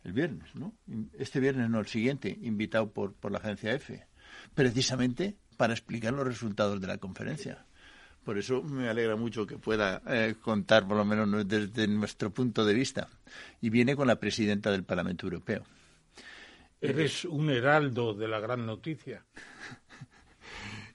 el 0.04 0.12
viernes, 0.12 0.54
¿no? 0.54 0.72
Este 1.18 1.40
viernes, 1.40 1.68
no 1.68 1.80
el 1.80 1.86
siguiente, 1.86 2.38
invitado 2.42 2.90
por, 2.90 3.12
por 3.14 3.32
la 3.32 3.38
agencia 3.38 3.72
EFE, 3.74 4.06
precisamente 4.54 5.36
para 5.56 5.72
explicar 5.74 6.12
los 6.12 6.26
resultados 6.26 6.80
de 6.80 6.86
la 6.86 6.98
conferencia. 6.98 7.64
Por 8.24 8.38
eso 8.38 8.62
me 8.62 8.88
alegra 8.88 9.14
mucho 9.16 9.46
que 9.46 9.56
pueda 9.56 10.02
eh, 10.06 10.34
contar, 10.40 10.86
por 10.86 10.96
lo 10.96 11.04
menos 11.04 11.28
no- 11.28 11.44
desde 11.44 11.86
nuestro 11.86 12.30
punto 12.30 12.64
de 12.64 12.74
vista. 12.74 13.08
Y 13.60 13.70
viene 13.70 13.94
con 13.94 14.06
la 14.08 14.18
presidenta 14.18 14.70
del 14.72 14.82
Parlamento 14.84 15.26
Europeo. 15.26 15.62
Eres 16.80 17.24
un 17.24 17.50
heraldo 17.50 18.14
de 18.14 18.28
la 18.28 18.40
gran 18.40 18.66
noticia. 18.66 19.24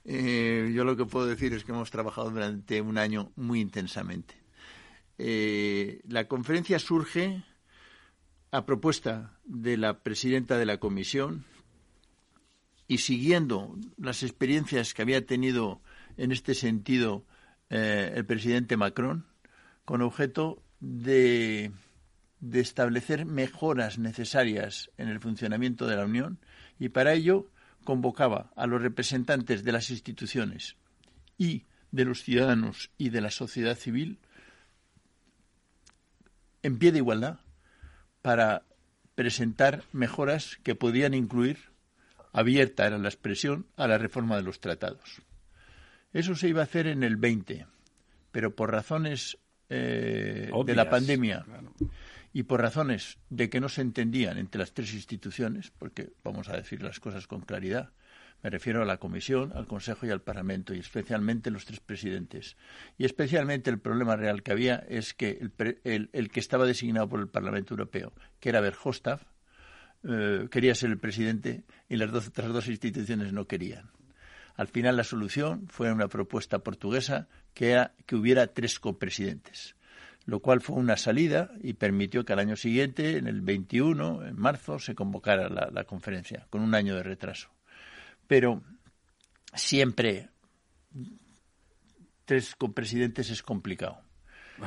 Eh, 0.03 0.71
yo 0.73 0.83
lo 0.83 0.97
que 0.97 1.05
puedo 1.05 1.27
decir 1.27 1.53
es 1.53 1.63
que 1.63 1.71
hemos 1.73 1.91
trabajado 1.91 2.31
durante 2.31 2.81
un 2.81 2.97
año 2.97 3.31
muy 3.35 3.59
intensamente. 3.61 4.33
Eh, 5.19 6.01
la 6.07 6.27
conferencia 6.27 6.79
surge 6.79 7.43
a 8.51 8.65
propuesta 8.65 9.38
de 9.45 9.77
la 9.77 9.99
presidenta 10.01 10.57
de 10.57 10.65
la 10.65 10.77
comisión 10.79 11.45
y 12.91 12.97
siguiendo 12.97 13.77
las 13.95 14.22
experiencias 14.22 14.93
que 14.93 15.01
había 15.01 15.26
tenido 15.26 15.81
en 16.18 16.34
este 16.34 16.53
sentido 16.53 17.26
eh, 17.69 18.11
el 18.18 18.26
presidente 18.26 18.76
Macron, 18.76 19.26
con 19.85 20.01
objeto 20.01 20.61
de, 20.81 21.72
de 22.41 22.59
establecer 22.59 23.26
mejoras 23.26 23.97
necesarias 23.97 24.91
en 24.97 25.07
el 25.07 25.22
funcionamiento 25.22 25.88
de 25.88 25.95
la 25.95 26.03
Unión 26.03 26.39
y 26.80 26.89
para 26.89 27.13
ello 27.13 27.49
convocaba 27.85 28.51
a 28.57 28.68
los 28.68 28.81
representantes 28.81 29.63
de 29.63 29.72
las 29.72 29.89
instituciones 29.89 30.76
y 31.38 31.63
de 31.91 32.03
los 32.03 32.23
ciudadanos 32.23 32.91
y 32.97 33.07
de 33.07 33.22
la 33.22 33.31
sociedad 33.31 33.77
civil 33.77 34.19
en 36.61 36.77
pie 36.77 36.91
de 36.91 36.97
igualdad 36.97 37.39
para 38.22 38.65
presentar 39.15 39.85
mejoras 39.93 40.59
que 40.61 40.76
podían 40.76 41.13
incluir, 41.13 41.70
abierta 42.31 42.85
era 42.87 42.97
la 42.97 43.09
expresión, 43.09 43.67
a 43.77 43.87
la 43.87 43.97
reforma 43.97 44.35
de 44.37 44.43
los 44.43 44.59
tratados. 44.59 45.21
Eso 46.13 46.35
se 46.35 46.49
iba 46.49 46.61
a 46.61 46.65
hacer 46.65 46.87
en 46.87 47.03
el 47.03 47.15
20, 47.17 47.65
pero 48.31 48.55
por 48.55 48.71
razones 48.71 49.37
eh, 49.69 50.49
de 50.65 50.75
la 50.75 50.89
pandemia 50.89 51.43
claro. 51.45 51.73
y 52.33 52.43
por 52.43 52.59
razones 52.61 53.17
de 53.29 53.49
que 53.49 53.61
no 53.61 53.69
se 53.69 53.81
entendían 53.81 54.37
entre 54.37 54.59
las 54.59 54.73
tres 54.73 54.93
instituciones, 54.93 55.71
porque 55.71 56.11
vamos 56.23 56.49
a 56.49 56.57
decir 56.57 56.83
las 56.83 56.99
cosas 56.99 57.27
con 57.27 57.41
claridad, 57.41 57.91
me 58.43 58.49
refiero 58.49 58.81
a 58.81 58.85
la 58.85 58.97
Comisión, 58.97 59.51
al 59.55 59.67
Consejo 59.67 60.05
y 60.05 60.09
al 60.09 60.21
Parlamento, 60.21 60.73
y 60.73 60.79
especialmente 60.79 61.51
los 61.51 61.65
tres 61.65 61.79
presidentes. 61.79 62.57
Y 62.97 63.05
especialmente 63.05 63.69
el 63.69 63.77
problema 63.79 64.15
real 64.15 64.41
que 64.41 64.51
había 64.51 64.77
es 64.89 65.13
que 65.13 65.37
el, 65.39 65.51
pre- 65.51 65.79
el- 65.83 66.09
el 66.11 66.31
que 66.31 66.39
estaba 66.39 66.65
designado 66.65 67.07
por 67.07 67.19
el 67.19 67.27
Parlamento 67.27 67.75
Europeo, 67.75 68.11
que 68.39 68.49
era 68.49 68.59
Verhofstadt, 68.59 69.21
eh, 70.03 70.48
quería 70.49 70.76
ser 70.76 70.90
el 70.90 70.98
presidente 70.98 71.64
y 71.88 71.98
las 71.98 72.11
dos, 72.11 72.28
otras 72.28 72.52
dos 72.52 72.68
instituciones 72.68 73.34
no 73.34 73.45
querían. 73.45 73.91
Al 74.56 74.68
final 74.68 74.98
la 74.98 75.03
solución 75.03 75.68
fue 75.68 75.91
una 75.91 76.07
propuesta 76.07 76.60
portuguesa 76.60 77.28
que 77.53 77.72
era 77.72 77.94
que 78.06 78.15
hubiera 78.15 78.48
tres 78.48 78.80
copresidentes, 78.80 79.76
lo 80.26 80.40
cual 80.40 80.61
fue 80.61 80.76
una 80.76 80.98
salida 80.98 81.52
y 81.61 81.73
permitió 81.73 82.26
que 82.26 82.34
al 82.34 82.40
año 82.40 82.56
siguiente, 82.56 83.18
en 83.18 83.28
el 83.28 83.41
21, 83.41 84.28
en 84.28 84.40
marzo, 84.40 84.80
se 84.80 84.95
convocara 84.95 85.49
la, 85.49 85.69
la 85.72 85.84
conferencia, 85.84 86.48
con 86.49 86.61
un 86.61 86.76
año 86.76 86.95
de 86.95 87.03
retraso. 87.03 87.49
Pero 88.28 88.61
siempre 89.53 90.30
tres 92.26 92.56
copresidentes 92.56 93.30
es 93.30 93.44
complicado. 93.44 94.02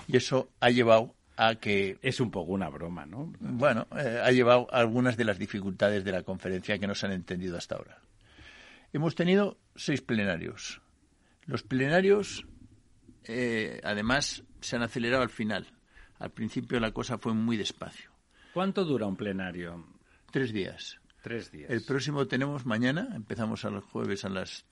Y 0.09 0.17
eso 0.17 0.51
ha 0.61 0.71
llevado 0.71 1.15
a 1.37 1.57
que 1.57 1.99
Es 2.03 2.21
un 2.21 2.31
poco 2.31 2.53
una 2.53 2.69
broma, 2.69 3.07
¿no? 3.07 3.33
bueno, 3.41 3.87
eh, 3.97 4.21
ha 4.23 4.31
llevado 4.31 4.69
algunas 4.73 5.17
de 5.17 5.25
las 5.25 5.39
dificultades 5.39 6.05
de 6.05 6.13
la 6.13 6.23
conferencia 6.23 6.79
que 6.79 6.87
no 6.87 6.95
se 6.95 7.07
han 7.07 7.13
entendido 7.13 7.57
hasta 7.57 7.75
ahora. 7.77 7.99
Hemos 8.93 9.15
tenido 9.15 9.59
seis 9.75 10.01
plenarios. 10.01 10.81
Los 11.47 11.63
plenarios, 11.63 12.47
eh, 13.25 13.81
además, 13.85 14.45
se 14.61 14.77
han 14.77 14.83
acelerado 14.83 15.23
al 15.23 15.31
final. 15.31 15.67
Al 16.19 16.31
principio 16.31 16.79
la 16.81 16.93
cosa 16.93 17.19
fue 17.19 17.35
muy 17.35 17.57
despacio. 17.57 18.11
¿Cuánto 18.53 18.85
dura 18.85 19.07
un 19.07 19.17
plenario? 19.17 19.85
Tres 20.31 20.53
días. 20.53 21.01
Tres 21.23 21.51
días. 21.51 21.71
El 21.71 21.83
próximo 21.85 22.27
tenemos 22.29 22.67
mañana, 22.67 23.09
empezamos 23.15 23.65
a 23.65 23.71
los 23.71 23.83
jueves 23.85 24.25
a 24.25 24.29
las 24.29 24.65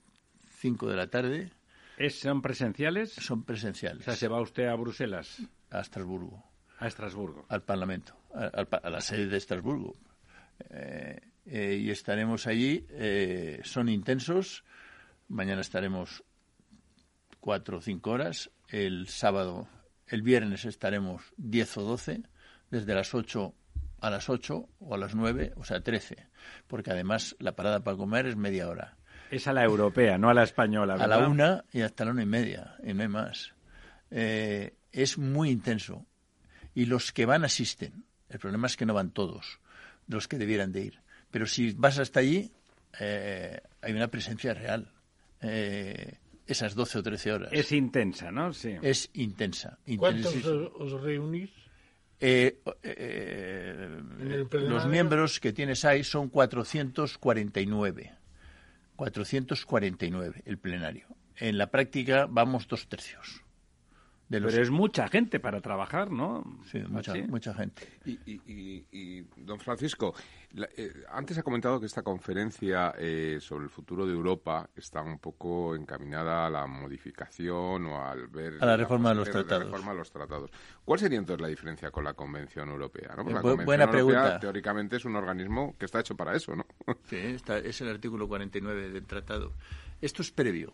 cinco 0.59 0.89
de 0.89 0.97
la 0.97 1.09
tarde, 1.09 1.51
¿Es- 1.99 2.21
¿Son 2.21 2.41
presenciales? 2.41 3.13
son 3.13 3.41
O 3.41 3.45
presenciales 3.45 4.05
sea, 4.05 4.15
¿se 4.17 4.29
va 4.29 4.41
usted 4.41 4.67
a 4.67 4.75
Bruselas, 4.77 5.43
a 5.71 5.81
Estrasburgo. 5.81 6.43
A 6.83 6.89
Estrasburgo? 6.89 7.47
al 7.49 7.63
Parlamento, 7.63 8.15
a, 8.35 8.91
la 8.91 9.01
sede 9.01 9.27
de 9.27 9.37
Estrasburgo. 9.37 9.97
Eh, 10.71 11.21
eh, 11.47 11.79
y 11.81 11.91
estaremos 11.91 12.47
allí, 12.47 12.87
eh, 12.91 13.61
son 13.65 13.89
intensos, 13.89 14.65
mañana 15.29 15.61
estaremos 15.61 16.23
cuatro 17.41 17.79
o 17.79 17.81
cinco 17.81 18.11
horas, 18.11 18.51
el 18.69 19.09
sábado, 19.09 19.69
el 20.07 20.23
viernes 20.23 20.65
estaremos 20.65 21.33
diez 21.37 21.77
o 21.77 21.83
doce, 21.83 22.23
desde 22.71 22.95
las 22.95 23.15
ocho 23.15 23.55
a 24.01 24.11
las 24.11 24.29
ocho 24.29 24.69
o 24.81 24.95
a 24.95 24.99
las 24.99 25.15
nueve, 25.15 25.53
o 25.57 25.65
sea, 25.65 25.81
trece, 25.81 26.29
porque 26.67 26.91
además 26.91 27.37
la 27.39 27.55
parada 27.55 27.81
para 27.81 27.97
comer 27.97 28.27
es 28.27 28.37
media 28.37 28.69
hora. 28.69 28.97
Es 29.31 29.47
a 29.47 29.53
la 29.53 29.65
europea, 29.65 30.19
no 30.19 30.29
a 30.29 30.35
la 30.35 30.43
española, 30.43 30.95
A 30.95 31.07
la 31.07 31.27
una 31.27 31.65
y 31.73 31.81
hasta 31.81 32.05
la 32.05 32.11
una 32.11 32.23
y 32.23 32.27
media, 32.27 32.75
y 32.85 32.93
no 32.93 33.03
hay 33.03 33.09
más. 33.09 33.55
Eh, 34.11 34.75
es 34.91 35.19
muy 35.19 35.51
intenso. 35.51 36.05
Y 36.75 36.87
los 36.87 37.13
que 37.13 37.27
van 37.27 37.45
asisten. 37.45 38.05
El 38.29 38.39
problema 38.39 38.67
es 38.67 38.77
que 38.77 38.87
no 38.87 38.95
van 38.95 39.11
todos, 39.11 39.61
los 40.09 40.27
que 40.27 40.39
debieran 40.39 40.73
de 40.73 40.83
ir. 40.83 41.01
Pero 41.31 41.47
si 41.47 41.73
vas 41.73 41.99
hasta 41.99 42.21
allí, 42.21 42.51
eh, 42.99 43.61
hay 43.81 43.93
una 43.93 44.09
presencia 44.09 44.55
real. 44.55 44.91
Eh, 45.41 46.19
esas 46.47 46.75
12 46.75 46.99
o 46.99 47.03
13 47.03 47.33
horas. 47.33 47.49
Es 47.53 47.73
intensa, 47.73 48.31
¿no? 48.31 48.53
Sí. 48.53 48.77
Es 48.83 49.11
intensa. 49.15 49.79
¿Cuántos 49.99 50.35
os, 50.45 50.73
os 50.79 51.01
reunís? 51.01 51.51
Eh, 52.25 52.61
eh, 52.85 54.01
los 54.53 54.87
miembros 54.87 55.41
que 55.41 55.53
tienes 55.53 55.85
ahí 55.85 56.05
son 56.05 56.29
449. 56.29 58.13
449 58.95 60.43
el 60.47 60.59
plenario. 60.59 61.09
En 61.37 61.59
la 61.59 61.69
práctica 61.69 62.27
vamos 62.31 62.69
dos 62.69 62.87
tercios. 62.87 63.43
De 64.33 64.41
los, 64.41 64.51
Pero 64.51 64.63
es 64.63 64.71
mucha 64.71 65.09
gente 65.09 65.41
para 65.41 65.61
trabajar, 65.61 66.11
¿no? 66.11 66.43
sí, 66.71 66.83
mucha, 66.89 67.53
gente. 67.53 67.87
Y, 68.07 68.13
y- 68.25 68.41
y- 68.47 68.87
y, 68.91 69.21
don 69.37 69.61
Francisco, 69.61 70.15
la- 70.53 70.71
eh, 70.75 70.91
antes 71.11 71.37
ha 71.37 71.43
comentado 71.43 71.79
que 71.79 71.85
esta 71.85 72.01
conferencia 72.03 72.95
eh, 72.97 73.37
sobre 73.43 73.65
el 73.65 73.71
futuro 73.71 74.07
de 74.07 74.15
Europa 74.15 74.71
está 74.75 75.03
un 75.03 75.19
poco 75.19 75.77
encaminada 75.77 76.47
a 76.47 76.51
la 76.51 76.67
modificación 76.67 77.85
o 77.87 78.03
al 78.03 78.29
ver 78.29 78.55
A 78.61 78.65
la 78.65 78.77
reforma 78.79 79.11
de 79.11 79.17
los 79.17 79.31
tratados. 79.31 79.65
reforma 79.67 79.93
de 79.93 79.99
los 79.99 80.11
tratados. 80.11 80.51
¿Cuál 80.83 80.99
sería 80.99 81.19
entonces 81.19 81.43
la 81.43 81.49
diferencia 81.49 81.91
con 81.91 82.05
la 82.05 82.15
Convención 82.15 82.71
Europea? 82.71 83.11
¿no? 83.11 83.17
Porque 83.25 83.33
Eh, 83.33 83.35
la 83.35 83.41
bu- 83.41 83.43
Convención 83.43 83.67
buena 83.67 83.85
Europea, 83.85 84.05
pregunta. 84.23 84.41
teóricamente 84.41 84.97
es 84.97 85.05
un 85.05 85.17
organismo 85.17 85.75
que 85.79 85.85
está 85.85 86.01
hecho 86.01 86.17
para 86.17 86.35
eso, 86.35 86.57
¿no? 86.57 86.65
Sí, 87.05 87.17
está- 87.19 87.59
es 87.59 87.79
el 87.83 87.91
artículo 87.91 88.27
49 88.29 88.89
del 88.89 89.05
tratado. 89.05 89.53
Esto 90.01 90.23
es 90.23 90.31
previo. 90.31 90.73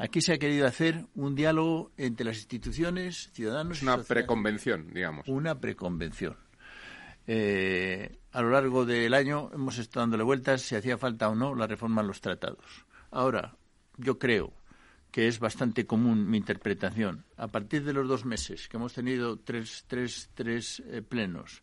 Aquí 0.00 0.22
se 0.22 0.32
ha 0.32 0.38
querido 0.38 0.66
hacer 0.66 1.04
un 1.14 1.34
diálogo 1.34 1.92
entre 1.98 2.24
las 2.24 2.38
instituciones, 2.38 3.28
ciudadanos 3.34 3.82
y 3.82 3.84
una 3.84 4.02
preconvención, 4.02 4.94
digamos. 4.94 5.28
una 5.28 5.60
preconvención. 5.60 6.38
Eh, 7.26 8.18
a 8.32 8.40
lo 8.40 8.48
largo 8.48 8.86
del 8.86 9.12
año 9.12 9.50
hemos 9.52 9.76
estado 9.76 10.04
dándole 10.04 10.22
vueltas 10.22 10.62
si 10.62 10.74
hacía 10.74 10.96
falta 10.96 11.28
o 11.28 11.34
no 11.34 11.54
la 11.54 11.66
reforma 11.66 12.00
en 12.00 12.06
los 12.06 12.22
tratados. 12.22 12.86
Ahora, 13.10 13.58
yo 13.98 14.18
creo 14.18 14.54
que 15.10 15.28
es 15.28 15.38
bastante 15.38 15.84
común 15.84 16.30
mi 16.30 16.38
interpretación. 16.38 17.26
A 17.36 17.48
partir 17.48 17.84
de 17.84 17.92
los 17.92 18.08
dos 18.08 18.24
meses 18.24 18.68
que 18.68 18.78
hemos 18.78 18.94
tenido 18.94 19.38
tres, 19.38 19.84
tres, 19.86 20.30
tres 20.32 20.82
eh, 20.86 21.02
plenos, 21.02 21.62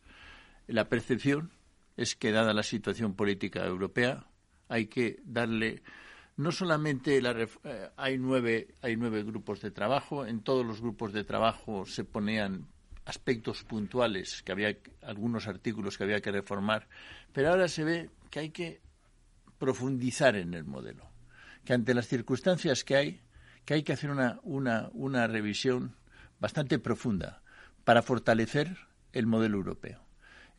la 0.67 0.89
percepción 0.89 1.53
es 1.95 2.15
que, 2.15 2.31
dada 2.31 2.53
la 2.53 2.61
situación 2.61 3.15
política 3.15 3.65
europea, 3.65 4.27
hay 4.69 4.85
que 4.85 5.19
darle 5.23 5.81
no 6.37 6.51
solamente 6.51 7.21
la, 7.21 7.31
eh, 7.31 7.89
hay 7.97 8.17
nueve 8.17 8.75
hay 8.81 8.95
nueve 8.95 9.23
grupos 9.23 9.59
de 9.61 9.71
trabajo. 9.71 10.25
En 10.25 10.41
todos 10.41 10.65
los 10.65 10.81
grupos 10.81 11.11
de 11.11 11.23
trabajo 11.23 11.85
se 11.85 12.03
ponían 12.03 12.67
aspectos 13.05 13.63
puntuales 13.63 14.43
que 14.43 14.51
había 14.51 14.77
algunos 15.01 15.47
artículos 15.47 15.97
que 15.97 16.03
había 16.03 16.21
que 16.21 16.31
reformar. 16.31 16.87
Pero 17.33 17.49
ahora 17.49 17.67
se 17.67 17.83
ve 17.83 18.09
que 18.29 18.39
hay 18.39 18.49
que 18.51 18.81
profundizar 19.57 20.35
en 20.35 20.53
el 20.53 20.63
modelo 20.63 21.09
que 21.65 21.73
ante 21.73 21.93
las 21.93 22.07
circunstancias 22.07 22.83
que 22.83 22.95
hay 22.95 23.21
que 23.65 23.73
hay 23.73 23.83
que 23.83 23.91
hacer 23.91 24.09
una, 24.09 24.39
una, 24.43 24.89
una 24.93 25.27
revisión 25.27 25.95
bastante 26.39 26.79
profunda 26.79 27.41
para 27.83 28.01
fortalecer 28.01 28.77
el 29.11 29.25
modelo 29.25 29.57
europeo 29.57 30.06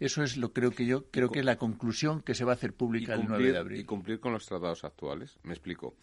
eso 0.01 0.23
es 0.23 0.37
lo 0.37 0.53
creo 0.53 0.71
que 0.71 0.87
yo 0.87 1.07
creo 1.11 1.31
que 1.31 1.41
es 1.41 1.45
la 1.45 1.57
conclusión 1.57 2.23
que 2.23 2.35
se 2.35 2.45
va 2.45 2.53
a 2.53 2.55
hacer 2.55 2.73
pública 2.73 3.15
el 3.15 3.27
9 3.27 3.53
de 3.53 3.59
abril. 3.59 3.81
Y 3.81 3.85
cumplir 3.85 4.21
con 4.21 4.33
los 4.33 4.47
tratados 4.47 4.85
actuales. 4.85 5.39
Me 5.43 5.53
explico. 5.53 5.95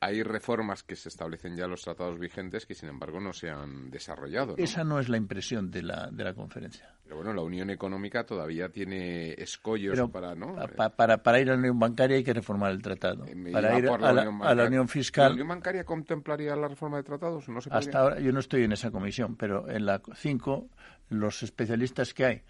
Hay 0.00 0.24
reformas 0.24 0.82
que 0.82 0.96
se 0.96 1.08
establecen 1.08 1.54
ya 1.54 1.66
en 1.66 1.70
los 1.70 1.82
tratados 1.82 2.18
vigentes 2.18 2.66
que, 2.66 2.74
sin 2.74 2.88
embargo, 2.88 3.20
no 3.20 3.32
se 3.32 3.50
han 3.50 3.88
desarrollado. 3.88 4.56
Esa 4.58 4.82
no 4.82 4.98
es 4.98 5.08
la 5.08 5.16
impresión 5.16 5.70
de 5.70 5.82
la, 5.82 6.08
de 6.10 6.24
la 6.24 6.34
conferencia. 6.34 6.92
Pero 7.04 7.16
bueno, 7.16 7.32
la 7.32 7.42
Unión 7.42 7.70
Económica 7.70 8.26
todavía 8.26 8.68
tiene 8.68 9.34
escollos 9.34 10.10
para, 10.10 10.34
¿no? 10.34 10.56
para, 10.96 11.22
para 11.22 11.40
ir 11.40 11.50
a 11.50 11.52
la 11.52 11.58
Unión 11.60 11.78
Bancaria 11.78 12.16
hay 12.16 12.24
que 12.24 12.32
reformar 12.32 12.72
el 12.72 12.82
tratado. 12.82 13.26
Eh, 13.26 13.52
para 13.52 13.78
ir 13.78 13.88
a, 13.88 14.12
la, 14.54 14.64
Unión 14.64 14.88
Fiscal. 14.88 15.26
¿La 15.26 15.32
Unión 15.34 15.48
Bancaria 15.48 15.84
contemplaría 15.84 16.56
la 16.56 16.66
reforma 16.66 16.96
de 16.96 17.04
tratados? 17.04 17.48
No 17.48 17.60
hasta 17.70 17.98
ahora 18.00 18.18
yo 18.18 18.32
no 18.32 18.40
estoy 18.40 18.64
en 18.64 18.72
esa 18.72 18.90
comisión, 18.90 19.36
pero 19.36 19.70
en 19.70 19.86
la 19.86 20.02
5 20.16 20.68
los 21.10 21.44
especialistas 21.44 22.12
que 22.12 22.24
hay 22.24 22.42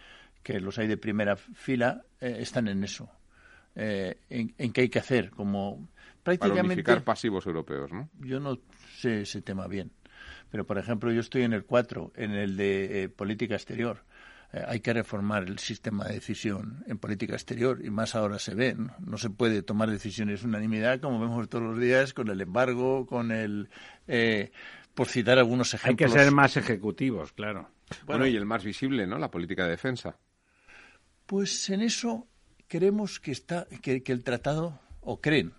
que 0.42 0.60
los 0.60 0.78
hay 0.78 0.88
de 0.88 0.96
primera 0.96 1.36
fila, 1.36 2.04
eh, 2.20 2.36
están 2.40 2.68
en 2.68 2.82
eso. 2.84 3.10
Eh, 3.74 4.18
en, 4.28 4.72
qué 4.72 4.82
hay 4.82 4.88
que 4.88 4.98
hacer, 4.98 5.30
como 5.30 5.88
prácticamente... 6.22 6.82
Para 6.82 7.00
pasivos 7.00 7.46
europeos, 7.46 7.92
¿no? 7.92 8.10
Yo 8.20 8.40
no 8.40 8.58
sé 8.98 9.22
ese 9.22 9.40
tema 9.42 9.66
bien. 9.66 9.92
Pero, 10.50 10.66
por 10.66 10.78
ejemplo, 10.78 11.10
yo 11.12 11.20
estoy 11.20 11.42
en 11.42 11.54
el 11.54 11.64
4, 11.64 12.12
en 12.16 12.32
el 12.32 12.56
de 12.56 13.04
eh, 13.04 13.08
política 13.08 13.54
exterior. 13.54 14.04
hay 14.52 14.80
que 14.80 14.92
reformar 14.92 15.44
el 15.44 15.58
sistema 15.58 16.04
de 16.04 16.14
decisión 16.14 16.84
en 16.86 16.98
política 16.98 17.32
exterior 17.32 17.82
y 17.82 17.88
más 17.88 18.14
ahora 18.14 18.38
se 18.38 18.54
ve. 18.54 18.76
¿no? 19.00 19.16
se 19.16 19.30
puede 19.30 19.62
tomar 19.62 19.90
decisiones 19.90 20.44
unanimidad 20.44 21.00
como 21.00 21.18
vemos 21.18 21.48
todos 21.48 21.64
los 21.64 21.78
días 21.78 22.12
con 22.12 22.28
el 22.28 22.40
embargo, 22.40 23.06
con 23.06 23.30
el... 23.30 23.70
por 24.94 25.06
citar 25.06 25.38
algunos 25.38 25.72
ejemplos. 25.72 26.10
Hay 26.10 26.18
que 26.18 26.24
ser 26.24 26.32
más 26.32 26.58
ejecutivos, 26.58 27.32
claro. 27.32 27.70
bueno, 28.04 28.26
y 28.26 28.36
el 28.36 28.44
más 28.44 28.62
visible, 28.62 29.06
¿no? 29.06 29.18
La 29.18 29.30
política 29.30 29.64
de 29.64 29.70
defensa. 29.70 30.18
Pues 31.32 31.70
en 31.70 31.80
eso 31.80 32.26
creemos 32.68 33.18
que, 33.18 33.32
está, 33.32 33.66
que, 33.80 34.02
el 34.04 34.22
tratado, 34.22 34.78
o 35.00 35.22
creen, 35.22 35.54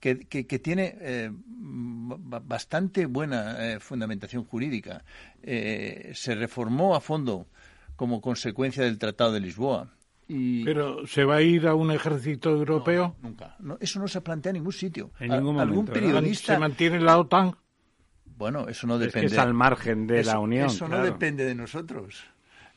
que, 0.00 0.14
tiene 0.58 0.96
eh, 1.02 1.30
bastante 1.30 3.04
buena 3.04 3.74
eh, 3.74 3.78
fundamentación 3.78 4.44
jurídica. 4.44 5.04
Eh, 5.42 6.12
se 6.14 6.34
reformó 6.34 6.96
a 6.96 7.02
fondo 7.02 7.46
como 7.94 8.22
consecuencia 8.22 8.84
del 8.84 8.96
Tratado 8.96 9.32
de 9.32 9.40
Lisboa. 9.40 9.92
¿Pero 10.26 11.06
se 11.06 11.24
va 11.24 11.36
a 11.36 11.42
ir 11.42 11.66
a 11.66 11.74
un 11.74 11.90
ejército 11.90 12.48
europeo? 12.48 13.14
nunca. 13.20 13.58
eso 13.80 14.00
no 14.00 14.08
se 14.08 14.22
plantea 14.22 14.48
en 14.48 14.54
ningún 14.54 14.72
sitio. 14.72 15.10
En 15.20 15.32
ningún 15.32 15.56
momento, 15.56 15.72
¿Algún 15.80 15.84
periodista... 15.84 16.54
¿Se 16.54 16.58
mantiene 16.58 17.00
la 17.00 17.18
OTAN? 17.18 17.54
Bueno, 18.24 18.66
eso 18.66 18.86
no 18.86 18.98
depende... 18.98 19.26
Es, 19.26 19.36
al 19.36 19.52
margen 19.52 20.06
de 20.06 20.24
la 20.24 20.38
Unión. 20.38 20.68
Eso 20.68 20.88
no 20.88 21.02
depende 21.02 21.44
de 21.44 21.54
nosotros. 21.54 22.24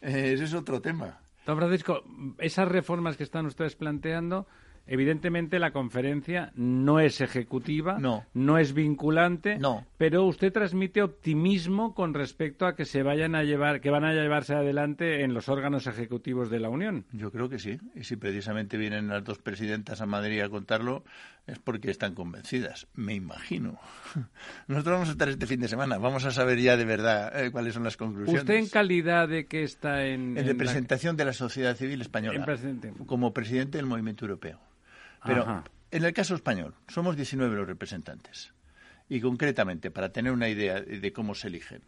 ese 0.02 0.44
es 0.44 0.53
otro 0.53 0.82
tema. 0.82 1.20
Don 1.46 1.58
Francisco, 1.58 2.04
esas 2.38 2.68
reformas 2.68 3.18
que 3.18 3.24
están 3.24 3.46
ustedes 3.46 3.76
planteando, 3.76 4.48
evidentemente 4.86 5.60
la 5.60 5.72
conferencia 5.72 6.52
no 6.56 7.00
es 7.00 7.22
ejecutiva, 7.22 7.98
no, 8.00 8.26
no 8.34 8.58
es 8.58 8.74
vinculante, 8.74 9.58
no. 9.58 9.86
pero 9.98 10.26
usted 10.26 10.52
transmite 10.52 11.02
optimismo 11.02 11.94
con 11.94 12.14
respecto 12.14 12.66
a 12.66 12.76
que 12.76 12.86
se 12.86 13.04
vayan 13.04 13.36
a 13.36 13.44
llevar, 13.44 13.82
que 13.82 13.90
van 13.90 14.06
a 14.06 14.14
llevarse 14.14 14.54
adelante 14.54 15.24
en 15.24 15.34
los 15.34 15.50
órganos 15.50 15.88
ejecutivos 15.88 16.50
de 16.50 16.60
la 16.60 16.70
Unión. 16.70 17.06
Yo 17.12 17.32
creo 17.32 17.50
que 17.50 17.60
sí, 17.60 17.80
y 17.96 18.04
si 18.04 18.16
precisamente 18.16 18.78
vienen 18.78 19.08
las 19.08 19.24
dos 19.24 19.40
presidentas 19.40 20.02
a 20.02 20.06
Madrid 20.06 20.42
a 20.42 20.50
contarlo, 20.50 21.04
es 21.48 21.60
porque 21.60 21.92
están 21.92 22.16
convencidas, 22.16 22.88
me 22.94 23.14
imagino. 23.14 23.80
Nosotros 24.68 24.94
vamos 24.94 25.10
a 25.10 25.12
estar 25.14 25.30
este 25.30 25.48
fin 25.48 25.60
de 25.60 25.68
semana, 25.68 25.98
vamos 25.98 26.26
a 26.26 26.32
saber 26.32 26.60
ya 26.60 26.78
de 26.78 26.86
verdad 26.86 27.44
eh, 27.44 27.52
cuáles 27.52 27.74
son 27.74 27.84
las 27.84 27.98
conclusiones. 27.98 28.42
¿Usted 28.42 28.56
en 28.56 28.70
calidad 28.70 29.28
de 29.28 29.46
que 29.48 29.64
está 29.64 30.06
en... 30.06 30.38
En, 30.38 30.46
representación 30.46 31.18
de 31.18 31.26
la 31.26 31.34
sociedad 31.34 31.76
civil 31.76 32.02
española, 32.02 32.46
como 33.06 33.34
presidente 33.34 33.78
del 33.78 33.88
Movimiento 33.88 34.26
Europeo. 34.26 34.60
Pero 35.24 35.64
en 35.92 36.04
el 36.04 36.14
caso 36.14 36.36
español, 36.36 36.74
somos 36.88 37.16
19 37.16 37.56
los 37.56 37.68
representantes. 37.68 38.54
Y 39.10 39.20
concretamente, 39.20 39.92
para 39.92 40.12
tener 40.14 40.32
una 40.32 40.48
idea 40.48 40.82
de 40.82 41.14
cómo 41.14 41.36
se 41.36 41.48
eligen, 41.48 41.82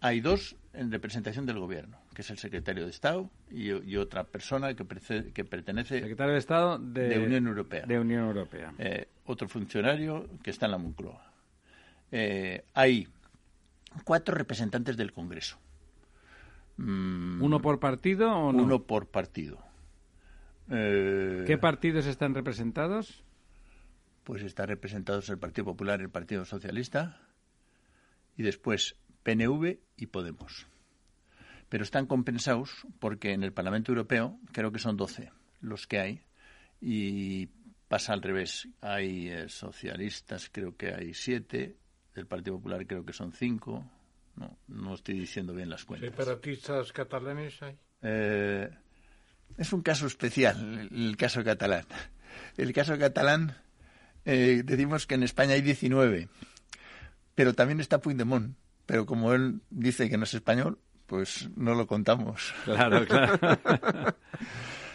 hay 0.00 0.20
dos 0.20 0.56
en 0.72 0.92
representación 0.92 1.46
del 1.46 1.58
gobierno, 1.58 1.98
que 2.14 2.22
es 2.22 2.30
el 2.30 2.38
secretario 2.38 2.84
de 2.84 2.90
Estado 2.90 3.30
y, 3.50 3.96
otra 3.96 4.24
persona 4.24 4.74
que, 4.74 4.86
que, 5.32 5.44
pertenece 5.44 6.00
secretario 6.00 6.34
de 6.34 6.38
Estado 6.38 6.78
de, 6.78 7.18
Unión 7.18 7.46
Europea. 7.48 7.84
De 7.86 7.98
Unión 7.98 8.26
Europea. 8.26 8.72
Eh, 8.78 9.08
otro 9.26 9.48
funcionario 9.48 10.28
que 10.42 10.50
está 10.50 10.66
en 10.66 10.72
la 10.72 10.78
Moncloa. 10.78 11.32
Eh, 12.12 12.64
hay 12.74 13.08
cuatro 14.04 14.34
representantes 14.34 14.96
del 14.96 15.12
Congreso. 15.12 15.58
Mm, 16.76 17.42
¿Uno 17.42 17.60
por 17.60 17.80
partido 17.80 18.30
o 18.30 18.52
no? 18.52 18.62
Uno 18.62 18.82
por 18.84 19.08
partido. 19.08 19.58
Eh, 20.70 21.44
¿Qué 21.46 21.58
partidos 21.58 22.06
están 22.06 22.34
representados? 22.34 23.24
Pues 24.22 24.42
está 24.42 24.66
representados 24.66 25.28
el 25.30 25.38
Partido 25.38 25.64
Popular, 25.64 26.00
el 26.00 26.10
Partido 26.10 26.44
Socialista 26.44 27.18
y 28.36 28.42
después 28.42 28.96
PNV 29.28 29.78
y 29.98 30.06
Podemos. 30.06 30.66
Pero 31.68 31.84
están 31.84 32.06
compensados 32.06 32.70
porque 32.98 33.32
en 33.32 33.42
el 33.42 33.52
Parlamento 33.52 33.92
Europeo 33.92 34.40
creo 34.52 34.72
que 34.72 34.78
son 34.78 34.96
12 34.96 35.30
los 35.60 35.86
que 35.86 35.98
hay 35.98 36.22
y 36.80 37.48
pasa 37.88 38.14
al 38.14 38.22
revés. 38.22 38.68
Hay 38.80 39.28
eh, 39.28 39.50
socialistas, 39.50 40.48
creo 40.50 40.78
que 40.78 40.94
hay 40.94 41.12
7, 41.12 41.76
del 42.14 42.26
Partido 42.26 42.56
Popular 42.56 42.86
creo 42.86 43.04
que 43.04 43.12
son 43.12 43.32
5. 43.32 43.90
No, 44.36 44.58
no 44.66 44.94
estoy 44.94 45.18
diciendo 45.18 45.52
bien 45.52 45.68
las 45.68 45.84
cuentas. 45.84 46.08
¿Separatistas 46.08 46.90
catalanes 46.92 47.60
hay? 47.62 47.76
Eh, 48.00 48.70
es 49.58 49.72
un 49.74 49.82
caso 49.82 50.06
especial, 50.06 50.88
el 50.90 51.18
caso 51.18 51.44
catalán. 51.44 51.84
El 52.56 52.72
caso 52.72 52.98
catalán, 52.98 53.58
eh, 54.24 54.62
decimos 54.64 55.06
que 55.06 55.16
en 55.16 55.22
España 55.22 55.52
hay 55.52 55.60
19, 55.60 56.30
pero 57.34 57.52
también 57.52 57.80
está 57.80 58.00
Puigdemont. 58.00 58.56
Pero 58.88 59.04
como 59.04 59.34
él 59.34 59.60
dice 59.68 60.08
que 60.08 60.16
no 60.16 60.24
es 60.24 60.32
español, 60.32 60.78
pues 61.04 61.50
no 61.56 61.74
lo 61.74 61.86
contamos. 61.86 62.54
Claro, 62.64 63.04
claro. 63.04 63.38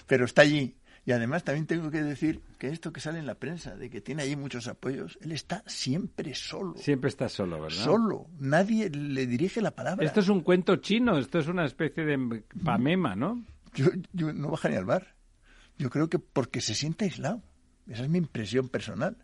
pero 0.08 0.26
está 0.26 0.42
allí. 0.42 0.76
Y 1.06 1.12
además 1.12 1.44
también 1.44 1.68
tengo 1.68 1.92
que 1.92 2.02
decir 2.02 2.42
que 2.58 2.70
esto 2.70 2.92
que 2.92 3.00
sale 3.00 3.20
en 3.20 3.28
la 3.28 3.36
prensa, 3.36 3.76
de 3.76 3.92
que 3.92 4.02
tiene 4.02 4.24
allí 4.24 4.36
muchos 4.36 4.68
apoyos, 4.68 5.20
él 5.22 5.32
está 5.32 5.64
siempre 5.68 6.34
solo. 6.34 6.76
Siempre 6.76 7.10
está 7.10 7.30
solo, 7.30 7.62
¿verdad? 7.62 7.84
Solo. 7.84 8.26
Nadie 8.40 8.90
le 8.90 9.28
dirige 9.28 9.62
la 9.62 9.76
palabra. 9.76 10.04
Esto 10.04 10.22
es 10.22 10.30
un 10.30 10.42
cuento 10.42 10.78
chino, 10.78 11.20
esto 11.20 11.38
es 11.38 11.48
una 11.48 11.64
especie 11.64 12.04
de 12.04 12.44
pamema, 12.64 13.16
¿no? 13.16 13.46
yo, 13.76 13.92
yo 14.12 14.34
no 14.34 14.50
bajaría 14.50 14.80
al 14.80 14.86
bar. 14.86 15.14
Yo 15.78 15.92
creo 15.92 16.10
que 16.10 16.18
porque 16.18 16.62
se 16.62 16.74
siente 16.74 17.06
aislado. 17.06 17.44
Esa 17.88 18.02
es 18.02 18.10
mi 18.10 18.18
impresión 18.18 18.70
personal. 18.70 19.18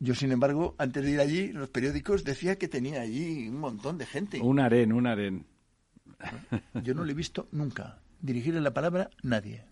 Yo, 0.00 0.14
sin 0.14 0.32
embargo, 0.32 0.74
antes 0.78 1.04
de 1.04 1.10
ir 1.10 1.20
allí, 1.20 1.52
los 1.52 1.68
periódicos 1.68 2.24
decía 2.24 2.56
que 2.56 2.68
tenía 2.68 3.02
allí 3.02 3.48
un 3.48 3.58
montón 3.58 3.98
de 3.98 4.06
gente. 4.06 4.40
Un 4.40 4.58
aren, 4.58 4.92
un 4.92 5.06
aren. 5.06 5.46
Yo 6.82 6.94
no 6.94 7.04
le 7.04 7.12
he 7.12 7.14
visto 7.14 7.48
nunca 7.52 8.00
dirigirle 8.20 8.60
la 8.60 8.72
palabra 8.72 9.10
nadie. 9.22 9.64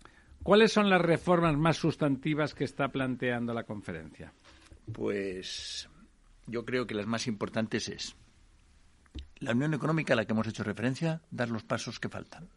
¿Cuáles 0.43 0.71
son 0.71 0.89
las 0.89 1.01
reformas 1.01 1.57
más 1.57 1.77
sustantivas 1.77 2.53
que 2.53 2.63
está 2.63 2.89
planteando 2.89 3.53
la 3.53 3.63
conferencia? 3.63 4.33
Pues 4.93 5.89
yo 6.47 6.65
creo 6.65 6.87
que 6.87 6.95
las 6.95 7.07
más 7.07 7.27
importantes 7.27 7.89
es 7.89 8.15
la 9.39 9.51
Unión 9.51 9.73
Económica 9.73 10.13
a 10.13 10.15
la 10.15 10.25
que 10.25 10.33
hemos 10.33 10.47
hecho 10.47 10.63
referencia, 10.63 11.21
dar 11.31 11.49
los 11.49 11.63
pasos 11.63 11.99
que 11.99 12.09
faltan. 12.09 12.49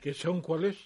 ¿Qué 0.00 0.14
son 0.14 0.40
cuáles? 0.40 0.76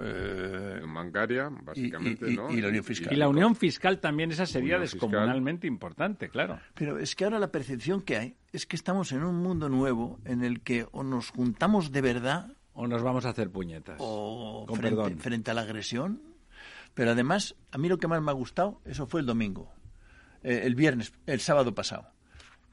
Eh, 0.00 0.82
bancaria, 0.86 1.48
básicamente, 1.48 2.30
y, 2.30 2.36
¿no? 2.36 2.50
Y, 2.50 2.60
la 2.60 2.68
unión 2.68 2.84
fiscal. 2.84 3.12
Y 3.12 3.16
la 3.16 3.28
unión 3.28 3.56
fiscal 3.56 4.00
también, 4.00 4.30
esa 4.30 4.44
sería 4.44 4.78
descomunalmente 4.78 5.66
importante, 5.66 6.28
claro. 6.28 6.60
Pero 6.74 6.98
es 6.98 7.16
que 7.16 7.24
ahora 7.24 7.38
la 7.38 7.50
percepción 7.50 8.02
que 8.02 8.16
hay 8.16 8.36
es 8.52 8.66
que 8.66 8.76
estamos 8.76 9.12
en 9.12 9.24
un 9.24 9.36
mundo 9.36 9.68
nuevo 9.68 10.20
en 10.24 10.44
el 10.44 10.60
que 10.60 10.86
o 10.92 11.02
nos 11.02 11.30
juntamos 11.30 11.90
de 11.90 12.02
verdad... 12.02 12.54
O 12.74 12.86
nos 12.86 13.02
vamos 13.02 13.24
a 13.24 13.30
hacer 13.30 13.50
puñetas. 13.50 13.96
O 13.98 14.66
frente, 14.74 15.16
frente, 15.16 15.50
a 15.50 15.54
la 15.54 15.62
agresión. 15.62 16.22
Pero 16.94 17.12
además, 17.12 17.56
a 17.72 17.78
mí 17.78 17.88
lo 17.88 17.98
que 17.98 18.08
más 18.08 18.22
me 18.22 18.30
ha 18.30 18.34
gustado, 18.34 18.80
eso 18.84 19.06
fue 19.06 19.20
el 19.20 19.26
domingo. 19.26 19.72
Eh, 20.42 20.62
el 20.64 20.74
viernes, 20.74 21.12
el 21.26 21.40
sábado 21.40 21.74
pasado. 21.74 22.12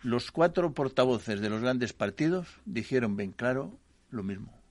los 0.03 0.31
cuatro 0.31 0.73
portavoces 0.73 1.39
de 1.39 1.49
los 1.49 1.61
grandes 1.61 1.93
partidos 1.93 2.47
dijeron 2.65 3.15
bien 3.15 3.31
claro 3.31 3.79
lo 4.11 4.21
mismo. 4.21 4.64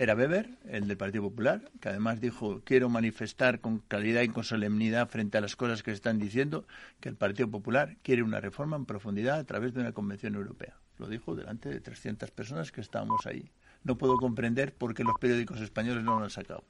Era 0.00 0.14
Weber, 0.14 0.56
el 0.64 0.88
del 0.88 0.96
Partido 0.96 1.24
Popular, 1.24 1.70
que 1.78 1.90
además 1.90 2.22
dijo, 2.22 2.62
quiero 2.64 2.88
manifestar 2.88 3.60
con 3.60 3.80
claridad 3.80 4.22
y 4.22 4.28
con 4.28 4.44
solemnidad 4.44 5.10
frente 5.10 5.36
a 5.36 5.42
las 5.42 5.56
cosas 5.56 5.82
que 5.82 5.90
se 5.90 5.96
están 5.96 6.18
diciendo, 6.18 6.66
que 7.00 7.10
el 7.10 7.16
Partido 7.16 7.50
Popular 7.50 7.98
quiere 8.02 8.22
una 8.22 8.40
reforma 8.40 8.76
en 8.76 8.86
profundidad 8.86 9.38
a 9.38 9.44
través 9.44 9.74
de 9.74 9.80
una 9.80 9.92
Convención 9.92 10.36
Europea. 10.36 10.78
Lo 10.96 11.06
dijo 11.06 11.36
delante 11.36 11.68
de 11.68 11.80
300 11.80 12.30
personas 12.30 12.72
que 12.72 12.80
estábamos 12.80 13.26
ahí. 13.26 13.50
No 13.84 13.98
puedo 13.98 14.16
comprender 14.16 14.74
por 14.74 14.94
qué 14.94 15.04
los 15.04 15.18
periódicos 15.20 15.60
españoles 15.60 16.02
no 16.02 16.18
lo 16.18 16.24
han 16.24 16.30
sacado. 16.30 16.64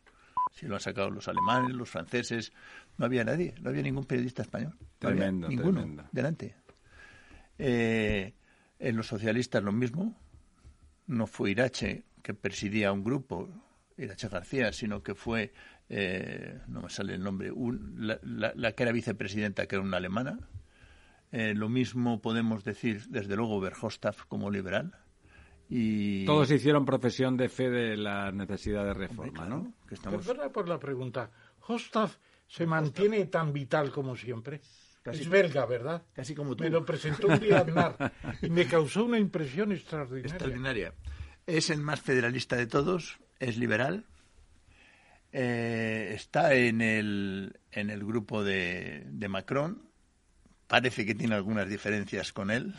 Si 0.53 0.67
lo 0.67 0.75
han 0.75 0.81
sacado 0.81 1.11
los 1.11 1.29
alemanes, 1.29 1.77
los 1.77 1.89
franceses, 1.89 2.53
no 2.99 3.07
había 3.07 3.23
nadie, 3.23 3.55
no 3.61 3.71
había 3.71 3.83
ningún 3.83 4.07
periodista 4.07 4.43
español. 4.43 4.77
Tremendo, 4.99 5.49
ninguno. 5.49 5.81
tremendo. 5.81 6.05
Delante. 6.11 6.57
Eh, 7.59 8.35
en 8.81 8.97
los 8.97 9.07
socialistas 9.07 9.63
lo 9.63 9.71
mismo. 9.71 10.17
No 11.07 11.29
fue 11.29 11.53
Irache 11.53 12.05
que 12.23 12.35
presidía 12.35 12.93
un 12.93 13.03
grupo, 13.05 13.49
Irache 13.97 14.29
García, 14.29 14.73
sino 14.73 15.03
que 15.03 15.15
fue, 15.15 15.53
eh, 15.89 16.61
no 16.69 16.83
me 16.83 16.91
sale 16.91 17.15
el 17.15 17.23
nombre, 17.23 17.51
un- 17.51 17.95
la, 18.07 18.19
la- 18.23 18.53
la 18.55 18.73
que 18.73 18.83
era 18.85 18.93
vicepresidenta, 18.93 19.67
que 19.67 19.77
era 19.77 19.85
una 19.85 19.97
alemana. 19.99 20.39
Eh, 21.33 21.55
lo 21.55 21.69
mismo 21.69 22.21
podemos 22.21 22.65
decir, 22.65 23.07
desde 23.09 23.37
luego, 23.37 23.61
Verhofstadt 23.61 24.17
como 24.29 24.51
liberal. 24.51 24.93
Y 25.69 26.25
Todos 26.27 26.51
hicieron 26.51 26.85
profesión 26.85 27.37
de 27.37 27.49
fe 27.49 27.71
de 27.71 27.97
la 27.97 28.33
necesidad 28.33 28.85
de 28.85 28.95
reforma, 28.95 29.33
claro, 29.33 29.57
¿no? 29.59 29.75
que 29.87 29.95
estamos 29.95 30.27
Perdona 30.27 30.51
por 30.51 30.69
la 30.69 30.81
pregunta. 30.81 31.31
¿Hostaf 31.69 32.17
se 32.49 32.67
mantiene 32.67 33.27
tan 33.27 33.53
vital 33.53 33.93
como 33.93 34.17
siempre? 34.17 34.61
Casi- 35.03 35.23
es 35.23 35.29
belga, 35.29 35.65
¿verdad? 35.67 36.03
casi 36.13 36.35
como 36.35 36.57
tú. 36.57 36.65
Me 36.65 36.71
lo 36.71 36.85
presentó 36.85 37.29
un 37.29 37.39
día 37.39 37.61
Aznar 37.61 38.13
y 38.43 38.51
me 38.51 38.67
causó 38.67 39.05
una 39.05 39.19
impresión 39.19 39.71
extraordinaria. 39.73 40.29
extraordinaria. 40.35 40.95
Es 41.57 41.71
el 41.71 41.81
más 41.81 42.01
federalista 42.01 42.57
de 42.57 42.67
todos, 42.67 43.19
es 43.39 43.57
liberal, 43.57 44.05
eh, 45.33 46.13
está 46.15 46.55
en 46.55 46.81
el, 46.81 47.59
en 47.73 47.91
el 47.91 48.05
grupo 48.05 48.45
de, 48.45 49.05
de 49.07 49.29
Macron, 49.29 49.83
parece 50.67 51.05
que 51.05 51.15
tiene 51.15 51.35
algunas 51.35 51.69
diferencias 51.69 52.33
con 52.33 52.51
él. 52.51 52.75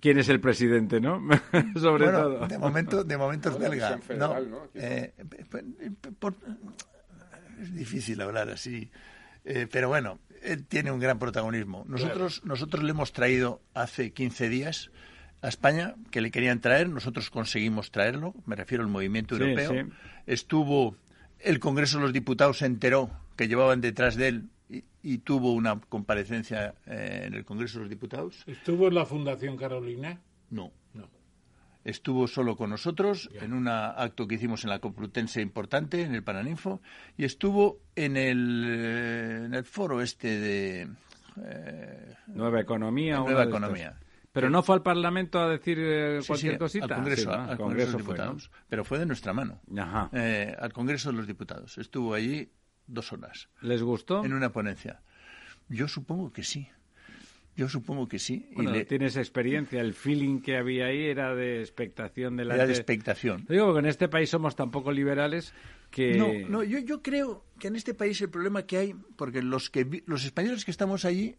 ¿Quién 0.00 0.18
es 0.18 0.28
el 0.28 0.40
presidente, 0.40 1.00
no? 1.00 1.22
Sobre 1.80 2.04
Bueno, 2.04 2.22
todo. 2.22 2.46
de 2.48 2.58
momento, 2.58 3.04
de 3.04 3.16
momento 3.16 3.48
es 3.50 3.58
belga. 3.58 3.96
visión 3.96 4.02
federal, 4.02 4.50
No, 4.50 4.56
¿no? 4.58 4.64
Aquí, 4.64 4.78
eh, 4.80 5.14
por- 6.00 6.14
por- 6.34 6.34
es 7.62 7.74
difícil 7.74 8.20
hablar 8.20 8.50
así, 8.50 8.90
eh, 9.46 9.66
pero 9.70 9.88
bueno, 9.88 10.18
él 10.42 10.66
tiene 10.66 10.90
un 10.90 11.00
gran 11.00 11.18
protagonismo. 11.18 11.84
Nosotros, 11.88 12.42
nosotros 12.44 12.84
le 12.84 12.90
hemos 12.90 13.12
traído 13.14 13.62
hace 13.72 14.12
15 14.12 14.50
días 14.50 14.90
a 15.44 15.48
España, 15.48 15.94
que 16.10 16.22
le 16.22 16.30
querían 16.30 16.60
traer, 16.60 16.88
nosotros 16.88 17.28
conseguimos 17.28 17.90
traerlo, 17.90 18.34
me 18.46 18.56
refiero 18.56 18.82
al 18.82 18.88
movimiento 18.88 19.36
europeo. 19.36 19.70
sí. 19.72 19.92
Estuvo, 20.26 20.96
el 21.38 21.60
Congreso 21.60 21.98
de 21.98 22.04
los 22.04 22.12
Diputados 22.14 22.58
se 22.58 22.66
enteró 22.66 23.10
que 23.36 23.46
llevaban 23.46 23.82
detrás 23.82 24.16
de 24.16 24.28
él 24.28 24.48
y, 24.70 24.84
y 25.02 25.18
tuvo 25.18 25.52
una 25.52 25.78
comparecencia 25.80 26.74
eh, 26.86 27.24
en 27.26 27.34
el 27.34 27.44
Congreso 27.44 27.78
de 27.78 27.80
los 27.82 27.90
Diputados. 27.90 28.42
¿Estuvo 28.46 28.88
en 28.88 28.94
la 28.94 29.04
Fundación 29.04 29.58
Carolina? 29.58 30.18
No. 30.48 30.72
No. 30.94 31.10
Estuvo 31.84 32.26
solo 32.26 32.56
con 32.56 32.70
nosotros 32.70 33.28
en 33.34 33.52
un 33.52 33.68
acto 33.68 34.26
que 34.26 34.36
hicimos 34.36 34.64
en 34.64 34.70
la 34.70 34.78
Complutense 34.78 35.42
importante, 35.42 36.00
en 36.00 36.14
el 36.14 36.22
Paraninfo, 36.22 36.80
y 37.18 37.24
estuvo 37.24 37.80
en 37.94 38.16
el, 38.16 38.64
eh, 38.66 39.42
en 39.44 39.52
el 39.52 39.64
foro 39.64 40.00
este 40.00 40.40
de 40.40 40.88
eh, 41.44 42.14
Nueva 42.28 42.60
economía. 42.60 43.18
Nueva. 43.18 43.44
Economía. 43.44 43.98
Pero 44.34 44.50
no 44.50 44.62
fue 44.62 44.74
al 44.74 44.82
Parlamento 44.82 45.38
a 45.38 45.48
decir 45.48 45.78
eh, 45.80 46.18
Sí, 46.20 46.26
cualquier 46.26 46.52
sí, 46.54 46.58
cosita. 46.58 46.84
al 46.84 46.94
Congreso, 46.96 47.22
Sí, 47.22 47.26
¿no? 47.38 47.50
al 47.50 47.56
Congreso 47.56 47.86
de 47.86 47.92
los 47.98 48.02
fue, 48.02 48.16
¿no? 48.18 48.22
Diputados. 48.24 48.50
Pero 48.68 48.84
fue 48.84 48.98
de 48.98 49.06
nuestra 49.06 49.32
mano. 49.32 49.60
Ajá. 49.78 50.10
Eh, 50.12 50.54
al 50.58 50.72
Congreso 50.72 51.10
de 51.10 51.16
los 51.16 51.26
Diputados. 51.26 51.78
Estuvo 51.78 52.12
allí 52.12 52.50
dos 52.86 53.12
horas 53.14 53.48
¿Les 53.62 53.82
gustó? 53.82 54.22
en 54.24 54.34
una 54.34 54.50
ponencia. 54.52 55.00
Yo 55.70 55.88
supongo 55.88 56.30
que 56.32 56.42
sí. 56.42 56.68
Yo 57.56 57.68
supongo 57.68 58.08
que 58.08 58.18
sí. 58.18 58.48
Y 58.50 58.54
Bueno, 58.56 58.72
le- 58.72 58.84
tienes 58.84 59.16
experiencia. 59.16 59.80
El 59.80 59.94
feeling 59.94 60.40
que 60.40 60.56
había 60.56 60.86
ahí 60.86 61.04
era 61.04 61.34
de 61.36 61.60
expectación 61.60 62.36
de 62.36 62.44
la 62.44 62.56
era 62.56 62.66
de 62.66 62.72
expectación. 62.72 63.46
Digo 63.48 63.72
que 63.72 63.78
en 63.78 63.86
este 63.86 64.08
país 64.08 64.28
somos 64.28 64.56
tan 64.56 64.72
poco 64.72 64.90
liberales 64.90 65.54
que... 65.92 66.16
No, 66.18 66.32
no, 66.48 66.64
yo, 66.64 66.80
yo 66.80 67.00
creo 67.00 67.44
que 67.60 67.68
en 67.68 67.76
este 67.76 67.94
país 67.94 68.20
el 68.20 68.28
problema 68.30 68.66
que 68.66 68.78
hay, 68.78 68.94
porque 69.16 69.40
los 69.40 69.70
que 69.70 70.02
los 70.06 70.24
españoles 70.24 70.64
que 70.64 70.72
estamos 70.72 71.04
allí 71.04 71.36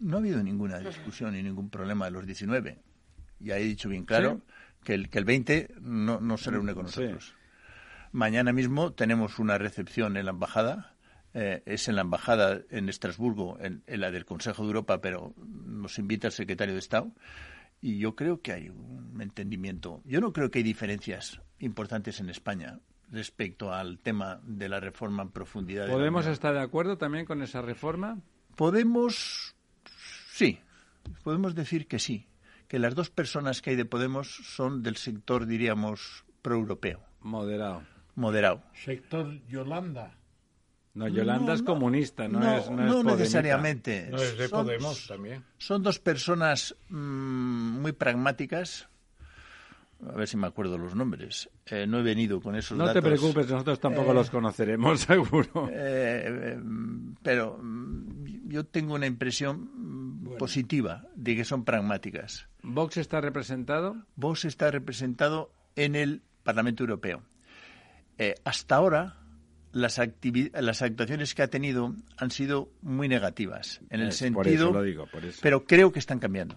no 0.00 0.16
ha 0.16 0.20
habido 0.20 0.42
ninguna 0.42 0.78
discusión 0.78 1.32
ni 1.34 1.42
ningún 1.42 1.70
problema 1.70 2.04
de 2.06 2.10
los 2.12 2.26
19. 2.26 2.78
Ya 3.40 3.56
he 3.56 3.64
dicho 3.64 3.88
bien 3.88 4.04
claro 4.04 4.42
que, 4.84 4.94
el, 4.94 5.08
que 5.10 5.18
el 5.18 5.24
20 5.24 5.74
no, 5.80 6.20
no 6.20 6.36
se 6.36 6.50
reúne 6.50 6.74
con 6.74 6.88
Sí. 6.88 7.00
nosotros. 7.02 7.34
Mañana 8.12 8.52
mismo 8.52 8.92
tenemos 8.92 9.38
una 9.38 9.58
recepción 9.58 10.16
en 10.16 10.24
la 10.24 10.30
embajada. 10.32 10.94
eh, 11.34 11.62
es 11.66 11.88
en 11.88 11.94
la 11.96 12.00
embajada 12.00 12.62
en 12.70 12.88
Estrasburgo, 12.88 13.58
en, 13.60 13.82
en 13.86 14.00
la 14.00 14.10
del 14.10 14.24
Consejo 14.24 14.62
de 14.62 14.68
Europa, 14.68 15.00
pero 15.02 15.34
nos 15.36 15.98
invita 15.98 16.28
el 16.28 16.32
secretario 16.32 16.72
de 16.74 16.80
Estado. 16.80 17.12
Y 17.82 17.98
yo 17.98 18.16
creo 18.16 18.40
que 18.40 18.52
hay 18.52 18.70
un 18.70 19.20
entendimiento. 19.20 20.00
Yo 20.04 20.20
no 20.22 20.32
creo 20.32 20.50
que 20.50 20.58
hay 20.60 20.64
diferencias 20.64 21.40
importantes 21.58 22.18
en 22.20 22.30
España 22.30 22.80
respecto 23.10 23.72
al 23.72 23.98
tema 23.98 24.40
de 24.42 24.68
la 24.70 24.80
reforma 24.80 25.22
en 25.22 25.30
profundidad. 25.30 25.86
de 25.86 25.92
¿Podemos 25.92 26.22
Unión. 26.22 26.32
estar 26.32 26.54
de 26.54 26.60
acuerdo 26.60 26.96
también 26.98 27.24
con 27.26 27.42
esa 27.42 27.60
reforma? 27.62 28.18
Podemos, 28.56 29.54
sí, 30.38 30.60
podemos 31.24 31.54
decir 31.54 31.86
que 31.88 31.98
sí, 31.98 32.26
que 32.68 32.78
las 32.78 32.94
dos 32.94 33.10
personas 33.10 33.60
que 33.62 33.70
hay 33.70 33.76
de 33.76 33.84
Podemos 33.84 34.28
son 34.44 34.82
del 34.82 34.96
sector, 34.96 35.46
diríamos, 35.46 36.24
proeuropeo, 36.42 37.00
Moderado. 37.20 37.82
moderado. 38.14 38.62
Sector 38.84 39.40
Yolanda. 39.48 40.14
No, 40.94 41.06
Yolanda 41.06 41.46
No, 41.48 41.52
es 41.54 41.62
comunista, 41.62 42.26
no, 42.28 42.40
no, 42.40 42.56
es 42.58 42.70
no, 42.70 43.02
no 43.02 43.16
necesariamente. 43.16 44.08
No, 44.10 44.16
es 44.18 44.36
de 44.36 44.48
Son- 44.48 44.64
Podemos 44.66 45.06
también. 45.06 45.44
Son 45.58 45.82
dos 45.82 45.98
personas 45.98 46.74
mm, 46.88 47.80
muy 47.82 47.92
pragmáticas. 47.92 48.88
A 50.06 50.12
ver 50.16 50.28
si 50.28 50.36
me 50.36 50.46
acuerdo 50.46 50.78
los 50.78 50.94
nombres. 50.94 51.50
Eh, 51.66 51.86
no 51.86 51.98
he 51.98 52.02
venido 52.02 52.40
con 52.40 52.54
esos 52.54 52.78
No 52.78 52.84
te 52.84 52.94
datos. 53.00 53.04
preocupes, 53.04 53.48
nosotros 53.50 53.80
tampoco 53.80 54.12
Eh, 54.12 54.14
los 54.14 54.30
conoceremos, 54.30 55.00
seguro. 55.08 55.68
Eh, 55.72 56.22
eh, 56.54 56.58
pero 57.22 57.58
mm, 57.60 58.48
yo 58.48 58.64
tengo 58.64 58.94
una 58.94 59.06
impresión 59.06 59.70
mm, 59.74 60.36
positiva 60.38 61.04
de 61.16 61.34
que 61.36 61.44
son 61.44 61.64
pragmáticas. 61.64 62.48
¿Vox 62.62 62.96
está 62.96 63.20
representado? 63.20 63.96
Vox 64.14 64.44
está 64.44 64.70
representado 64.70 65.50
en 65.74 65.96
el 65.96 66.22
Parlamento 66.44 66.84
Europeo. 66.84 67.22
Eh, 68.18 68.34
hasta 68.44 68.76
ahora, 68.76 69.16
las, 69.72 70.00
las 70.60 70.82
actuaciones 70.82 71.34
que 71.34 71.42
ha 71.42 71.48
tenido 71.48 71.94
han 72.16 72.30
sido 72.30 72.70
muy 72.82 73.08
negativas, 73.08 73.80
en 73.90 74.00
el 74.00 74.08
Es, 74.08 74.16
sentido, 74.16 74.36
por 74.36 74.48
eso 74.48 74.72
lo 74.72 74.82
digo, 74.82 75.06
por 75.06 75.24
eso. 75.24 75.40
pero 75.42 75.64
creo 75.64 75.90
que 75.92 75.98
están 75.98 76.18
cambiando. 76.20 76.56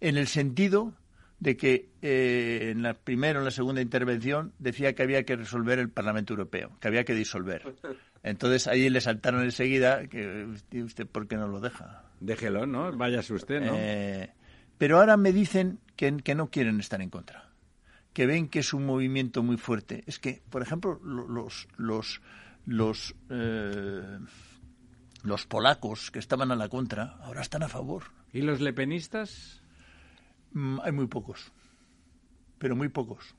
En 0.00 0.16
el 0.16 0.26
sentido 0.26 0.94
de 1.42 1.56
que 1.56 1.88
eh, 2.02 2.68
en 2.70 2.82
la 2.82 2.94
primera 2.94 3.38
o 3.38 3.42
en 3.42 3.46
la 3.46 3.50
segunda 3.50 3.80
intervención 3.82 4.52
decía 4.60 4.94
que 4.94 5.02
había 5.02 5.24
que 5.24 5.34
resolver 5.34 5.80
el 5.80 5.88
Parlamento 5.90 6.34
Europeo, 6.34 6.76
que 6.80 6.86
había 6.86 7.02
que 7.04 7.14
disolver. 7.14 7.74
Entonces 8.22 8.68
ahí 8.68 8.88
le 8.88 9.00
saltaron 9.00 9.42
enseguida 9.42 10.06
que 10.06 10.46
"¿Y 10.70 10.82
usted 10.82 11.04
por 11.08 11.26
qué 11.26 11.36
no 11.36 11.48
lo 11.48 11.58
deja. 11.60 12.04
Déjelo, 12.20 12.64
¿no? 12.66 12.96
Váyase 12.96 13.34
usted, 13.34 13.60
¿no? 13.60 13.72
Eh, 13.76 14.30
pero 14.78 15.00
ahora 15.00 15.16
me 15.16 15.32
dicen 15.32 15.80
que, 15.96 16.16
que 16.18 16.36
no 16.36 16.48
quieren 16.48 16.78
estar 16.78 17.02
en 17.02 17.10
contra, 17.10 17.50
que 18.12 18.26
ven 18.26 18.46
que 18.48 18.60
es 18.60 18.72
un 18.72 18.86
movimiento 18.86 19.42
muy 19.42 19.56
fuerte. 19.56 20.04
Es 20.06 20.20
que, 20.20 20.42
por 20.48 20.62
ejemplo, 20.62 21.00
lo- 21.02 21.26
los 21.26 21.66
los 21.76 22.20
los 22.66 23.16
eh, 23.30 24.18
los 25.24 25.46
polacos 25.46 26.12
que 26.12 26.20
estaban 26.20 26.52
a 26.52 26.56
la 26.56 26.68
contra 26.68 27.16
ahora 27.22 27.40
están 27.40 27.64
a 27.64 27.68
favor. 27.68 28.04
¿Y 28.32 28.42
los 28.42 28.60
lepenistas? 28.60 29.61
Mm, 30.52 30.78
hay 30.82 30.92
muy 30.92 31.06
pocos, 31.06 31.52
pero 32.58 32.76
muy 32.76 32.88
pocos. 32.88 33.34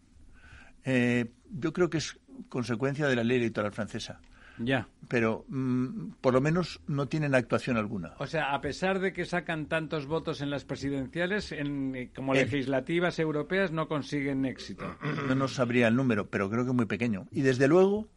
Eh, 0.86 1.32
yo 1.52 1.72
creo 1.74 1.90
que 1.90 1.98
es 2.00 2.20
consecuencia 2.50 3.08
de 3.08 3.16
la 3.16 3.24
ley 3.24 3.38
electoral 3.38 3.72
francesa, 3.72 4.20
Ya. 4.58 4.88
pero 5.08 5.46
mm, 5.48 6.14
por 6.20 6.34
lo 6.34 6.42
menos 6.42 6.82
no 6.88 7.08
tienen 7.08 7.36
actuación 7.36 7.78
alguna. 7.78 8.14
O 8.20 8.28
sea, 8.28 8.54
a 8.54 8.60
pesar 8.62 9.00
de 9.00 9.14
que 9.14 9.26
sacan 9.26 9.68
tantos 9.68 10.08
votos 10.08 10.42
en 10.42 10.50
las 10.50 10.66
presidenciales, 10.66 11.52
en, 11.52 11.96
eh, 11.96 12.12
como 12.14 12.34
Eh. 12.36 12.44
legislativas 12.44 13.18
europeas 13.20 13.72
no 13.72 13.88
consiguen 13.88 14.46
éxito. 14.46 14.96
No 15.28 15.36
nos 15.36 15.54
sabría 15.56 15.88
el 15.88 15.96
número, 15.96 16.28
pero 16.30 16.50
creo 16.50 16.66
que 16.66 16.74
muy 16.74 16.86
pequeño. 16.86 17.28
Y 17.32 17.42
desde 17.42 17.68
luego 17.68 18.10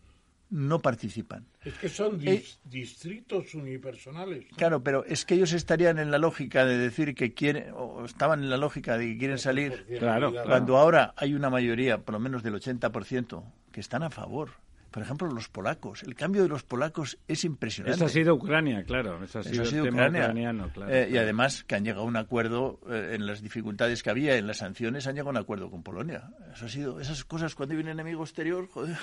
no 0.50 0.80
participan. 0.80 1.44
Es 1.64 1.74
que 1.74 1.88
son 1.88 2.20
Eh, 2.22 2.42
dis- 2.42 2.58
distritos 2.64 3.54
unipersonales. 3.54 4.46
Claro, 4.56 4.82
pero 4.82 5.04
es 5.04 5.24
que 5.24 5.34
ellos 5.34 5.52
estarían 5.52 5.98
en 5.98 6.10
la 6.10 6.18
lógica 6.18 6.64
de 6.64 6.78
decir 6.78 7.14
que 7.14 7.34
quieren, 7.34 7.72
o 7.74 8.04
estaban 8.04 8.42
en 8.42 8.50
la 8.50 8.56
lógica 8.56 8.96
de 8.96 9.06
que 9.06 9.18
quieren 9.18 9.38
salir, 9.38 9.84
Claro, 9.98 10.30
claro. 10.32 10.48
cuando 10.48 10.76
ahora 10.76 11.14
hay 11.16 11.34
una 11.34 11.50
mayoría, 11.50 11.98
por 11.98 12.12
lo 12.12 12.20
menos 12.20 12.42
del 12.42 12.54
80%, 12.54 13.42
que 13.72 13.80
están 13.80 14.02
a 14.02 14.10
favor. 14.10 14.50
Por 14.96 15.02
ejemplo, 15.02 15.28
los 15.28 15.50
polacos. 15.50 16.02
El 16.04 16.14
cambio 16.14 16.42
de 16.42 16.48
los 16.48 16.62
polacos 16.62 17.18
es 17.28 17.44
impresionante. 17.44 17.96
Eso 17.96 18.06
ha 18.06 18.08
sido 18.08 18.34
Ucrania, 18.34 18.82
claro. 18.82 19.22
Eso 19.22 19.40
ha 19.40 19.42
sido, 19.42 19.64
el 19.64 19.70
tema 19.70 20.06
ucraniano, 20.08 20.70
claro, 20.72 20.90
eh, 20.90 21.10
Y 21.10 21.18
además 21.18 21.64
que 21.64 21.74
han 21.74 21.84
llegado 21.84 22.04
a 22.04 22.06
un 22.06 22.16
acuerdo 22.16 22.80
eh, 22.88 23.10
en 23.12 23.26
las 23.26 23.42
dificultades 23.42 24.02
que 24.02 24.08
había 24.08 24.36
en 24.36 24.46
las 24.46 24.56
sanciones, 24.56 25.06
han 25.06 25.12
llegado 25.12 25.28
a 25.28 25.32
un 25.32 25.36
acuerdo 25.36 25.70
con 25.70 25.82
Polonia. 25.82 26.30
Eso 26.50 26.64
ha 26.64 26.68
sido, 26.70 26.98
esas 26.98 27.24
cosas 27.24 27.54
cuando 27.54 27.74
hay 27.74 27.82
un 27.82 27.88
enemigo 27.88 28.22
exterior, 28.22 28.68
joder, 28.72 28.96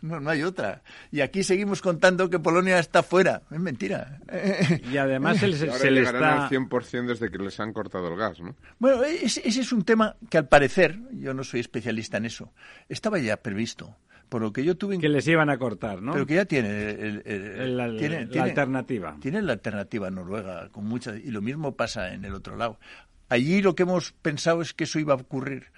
no, 0.00 0.18
no 0.18 0.28
hay 0.28 0.42
otra. 0.42 0.82
Y 1.12 1.20
aquí 1.20 1.44
seguimos 1.44 1.82
contando 1.82 2.28
que 2.28 2.40
Polonia 2.40 2.80
está 2.80 3.04
fuera. 3.04 3.42
Es 3.48 3.60
mentira. 3.60 4.18
Y 4.90 4.96
además 4.96 5.36
se, 5.38 5.52
se, 5.52 5.90
le 5.92 6.00
está... 6.00 6.46
al 6.46 6.50
100% 6.50 7.06
desde 7.06 7.30
que 7.30 7.38
les 7.38 7.60
han 7.60 7.72
cortado 7.72 8.08
el 8.08 8.16
gas, 8.16 8.40
¿no? 8.40 8.56
Bueno, 8.80 9.04
ese, 9.04 9.46
ese 9.48 9.60
es 9.60 9.70
un 9.70 9.84
tema 9.84 10.16
que 10.28 10.38
al 10.38 10.48
parecer, 10.48 10.98
yo 11.12 11.32
no 11.32 11.44
soy 11.44 11.60
especialista 11.60 12.16
en 12.16 12.24
eso, 12.24 12.52
estaba 12.88 13.20
ya 13.20 13.36
previsto 13.36 13.96
por 14.28 14.42
lo 14.42 14.52
que 14.52 14.64
yo 14.64 14.76
tuve... 14.76 14.98
Que 14.98 15.08
les 15.08 15.26
iban 15.26 15.50
a 15.50 15.58
cortar, 15.58 16.02
¿no? 16.02 16.12
Pero 16.12 16.26
que 16.26 16.34
ya 16.34 16.44
tiene, 16.44 17.22
la, 17.66 17.84
alternativa. 18.42 19.16
Tiene 19.20 19.42
la 19.42 19.52
alternativa 19.54 20.10
Noruega, 20.10 20.68
con 20.70 20.84
mucha, 20.86 21.16
y 21.16 21.30
lo 21.30 21.40
mismo 21.40 21.76
pasa 21.76 22.12
en 22.12 22.24
el 22.24 22.34
otro 22.34 22.56
lado. 22.56 22.78
Allí 23.28 23.62
lo 23.62 23.74
que 23.74 23.82
hemos 23.82 24.12
pensado 24.12 24.62
es 24.62 24.74
que 24.74 24.84
eso 24.84 24.98
iba 24.98 25.14
a 25.14 25.16
ocurrir. 25.16 25.72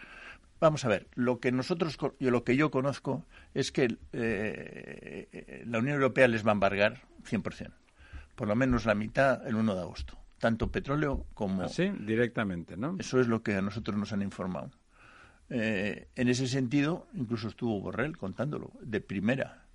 Vamos 0.61 0.85
a 0.85 0.89
ver, 0.89 1.09
lo 1.15 1.41
que 1.41 1.53
nosotros, 1.53 1.97
lo 2.19 2.45
que 2.45 2.57
yo 2.57 2.71
conozco 2.71 3.25
es 3.55 3.73
que 3.73 3.97
eh, 4.13 5.65
la 5.67 5.79
Unión 5.79 5.95
Europea 5.95 6.29
les 6.29 6.47
va 6.47 6.51
a 6.51 6.53
embargar 6.53 7.03
100%, 7.29 7.73
por 8.35 8.47
lo 8.47 8.55
menos 8.55 8.85
la 8.85 8.95
mitad 8.95 9.47
el 9.49 9.55
1 9.55 9.75
de 9.75 9.81
agosto, 9.81 10.19
tanto 10.39 10.71
petróleo 10.71 11.25
como... 11.33 11.67
Sí, 11.69 11.91
directamente, 12.01 12.77
¿no? 12.77 12.97
Eso 12.99 13.21
es 13.21 13.27
lo 13.27 13.43
que 13.43 13.55
a 13.55 13.63
nosotros 13.63 13.97
nos 13.97 14.13
han 14.13 14.21
informado. 14.21 14.71
Eh, 15.51 16.09
en 16.15 16.29
ese 16.29 16.47
sentido, 16.47 17.09
incluso 17.13 17.49
estuvo 17.49 17.81
Borrell 17.81 18.17
contándolo, 18.17 18.73
de 18.81 19.01
primera. 19.01 19.67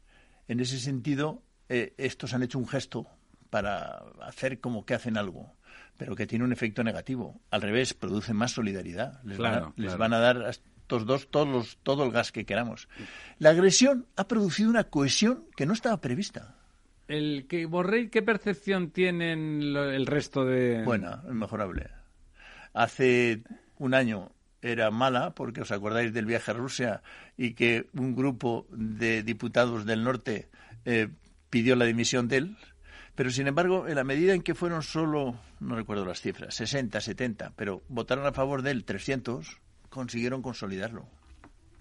En 0.47 0.61
ese 0.61 0.79
sentido, 0.79 1.43
eh, 1.67 1.93
estos 1.97 2.33
han 2.33 2.43
hecho 2.43 2.59
un 2.59 2.67
gesto 2.67 3.07
para 3.49 3.97
hacer 4.21 4.59
como 4.59 4.85
que 4.85 4.93
hacen 4.93 5.17
algo, 5.17 5.53
pero 5.97 6.15
que 6.15 6.27
tiene 6.27 6.45
un 6.45 6.53
efecto 6.53 6.83
negativo. 6.83 7.41
Al 7.51 7.61
revés, 7.61 7.93
produce 7.93 8.33
más 8.33 8.51
solidaridad. 8.51 9.21
Les, 9.23 9.37
van, 9.37 10.13
a, 10.13 10.19
dar 10.19 10.43
a 10.43 10.49
estos 10.49 11.05
dos 11.05 11.29
todos 11.29 11.77
todo 11.83 12.05
el 12.05 12.11
gas 12.11 12.31
que 12.31 12.45
queramos. 12.45 12.87
La 13.39 13.49
agresión 13.49 14.07
ha 14.15 14.27
producido 14.27 14.69
una 14.69 14.85
cohesión 14.85 15.45
que 15.57 15.65
no 15.65 15.73
estaba 15.73 15.99
prevista. 15.99 16.55
El 17.07 17.47
que 17.47 17.65
Borrell, 17.65 18.09
¿qué 18.09 18.21
percepción 18.21 18.89
tienen 18.91 19.61
el 19.61 20.05
resto 20.07 20.43
de...? 20.45 20.83
Buena, 20.83 21.17
mejorable. 21.27 21.89
Hace 22.73 23.43
un 23.77 23.93
año 23.93 24.34
era 24.65 24.89
mala, 24.89 25.35
porque 25.35 25.61
os 25.61 25.71
acordáis 25.71 26.11
del 26.11 26.25
viaje 26.25 26.51
a 26.51 26.57
Rusia 26.57 27.03
y 27.37 27.53
que 27.53 27.87
un 27.93 28.15
grupo 28.15 28.65
de 28.71 29.21
diputados 29.21 29.85
del 29.85 30.03
norte 30.03 30.49
eh, 30.85 31.09
pidió 31.49 31.75
la 31.75 31.85
dimisión 31.85 32.27
de 32.27 32.37
él. 32.37 32.57
Pero, 33.13 33.29
sin 33.29 33.47
embargo, 33.47 33.87
en 33.87 33.95
la 33.95 34.03
medida 34.03 34.33
en 34.33 34.41
que 34.41 34.55
fueron 34.55 34.81
solo, 34.81 35.39
no 35.59 35.75
recuerdo 35.75 36.03
las 36.03 36.19
cifras, 36.19 36.55
60, 36.55 36.99
70, 36.99 37.53
pero 37.55 37.83
votaron 37.87 38.25
a 38.25 38.33
favor 38.33 38.61
de 38.61 38.71
él 38.71 38.83
300, 38.83 39.61
consiguieron 39.89 40.41
consolidarlo. 40.41 41.07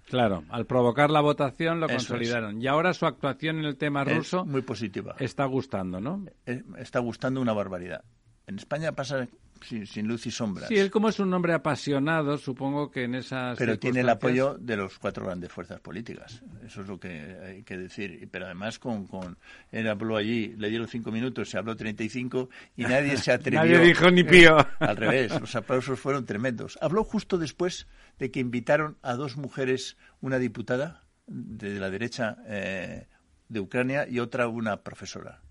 Claro, 0.07 0.45
al 0.51 0.67
provocar 0.67 1.11
la 1.11 1.23
votación 1.23 1.81
lo 1.81 1.89
consolidaron. 1.89 2.61
Y 2.61 2.67
ahora 2.67 2.93
su 2.93 3.07
actuación 3.07 3.59
en 3.59 3.65
el 3.65 3.79
tema 3.79 4.05
ruso 4.05 4.45
muy 4.45 4.61
positiva. 4.61 5.17
Está 5.19 5.47
gustando, 5.47 6.01
¿no? 6.01 6.25
Eh, 6.45 6.63
está 6.79 7.01
gustando 7.01 7.41
una 7.41 7.55
barbaridad. 7.55 8.05
En 8.47 8.57
España 8.57 8.93
pasa 8.93 9.27
sin, 9.63 10.07
luz 10.07 10.27
y 10.27 10.31
sombras. 10.31 10.69
Sí, 10.69 10.77
él 10.77 10.91
como 10.91 11.09
es 11.09 11.19
un 11.19 11.33
hombre 11.33 11.55
apasionado, 11.55 12.37
supongo 12.39 12.91
que 12.91 13.05
en 13.05 13.15
esas 13.15 13.59
Pero 13.59 13.79
tiene 13.79 14.01
el 14.01 14.09
apoyo 14.09 14.57
de 14.59 14.77
los 14.77 14.99
cuatro 14.99 15.25
grandes 15.25 15.53
fuerzas 15.53 15.81
políticas. 15.81 16.43
Eso 16.65 16.83
es 16.83 16.89
lo 16.89 16.99
que 16.99 17.37
hay 17.43 17.63
que 17.63 17.77
decir. 17.77 18.29
Pero 18.31 18.47
además 18.47 18.79
con, 18.79 19.07
con 19.07 19.39
él 19.73 19.89
habló 19.89 20.17
allí, 20.17 20.55
le 20.57 20.69
dieron 20.69 20.89
cinco 20.89 21.11
minutos, 21.11 21.51
se 21.51 21.59
habló 21.59 21.77
treinta 21.77 22.03
y 22.03 22.09
cinco 22.09 22.51
y 22.77 22.83
nadie 22.83 23.17
se 23.17 23.33
atrevió. 23.33 23.61
nadie 23.61 23.79
dijo 23.81 24.11
ni 24.11 24.25
pío. 24.25 24.57
Al 24.79 24.97
revés, 24.97 25.39
los 25.41 25.55
aplausos 25.55 25.99
fueron 25.99 26.27
tremendos. 26.27 26.79
Habló 26.81 27.05
justo 27.05 27.39
después 27.39 27.87
de 28.19 28.31
que 28.31 28.41
invitaron 28.41 28.99
a 29.03 29.15
dos 29.15 29.37
mujeres, 29.37 29.97
una 30.21 30.39
diputada 30.39 31.05
de 31.27 31.81
la 31.81 31.91
derecha 31.91 32.37
eh, 32.47 33.07
de 33.49 33.61
Ucrania 33.61 34.07
y 34.09 34.19
otra 34.19 34.49
una 34.49 34.83
profesora 34.83 35.44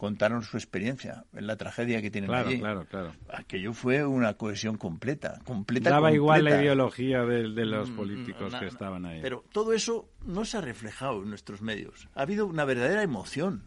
contaron 0.00 0.42
su 0.42 0.56
experiencia 0.56 1.26
en 1.34 1.46
la 1.46 1.56
tragedia 1.56 2.00
que 2.00 2.10
tienen 2.10 2.32
allí. 2.32 2.58
Claro, 2.58 2.86
claro, 2.86 3.12
Aquello 3.28 3.74
fue 3.74 4.02
una 4.06 4.32
cohesión 4.32 4.78
completa, 4.78 5.40
completa. 5.44 5.90
Daba 5.90 6.10
igual 6.10 6.44
la 6.44 6.62
ideología 6.62 7.22
de, 7.26 7.66
los 7.66 7.90
mm, 7.90 7.96
políticos 7.96 8.54
que 8.54 8.66
estaban 8.66 9.04
ahí. 9.04 9.20
Pero 9.20 9.44
todo 9.52 9.74
eso 9.74 10.08
no 10.24 10.46
se 10.46 10.56
ha 10.56 10.62
reflejado 10.62 11.22
en 11.22 11.28
nuestros 11.28 11.60
medios. 11.60 12.08
Ha 12.14 12.22
habido 12.22 12.46
una 12.46 12.64
verdadera 12.64 13.02
emoción 13.02 13.64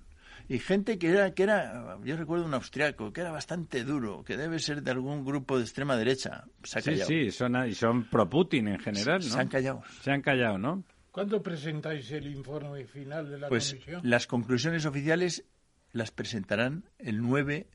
y 0.49 0.57
gente 0.57 0.97
que 0.97 1.09
era, 1.09 1.35
que 1.35 1.43
era, 1.43 1.99
yo 2.03 2.17
recuerdo 2.17 2.45
un 2.45 2.55
austriaco, 2.55 3.13
que 3.13 3.21
era 3.21 3.31
bastante 3.31 3.83
duro, 3.83 4.23
que 4.23 4.35
debe 4.35 4.57
ser 4.57 4.81
de 4.81 4.89
algún 4.89 5.23
grupo 5.23 5.59
de 5.59 5.65
extrema 5.65 5.95
derecha. 5.95 6.45
Se 6.63 6.79
ha 6.79 6.81
callado. 6.81 7.07
Sí, 7.09 7.25
sí, 7.25 7.31
son, 7.31 7.67
y 7.67 7.75
son 7.75 8.09
pro-Putin 8.09 8.69
en 8.69 8.79
general, 8.79 9.19
¿no? 9.19 9.29
Se 9.29 9.39
han 9.39 9.49
callado. 9.49 9.83
Se 10.01 10.09
han 10.09 10.23
callado, 10.23 10.57
¿no? 10.57 10.83
¿Cuándo 11.13 11.43
presentáis 11.43 12.11
el 12.11 12.25
informe 12.25 12.87
final 12.87 13.29
de 13.29 13.37
la 13.37 13.47
pues, 13.47 13.69
comisión? 13.69 14.01
Las 14.03 14.25
conclusiones 14.25 14.83
oficiales 14.87 15.45
las 15.93 16.11
presentarán 16.11 16.89
el 16.97 17.21
9, 17.21 17.67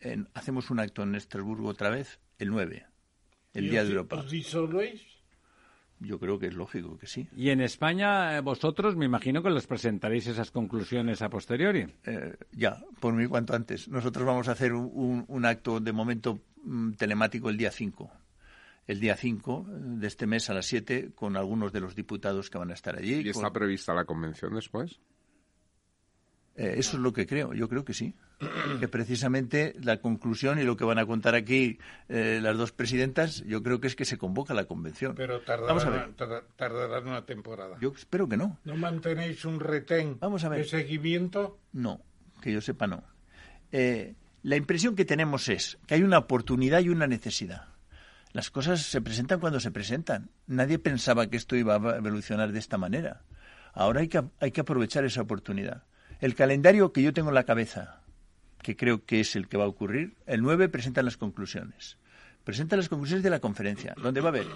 en, 0.00 0.28
hacemos 0.34 0.70
un 0.70 0.78
acto 0.78 1.02
en 1.02 1.14
Estrasburgo 1.16 1.68
otra 1.68 1.90
vez, 1.90 2.20
el 2.38 2.50
9, 2.50 2.86
el 3.54 3.70
Día 3.70 3.82
de 3.82 3.90
Europa. 3.90 4.16
¿Os 4.16 4.30
disolvéis? 4.30 5.02
Yo 5.98 6.18
creo 6.18 6.38
que 6.38 6.48
es 6.48 6.54
lógico 6.54 6.98
que 6.98 7.06
sí. 7.06 7.28
Y 7.36 7.50
en 7.50 7.60
España, 7.60 8.36
eh, 8.36 8.40
vosotros, 8.40 8.96
me 8.96 9.04
imagino 9.04 9.42
que 9.42 9.50
les 9.50 9.66
presentaréis 9.66 10.26
esas 10.26 10.50
conclusiones 10.50 11.22
a 11.22 11.30
posteriori. 11.30 11.86
Eh, 12.04 12.36
ya, 12.50 12.82
por 13.00 13.14
mí 13.14 13.26
cuanto 13.26 13.54
antes. 13.54 13.88
Nosotros 13.88 14.26
vamos 14.26 14.48
a 14.48 14.52
hacer 14.52 14.72
un, 14.72 15.24
un 15.26 15.44
acto 15.44 15.80
de 15.80 15.92
momento 15.92 16.40
mm, 16.64 16.92
telemático 16.92 17.48
el 17.50 17.56
día 17.56 17.70
5. 17.70 18.10
El 18.88 18.98
día 18.98 19.16
5 19.16 19.66
de 19.68 20.06
este 20.08 20.26
mes 20.26 20.50
a 20.50 20.54
las 20.54 20.66
7 20.66 21.12
con 21.14 21.36
algunos 21.36 21.72
de 21.72 21.80
los 21.80 21.94
diputados 21.94 22.50
que 22.50 22.58
van 22.58 22.72
a 22.72 22.74
estar 22.74 22.96
allí. 22.96 23.20
¿Y 23.20 23.28
está 23.28 23.52
prevista 23.52 23.94
la 23.94 24.04
convención 24.04 24.54
después? 24.56 24.98
Eh, 26.54 26.74
eso 26.76 26.96
es 26.96 27.02
lo 27.02 27.12
que 27.12 27.26
creo, 27.26 27.54
yo 27.54 27.68
creo 27.68 27.84
que 27.84 27.94
sí. 27.94 28.14
Que 28.80 28.88
precisamente 28.88 29.74
la 29.80 29.98
conclusión 30.00 30.58
y 30.58 30.64
lo 30.64 30.76
que 30.76 30.84
van 30.84 30.98
a 30.98 31.06
contar 31.06 31.34
aquí 31.34 31.78
eh, 32.08 32.40
las 32.42 32.56
dos 32.56 32.72
presidentas, 32.72 33.42
yo 33.46 33.62
creo 33.62 33.80
que 33.80 33.86
es 33.86 33.96
que 33.96 34.04
se 34.04 34.18
convoca 34.18 34.52
la 34.52 34.64
convención. 34.64 35.14
Pero 35.14 35.40
tardará, 35.42 36.08
tardará 36.56 37.00
una 37.00 37.24
temporada. 37.24 37.78
Yo 37.80 37.92
espero 37.96 38.28
que 38.28 38.36
no. 38.36 38.58
¿No 38.64 38.76
mantenéis 38.76 39.44
un 39.44 39.60
retén 39.60 40.18
Vamos 40.20 40.44
a 40.44 40.48
ver. 40.48 40.58
de 40.58 40.64
seguimiento? 40.64 41.58
No, 41.72 42.02
que 42.40 42.52
yo 42.52 42.60
sepa 42.60 42.86
no. 42.86 43.04
Eh, 43.70 44.14
la 44.42 44.56
impresión 44.56 44.96
que 44.96 45.04
tenemos 45.04 45.48
es 45.48 45.78
que 45.86 45.94
hay 45.94 46.02
una 46.02 46.18
oportunidad 46.18 46.80
y 46.80 46.88
una 46.88 47.06
necesidad. 47.06 47.68
Las 48.32 48.50
cosas 48.50 48.82
se 48.82 49.00
presentan 49.00 49.40
cuando 49.40 49.60
se 49.60 49.70
presentan. 49.70 50.30
Nadie 50.46 50.78
pensaba 50.78 51.28
que 51.28 51.36
esto 51.36 51.54
iba 51.54 51.76
a 51.76 51.96
evolucionar 51.96 52.50
de 52.52 52.58
esta 52.58 52.76
manera. 52.76 53.22
Ahora 53.72 54.00
hay 54.00 54.08
que, 54.08 54.22
hay 54.40 54.50
que 54.50 54.60
aprovechar 54.62 55.04
esa 55.04 55.22
oportunidad. 55.22 55.84
El 56.22 56.36
calendario 56.36 56.92
que 56.92 57.02
yo 57.02 57.12
tengo 57.12 57.30
en 57.30 57.34
la 57.34 57.42
cabeza, 57.42 58.00
que 58.62 58.76
creo 58.76 59.04
que 59.04 59.18
es 59.18 59.34
el 59.34 59.48
que 59.48 59.56
va 59.56 59.64
a 59.64 59.66
ocurrir, 59.66 60.14
el 60.26 60.40
9 60.40 60.68
presenta 60.68 61.02
las 61.02 61.16
conclusiones. 61.16 61.98
Presenta 62.44 62.76
las 62.76 62.88
conclusiones 62.88 63.24
de 63.24 63.30
la 63.30 63.40
conferencia, 63.40 63.92
donde 64.00 64.20
va 64.20 64.28
a 64.28 64.30
haber 64.30 64.46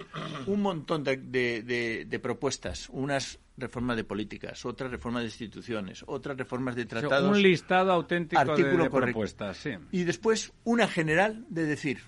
un 0.47 0.63
montón 0.63 1.03
de, 1.03 2.21
propuestas, 2.23 2.89
unas 2.91 3.41
reformas 3.57 3.97
de 3.97 4.05
políticas, 4.05 4.65
otras 4.65 4.93
reformas 4.93 5.25
de 5.25 5.27
instituciones, 5.27 6.05
otras 6.07 6.37
reformas 6.37 6.77
de 6.77 6.87
tratados. 6.87 7.37
un 7.37 7.43
listado 7.43 7.91
auténtico 7.91 8.57
de, 8.57 8.89
propuestas, 8.89 9.57
sí. 9.57 9.71
Y 9.91 10.05
después 10.05 10.53
una 10.63 10.87
general 10.87 11.47
de 11.49 11.65
decir, 11.65 11.99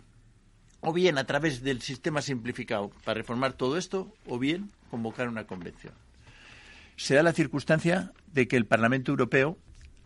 o 0.83 0.93
bien 0.93 1.19
a 1.19 1.25
través 1.25 1.65
del 1.65 1.83
sistema 1.83 2.23
simplificado 2.23 2.91
para 3.05 3.19
reformar 3.19 3.55
todo 3.55 3.77
esto, 3.77 4.15
o 4.25 4.39
bien 4.39 4.71
convocar 4.89 5.29
una 5.29 5.49
convención 5.49 5.95
se 6.99 7.15
da 7.15 7.23
la 7.23 7.33
circunstancia 7.33 8.13
de 8.27 8.49
que 8.49 8.57
el 8.57 8.67
Parlamento 8.67 9.13
Europeo 9.13 9.57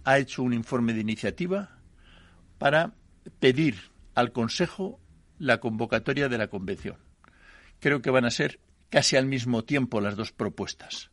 ha 0.05 0.19
hecho 0.19 0.43
un 0.43 0.53
informe 0.53 0.93
de 0.93 1.01
iniciativa 1.01 1.79
para 2.59 2.93
pedir 3.41 3.77
al 4.15 4.31
Consejo 4.33 5.01
la 5.39 5.59
convocatoria 5.59 6.29
de 6.29 6.37
la 6.37 6.49
Convención. 6.49 6.99
Creo 7.81 8.03
que 8.03 8.11
van 8.11 8.27
a 8.27 8.31
ser 8.31 8.61
casi 8.91 9.17
al 9.17 9.27
mismo 9.27 9.65
tiempo 9.65 10.03
las 10.03 10.17
dos 10.17 10.33
propuestas. 10.33 11.11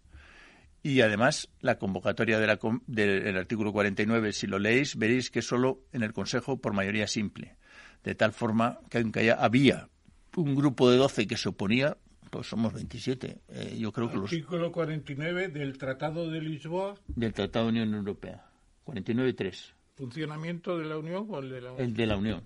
Y 0.84 1.00
además, 1.00 1.50
la 1.62 1.78
convocatoria 1.78 2.40
del 2.40 3.38
artículo 3.38 3.72
49, 3.72 4.34
si 4.34 4.48
lo 4.48 4.60
leéis, 4.60 4.98
veréis 4.98 5.32
que 5.32 5.42
solo 5.42 5.82
en 5.94 6.04
el 6.04 6.12
Consejo 6.12 6.60
por 6.60 6.74
mayoría 6.74 7.08
simple. 7.08 7.56
De 8.04 8.16
tal 8.16 8.34
forma 8.34 8.80
que 8.90 8.98
aunque 8.98 9.32
había 9.32 9.88
un 10.36 10.56
grupo 10.56 10.92
de 10.92 10.98
12 10.98 11.26
que 11.26 11.38
se 11.38 11.50
oponía, 11.50 11.98
pues 12.30 12.48
somos 12.48 12.74
27. 12.74 13.42
Eh, 13.48 13.78
yo 13.80 13.92
creo 13.92 14.10
que 14.10 14.16
los... 14.18 14.26
Artículo 14.32 14.72
49 14.72 15.50
del 15.50 15.78
Tratado 15.78 16.30
de 16.30 16.42
Lisboa. 16.42 16.96
Del 17.08 17.34
Tratado 17.34 17.66
de 17.66 17.72
Unión 17.72 17.94
Europea. 17.94 18.46
49.3. 18.86 19.74
¿Funcionamiento 19.96 20.78
de 20.78 20.86
la 20.86 20.98
Unión 20.98 21.28
o 21.30 21.40
el 21.40 21.50
de 21.50 21.62
la 21.62 21.72
Unión? 21.72 21.86
El 21.88 21.94
de 21.96 22.06
la 22.06 22.18
Unión. 22.18 22.44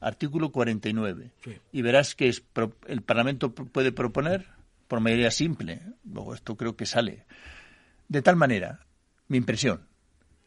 Artículo 0.00 0.52
49. 0.52 1.30
Y 1.72 1.82
verás 1.82 2.14
que 2.14 2.28
es, 2.28 2.44
el 2.86 3.02
Parlamento 3.02 3.54
puede 3.54 3.90
proponer 3.92 4.46
por 4.88 5.00
mayoría 5.00 5.30
simple. 5.30 5.80
Luego 6.04 6.34
esto 6.34 6.56
creo 6.56 6.76
que 6.76 6.84
sale. 6.84 7.24
De 8.08 8.20
tal 8.20 8.36
manera, 8.36 8.86
mi 9.28 9.38
impresión, 9.38 9.88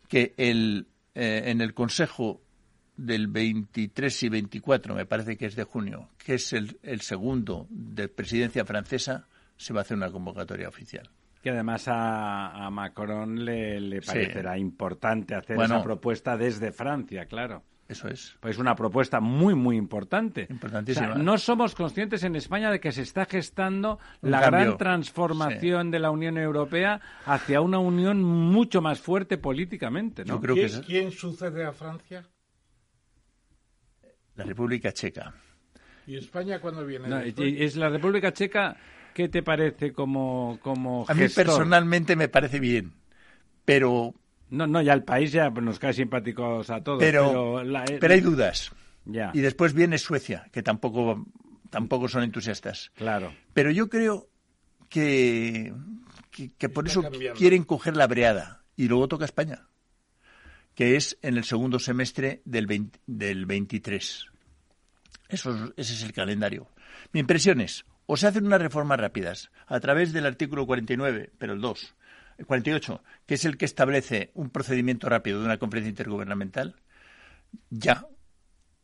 que 0.08 0.34
el, 0.38 0.88
eh, 1.16 1.44
en 1.48 1.62
el 1.62 1.74
Consejo 1.74 2.42
del 2.98 3.28
23 3.28 4.24
y 4.24 4.30
24, 4.30 4.96
me 4.96 5.06
parece 5.06 5.38
que 5.38 5.46
es 5.46 5.56
de 5.56 5.64
junio, 5.64 6.10
que 6.18 6.34
es 6.36 6.52
el, 6.54 6.78
el 6.84 7.02
segundo 7.02 7.68
de 7.70 8.08
presidencia 8.10 8.66
francesa, 8.66 9.28
se 9.56 9.74
va 9.74 9.80
a 9.80 9.84
hacer 9.84 9.96
una 9.98 10.12
convocatoria 10.12 10.68
oficial. 10.68 11.10
Que 11.42 11.52
además 11.52 11.88
a, 11.88 12.66
a 12.66 12.70
Macron 12.72 13.46
le, 13.46 13.80
le 13.80 14.02
Sí. 14.02 14.08
parecerá 14.08 14.58
importante 14.58 15.36
hacer 15.36 15.56
Bueno. 15.56 15.76
esa 15.76 15.84
propuesta 15.84 16.36
desde 16.36 16.72
Francia, 16.72 17.26
claro. 17.26 17.64
Eso 17.88 18.10
es. 18.10 18.36
Pues 18.42 18.58
una 18.58 18.76
propuesta 18.76 19.22
muy, 19.22 19.56
muy 19.56 19.78
importante. 19.78 20.46
Importantísima. 20.50 21.12
O 21.12 21.14
sea, 21.14 21.24
no 21.24 21.38
somos 21.38 21.74
conscientes 21.74 22.22
en 22.24 22.36
España 22.36 22.70
de 22.70 22.82
que 22.82 22.92
se 22.92 23.02
está 23.04 23.26
gestando 23.26 23.98
Un 24.22 24.32
la 24.32 24.42
cambio. 24.42 24.60
gran 24.60 24.78
transformación 24.78 25.90
de 25.90 26.00
la 26.00 26.12
Unión 26.12 26.38
Europea 26.38 27.00
hacia 27.26 27.62
una 27.62 27.80
unión 27.80 28.22
mucho 28.22 28.82
más 28.82 29.00
fuerte 29.00 29.38
políticamente, 29.38 30.26
¿no? 30.26 30.34
Yo 30.36 30.42
creo 30.42 30.56
¿Quién, 30.56 30.68
que 30.68 30.74
es 30.74 30.80
quién 30.86 31.12
sucede 31.12 31.64
a 31.66 31.72
Francia? 31.72 32.26
La 34.38 34.44
República 34.46 34.92
Checa. 34.94 35.34
¿Y 36.06 36.16
España 36.16 36.60
cuándo 36.62 36.86
viene? 36.86 37.10
No, 37.10 37.20
es 37.20 37.76
la 37.76 37.90
República 37.90 38.32
Checa, 38.32 38.78
¿qué 39.14 39.28
te 39.28 39.44
parece 39.44 39.92
como, 39.92 40.58
como 40.62 41.06
A 41.08 41.14
mí 41.14 41.24
gestor? 41.24 41.46
personalmente 41.46 42.16
me 42.16 42.30
parece 42.30 42.60
bien, 42.62 42.94
pero, 43.66 44.14
No, 44.50 44.66
no, 44.68 44.82
ya 44.82 44.94
el 44.94 45.04
país 45.04 45.32
ya 45.34 45.50
nos 45.50 45.80
cae 45.80 45.92
simpáticos 45.94 46.70
a 46.70 46.82
todos. 46.82 47.00
pero, 47.00 47.28
Pero, 47.28 47.64
la- 47.64 47.84
eh, 47.86 47.98
pero 48.00 48.14
hay 48.14 48.22
dudas. 48.22 48.72
Ya, 49.06 49.32
Y 49.34 49.40
después 49.42 49.74
viene 49.74 49.98
Suecia, 49.98 50.48
que 50.52 50.62
tampoco, 50.64 51.26
tampoco 51.70 52.08
son 52.08 52.24
entusiastas. 52.24 52.92
claro. 52.96 53.34
Pero 53.54 53.72
yo 53.72 53.90
creo 53.90 54.30
que, 54.90 55.74
que, 56.32 56.52
que 56.58 56.70
por 56.70 56.88
Está 56.88 57.00
eso 57.02 57.10
cambiando. 57.10 57.38
quieren 57.38 57.64
coger 57.64 57.96
la 57.98 58.08
breada. 58.08 58.64
Y 58.76 58.88
luego 58.88 59.08
toca 59.08 59.26
España, 59.26 59.68
que 60.78 60.96
es 60.96 61.18
en 61.24 61.38
el 61.38 61.44
segundo 61.44 61.80
semestre 61.80 62.44
del, 62.46 62.68
20 62.68 63.00
del 63.08 63.48
23. 63.48 64.28
Eso 65.28 65.50
es- 65.56 65.72
ese 65.76 65.94
es 65.96 66.04
el 66.04 66.14
calendario. 66.14 66.70
Mi 67.14 67.20
impresión 67.20 67.62
es, 67.62 67.84
o 68.06 68.16
se 68.16 68.28
hacen 68.28 68.46
unas 68.46 68.62
reformas 68.62 69.00
rápidas 69.00 69.50
a 69.66 69.80
través 69.80 70.14
del 70.14 70.28
artículo 70.28 70.68
49, 70.68 71.32
pero 71.40 71.54
el 71.54 71.62
2, 71.62 71.96
el 72.38 72.46
48, 72.46 73.02
que 73.26 73.34
es 73.34 73.46
el 73.46 73.58
que 73.58 73.66
establece 73.66 74.30
un 74.36 74.52
procedimiento 74.52 75.10
rápido 75.10 75.40
de 75.40 75.46
una 75.46 75.58
conferencia 75.58 75.90
intergubernamental, 75.90 76.76
ya, 77.72 78.06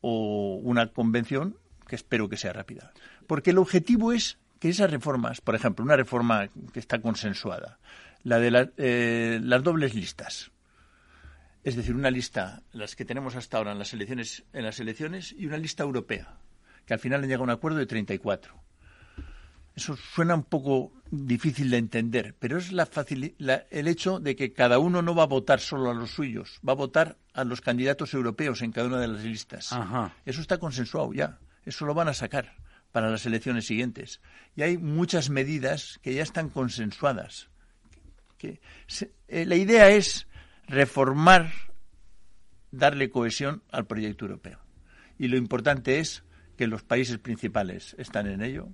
o 0.01 0.59
una 0.63 0.87
convención 0.87 1.57
que 1.87 1.95
espero 1.95 2.27
que 2.27 2.37
sea 2.37 2.53
rápida. 2.53 2.91
Porque 3.27 3.51
el 3.51 3.59
objetivo 3.59 4.13
es 4.13 4.39
que 4.59 4.69
esas 4.69 4.89
reformas, 4.89 5.41
por 5.41 5.53
ejemplo, 5.53 5.85
una 5.85 5.95
reforma 5.95 6.47
que 6.73 6.79
está 6.79 6.99
consensuada, 7.01 7.77
la 8.23 8.39
de 8.39 8.49
la- 8.49 8.71
eh, 8.77 9.39
las 9.43 9.61
dobles 9.61 9.93
listas, 9.93 10.49
es 11.63 11.75
decir, 11.75 11.95
una 11.95 12.11
lista, 12.11 12.61
las 12.71 12.95
que 12.95 13.05
tenemos 13.05 13.35
hasta 13.35 13.57
ahora 13.57 13.71
en 13.71 13.79
las 13.79 13.93
elecciones, 13.93 14.43
en 14.53 14.63
las 14.65 14.79
elecciones 14.79 15.33
y 15.37 15.45
una 15.45 15.57
lista 15.57 15.83
europea, 15.83 16.37
que 16.85 16.93
al 16.93 16.99
final 16.99 17.21
han 17.21 17.27
llegado 17.29 17.43
a 17.43 17.45
un 17.45 17.49
acuerdo 17.51 17.77
de 17.79 17.85
34. 17.85 18.61
Eso 19.75 19.95
suena 19.95 20.35
un 20.35 20.43
poco 20.43 20.93
difícil 21.09 21.71
de 21.71 21.77
entender, 21.77 22.35
pero 22.37 22.57
es 22.59 22.71
la 22.71 22.87
la- 23.39 23.65
el 23.71 23.87
hecho 23.87 24.19
de 24.19 24.35
que 24.35 24.53
cada 24.53 24.77
uno 24.77 25.01
no 25.01 25.15
va 25.15 25.23
a 25.23 25.27
votar 25.27 25.59
solo 25.59 25.89
a 25.89 25.95
los 25.95 26.11
suyos, 26.11 26.59
va 26.67 26.73
a 26.73 26.75
votar 26.75 27.17
a 27.33 27.43
los 27.43 27.59
candidatos 27.61 28.13
europeos 28.13 28.61
en 28.61 28.71
cada 28.71 28.87
una 28.87 28.99
de 28.99 29.07
las 29.07 29.23
listas. 29.23 29.73
Ajá. 29.73 30.13
Eso 30.25 30.41
está 30.41 30.59
consensuado 30.59 31.11
ya. 31.13 31.39
Eso 31.65 31.85
lo 31.85 31.95
van 31.95 32.07
a 32.07 32.13
sacar 32.13 32.55
para 32.91 33.09
las 33.09 33.25
elecciones 33.25 33.65
siguientes. 33.65 34.21
Y 34.55 34.61
hay 34.61 34.77
muchas 34.77 35.31
medidas 35.31 35.99
que 36.03 36.13
ya 36.13 36.21
están 36.21 36.49
consensuadas. 36.49 37.47
Que 38.37 38.61
se- 38.85 39.11
eh, 39.27 39.45
la 39.45 39.55
idea 39.55 39.89
es 39.89 40.27
reformar, 40.67 41.51
darle 42.71 43.09
cohesión 43.09 43.63
al 43.71 43.85
proyecto 43.85 44.25
europeo. 44.25 44.59
Y 45.17 45.27
lo 45.27 45.37
importante 45.37 45.99
es 45.99 46.23
que 46.57 46.67
los 46.67 46.83
países 46.83 47.17
principales 47.17 47.95
están 47.97 48.27
en 48.27 48.41
ello. 48.41 48.69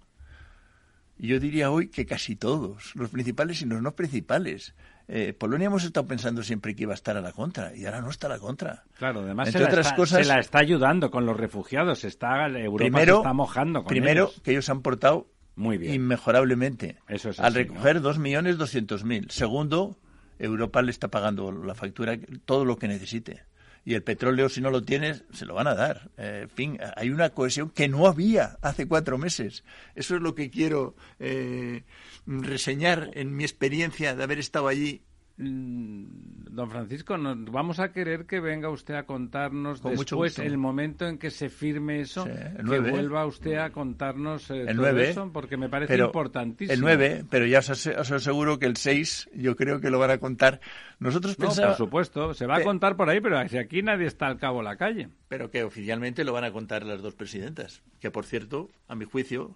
Yo 1.17 1.39
diría 1.39 1.69
hoy 1.69 1.89
que 1.89 2.05
casi 2.05 2.35
todos, 2.37 2.95
los 2.95 3.09
principales 3.09 3.61
y 3.61 3.65
los 3.65 3.81
no 3.81 3.93
principales. 3.93 4.73
Eh, 5.09 5.33
Polonia 5.33 5.65
hemos 5.67 5.83
estado 5.83 6.07
pensando 6.07 6.43
siempre 6.43 6.75
que 6.75 6.83
iba 6.83 6.93
a 6.93 6.95
estar 6.95 7.17
a 7.17 7.21
la 7.21 7.33
contra 7.33 7.75
y 7.75 7.85
ahora 7.85 7.99
no 7.99 8.09
está 8.09 8.27
a 8.27 8.29
la 8.29 8.39
contra. 8.39 8.83
Claro, 8.97 9.21
además 9.21 9.47
se 9.49 9.57
Entre 9.57 9.63
la, 9.63 9.67
otras 9.69 9.85
está, 9.87 9.95
cosas- 9.97 10.21
se 10.25 10.33
la 10.33 10.39
está 10.39 10.59
ayudando 10.59 11.11
con 11.11 11.25
los 11.25 11.35
refugiados. 11.35 12.05
Está, 12.05 12.47
Europa 12.47 12.77
primero, 12.77 13.15
se 13.15 13.19
está 13.19 13.33
mojando 13.33 13.79
con 13.83 13.89
primero 13.89 14.25
ellos. 14.29 14.41
que 14.43 14.51
ellos 14.51 14.65
se 14.65 14.71
han 14.71 14.81
portado 14.81 15.27
Muy 15.55 15.77
bien. 15.77 15.93
inmejorablemente 15.95 16.97
Eso 17.09 17.31
es 17.31 17.39
al 17.39 17.47
así, 17.47 17.55
recoger 17.55 17.99
dos 17.99 18.17
millones 18.17 18.57
doscientos 18.57 19.03
mil. 19.03 19.29
Segundo, 19.29 19.97
Europa 20.39 20.81
le 20.81 20.91
está 20.91 21.09
pagando 21.09 21.51
la 21.51 21.75
factura 21.75 22.17
todo 22.45 22.65
lo 22.65 22.77
que 22.77 22.87
necesite. 22.87 23.43
Y 23.85 23.93
el 23.93 24.03
petróleo, 24.03 24.49
si 24.49 24.61
no 24.61 24.71
lo 24.71 24.83
tienes, 24.83 25.23
se 25.31 25.45
lo 25.45 25.53
van 25.53 25.67
a 25.67 25.75
dar. 25.75 26.11
Eh, 26.17 26.41
en 26.43 26.49
fin, 26.49 26.79
hay 26.95 27.09
una 27.09 27.29
cohesión 27.31 27.69
que 27.69 27.87
no 27.87 28.07
había 28.07 28.57
hace 28.61 28.87
cuatro 28.87 29.17
meses. 29.17 29.63
Eso 29.95 30.15
es 30.15 30.21
lo 30.21 30.35
que 30.35 30.49
quiero 30.49 30.95
eh, 31.19 31.83
reseñar 32.25 33.11
en 33.13 33.35
mi 33.35 33.43
experiencia 33.43 34.15
de 34.15 34.23
haber 34.23 34.39
estado 34.39 34.67
allí. 34.67 35.01
Mm, 35.41 36.03
Don 36.51 36.69
Francisco, 36.69 37.17
nos 37.17 37.45
vamos 37.49 37.79
a 37.79 37.93
querer 37.93 38.25
que 38.25 38.41
venga 38.41 38.69
usted 38.69 38.95
a 38.95 39.03
contarnos 39.03 39.79
Con 39.79 39.95
después 39.95 40.37
el 40.39 40.57
momento 40.57 41.07
en 41.07 41.17
que 41.17 41.31
se 41.31 41.47
firme 41.47 42.01
eso, 42.01 42.25
Sí, 42.25 42.31
el 42.31 42.57
que 42.57 42.63
9. 42.63 42.91
vuelva 42.91 43.25
usted 43.25 43.55
a 43.55 43.69
contarnos 43.69 44.51
eh, 44.51 44.61
El 44.61 44.75
todo 44.75 44.87
9, 44.87 45.09
eso, 45.11 45.29
porque 45.31 45.55
me 45.55 45.69
parece 45.69 45.93
pero 45.93 46.07
importantísimo. 46.07 46.73
El 46.73 46.81
9, 46.81 47.23
pero 47.29 47.45
ya 47.45 47.59
os, 47.59 47.69
os 47.87 48.11
aseguro 48.11 48.59
que 48.59 48.65
el 48.65 48.75
6 48.75 49.29
yo 49.33 49.55
creo 49.55 49.79
que 49.79 49.89
lo 49.89 49.99
van 49.99 50.11
a 50.11 50.17
contar. 50.17 50.59
Nosotros 50.99 51.39
No, 51.39 51.47
por 51.47 51.75
supuesto, 51.75 52.33
se 52.33 52.45
va 52.45 52.57
a 52.57 52.63
contar 52.63 52.97
por 52.97 53.09
ahí, 53.09 53.21
pero 53.21 53.47
si 53.47 53.57
aquí 53.57 53.81
nadie 53.81 54.07
está 54.07 54.27
al 54.27 54.37
cabo 54.37 54.57
de 54.57 54.65
la 54.65 54.75
calle. 54.75 55.07
Pero 55.29 55.49
que 55.49 55.63
oficialmente 55.63 56.25
lo 56.25 56.33
van 56.33 56.43
a 56.43 56.51
contar 56.51 56.83
las 56.85 57.01
dos 57.01 57.15
presidentas, 57.15 57.81
que 58.01 58.11
por 58.11 58.25
cierto, 58.25 58.69
a 58.89 58.95
mi 58.95 59.05
juicio, 59.05 59.55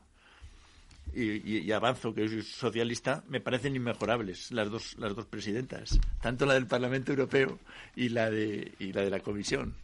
y, 1.15 1.59
y- 1.65 1.71
avanzo 1.71 2.13
que 2.13 2.27
soy 2.27 2.41
socialista, 2.41 3.23
me 3.27 3.39
parecen 3.41 3.75
inmejorables 3.75 4.51
las 4.51 4.69
dos, 4.69 4.95
las 4.97 5.15
dos 5.15 5.25
presidentas, 5.27 5.99
tanto 6.21 6.45
la 6.45 6.53
del 6.55 6.67
Parlamento 6.67 7.11
Europeo 7.11 7.59
y 7.95 8.09
la 8.09 8.29
de, 8.29 8.73
y 8.79 8.93
la, 8.93 9.01
de 9.01 9.09
la 9.09 9.19
Comisión. 9.19 9.75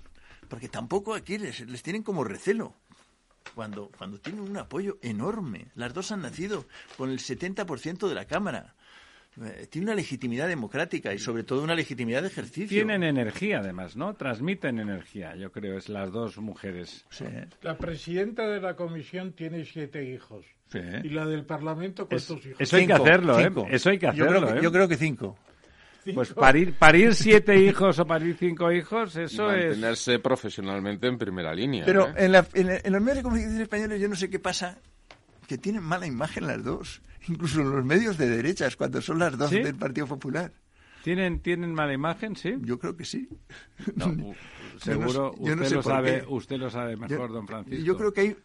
Porque 0.48 0.70
tampoco 0.70 1.14
aquí 1.14 1.38
les, 1.38 1.62
les 1.68 1.84
tienen 1.84 2.04
como 2.04 2.24
recelo. 2.24 2.74
Cuando, 3.56 3.90
cuando 3.98 4.20
tienen 4.20 4.42
un 4.42 4.58
apoyo 4.58 4.98
enorme. 5.02 5.68
Las 5.76 5.94
dos 5.94 6.12
han 6.12 6.22
nacido 6.22 6.66
con 6.98 7.10
el 7.10 7.20
70% 7.20 8.08
de 8.08 8.14
la 8.16 8.26
Cámara. 8.26 8.76
Eh, 9.42 9.68
tiene 9.70 9.86
una 9.88 9.96
legitimidad 9.96 10.48
democrática 10.48 11.14
y 11.14 11.20
sobre 11.20 11.44
todo 11.44 11.64
una 11.64 11.76
legitimidad 11.76 12.22
de 12.22 12.28
ejercicio. 12.28 12.68
Tienen 12.70 13.04
energía, 13.04 13.60
además, 13.60 13.96
¿no? 13.96 14.14
Transmiten 14.16 14.80
energía, 14.80 15.36
yo 15.36 15.52
creo, 15.52 15.78
es 15.78 15.88
las 15.90 16.12
dos 16.12 16.38
mujeres. 16.40 17.06
Sí. 17.10 17.26
La 17.62 17.78
presidenta 17.78 18.48
de 18.48 18.60
la 18.60 18.76
comisión 18.76 19.32
tiene 19.34 19.64
siete 19.66 20.04
hijos. 20.04 20.46
Sí. 20.72 20.80
¿Y 21.04 21.10
la 21.10 21.26
del 21.26 21.46
Parlamento 21.46 22.08
cuántos 22.08 22.46
hijos? 22.46 22.60
Eso 22.60 22.76
hay 22.76 22.86
que 22.88 22.94
Cinco, 22.94 23.04
hacerlo, 23.06 23.40
¿eh? 23.40 23.52
Eso 23.72 23.90
hay 23.90 23.98
que 23.98 24.06
Yo 24.08 24.12
hacerlo, 24.12 24.40
creo 24.42 24.54
que- 24.54 24.60
¿eh? 24.60 24.64
Yo 24.64 24.72
creo 24.72 24.88
que 24.88 24.98
cinco. 24.98 25.38
Pues 26.14 26.34
parir, 26.34 26.74
parir 26.74 27.14
siete 27.14 27.56
hijos 27.60 28.00
o 28.00 28.06
parir 28.06 28.36
cinco 28.40 28.72
hijos, 28.72 29.16
Y 29.16 29.22
eso 29.22 29.52
es... 29.54 29.66
mantenerse 29.68 30.18
profesionalmente 30.20 31.08
en 31.08 31.18
primera 31.18 31.54
línea. 31.54 31.86
Pero 31.86 32.08
¿eh? 32.10 32.14
en, 32.18 32.32
la- 32.32 32.48
en- 32.54 32.70
en 32.84 32.92
los 32.94 33.02
medios 33.02 33.18
de 33.18 33.24
comunicación 33.24 33.62
españoles 33.62 34.02
yo 34.02 34.08
no 34.08 34.16
sé 34.16 34.30
qué 34.30 34.40
pasa, 34.40 34.80
que 35.50 35.58
tienen 35.58 35.84
mala 35.84 36.06
imagen 36.06 36.46
las 36.48 36.64
dos. 36.64 37.02
Incluso 37.28 37.60
en 37.62 37.72
los 37.72 37.84
medios 37.84 38.18
de 38.18 38.30
derechas, 38.30 38.76
cuando 38.78 39.02
son 39.02 39.20
las 39.20 39.38
dos 39.38 39.50
¿Sí? 39.50 39.62
del 39.62 39.76
Partido 39.76 40.06
Popular. 40.08 40.54
¿Tienen, 41.04 41.40
¿Tienen 41.40 41.74
mala 41.74 41.92
imagen, 41.94 42.36
sí? 42.36 42.54
Yo 42.62 42.78
creo 42.78 42.96
que 42.96 43.04
sí. 43.04 43.28
No, 43.96 44.06
seguro, 44.80 45.34
yo 45.40 45.56
no 45.56 45.64
usted, 45.64 45.66
sé 45.70 45.76
lo 45.76 45.84
sabe, 45.84 46.24
usted 46.28 46.58
lo 46.58 46.70
sabe 46.70 46.96
mejor, 46.96 47.28
Yo- 47.30 47.34
don 47.34 47.48
Francisco. 47.48 47.84
Yo 47.84 47.98
creo 47.98 48.14
que 48.14 48.22
hay 48.22 48.38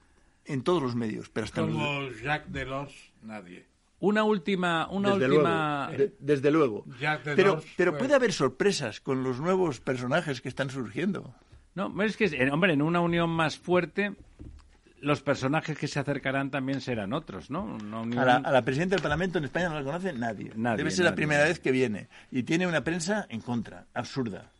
en 0.46 0.62
todos 0.62 0.82
los 0.82 0.94
medios, 0.96 1.28
pero 1.28 1.44
hasta 1.44 1.60
los- 1.60 1.70
Como 1.72 2.08
Jacques 2.22 2.52
Delors, 2.52 2.94
nadie. 3.22 3.66
Una 4.00 4.24
última, 4.24 4.88
una 4.90 5.10
desde 5.12 5.26
última... 5.30 5.86
luego. 5.88 5.98
de- 6.04 6.14
desde 6.20 6.50
luego. 6.50 6.84
Jacques 7.00 7.34
Pero, 7.36 7.36
Delors 7.36 7.66
pero 7.76 7.92
fue- 7.92 7.98
puede 8.00 8.14
haber 8.14 8.32
sorpresas 8.32 9.00
con 9.00 9.22
los 9.22 9.40
nuevos 9.40 9.80
personajes 9.80 10.40
que 10.40 10.48
están 10.48 10.70
surgiendo. 10.70 11.34
No, 11.74 12.02
es 12.02 12.16
que, 12.16 12.48
hombre, 12.52 12.72
en 12.72 12.82
una 12.82 13.00
unión 13.00 13.30
más 13.30 13.58
fuerte, 13.58 14.14
los 15.04 15.20
personajes 15.22 15.76
que 15.78 15.86
se 15.86 16.00
acercarán 16.00 16.50
también 16.50 16.80
serán 16.80 17.12
otros, 17.12 17.50
¿no? 17.50 17.64
Unión- 17.64 18.18
A 18.18 18.24
la, 18.24 18.36
a 18.36 18.50
la 18.52 18.62
presidenta 18.62 18.96
del 18.96 19.02
Parlamento 19.02 19.38
en 19.38 19.44
España 19.44 19.68
no 19.68 19.76
la 19.76 19.84
conoce 19.84 20.12
nadie. 20.12 20.50
Nadie, 20.56 20.78
Debe 20.78 20.90
ser 20.90 21.04
la 21.04 21.14
primera 21.14 21.44
vez 21.44 21.60
que 21.60 21.70
viene. 21.70 22.08
Y 22.30 22.42
tiene 22.44 22.66
una 22.66 22.82
prensa 22.82 23.26
en 23.28 23.40
contra, 23.40 23.84
absurda. 23.94 24.50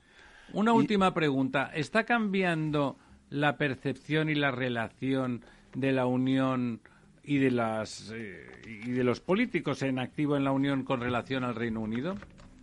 Una 0.53 0.73
última 0.73 1.13
pregunta. 1.15 1.71
¿Está 1.75 2.05
cambiando 2.05 2.97
la 3.31 3.57
percepción 3.57 4.29
y 4.29 4.35
la 4.35 4.51
relación 4.51 5.43
de 5.75 5.93
la 5.93 6.07
Unión 6.07 6.81
y 7.25 7.39
de 7.39 7.51
las 7.51 8.13
eh, 8.15 8.47
y 8.67 8.91
de 8.91 9.03
los 9.03 9.21
políticos 9.21 9.81
en 9.83 9.99
activo 9.99 10.37
en 10.37 10.45
la 10.45 10.53
Unión 10.53 10.85
con 10.85 11.01
relación 11.01 11.43
al 11.43 11.55
Reino 11.55 11.81
Unido 11.81 12.17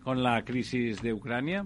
con 0.03 0.21
la 0.23 0.43
crisis 0.45 1.01
de 1.01 1.13
Ucrania? 1.13 1.65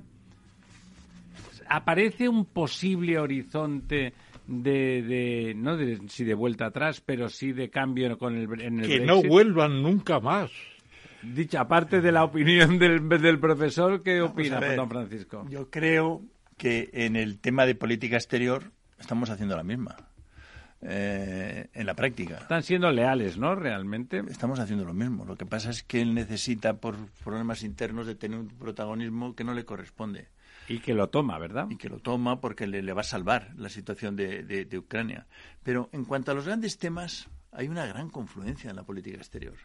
¿Aparece 1.67 2.29
un 2.29 2.45
posible 2.45 3.19
horizonte 3.19 4.13
de, 4.47 5.01
de 5.01 5.53
no 5.55 5.77
de 5.77 6.01
si 6.07 6.23
de 6.23 6.33
vuelta 6.33 6.67
atrás, 6.67 7.01
pero 7.01 7.29
sí 7.29 7.51
de 7.51 7.69
cambio 7.69 8.17
con 8.17 8.35
el 8.35 8.43
en 8.61 8.79
el 8.79 8.87
Que 8.87 8.99
Brexit? 8.99 9.07
no 9.07 9.21
vuelvan 9.23 9.81
nunca 9.81 10.19
más. 10.19 10.51
Dicha, 11.21 11.61
aparte 11.61 12.01
de 12.01 12.11
la 12.11 12.23
opinión 12.23 12.77
del, 12.77 13.07
del 13.09 13.39
profesor, 13.39 14.03
¿qué 14.03 14.19
Vamos 14.19 14.31
opina 14.31 14.59
don 14.75 14.89
Francisco? 14.89 15.45
Yo 15.49 15.69
creo 15.69 16.21
que 16.57 16.89
en 16.93 17.15
el 17.15 17.39
tema 17.39 17.65
de 17.65 17.75
política 17.75 18.15
exterior 18.15 18.71
estamos 18.99 19.29
haciendo 19.29 19.55
la 19.55 19.63
misma. 19.63 19.95
Eh, 20.87 21.67
en 21.73 21.85
la 21.87 21.95
práctica. 21.95 22.37
Están 22.37 22.61
siendo 22.61 22.91
leales, 22.91 23.39
¿no? 23.39 23.55
Realmente. 23.55 24.21
Estamos 24.29 24.59
haciendo 24.59 24.85
lo 24.85 24.93
mismo. 24.93 25.25
Lo 25.25 25.35
que 25.35 25.45
pasa 25.45 25.71
es 25.71 25.81
que 25.81 25.99
él 26.01 26.13
necesita, 26.13 26.75
por 26.75 26.95
problemas 27.23 27.63
internos, 27.63 28.05
de 28.05 28.13
tener 28.13 28.39
un 28.39 28.49
protagonismo 28.49 29.35
que 29.35 29.43
no 29.43 29.55
le 29.55 29.65
corresponde. 29.65 30.27
Y 30.67 30.79
que 30.79 30.93
lo 30.93 31.09
toma, 31.09 31.37
¿verdad? 31.37 31.67
Y 31.69 31.77
que 31.77 31.89
lo 31.89 31.99
toma 31.99 32.41
porque 32.41 32.65
le, 32.67 32.81
le 32.81 32.93
va 32.93 33.01
a 33.01 33.03
salvar 33.05 33.51
la 33.57 33.69
situación 33.69 34.15
de, 34.15 34.43
de- 34.43 34.65
de 34.65 34.77
Ucrania. 34.77 35.27
Pero 35.63 35.89
en 35.91 36.05
cuanto 36.05 36.31
a 36.31 36.33
los 36.33 36.45
grandes 36.45 36.77
temas, 36.77 37.29
hay 37.51 37.67
una 37.67 37.85
gran 37.85 38.09
confluencia 38.09 38.69
en 38.69 38.75
la 38.75 38.83
política 38.83 39.17
exterior. 39.17 39.55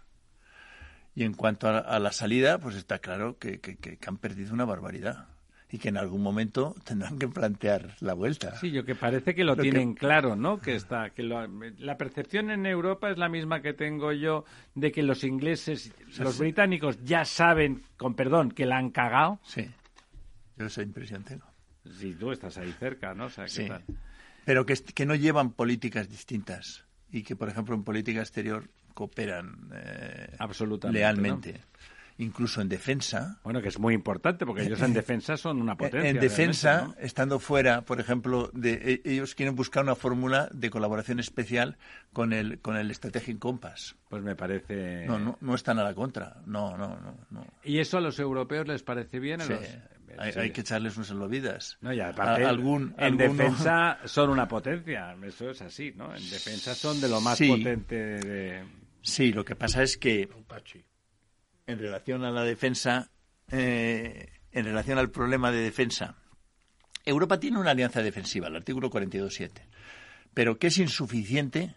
Y 1.15 1.25
en 1.25 1.35
cuanto 1.35 1.69
a, 1.69 1.79
a 1.79 1.99
la 1.99 2.13
salida, 2.13 2.59
pues 2.59 2.77
está 2.77 2.99
claro 2.99 3.39
que, 3.39 3.61
que- 3.61 3.99
han 4.07 4.17
perdido 4.19 4.53
una 4.55 4.65
barbaridad. 4.65 5.27
Y 5.73 5.79
que 5.79 5.89
en 5.89 5.97
algún 5.99 6.21
momento 6.21 6.75
tendrán 6.85 7.17
que 7.17 7.29
plantear 7.29 7.95
la 8.01 8.13
vuelta. 8.15 8.57
Sí, 8.57 8.73
yo 8.73 8.85
que 8.85 8.97
parece 8.97 9.37
que 9.37 9.45
lo, 9.45 9.53
Lo 9.55 9.63
que- 9.63 9.71
tienen 9.71 9.95
claro, 9.95 10.35
¿no? 10.35 10.59
Que 10.61 10.75
está, 10.75 11.11
que 11.11 11.23
lo- 11.23 11.47
la 11.79 11.97
percepción 11.97 12.51
en 12.51 12.67
Europa 12.67 13.09
es 13.09 13.19
la 13.19 13.29
misma 13.29 13.63
que 13.63 13.73
tengo 13.73 14.11
yo 14.13 14.45
de 14.75 14.91
que 14.91 15.05
los 15.05 15.23
ingleses, 15.23 15.93
sea, 16.11 16.25
los 16.25 16.35
sí. 16.35 16.41
británicos 16.41 16.99
ya 17.05 17.25
saben, 17.25 17.85
con 17.97 18.15
perdón, 18.15 18.51
que 18.51 18.67
la 18.67 18.79
han 18.79 18.91
cagado. 18.91 19.39
Sí, 19.45 19.71
yo 20.61 20.67
esa 20.67 20.83
impresión 20.83 21.25
tengo. 21.25 21.47
Si 21.99 22.15
tú 22.15 22.31
estás 22.33 22.59
ahí 22.59 22.73
cerca, 22.79 23.15
¿no? 23.15 23.27
O 23.27 23.31
sea, 23.31 23.45
¿qué 23.45 23.51
Sí. 23.51 23.67
tal? 23.69 23.85
Pero 24.45 24.67
que, 24.67 24.75
que 24.75 25.07
no 25.07 25.15
llevan 25.15 25.53
políticas 25.53 26.09
distintas 26.09 26.85
y 27.11 27.23
que, 27.23 27.37
por 27.37 27.49
ejemplo, 27.49 27.75
en 27.75 27.83
política 27.85 28.21
exterior 28.21 28.69
cooperan 28.95 29.71
eh, 29.75 30.35
Absolutamente, 30.39 30.99
lealmente. 31.01 31.61
Incluso 32.19 32.61
en 32.61 32.69
defensa. 32.69 33.39
Bueno, 33.45 33.63
que 33.63 33.69
es 33.69 33.79
muy 33.79 33.95
importante 33.95 34.45
porque 34.45 34.63
ellos 34.63 34.83
en 34.83 34.93
defensa 34.93 35.39
son 35.39 35.59
una 35.63 35.75
potencia. 35.79 36.11
en 36.11 36.21
defensa, 36.21 36.95
estando 36.99 37.39
fuera, 37.39 37.81
por 37.83 37.99
ejemplo, 37.99 38.51
de 38.53 39.01
e- 39.05 39.11
ellos 39.11 39.35
quieren 39.35 39.55
buscar 39.55 39.83
una 39.85 39.95
fórmula 39.95 40.51
de 40.53 40.69
colaboración 40.69 41.19
especial 41.19 41.79
con 42.13 42.35
el 42.35 42.59
con 42.61 42.77
el 42.77 42.95
Strategic 42.95 43.39
Compass. 43.39 43.97
Pues 44.11 44.23
me 44.23 44.37
parece. 44.37 45.07
No, 45.07 45.19
no, 45.19 45.39
no 45.41 45.55
están 45.55 45.79
a 45.79 45.83
la 45.85 45.95
contra. 45.95 46.43
No, 46.45 46.77
no, 46.77 47.01
no, 47.01 47.17
no. 47.31 47.47
¿Y 47.65 47.79
eso 47.79 47.97
a 47.97 48.03
los 48.03 48.19
europeos 48.19 48.69
les 48.69 48.83
parece 48.83 49.19
bien? 49.19 49.41
A 49.41 49.45
Sí. 49.45 49.53
los- 49.55 49.79
Hay, 50.19 50.33
Sí. 50.33 50.39
hay 50.39 50.51
que 50.53 50.61
echarles 50.63 50.97
un 50.97 51.05
salvavidas. 51.05 51.79
No, 51.81 51.93
y 51.93 52.01
aparte, 52.01 52.45
A- 52.45 52.49
algún, 52.49 52.95
en 52.99 53.05
alguno- 53.21 53.33
defensa 53.35 53.99
son 54.05 54.31
una 54.31 54.47
potencia, 54.49 55.17
eso 55.25 55.51
es 55.51 55.63
así, 55.63 55.93
¿no? 55.97 56.15
En 56.15 56.29
defensa 56.31 56.75
son 56.75 57.01
de 57.01 57.09
lo 57.09 57.21
más 57.21 57.39
Sí. 57.39 57.49
potente 57.49 57.95
de... 57.97 58.65
Sí, 59.03 59.33
lo 59.33 59.45
que 59.45 59.57
pasa 59.57 59.83
es 59.83 59.97
que 59.97 60.29
en 61.67 61.79
relación 61.79 62.25
a 62.25 62.31
la 62.31 62.43
defensa, 62.45 63.11
eh, 63.51 64.29
en 64.53 64.65
relación 64.65 64.99
al 64.99 65.11
problema 65.11 65.51
de 65.53 65.59
defensa, 65.59 66.17
Europa 67.05 67.41
tiene 67.41 67.59
una 67.59 67.71
alianza 67.71 68.03
defensiva, 68.03 68.49
el 68.49 68.57
artículo 68.57 68.91
42.7, 68.91 69.63
pero 70.35 70.59
que 70.59 70.67
es 70.69 70.79
insuficiente 70.79 71.77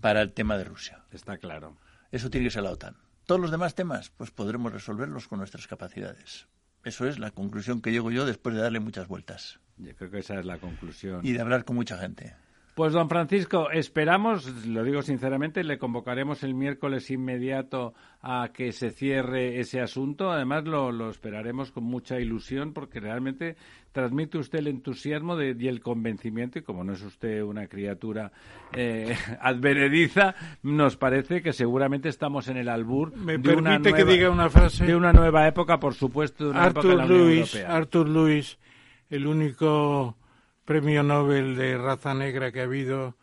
para 0.00 0.22
el 0.22 0.32
tema 0.32 0.56
de 0.56 0.64
Rusia. 0.64 1.04
Está 1.12 1.38
claro. 1.38 1.76
Eso 2.10 2.30
tiene 2.30 2.46
que 2.46 2.50
ser 2.52 2.62
la 2.62 2.70
OTAN. 2.70 2.96
Todos 3.26 3.40
los 3.40 3.50
demás 3.50 3.74
temas, 3.74 4.10
pues 4.10 4.30
podremos 4.30 4.72
resolverlos 4.72 5.26
con 5.28 5.40
nuestras 5.40 5.66
capacidades. 5.66 6.46
Eso 6.86 7.08
es 7.08 7.18
la 7.18 7.32
conclusión 7.32 7.82
que 7.82 7.90
llego 7.90 8.12
yo 8.12 8.24
después 8.24 8.54
de 8.54 8.62
darle 8.62 8.78
muchas 8.78 9.08
vueltas 9.08 9.58
Yo 9.76 9.92
creo 9.96 10.08
que 10.08 10.20
esa 10.20 10.38
es 10.38 10.46
la 10.46 10.58
conclusión. 10.58 11.20
y 11.26 11.32
de 11.32 11.40
hablar 11.40 11.64
con 11.64 11.74
mucha 11.74 11.98
gente. 11.98 12.36
Pues 12.76 12.92
don 12.92 13.08
Francisco, 13.08 13.70
esperamos, 13.70 14.66
lo 14.66 14.84
digo 14.84 15.00
sinceramente, 15.00 15.64
le 15.64 15.78
convocaremos 15.78 16.42
el 16.42 16.52
miércoles 16.52 17.10
inmediato 17.10 17.94
a 18.20 18.50
que 18.52 18.70
se 18.72 18.90
cierre 18.90 19.58
ese 19.60 19.80
asunto. 19.80 20.30
Además, 20.30 20.64
lo, 20.64 20.92
lo 20.92 21.08
esperaremos 21.08 21.72
con 21.72 21.84
mucha 21.84 22.20
ilusión 22.20 22.74
porque 22.74 23.00
realmente 23.00 23.56
transmite 23.92 24.36
usted 24.36 24.58
el 24.58 24.66
entusiasmo 24.66 25.36
de- 25.36 25.56
y 25.58 25.68
el 25.68 25.80
convencimiento 25.80 26.58
y 26.58 26.62
como 26.64 26.84
no 26.84 26.92
es 26.92 27.00
usted 27.02 27.42
una 27.42 27.66
criatura 27.66 28.30
eh, 28.74 29.16
advenediza, 29.40 30.34
nos 30.62 30.98
parece 30.98 31.40
que 31.40 31.54
seguramente 31.54 32.10
estamos 32.10 32.46
en 32.48 32.58
el 32.58 32.68
albur 32.68 33.16
¿Me 33.16 33.38
de 33.38 33.54
una 33.56 33.70
permite 33.70 33.94
que 33.94 34.04
nueva- 34.04 34.12
diga 34.12 34.30
una 34.30 34.50
frase? 34.50 34.84
De 34.84 34.94
una 34.94 35.14
nueva 35.14 35.48
época, 35.48 35.80
por 35.80 35.94
supuesto, 35.94 36.44
de 36.44 36.50
una 36.50 36.66
época 36.66 36.88
en 36.88 36.92
Arthur 36.92 36.98
la 36.98 37.04
Unión 37.06 37.18
Lewis, 37.36 37.54
Europea. 37.54 37.74
Arthur 37.74 38.08
Lewis, 38.10 38.58
el 39.08 39.26
único 39.26 40.18
premio 40.66 41.02
Nobel 41.02 41.54
de 41.54 41.78
raza 41.78 42.12
negra 42.12 42.50
que 42.52 42.60
ha 42.60 42.64
habido, 42.64 43.16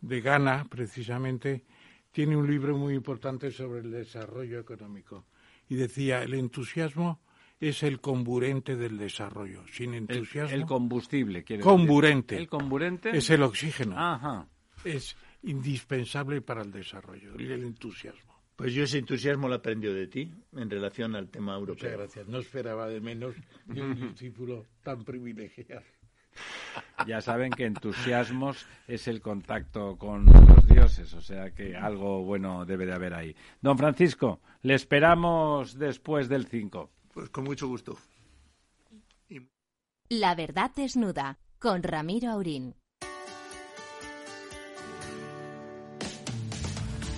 de 0.00 0.20
Ghana 0.20 0.66
precisamente, 0.68 1.64
tiene 2.12 2.36
un 2.36 2.50
libro 2.50 2.76
muy 2.76 2.94
importante 2.94 3.50
sobre 3.52 3.80
el 3.80 3.90
desarrollo 3.90 4.58
económico. 4.58 5.24
Y 5.68 5.76
decía, 5.76 6.22
el 6.22 6.34
entusiasmo 6.34 7.20
es 7.60 7.82
el 7.84 8.00
comburente 8.00 8.76
del 8.76 8.98
desarrollo. 8.98 9.62
Sin 9.72 9.94
entusiasmo, 9.94 10.56
el 10.56 10.66
combustible, 10.66 11.44
quiere 11.44 11.62
comburente. 11.62 12.34
decir. 12.34 12.42
El 12.42 12.48
comburente 12.48 13.16
es 13.16 13.30
el 13.30 13.42
oxígeno. 13.42 13.94
Ajá. 13.96 14.48
Es 14.84 15.16
indispensable 15.44 16.40
para 16.40 16.62
el 16.62 16.72
desarrollo, 16.72 17.34
el 17.34 17.50
el 17.50 17.62
entusiasmo. 17.62 18.28
Pues 18.56 18.74
yo 18.74 18.82
ese 18.82 18.98
entusiasmo 18.98 19.46
lo 19.46 19.54
aprendió 19.54 19.94
de 19.94 20.08
ti 20.08 20.32
en 20.56 20.68
relación 20.68 21.14
al 21.14 21.28
tema 21.28 21.54
europeo. 21.54 21.90
Muchas 21.90 21.92
gracias. 21.92 22.26
No 22.26 22.38
esperaba 22.38 22.88
de 22.88 23.00
menos 23.00 23.36
de 23.66 23.82
un 23.82 23.94
discípulo 23.94 24.66
tan 24.82 25.04
privilegiado. 25.04 25.84
Ya 27.06 27.20
saben 27.20 27.52
que 27.52 27.64
entusiasmos 27.64 28.66
es 28.86 29.08
el 29.08 29.20
contacto 29.20 29.96
con 29.96 30.26
los 30.26 30.66
dioses, 30.66 31.14
o 31.14 31.20
sea 31.20 31.52
que 31.54 31.76
algo 31.76 32.24
bueno 32.24 32.64
debe 32.64 32.86
de 32.86 32.92
haber 32.92 33.14
ahí. 33.14 33.36
Don 33.60 33.78
Francisco, 33.78 34.40
le 34.62 34.74
esperamos 34.74 35.78
después 35.78 36.28
del 36.28 36.46
5. 36.46 36.90
Pues 37.12 37.30
con 37.30 37.44
mucho 37.44 37.68
gusto. 37.68 37.96
La 40.08 40.34
verdad 40.34 40.70
desnuda 40.74 41.38
con 41.58 41.82
Ramiro 41.82 42.30
Aurín. 42.30 42.74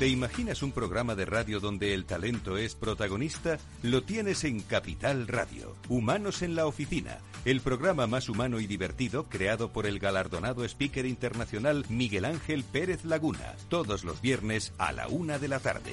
¿Te 0.01 0.09
imaginas 0.09 0.63
un 0.63 0.73
programa 0.73 1.15
de 1.15 1.27
radio 1.27 1.61
donde 1.61 1.93
el 1.93 2.07
talento 2.07 2.57
es 2.57 2.75
protagonista? 2.75 3.59
Lo 3.83 4.03
tienes 4.03 4.45
en 4.45 4.61
Capital 4.61 5.29
Radio. 5.29 5.77
Humanos 5.91 6.41
en 6.41 6.55
la 6.55 6.65
oficina. 6.65 7.19
El 7.45 7.61
programa 7.61 8.07
más 8.07 8.31
humano 8.31 8.61
y 8.61 8.67
divertido 8.67 9.25
creado 9.25 9.75
por 9.75 9.85
el 9.85 9.99
galardonado 9.99 10.65
speaker 10.65 11.05
internacional 11.05 11.85
Miguel 11.91 12.25
Ángel 12.25 12.65
Pérez 12.65 13.05
Laguna. 13.05 13.57
Todos 13.69 14.03
los 14.03 14.23
viernes 14.23 14.73
a 14.79 14.93
la 14.93 15.07
una 15.07 15.39
de 15.39 15.49
la 15.49 15.59
tarde. 15.59 15.93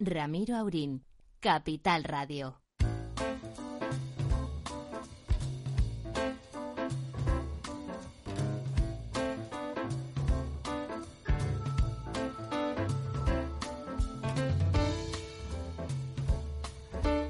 Ramiro 0.00 0.54
Aurín. 0.54 1.02
Capital 1.40 2.04
Radio. 2.04 2.60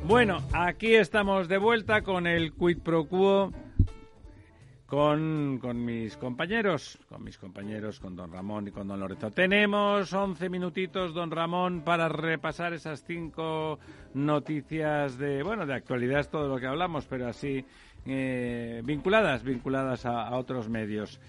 Bueno, 0.04 0.42
aquí 0.52 0.94
estamos 0.94 1.48
de 1.48 1.58
vuelta 1.58 2.02
con 2.02 2.26
el 2.26 2.54
quid 2.54 2.78
pro 2.78 3.06
quo 3.06 3.52
con, 4.88 5.58
con 5.60 5.84
mis 5.84 6.16
compañeros, 6.16 6.98
con 7.10 7.22
mis 7.22 7.36
compañeros, 7.36 8.00
con 8.00 8.16
don 8.16 8.32
Ramón 8.32 8.68
y 8.68 8.70
con 8.70 8.88
don 8.88 8.98
Lorenzo. 8.98 9.30
Tenemos 9.30 10.10
11 10.10 10.48
minutitos, 10.48 11.12
don 11.12 11.30
Ramón, 11.30 11.82
para 11.82 12.08
repasar 12.08 12.72
esas 12.72 13.04
cinco 13.04 13.78
noticias 14.14 15.18
de, 15.18 15.42
bueno, 15.42 15.66
de 15.66 15.74
actualidad 15.74 16.20
es 16.20 16.30
todo 16.30 16.48
lo 16.48 16.58
que 16.58 16.66
hablamos, 16.66 17.04
pero 17.04 17.28
así 17.28 17.66
eh, 18.06 18.80
vinculadas, 18.82 19.44
vinculadas 19.44 20.06
a, 20.06 20.26
a 20.26 20.38
otros 20.38 20.70
medios. 20.70 21.20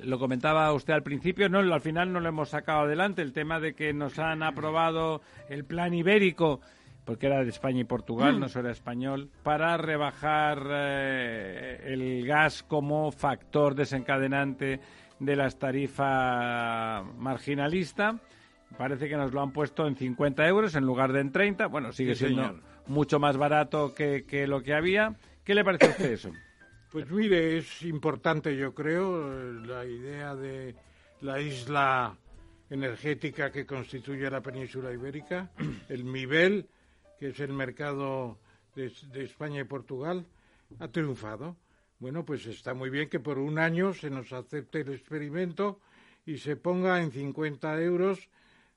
Lo 0.00 0.18
comentaba 0.18 0.72
usted 0.72 0.94
al 0.94 1.02
principio, 1.02 1.50
no, 1.50 1.58
al 1.58 1.80
final 1.82 2.14
no 2.14 2.18
lo 2.18 2.30
hemos 2.30 2.48
sacado 2.48 2.84
adelante, 2.84 3.20
el 3.20 3.34
tema 3.34 3.60
de 3.60 3.74
que 3.74 3.92
nos 3.92 4.18
han 4.18 4.42
aprobado 4.42 5.20
el 5.50 5.66
plan 5.66 5.92
ibérico 5.92 6.60
porque 7.04 7.26
era 7.26 7.42
de 7.42 7.50
España 7.50 7.80
y 7.80 7.84
Portugal, 7.84 8.38
no 8.38 8.48
solo 8.48 8.66
era 8.66 8.72
español, 8.72 9.28
para 9.42 9.76
rebajar 9.76 10.62
eh, 10.70 11.80
el 11.86 12.24
gas 12.26 12.62
como 12.62 13.10
factor 13.12 13.74
desencadenante 13.74 14.80
de 15.18 15.36
las 15.36 15.58
tarifas 15.58 17.04
marginalista 17.18 18.18
parece 18.76 19.08
que 19.08 19.16
nos 19.16 19.32
lo 19.32 19.42
han 19.42 19.52
puesto 19.52 19.86
en 19.86 19.96
50 19.96 20.46
euros 20.48 20.74
en 20.74 20.84
lugar 20.84 21.12
de 21.12 21.20
en 21.20 21.30
30. 21.32 21.66
Bueno, 21.66 21.92
sigue 21.92 22.14
Sí, 22.14 22.24
siendo 22.26 22.42
señor. 22.46 22.62
mucho 22.86 23.18
más 23.20 23.36
barato 23.36 23.94
que, 23.94 24.24
que 24.24 24.46
lo 24.46 24.62
que 24.62 24.72
había. 24.74 25.14
¿Qué 25.44 25.54
le 25.54 25.62
parece 25.64 25.86
a 25.86 25.90
usted 25.90 26.12
eso? 26.12 26.32
Pues 26.90 27.10
mire, 27.10 27.58
es 27.58 27.82
importante, 27.82 28.56
yo 28.56 28.74
creo, 28.74 29.32
eh, 29.32 29.52
la 29.66 29.84
idea 29.84 30.34
de 30.34 30.74
la 31.20 31.40
isla 31.40 32.16
energética 32.70 33.50
que 33.50 33.66
constituye 33.66 34.30
la 34.30 34.40
península 34.40 34.92
ibérica, 34.92 35.50
el 35.88 36.04
MIBEL, 36.04 36.66
que 37.22 37.28
es 37.28 37.38
el 37.38 37.52
mercado 37.52 38.36
de, 38.74 38.92
de 39.12 39.22
España 39.22 39.60
y 39.60 39.64
Portugal, 39.64 40.26
ha 40.80 40.88
triunfado. 40.88 41.56
Bueno, 42.00 42.24
pues 42.24 42.46
está 42.48 42.74
muy 42.74 42.90
bien 42.90 43.08
que 43.08 43.20
por 43.20 43.38
un 43.38 43.60
año 43.60 43.94
se 43.94 44.10
nos 44.10 44.32
acepte 44.32 44.80
el 44.80 44.92
experimento 44.92 45.78
y 46.26 46.38
se 46.38 46.56
ponga 46.56 47.00
en 47.00 47.12
50 47.12 47.80
euros 47.80 48.28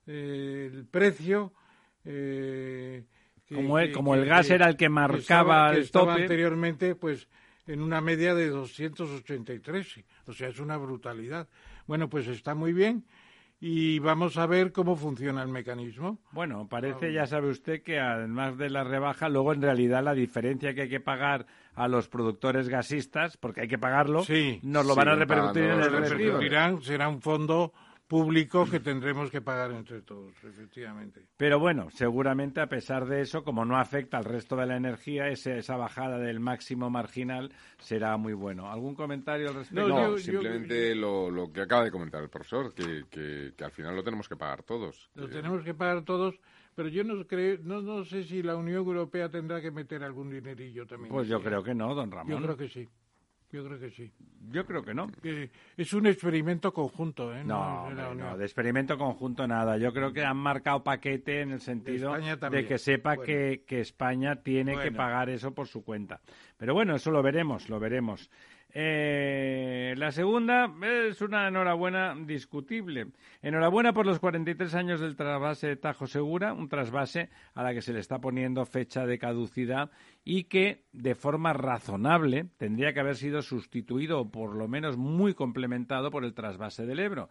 eh, 0.06 0.70
el 0.72 0.86
precio. 0.86 1.54
eh, 2.08 3.04
que- 3.48 3.56
Como 3.56 3.80
el- 3.80 3.88
que- 3.88 3.94
como 3.94 4.14
que- 4.14 4.20
el 4.20 4.26
gas 4.28 4.48
que- 4.48 4.54
era 4.54 4.70
el 4.70 4.78
que 4.78 4.90
marcaba 4.90 5.72
el 5.74 5.82
estaba 5.82 6.12
tope. 6.14 6.22
anteriormente, 6.22 6.94
pues 6.94 7.28
en 7.66 7.82
una 7.82 8.00
media 8.00 8.36
de 8.36 8.50
283. 8.50 10.04
O 10.28 10.34
sea, 10.34 10.50
es 10.50 10.60
una 10.60 10.78
brutalidad. 10.78 11.48
Bueno, 11.88 12.08
pues 12.12 12.28
está 12.28 12.54
muy 12.54 12.74
bien 12.74 13.06
y 13.60 14.00
vamos 14.00 14.38
a 14.38 14.46
ver 14.46 14.72
cómo 14.72 14.96
funciona 14.96 15.42
el 15.42 15.48
mecanismo. 15.50 16.20
Bueno, 16.32 16.68
parece, 16.68 17.14
ya 17.14 17.26
sabe 17.26 17.50
usted, 17.50 17.82
que 17.84 18.00
además 18.00 18.58
de 18.58 18.70
la 18.70 18.84
rebaja, 18.84 19.30
luego 19.30 19.54
en 19.54 19.62
realidad 19.62 20.04
la 20.04 20.14
diferencia 20.14 20.74
que 20.74 20.84
hay 20.84 20.90
que 20.90 21.00
pagar 21.00 21.46
a 21.74 21.88
los 21.88 22.08
productores 22.08 22.70
gasistas, 22.70 23.38
porque 23.38 23.62
hay 23.62 23.68
que 23.68 23.78
pagarlo, 23.78 24.24
Sí. 24.24 24.60
nos 24.64 24.86
lo 24.86 24.94
Sí, 24.94 24.98
van 25.00 25.08
a 25.10 25.16
repercutir 25.16 25.64
en 25.64 25.80
pagando 25.80 25.98
el. 25.98 26.04
Repercutirán, 26.10 26.82
será 26.82 27.08
un 27.10 27.22
fondo 27.22 27.74
público 28.08 28.66
que 28.70 28.80
tendremos 28.80 29.32
que 29.32 29.42
pagar 29.42 29.72
entre 29.72 30.02
todos, 30.02 30.32
efectivamente. 30.44 31.26
Pero 31.38 31.60
bueno, 31.60 31.90
seguramente 31.90 32.62
a 32.62 32.68
pesar 32.68 33.06
de 33.08 33.22
eso, 33.22 33.44
como 33.44 33.66
no 33.66 33.78
afecta 33.78 34.18
al 34.18 34.26
resto 34.26 34.56
de 34.56 34.66
la 34.68 34.78
energía, 34.78 35.28
ese- 35.30 35.58
esa 35.58 35.76
bajada 35.76 36.18
del 36.20 36.40
máximo 36.40 36.90
marginal 36.90 37.52
será 37.80 38.16
muy 38.18 38.34
bueno. 38.34 38.72
¿Algún 38.72 38.96
comentario 38.96 39.50
al 39.50 39.56
respecto? 39.56 39.88
No, 39.88 40.12
yo- 40.12 40.18
simplemente 40.20 40.94
Lo, 40.96 41.32
lo 41.32 41.52
que 41.52 41.62
acaba 41.62 41.84
de 41.84 41.92
comentar 41.92 42.22
el 42.22 42.30
profesor, 42.30 42.74
que, 42.74 43.06
que, 43.10 43.54
que 43.58 43.64
al 43.64 43.72
final 43.72 43.96
lo 43.96 44.04
tenemos 44.04 44.30
que 44.30 44.36
pagar 44.36 44.64
todos. 44.64 45.10
Lo 45.16 45.28
Que- 45.28 45.34
tenemos 45.34 45.64
que 45.64 45.74
pagar 45.74 46.04
todos, 46.04 46.40
pero 46.76 46.90
yo 46.90 47.04
no, 47.04 47.26
creo, 47.26 47.58
no, 47.64 47.82
no 47.82 48.04
sé 48.06 48.24
si 48.24 48.44
la 48.44 48.56
Unión 48.56 48.78
Europea 48.86 49.30
tendrá 49.30 49.62
que 49.62 49.72
meter 49.72 50.04
algún 50.04 50.30
dinerillo 50.30 50.86
también. 50.86 51.12
Pues 51.12 51.28
yo 51.28 51.42
creo 51.42 51.64
que 51.64 51.74
no, 51.74 51.96
don 51.96 52.12
Ramón. 52.12 52.32
Yo 52.32 52.42
creo 52.44 52.58
que 52.58 52.70
sí. 52.70 52.88
Yo 53.56 53.64
creo 53.64 53.80
que 53.80 53.90
sí. 53.90 54.12
Yo 54.52 54.66
creo 54.66 54.84
que 54.84 54.94
no. 54.94 55.08
Que 55.08 55.50
es 55.78 55.94
un 55.94 56.08
experimento 56.08 56.74
conjunto, 56.74 57.34
¿eh? 57.34 57.42
No, 57.46 57.86
hombre, 57.86 58.04
no, 58.04 58.12
Unión. 58.12 58.38
de 58.38 58.44
experimento 58.44 58.98
conjunto 58.98 59.48
nada. 59.48 59.78
Yo 59.78 59.94
creo 59.94 60.12
que 60.12 60.26
han 60.26 60.36
marcado 60.36 60.84
paquete 60.84 61.40
en 61.40 61.54
el 61.54 61.62
sentido 61.62 62.14
de, 62.14 62.66
que 62.68 62.78
sepa 62.78 63.16
Bueno. 63.16 63.26
que, 63.26 63.64
que 63.66 63.80
España 63.80 64.36
tiene 64.44 64.78
que 64.78 64.92
pagar 64.92 65.30
eso 65.30 65.54
por 65.54 65.68
su 65.68 65.86
cuenta. 65.86 66.20
Pero 66.58 66.74
bueno, 66.74 66.96
eso 66.96 67.12
lo 67.12 67.24
veremos, 67.24 67.70
lo 67.70 67.80
veremos. 67.80 68.30
Eh, 68.78 69.96
la 69.96 70.12
segunda 70.12 70.70
es 71.08 71.22
una 71.22 71.48
enhorabuena 71.48 72.14
discutible. 72.14 73.08
Enhorabuena 73.42 73.94
por 73.94 74.06
los 74.06 74.20
43 74.20 74.76
años 74.76 75.00
del 75.00 75.16
trasvase 75.16 75.68
de 75.68 75.76
Tajo 75.78 76.08
Segura, 76.08 76.52
un 76.52 76.68
trasvase 76.68 77.30
a 77.54 77.64
la 77.64 77.74
que 77.74 77.82
se 77.82 77.94
le 77.94 78.02
está 78.02 78.20
poniendo 78.20 78.66
fecha 78.66 79.06
de 79.06 79.18
caducidad 79.18 79.92
y 80.26 80.44
que 80.44 80.84
de 80.92 81.16
forma 81.16 81.54
razonable 81.54 82.48
tendría 82.58 82.92
que 82.92 83.00
haber 83.00 83.16
sido 83.16 83.42
sustituido 83.42 84.20
o 84.20 84.30
por 84.30 84.54
lo 84.54 84.68
menos 84.68 84.98
muy 84.98 85.34
complementado 85.34 86.12
por 86.12 86.26
el 86.26 86.34
trasvase 86.34 86.86
del 86.86 87.00
Ebro. 87.00 87.30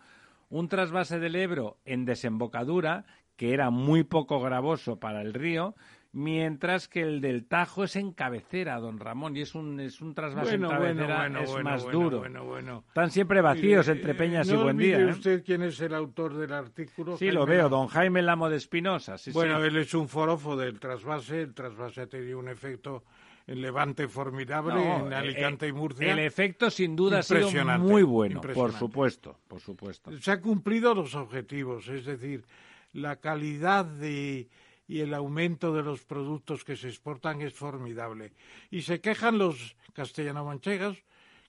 Un 0.49 0.69
trasvase 0.69 1.19
del 1.19 1.37
Ebro 1.37 1.77
en 1.85 2.07
desembocadura 2.07 3.05
que 3.37 3.53
era 3.53 3.69
muy 3.69 4.03
poco 4.03 4.41
gravoso 4.41 4.99
para 4.99 5.21
el 5.21 5.35
río, 5.35 5.75
mientras 6.15 6.87
que 6.89 7.03
el 7.03 7.21
del 7.21 7.45
Tajo 7.45 7.85
es 7.85 7.97
en 7.97 8.13
cabecera, 8.13 8.79
don 8.79 9.01
Ramón, 9.01 9.37
y 9.37 9.41
es 9.41 9.55
un, 9.55 9.81
es 9.81 10.01
un 10.01 10.15
trasvase 10.15 10.57
Bueno, 10.57 10.71
en 10.71 10.79
bueno, 10.79 11.07
cabecera, 11.07 11.17
bueno, 11.19 11.41
es 11.41 11.51
bueno, 11.51 11.71
más 11.71 11.83
bueno, 11.83 12.01
duro. 12.01 12.19
bueno, 12.21 12.45
bueno. 12.45 12.85
Están 12.89 13.11
siempre 13.11 13.41
vacíos 13.41 13.89
Mire, 13.89 13.99
entre 13.99 14.13
eh, 14.13 14.15
Peñas 14.15 14.49
y 14.49 14.53
no 14.53 14.63
Buen 14.63 14.77
olvide 14.77 14.97
Día. 14.97 15.07
¿eh? 15.07 15.11
usted 15.11 15.45
quién 15.45 15.63
es 15.63 15.81
el 15.81 15.93
autor 15.93 16.35
del 16.35 16.53
artículo? 16.53 17.17
Sí, 17.17 17.31
lo 17.33 17.41
Jaime 17.41 17.55
veo, 17.55 17.65
Lamo. 17.65 17.77
don 17.77 17.87
Jaime 17.89 18.23
Lamo 18.23 18.49
de 18.49 18.57
Espinosa. 18.57 19.19
sí, 19.19 19.33
bueno, 19.33 19.59
sí. 19.61 19.67
él 19.67 19.77
es 19.77 19.93
un 19.93 20.09
forofo 20.09 20.57
del 20.57 20.79
trasvase. 20.79 21.43
El 21.43 21.53
trasvase 21.53 22.03
ha 22.03 22.07
tenido 22.07 22.39
un 22.39 22.49
efecto 22.49 23.03
en 23.49 23.61
Levante 23.61 24.07
formidable, 24.07 24.75
No, 24.75 25.07
en 25.07 25.13
eh, 25.13 25.17
Alicante 25.17 25.67
eh, 25.67 25.71
y 25.71 25.73
Murcia. 25.73 26.13
El 26.13 26.21
efecto, 26.21 26.71
sin 26.71 26.95
duda, 26.95 27.19
ha 27.19 27.23
sido 27.23 27.51
muy 27.79 28.05
bueno, 28.05 28.41
por 28.41 28.73
supuesto, 28.73 29.37
por 29.49 29.61
supuesto. 29.61 30.17
Se 30.19 30.31
han 30.31 30.41
cumplido 30.41 30.95
los 30.95 31.15
objetivos, 31.17 31.89
es 31.89 32.07
decir, 32.07 32.45
la 32.93 33.17
calidad 33.17 33.85
de, 33.85 34.49
y 34.87 35.01
el 35.01 35.15
aumento 35.15 35.73
de 35.73 35.83
los 35.83 36.05
productos 36.05 36.65
que 36.65 36.77
se 36.77 36.89
exportan 36.89 37.41
es 37.43 37.55
formidable. 37.55 38.33
Y 38.71 38.83
se 38.83 39.01
quejan 39.01 39.39
los 39.39 39.77
castellano-manchegas 39.93 40.97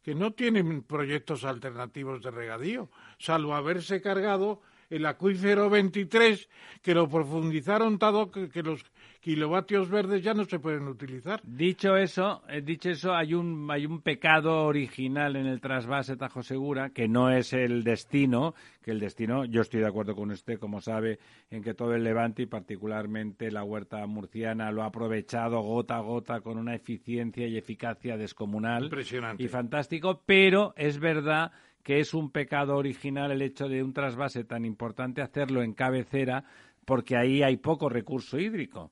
que 0.03 0.15
no 0.15 0.31
tienen 0.33 0.83
proyectos 0.83 1.43
alternativos 1.43 2.21
de 2.21 2.31
regadío, 2.31 2.89
salvo 3.17 3.55
haberse 3.55 4.01
cargado 4.01 4.61
el 4.89 5.05
acuífero 5.07 5.69
23, 5.69 6.47
que 6.83 6.93
lo 6.93 7.09
profundizaron 7.09 7.97
todo, 7.97 8.29
que, 8.29 8.49
que 8.49 8.61
los 8.61 8.85
kilovatios 9.25 9.89
verdes 9.89 10.21
ya 10.21 10.35
no 10.35 10.45
se 10.45 10.59
pueden 10.59 10.87
utilizar. 10.87 11.41
Dicho 11.43 11.97
eso, 11.97 12.43
eh, 12.47 12.61
dicho 12.61 12.91
eso, 12.91 13.15
hay 13.15 13.33
un 13.33 13.67
hay 13.71 13.87
un 13.87 14.01
pecado 14.01 14.65
original 14.65 15.35
en 15.35 15.47
el 15.47 15.59
trasvase 15.61 16.15
Tajo 16.15 16.43
Segura 16.43 16.91
que 16.91 17.07
no 17.07 17.31
es 17.31 17.51
el 17.53 17.83
destino, 17.83 18.53
que 18.83 18.91
el 18.91 18.99
destino, 18.99 19.43
yo 19.45 19.61
estoy 19.61 19.79
de 19.79 19.87
acuerdo 19.87 20.13
con 20.13 20.29
usted, 20.29 20.59
como 20.59 20.79
sabe, 20.79 21.17
en 21.49 21.63
que 21.63 21.73
todo 21.73 21.95
el 21.95 22.03
Levante 22.03 22.43
y 22.43 22.45
particularmente 22.45 23.49
la 23.49 23.63
huerta 23.63 24.05
murciana 24.05 24.71
lo 24.71 24.83
ha 24.83 24.87
aprovechado 24.87 25.59
gota 25.61 25.95
a 25.95 26.01
gota 26.01 26.41
con 26.41 26.59
una 26.59 26.75
eficiencia 26.75 27.47
y 27.47 27.57
eficacia 27.57 28.17
descomunal 28.17 28.83
Impresionante. 28.83 29.41
y 29.41 29.47
fantástico, 29.47 30.21
pero 30.27 30.75
es 30.77 30.99
verdad 30.99 31.51
que 31.81 31.99
es 31.99 32.13
un 32.13 32.29
pecado 32.29 32.75
original 32.75 33.31
el 33.31 33.41
hecho 33.41 33.67
de 33.69 33.81
un 33.81 33.91
trasvase 33.91 34.43
tan 34.43 34.65
importante 34.65 35.23
hacerlo 35.23 35.63
en 35.63 35.73
cabecera 35.73 36.43
porque 36.85 37.17
ahí 37.17 37.41
hay 37.41 37.57
poco 37.57 37.89
recurso 37.89 38.37
hídrico. 38.37 38.91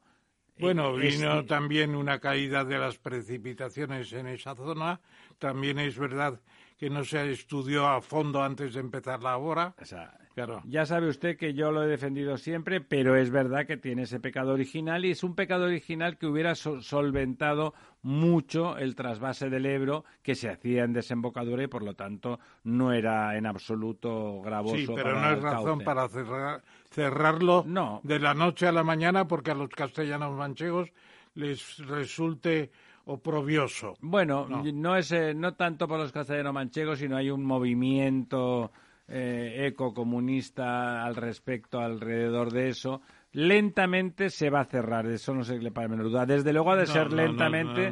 Bueno, 0.59 0.99
Es- 0.99 1.17
vino 1.19 1.45
también 1.45 1.95
una 1.95 2.19
caída 2.19 2.63
de 2.63 2.77
las 2.77 2.97
precipitaciones 2.97 4.13
en 4.13 4.27
esa 4.27 4.55
zona. 4.55 5.01
También 5.39 5.79
es 5.79 5.97
verdad 5.97 6.39
que 6.77 6.89
no 6.89 7.03
se 7.03 7.31
estudió 7.31 7.87
a 7.87 8.01
fondo 8.01 8.43
antes 8.43 8.73
de 8.73 8.79
empezar 8.79 9.21
la 9.23 9.37
obra. 9.37 9.73
O 9.81 9.85
sea, 9.85 10.17
Claro. 10.33 10.63
Ya 10.65 10.83
sabe 10.87 11.09
usted 11.09 11.37
que 11.37 11.53
yo 11.53 11.71
lo 11.71 11.83
he 11.83 11.87
defendido 11.87 12.37
siempre, 12.37 12.81
pero 12.81 13.15
es 13.15 13.29
verdad 13.29 13.67
que 13.67 13.77
tiene 13.77 14.01
ese 14.01 14.19
pecado 14.19 14.53
original 14.53 15.05
y 15.05 15.11
es 15.11 15.23
un 15.23 15.35
pecado 15.35 15.65
original 15.65 16.17
que 16.17 16.25
hubiera 16.25 16.55
so- 16.55 16.81
solventado 16.81 17.75
mucho 18.01 18.75
el 18.79 18.95
trasvase 18.95 19.51
del 19.51 19.67
Ebro 19.67 20.05
que 20.23 20.33
se 20.33 20.49
hacía 20.49 20.85
en 20.85 20.93
desembocadura 20.93 21.61
y 21.63 21.67
por 21.67 21.83
lo 21.83 21.93
tanto 21.93 22.39
no 22.63 22.91
era 22.93 23.37
en 23.37 23.45
absoluto 23.45 24.41
gravoso. 24.41 24.75
Sí, 24.75 24.87
pero 24.87 25.13
para 25.13 25.21
no 25.21 25.37
es 25.37 25.43
razón 25.43 25.65
cauce. 25.65 25.85
para 25.85 26.07
cerrar- 26.09 26.63
cerrarlo 26.89 27.63
No. 27.67 28.01
de 28.03 28.17
la 28.17 28.33
noche 28.33 28.65
a 28.65 28.71
la 28.71 28.83
mañana 28.83 29.27
porque 29.27 29.51
a 29.51 29.55
los 29.55 29.69
castellanos 29.69 30.35
manchegos 30.35 30.89
les 31.35 31.77
resulte 31.77 32.71
oprobioso. 33.05 33.93
Bueno, 34.01 34.45
No. 34.49 34.63
no, 34.63 34.95
es 34.95 35.11
eh, 35.11 35.33
no 35.33 35.53
tanto 35.55 35.87
por 35.87 35.99
los 35.99 36.11
castellanos 36.11 36.53
manchegos, 36.53 36.99
sino 36.99 37.17
hay 37.17 37.29
un 37.29 37.43
movimiento 37.45 38.71
eh, 39.07 39.65
ecocomunista 39.67 41.03
al 41.03 41.15
respecto, 41.15 41.79
alrededor 41.79 42.51
de 42.51 42.69
eso. 42.69 43.01
Lentamente 43.33 44.29
se 44.29 44.51
va 44.51 44.59
a 44.61 44.65
cerrar, 44.65 45.07
eso 45.07 45.33
no 45.33 45.43
sé 45.43 45.57
qué 45.57 45.63
le 45.63 45.71
parece 45.71 45.89
menor 45.95 46.11
duda. 46.11 46.25
Desde 46.27 46.53
luego 46.53 46.71
ha 46.71 46.75
de 46.75 46.85
No, 46.85 46.93
ser 46.93 47.09
no, 47.09 47.15
lentamente 47.15 47.91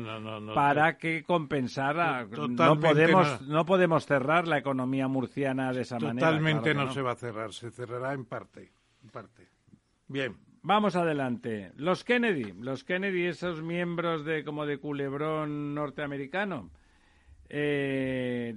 para 0.54 0.98
que 0.98 1.24
compensara. 1.24 2.28
No 2.50 2.80
podemos, 2.80 3.42
no. 3.42 3.66
podemos 3.66 4.06
cerrar 4.06 4.48
la 4.48 4.60
economía 4.60 5.08
murciana 5.08 5.74
de 5.74 5.82
esa 5.82 5.98
manera. 6.00 6.28
Totalmente 6.28 6.72
claro 6.74 6.88
no, 6.88 6.94
se 6.94 7.02
va 7.02 7.14
a 7.14 7.16
cerrar, 7.16 7.54
se 7.54 7.72
cerrará 7.72 8.14
en 8.14 8.26
parte. 8.26 8.72
En 9.04 9.10
parte. 9.10 9.48
Bien. 10.08 10.36
Vamos 10.64 10.96
adelante. 10.96 11.72
Los 11.76 12.04
Kennedy, 12.04 12.54
los 12.60 12.84
Kennedy, 12.84 13.26
esos 13.26 13.62
miembros 13.64 14.26
de 14.26 14.44
como 14.44 14.66
de 14.66 14.78
culebrón 14.78 15.74
norteamericano, 15.74 16.70
eh, 17.50 18.56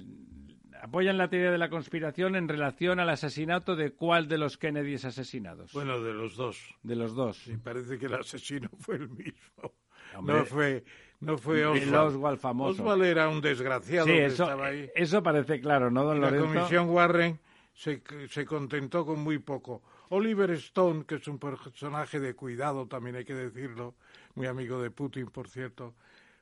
apoyan 0.83 1.17
la 1.17 1.29
teoría 1.29 1.51
de 1.51 1.59
la 1.59 1.71
conspiración 1.71 2.37
en 2.37 2.47
relación 2.49 3.01
al 3.01 3.09
asesinato 3.09 3.75
de 3.75 3.93
cuál 3.93 4.29
de 4.29 4.39
los 4.39 4.59
Kennedys 4.59 5.05
asesinados. 5.07 5.73
Bueno, 5.73 6.01
de 6.03 6.13
los 6.13 6.37
dos. 6.37 6.59
de 6.83 6.97
los 6.97 7.15
dos. 7.15 7.39
Sí, 7.39 7.57
parece 7.57 7.99
que 7.99 8.07
el 8.07 8.15
asesino 8.15 8.69
fue 8.79 8.97
el 8.97 9.09
mismo. 9.09 9.73
Hombre, 10.17 10.37
no 10.37 10.45
fue, 10.45 10.85
no 11.21 11.39
fue 11.39 11.61
el 11.63 11.89
Oswald. 11.89 11.95
Oswald 12.15 12.39
famoso. 12.39 12.83
Oswald 12.83 13.03
era 13.05 13.29
un 13.29 13.41
desgraciado 13.41 14.07
Sí, 14.07 14.13
que 14.13 14.27
eso, 14.27 14.45
estaba 14.45 14.67
ahí. 14.67 14.91
eso 14.95 15.23
parece 15.23 15.59
claro, 15.61 15.91
¿no, 15.91 16.05
don 16.05 16.21
la 16.21 16.31
Lorenzo? 16.31 16.53
comisión 16.55 16.91
Warren 16.91 17.41
se, 17.73 18.03
se 18.29 18.45
contentó 18.45 19.05
con 19.07 19.21
muy 19.21 19.39
poco. 19.39 19.83
Oliver 20.15 20.51
Stone, 20.53 21.05
que 21.05 21.16
es 21.16 21.28
un 21.28 21.39
personaje 21.39 22.20
de 22.20 22.35
cuidado, 22.35 22.86
también 22.86 23.16
hay 23.16 23.24
que 23.24 23.35
decirlo, 23.35 23.95
muy 24.35 24.47
amigo 24.47 24.81
de 24.81 24.91
Putin, 24.91 25.27
por 25.27 25.49
cierto, 25.49 25.95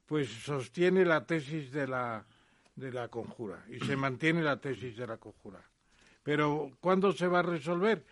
pues 0.06 0.28
sostiene 0.28 1.04
la 1.04 1.24
tesis 1.24 1.72
de 1.72 1.86
la, 1.86 2.24
de 2.76 2.92
la 2.92 3.08
conjura 3.08 3.64
y 3.68 3.78
se 3.80 3.96
mantiene 3.96 4.42
la 4.42 4.60
tesis 4.60 4.96
de 4.96 5.06
la 5.06 5.16
conjura. 5.16 5.60
Pero 6.22 6.70
¿cuándo 6.80 7.12
se 7.12 7.26
va 7.26 7.40
a 7.40 7.42
resolver? 7.42 8.04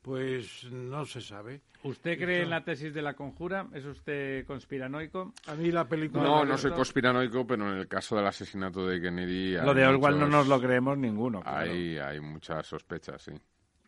pues 0.00 0.64
no 0.70 1.04
se 1.04 1.20
sabe. 1.20 1.60
¿Usted 1.82 2.18
cree 2.18 2.42
en 2.42 2.50
la 2.50 2.64
tesis 2.64 2.94
de 2.94 3.02
la 3.02 3.14
conjura? 3.14 3.66
¿Es 3.74 3.84
usted 3.84 4.46
conspiranoico? 4.46 5.34
A 5.46 5.54
mí 5.54 5.70
la 5.70 5.86
película... 5.86 6.22
No, 6.22 6.44
no 6.44 6.56
soy 6.56 6.72
conspiranoico, 6.72 7.46
pero 7.46 7.70
en 7.70 7.78
el 7.78 7.88
caso 7.88 8.16
del 8.16 8.26
asesinato 8.26 8.86
de 8.86 9.00
Kennedy... 9.00 9.56
Lo 9.56 9.74
de 9.74 9.90
igual 9.92 10.18
no 10.18 10.26
nos 10.26 10.48
lo 10.48 10.60
creemos 10.60 10.96
ninguno. 10.96 11.42
Hay, 11.44 11.98
hay 11.98 12.20
muchas 12.20 12.66
sospechas, 12.66 13.20
sí. 13.22 13.32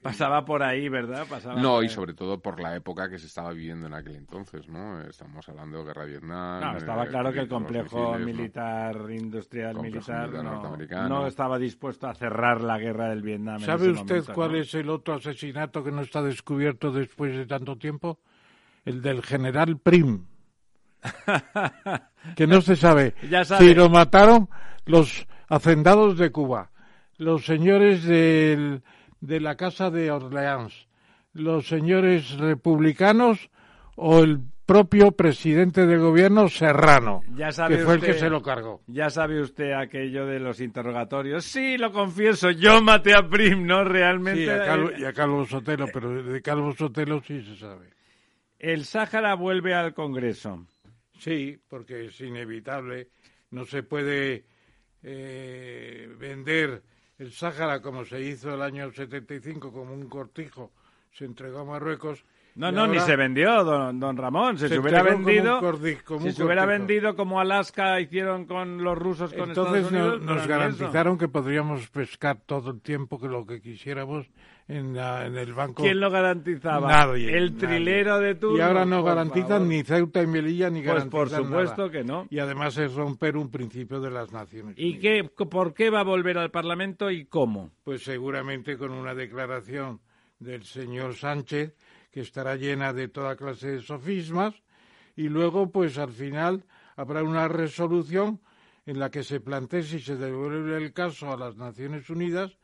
Pasaba 0.03 0.47
por 0.47 0.63
ahí, 0.63 0.89
¿verdad? 0.89 1.27
Pasaba 1.29 1.61
no, 1.61 1.83
y 1.83 1.89
sobre 1.91 2.15
todo 2.15 2.41
por 2.41 2.59
la 2.59 2.75
época 2.75 3.11
que 3.11 3.19
se 3.19 3.27
estaba 3.27 3.53
viviendo 3.53 3.87
en 3.87 3.93
aquel 3.93 4.17
entonces, 4.17 4.67
¿no? 4.67 5.03
Estamos 5.03 5.47
hablando 5.47 5.79
de 5.79 5.85
guerra 5.85 6.05
de 6.05 6.11
Vietnam. 6.13 6.61
No, 6.61 6.77
estaba 6.79 7.07
claro 7.07 7.31
que 7.33 7.41
el 7.41 7.49
complejo 7.49 8.19
militar, 8.19 8.97
industrial, 9.11 9.77
militar, 9.79 10.31
no, 11.07 11.27
estaba 11.27 11.59
dispuesto 11.59 12.09
a 12.09 12.15
cerrar 12.15 12.63
la 12.63 12.79
guerra 12.79 13.11
del 13.11 13.21
Vietnam. 13.21 13.61
¿Sabe 13.61 13.91
usted 13.91 14.25
cuál 14.33 14.57
es 14.57 14.73
el 14.75 14.89
otro 14.89 15.15
asesinato 15.15 15.85
que 15.85 15.93
no 15.93 16.01
está 16.01 16.23
descubierto 16.23 16.91
después 16.91 17.37
de 17.37 17.45
tanto 17.45 17.77
tiempo? 17.77 18.21
El 18.87 19.03
del 19.03 19.23
general 19.23 19.79
Prim. 19.79 20.25
que 22.37 22.47
no 22.47 22.63
se 22.63 22.77
sabe 22.77 23.15
si 23.59 23.75
lo 23.75 23.91
mataron 23.91 24.49
los 24.87 25.27
hacendados 25.49 26.17
de 26.17 26.31
Cuba, 26.31 26.71
los 27.19 27.45
señores 27.45 28.05
del 28.05 28.83
de 29.21 29.41
la 29.41 29.57
Casa 29.57 29.91
de 29.91 30.11
Orleans, 30.11 30.89
los 31.33 31.69
señores 31.69 32.37
republicanos 32.39 33.51
o 33.97 34.21
el 34.21 34.41
propio 34.71 35.11
presidente 35.13 35.85
del 35.85 35.99
gobierno 35.99 36.49
Serrano, 36.49 37.23
que 37.37 37.79
fue 37.79 37.95
el 37.95 38.01
que 38.01 38.15
se 38.15 38.31
lo 38.31 38.41
cargó. 38.41 38.83
Ya 38.87 39.11
sabe 39.11 39.41
usted 39.41 39.73
aquello 39.73 40.27
de 40.27 40.39
los 40.39 40.61
interrogatorios. 40.61 41.45
Sí, 41.45 41.77
lo 41.77 41.91
confieso, 41.91 42.53
yo 42.53 42.81
maté 42.81 43.15
a 43.15 43.29
Prim, 43.29 43.67
¿no? 43.67 43.83
Realmente. 43.83 44.45
Sí, 44.45 44.49
a 44.49 44.65
Calvo, 44.65 44.91
y 44.97 45.05
a 45.05 45.13
Calvo 45.13 45.45
Sotelo, 45.45 45.87
pero 45.93 46.23
de 46.23 46.41
Calvo 46.41 46.73
Sotelo 46.73 47.21
sí 47.21 47.43
se 47.43 47.57
sabe. 47.57 47.91
El 48.61 48.85
Sáhara 48.85 49.35
vuelve 49.35 49.75
al 49.75 49.93
Congreso. 49.93 50.65
Sí, 51.19 51.59
porque 51.69 52.07
es 52.07 52.21
inevitable. 52.21 53.09
No 53.51 53.65
se 53.65 53.83
puede 53.83 54.45
eh, 55.03 56.09
vender 56.17 56.83
el 57.21 57.33
Sáhara, 57.33 57.83
como 57.83 58.07
se 58.07 58.19
hizo 58.23 58.55
el 58.55 58.63
año 58.63 58.91
75 58.91 59.71
como 59.71 59.93
un 59.93 60.09
cortijo, 60.09 60.73
se 61.13 61.27
entregó 61.27 61.59
a 61.59 61.65
Marruecos. 61.67 62.25
No, 62.55 62.73
no, 62.73 62.87
ni 62.87 62.99
se 63.01 63.17
vendió, 63.17 63.65
don, 63.65 64.01
don 64.01 64.17
Ramón. 64.17 64.59
Si 64.59 64.69
se, 64.69 64.79
hubiera 64.79 65.03
vendido, 65.03 65.61
como 66.05 66.27
si 66.27 66.33
se 66.33 66.45
hubiera 66.45 66.67
vendido 66.67 67.15
como 67.17 67.41
Alaska 67.41 68.01
hicieron 68.01 68.45
con 68.47 68.83
los 68.83 68.99
rusos 68.99 69.33
con 69.33 69.51
Entonces 69.51 69.85
Estados 69.85 70.13
Unidos, 70.13 70.23
nos 70.23 70.47
garantizaron 70.47 71.17
que 71.17 71.29
podríamos 71.29 71.89
pescar 71.89 72.39
todo 72.45 72.71
el 72.71 72.81
tiempo 72.81 73.19
que 73.19 73.29
lo 73.29 73.47
que 73.47 73.61
quisiéramos 73.61 74.27
en, 74.69 74.97
en 74.97 75.37
el 75.37 75.55
banco. 75.55 75.83
¿Quién 75.83 76.01
lo 76.01 76.11
garantizaba? 76.11 76.89
Nadie. 76.89 77.37
El 77.37 77.57
trilero 77.57 78.19
de 78.19 78.35
turno. 78.35 78.59
Y 78.59 78.61
ahora 78.61 78.85
no 78.85 79.03
garantizan 79.03 79.69
ni 79.69 79.83
Ceuta 79.83 80.23
y 80.23 80.27
Melilla 80.27 80.71
ni 80.71 80.81
pues 80.81 80.87
garantizan 80.87 81.11
por 81.11 81.29
supuesto 81.29 81.91
que 81.91 82.05
no. 82.05 82.27
Y 82.31 82.39
además 82.39 82.77
es 82.79 82.95
romper 82.95 83.37
un 83.37 83.51
principio 83.51 84.01
de 84.01 84.11
las 84.11 84.33
Naciones 84.33 84.75
¿Y 84.77 84.99
qué, 84.99 85.25
por 85.25 85.75
qué 85.75 85.91
va 85.91 86.01
a 86.01 86.05
volver 86.05 86.39
al 86.39 86.51
Parlamento 86.51 87.11
y 87.11 87.25
cómo? 87.25 87.71
Pues 87.85 88.03
seguramente 88.03 88.77
con 88.77 88.93
una 88.93 89.15
declaración 89.15 90.01
del 90.39 90.65
señor 90.65 91.15
Sánchez 91.15 91.75
que 92.11 92.21
estará 92.21 92.57
llena 92.57 92.93
de 92.93 93.09
toda 93.09 93.37
clase 93.37 93.73
de 93.73 93.83
sofismas 93.83 94.55
y 95.17 95.29
luego 95.29 95.71
pues 95.71 95.99
al 95.99 96.13
final 96.13 96.65
habrá 96.97 97.23
una 97.23 97.49
resolución 97.49 98.41
en 98.87 98.99
la 98.99 99.11
que 99.11 99.23
se 99.23 99.41
plantee 99.41 99.83
si 99.83 100.01
se 100.01 100.17
devuelve 100.17 100.77
el 100.77 100.93
caso 100.93 101.33
a 101.33 101.37
las 101.37 101.57
Naciones 101.57 102.11
Unidas 102.11 102.59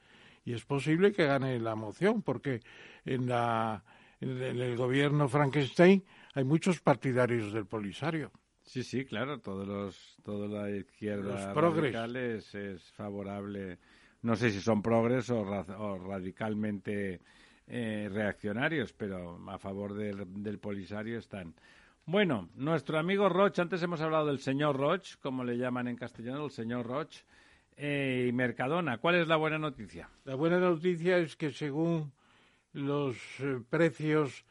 y 0.44 0.52
es 0.52 0.64
posible 0.64 1.12
que 1.12 1.26
gane 1.26 1.58
la 1.58 1.74
moción, 1.74 2.22
porque 2.22 2.60
en, 3.04 3.28
la, 3.28 3.84
en 4.20 4.40
el 4.40 4.76
gobierno 4.76 5.28
Frankenstein 5.28 6.04
hay 6.34 6.44
muchos 6.44 6.80
partidarios 6.80 7.52
del 7.52 7.66
Polisario. 7.66 8.30
Sí, 8.62 8.82
sí, 8.82 9.04
claro, 9.04 9.40
todos 9.40 9.66
los, 9.66 10.16
toda 10.24 10.48
la 10.48 10.70
izquierda 10.70 11.52
radical 11.52 12.16
es, 12.16 12.52
favorable, 12.92 13.78
no 14.22 14.34
sé 14.34 14.50
si 14.50 14.60
son 14.60 14.82
progres 14.82 15.30
o, 15.30 15.98
radicalmente 15.98 17.20
eh, 17.68 18.08
reaccionarios, 18.12 18.92
pero 18.92 19.40
a 19.48 19.58
favor 19.58 19.94
del, 19.94 20.58
Polisario 20.58 21.18
están. 21.18 21.54
Bueno, 22.04 22.48
nuestro 22.54 22.98
amigo 22.98 23.28
Roch, 23.28 23.58
antes 23.58 23.82
hemos 23.82 24.00
hablado 24.00 24.26
del 24.26 24.38
señor 24.38 24.76
Roch, 24.76 25.16
como 25.20 25.42
le 25.42 25.58
llaman 25.58 25.88
en 25.88 25.96
castellano, 25.96 26.44
el 26.44 26.52
señor 26.52 26.86
Roch, 26.86 27.16
eh, 27.76 28.26
y 28.28 28.32
Mercadona. 28.32 28.98
¿Cuál 28.98 29.16
es 29.16 29.26
la 29.26 29.36
buena 29.36 29.58
noticia? 29.58 30.08
La 30.24 30.36
buena 30.36 30.60
noticia 30.60 31.18
es 31.18 31.34
que 31.34 31.50
según 31.50 32.12
los 32.72 33.16
eh, 33.40 33.60
precios 33.68 34.44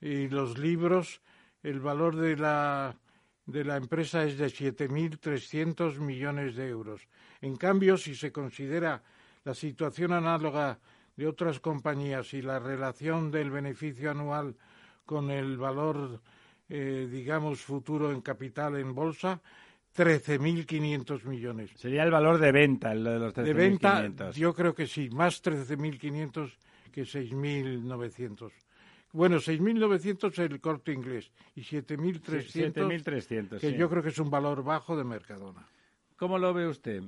y 0.00 0.28
los 0.28 0.58
libros, 0.58 1.22
el 1.62 1.80
valor 1.80 2.16
de 2.16 2.36
la, 2.36 2.94
de 3.46 3.64
la 3.64 3.76
empresa 3.76 4.24
es 4.24 4.36
de 4.36 4.46
7.300 4.46 5.98
millones 6.00 6.54
de 6.54 6.68
euros. 6.68 7.08
En 7.40 7.56
cambio, 7.56 7.96
si 7.96 8.14
se 8.14 8.30
considera 8.30 9.02
la 9.44 9.54
situación 9.54 10.12
análoga 10.12 10.78
de 11.18 11.26
otras 11.26 11.58
compañías 11.58 12.32
y 12.32 12.42
la 12.42 12.60
relación 12.60 13.32
del 13.32 13.50
beneficio 13.50 14.12
anual 14.12 14.54
con 15.04 15.32
el 15.32 15.58
valor, 15.58 16.20
eh, 16.68 17.08
digamos, 17.10 17.60
futuro 17.60 18.12
en 18.12 18.20
capital 18.20 18.76
en 18.76 18.94
bolsa, 18.94 19.40
13.500 19.96 21.24
millones. 21.24 21.70
Sería 21.74 22.04
el 22.04 22.12
valor 22.12 22.38
de 22.38 22.52
venta, 22.52 22.92
el 22.92 23.02
de 23.02 23.18
los 23.18 23.34
13.500. 23.34 23.42
De 23.42 23.52
venta, 23.52 24.30
yo 24.30 24.54
creo 24.54 24.72
que 24.76 24.86
sí, 24.86 25.10
más 25.10 25.42
13.500 25.42 26.52
que 26.92 27.02
6.900. 27.02 28.52
Bueno, 29.12 29.38
6.900 29.38 30.30
es 30.30 30.38
el 30.38 30.60
corte 30.60 30.92
inglés 30.92 31.32
y 31.56 31.62
7.300 31.62 33.58
que 33.58 33.72
yo 33.72 33.90
creo 33.90 34.04
que 34.04 34.10
es 34.10 34.18
un 34.20 34.30
valor 34.30 34.62
bajo 34.62 34.96
de 34.96 35.02
Mercadona. 35.02 35.66
¿Cómo 36.16 36.38
lo 36.38 36.54
ve 36.54 36.68
usted? 36.68 37.02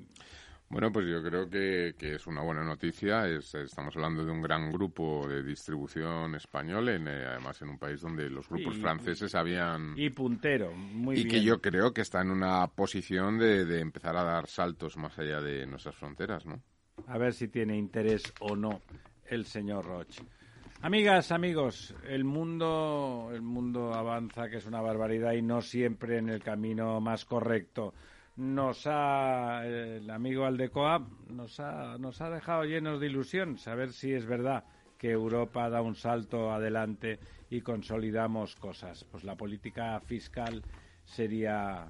Bueno, 0.70 0.92
pues 0.92 1.04
yo 1.08 1.20
creo 1.20 1.50
que, 1.50 1.92
es 1.98 2.28
una 2.28 2.42
buena 2.42 2.62
noticia. 2.62 3.26
estamos 3.26 3.96
hablando 3.96 4.24
de 4.24 4.30
un 4.30 4.40
gran 4.40 4.70
grupo 4.70 5.26
de 5.26 5.42
distribución 5.42 6.36
español, 6.36 6.88
en, 6.90 7.08
eh, 7.08 7.24
además 7.26 7.60
en 7.62 7.70
un 7.70 7.78
país 7.78 8.00
donde 8.00 8.30
los 8.30 8.48
grupos 8.48 8.76
franceses 8.78 9.34
habían... 9.34 9.94
Y 9.98 10.10
puntero, 10.10 10.72
muy 10.72 11.18
y 11.18 11.24
que 11.26 11.42
yo 11.42 11.60
creo 11.60 11.92
que 11.92 12.02
está 12.02 12.22
en 12.22 12.30
una 12.30 12.68
posición 12.68 13.36
de, 13.36 13.80
empezar 13.80 14.16
a 14.16 14.22
dar 14.22 14.46
saltos 14.46 14.96
más 14.96 15.18
allá 15.18 15.40
de 15.40 15.66
nuestras 15.66 15.96
fronteras, 15.96 16.46
¿no? 16.46 16.62
A 17.08 17.18
ver 17.18 17.32
si 17.32 17.48
tiene 17.48 17.76
interés 17.76 18.22
o 18.38 18.54
no 18.54 18.82
el 19.26 19.46
señor 19.46 19.84
Roche. 19.86 20.22
Amigas, 20.82 21.32
amigos, 21.32 21.96
el 22.08 22.22
mundo, 22.22 23.30
el 23.34 23.42
mundo 23.42 23.92
avanza, 23.92 24.48
que 24.48 24.58
es 24.58 24.66
una 24.66 24.80
barbaridad 24.80 25.32
y 25.32 25.42
no 25.42 25.62
siempre 25.62 26.18
en 26.18 26.28
el 26.28 26.40
camino 26.40 27.00
más 27.00 27.24
correcto 27.24 27.92
nos 28.40 28.86
ha, 28.86 29.66
el 29.66 30.08
amigo 30.10 30.46
Aldecoa 30.46 31.06
nos 31.28 31.60
ha, 31.60 31.98
nos 31.98 32.22
ha 32.22 32.30
dejado 32.30 32.64
llenos 32.64 32.98
de 32.98 33.06
ilusión 33.06 33.58
saber 33.58 33.92
si 33.92 34.14
es 34.14 34.24
verdad 34.24 34.64
que 34.96 35.10
Europa 35.10 35.68
da 35.68 35.82
un 35.82 35.94
salto 35.94 36.50
adelante 36.50 37.18
y 37.50 37.60
consolidamos 37.60 38.56
cosas. 38.56 39.04
Pues 39.04 39.24
la 39.24 39.36
política 39.36 40.00
fiscal 40.00 40.62
sería 41.04 41.86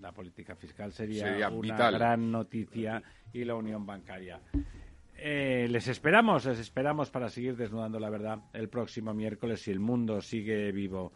la 0.00 0.12
política 0.12 0.54
fiscal 0.54 0.92
sería, 0.92 1.48
una 1.48 1.90
gran 1.90 2.30
noticia 2.30 3.02
y 3.32 3.44
la 3.44 3.54
unión 3.54 3.86
bancaria. 3.86 4.38
Eh, 5.16 5.66
les 5.70 5.88
esperamos, 5.88 6.44
les 6.44 6.58
esperamos 6.58 7.10
para 7.10 7.30
seguir 7.30 7.56
desnudando 7.56 7.98
la 7.98 8.10
verdad 8.10 8.38
el 8.52 8.68
próximo 8.68 9.14
miércoles 9.14 9.62
si 9.62 9.70
el 9.70 9.80
mundo 9.80 10.20
sigue 10.20 10.70
vivo. 10.72 11.12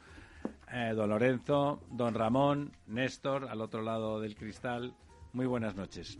Eh, 0.72 0.92
don 0.94 1.10
Lorenzo, 1.10 1.80
don 1.90 2.14
Ramón, 2.14 2.70
Néstor, 2.86 3.48
al 3.48 3.60
otro 3.60 3.82
lado 3.82 4.20
del 4.20 4.36
cristal. 4.36 4.94
Muy 5.32 5.46
buenas 5.46 5.74
noches. 5.74 6.18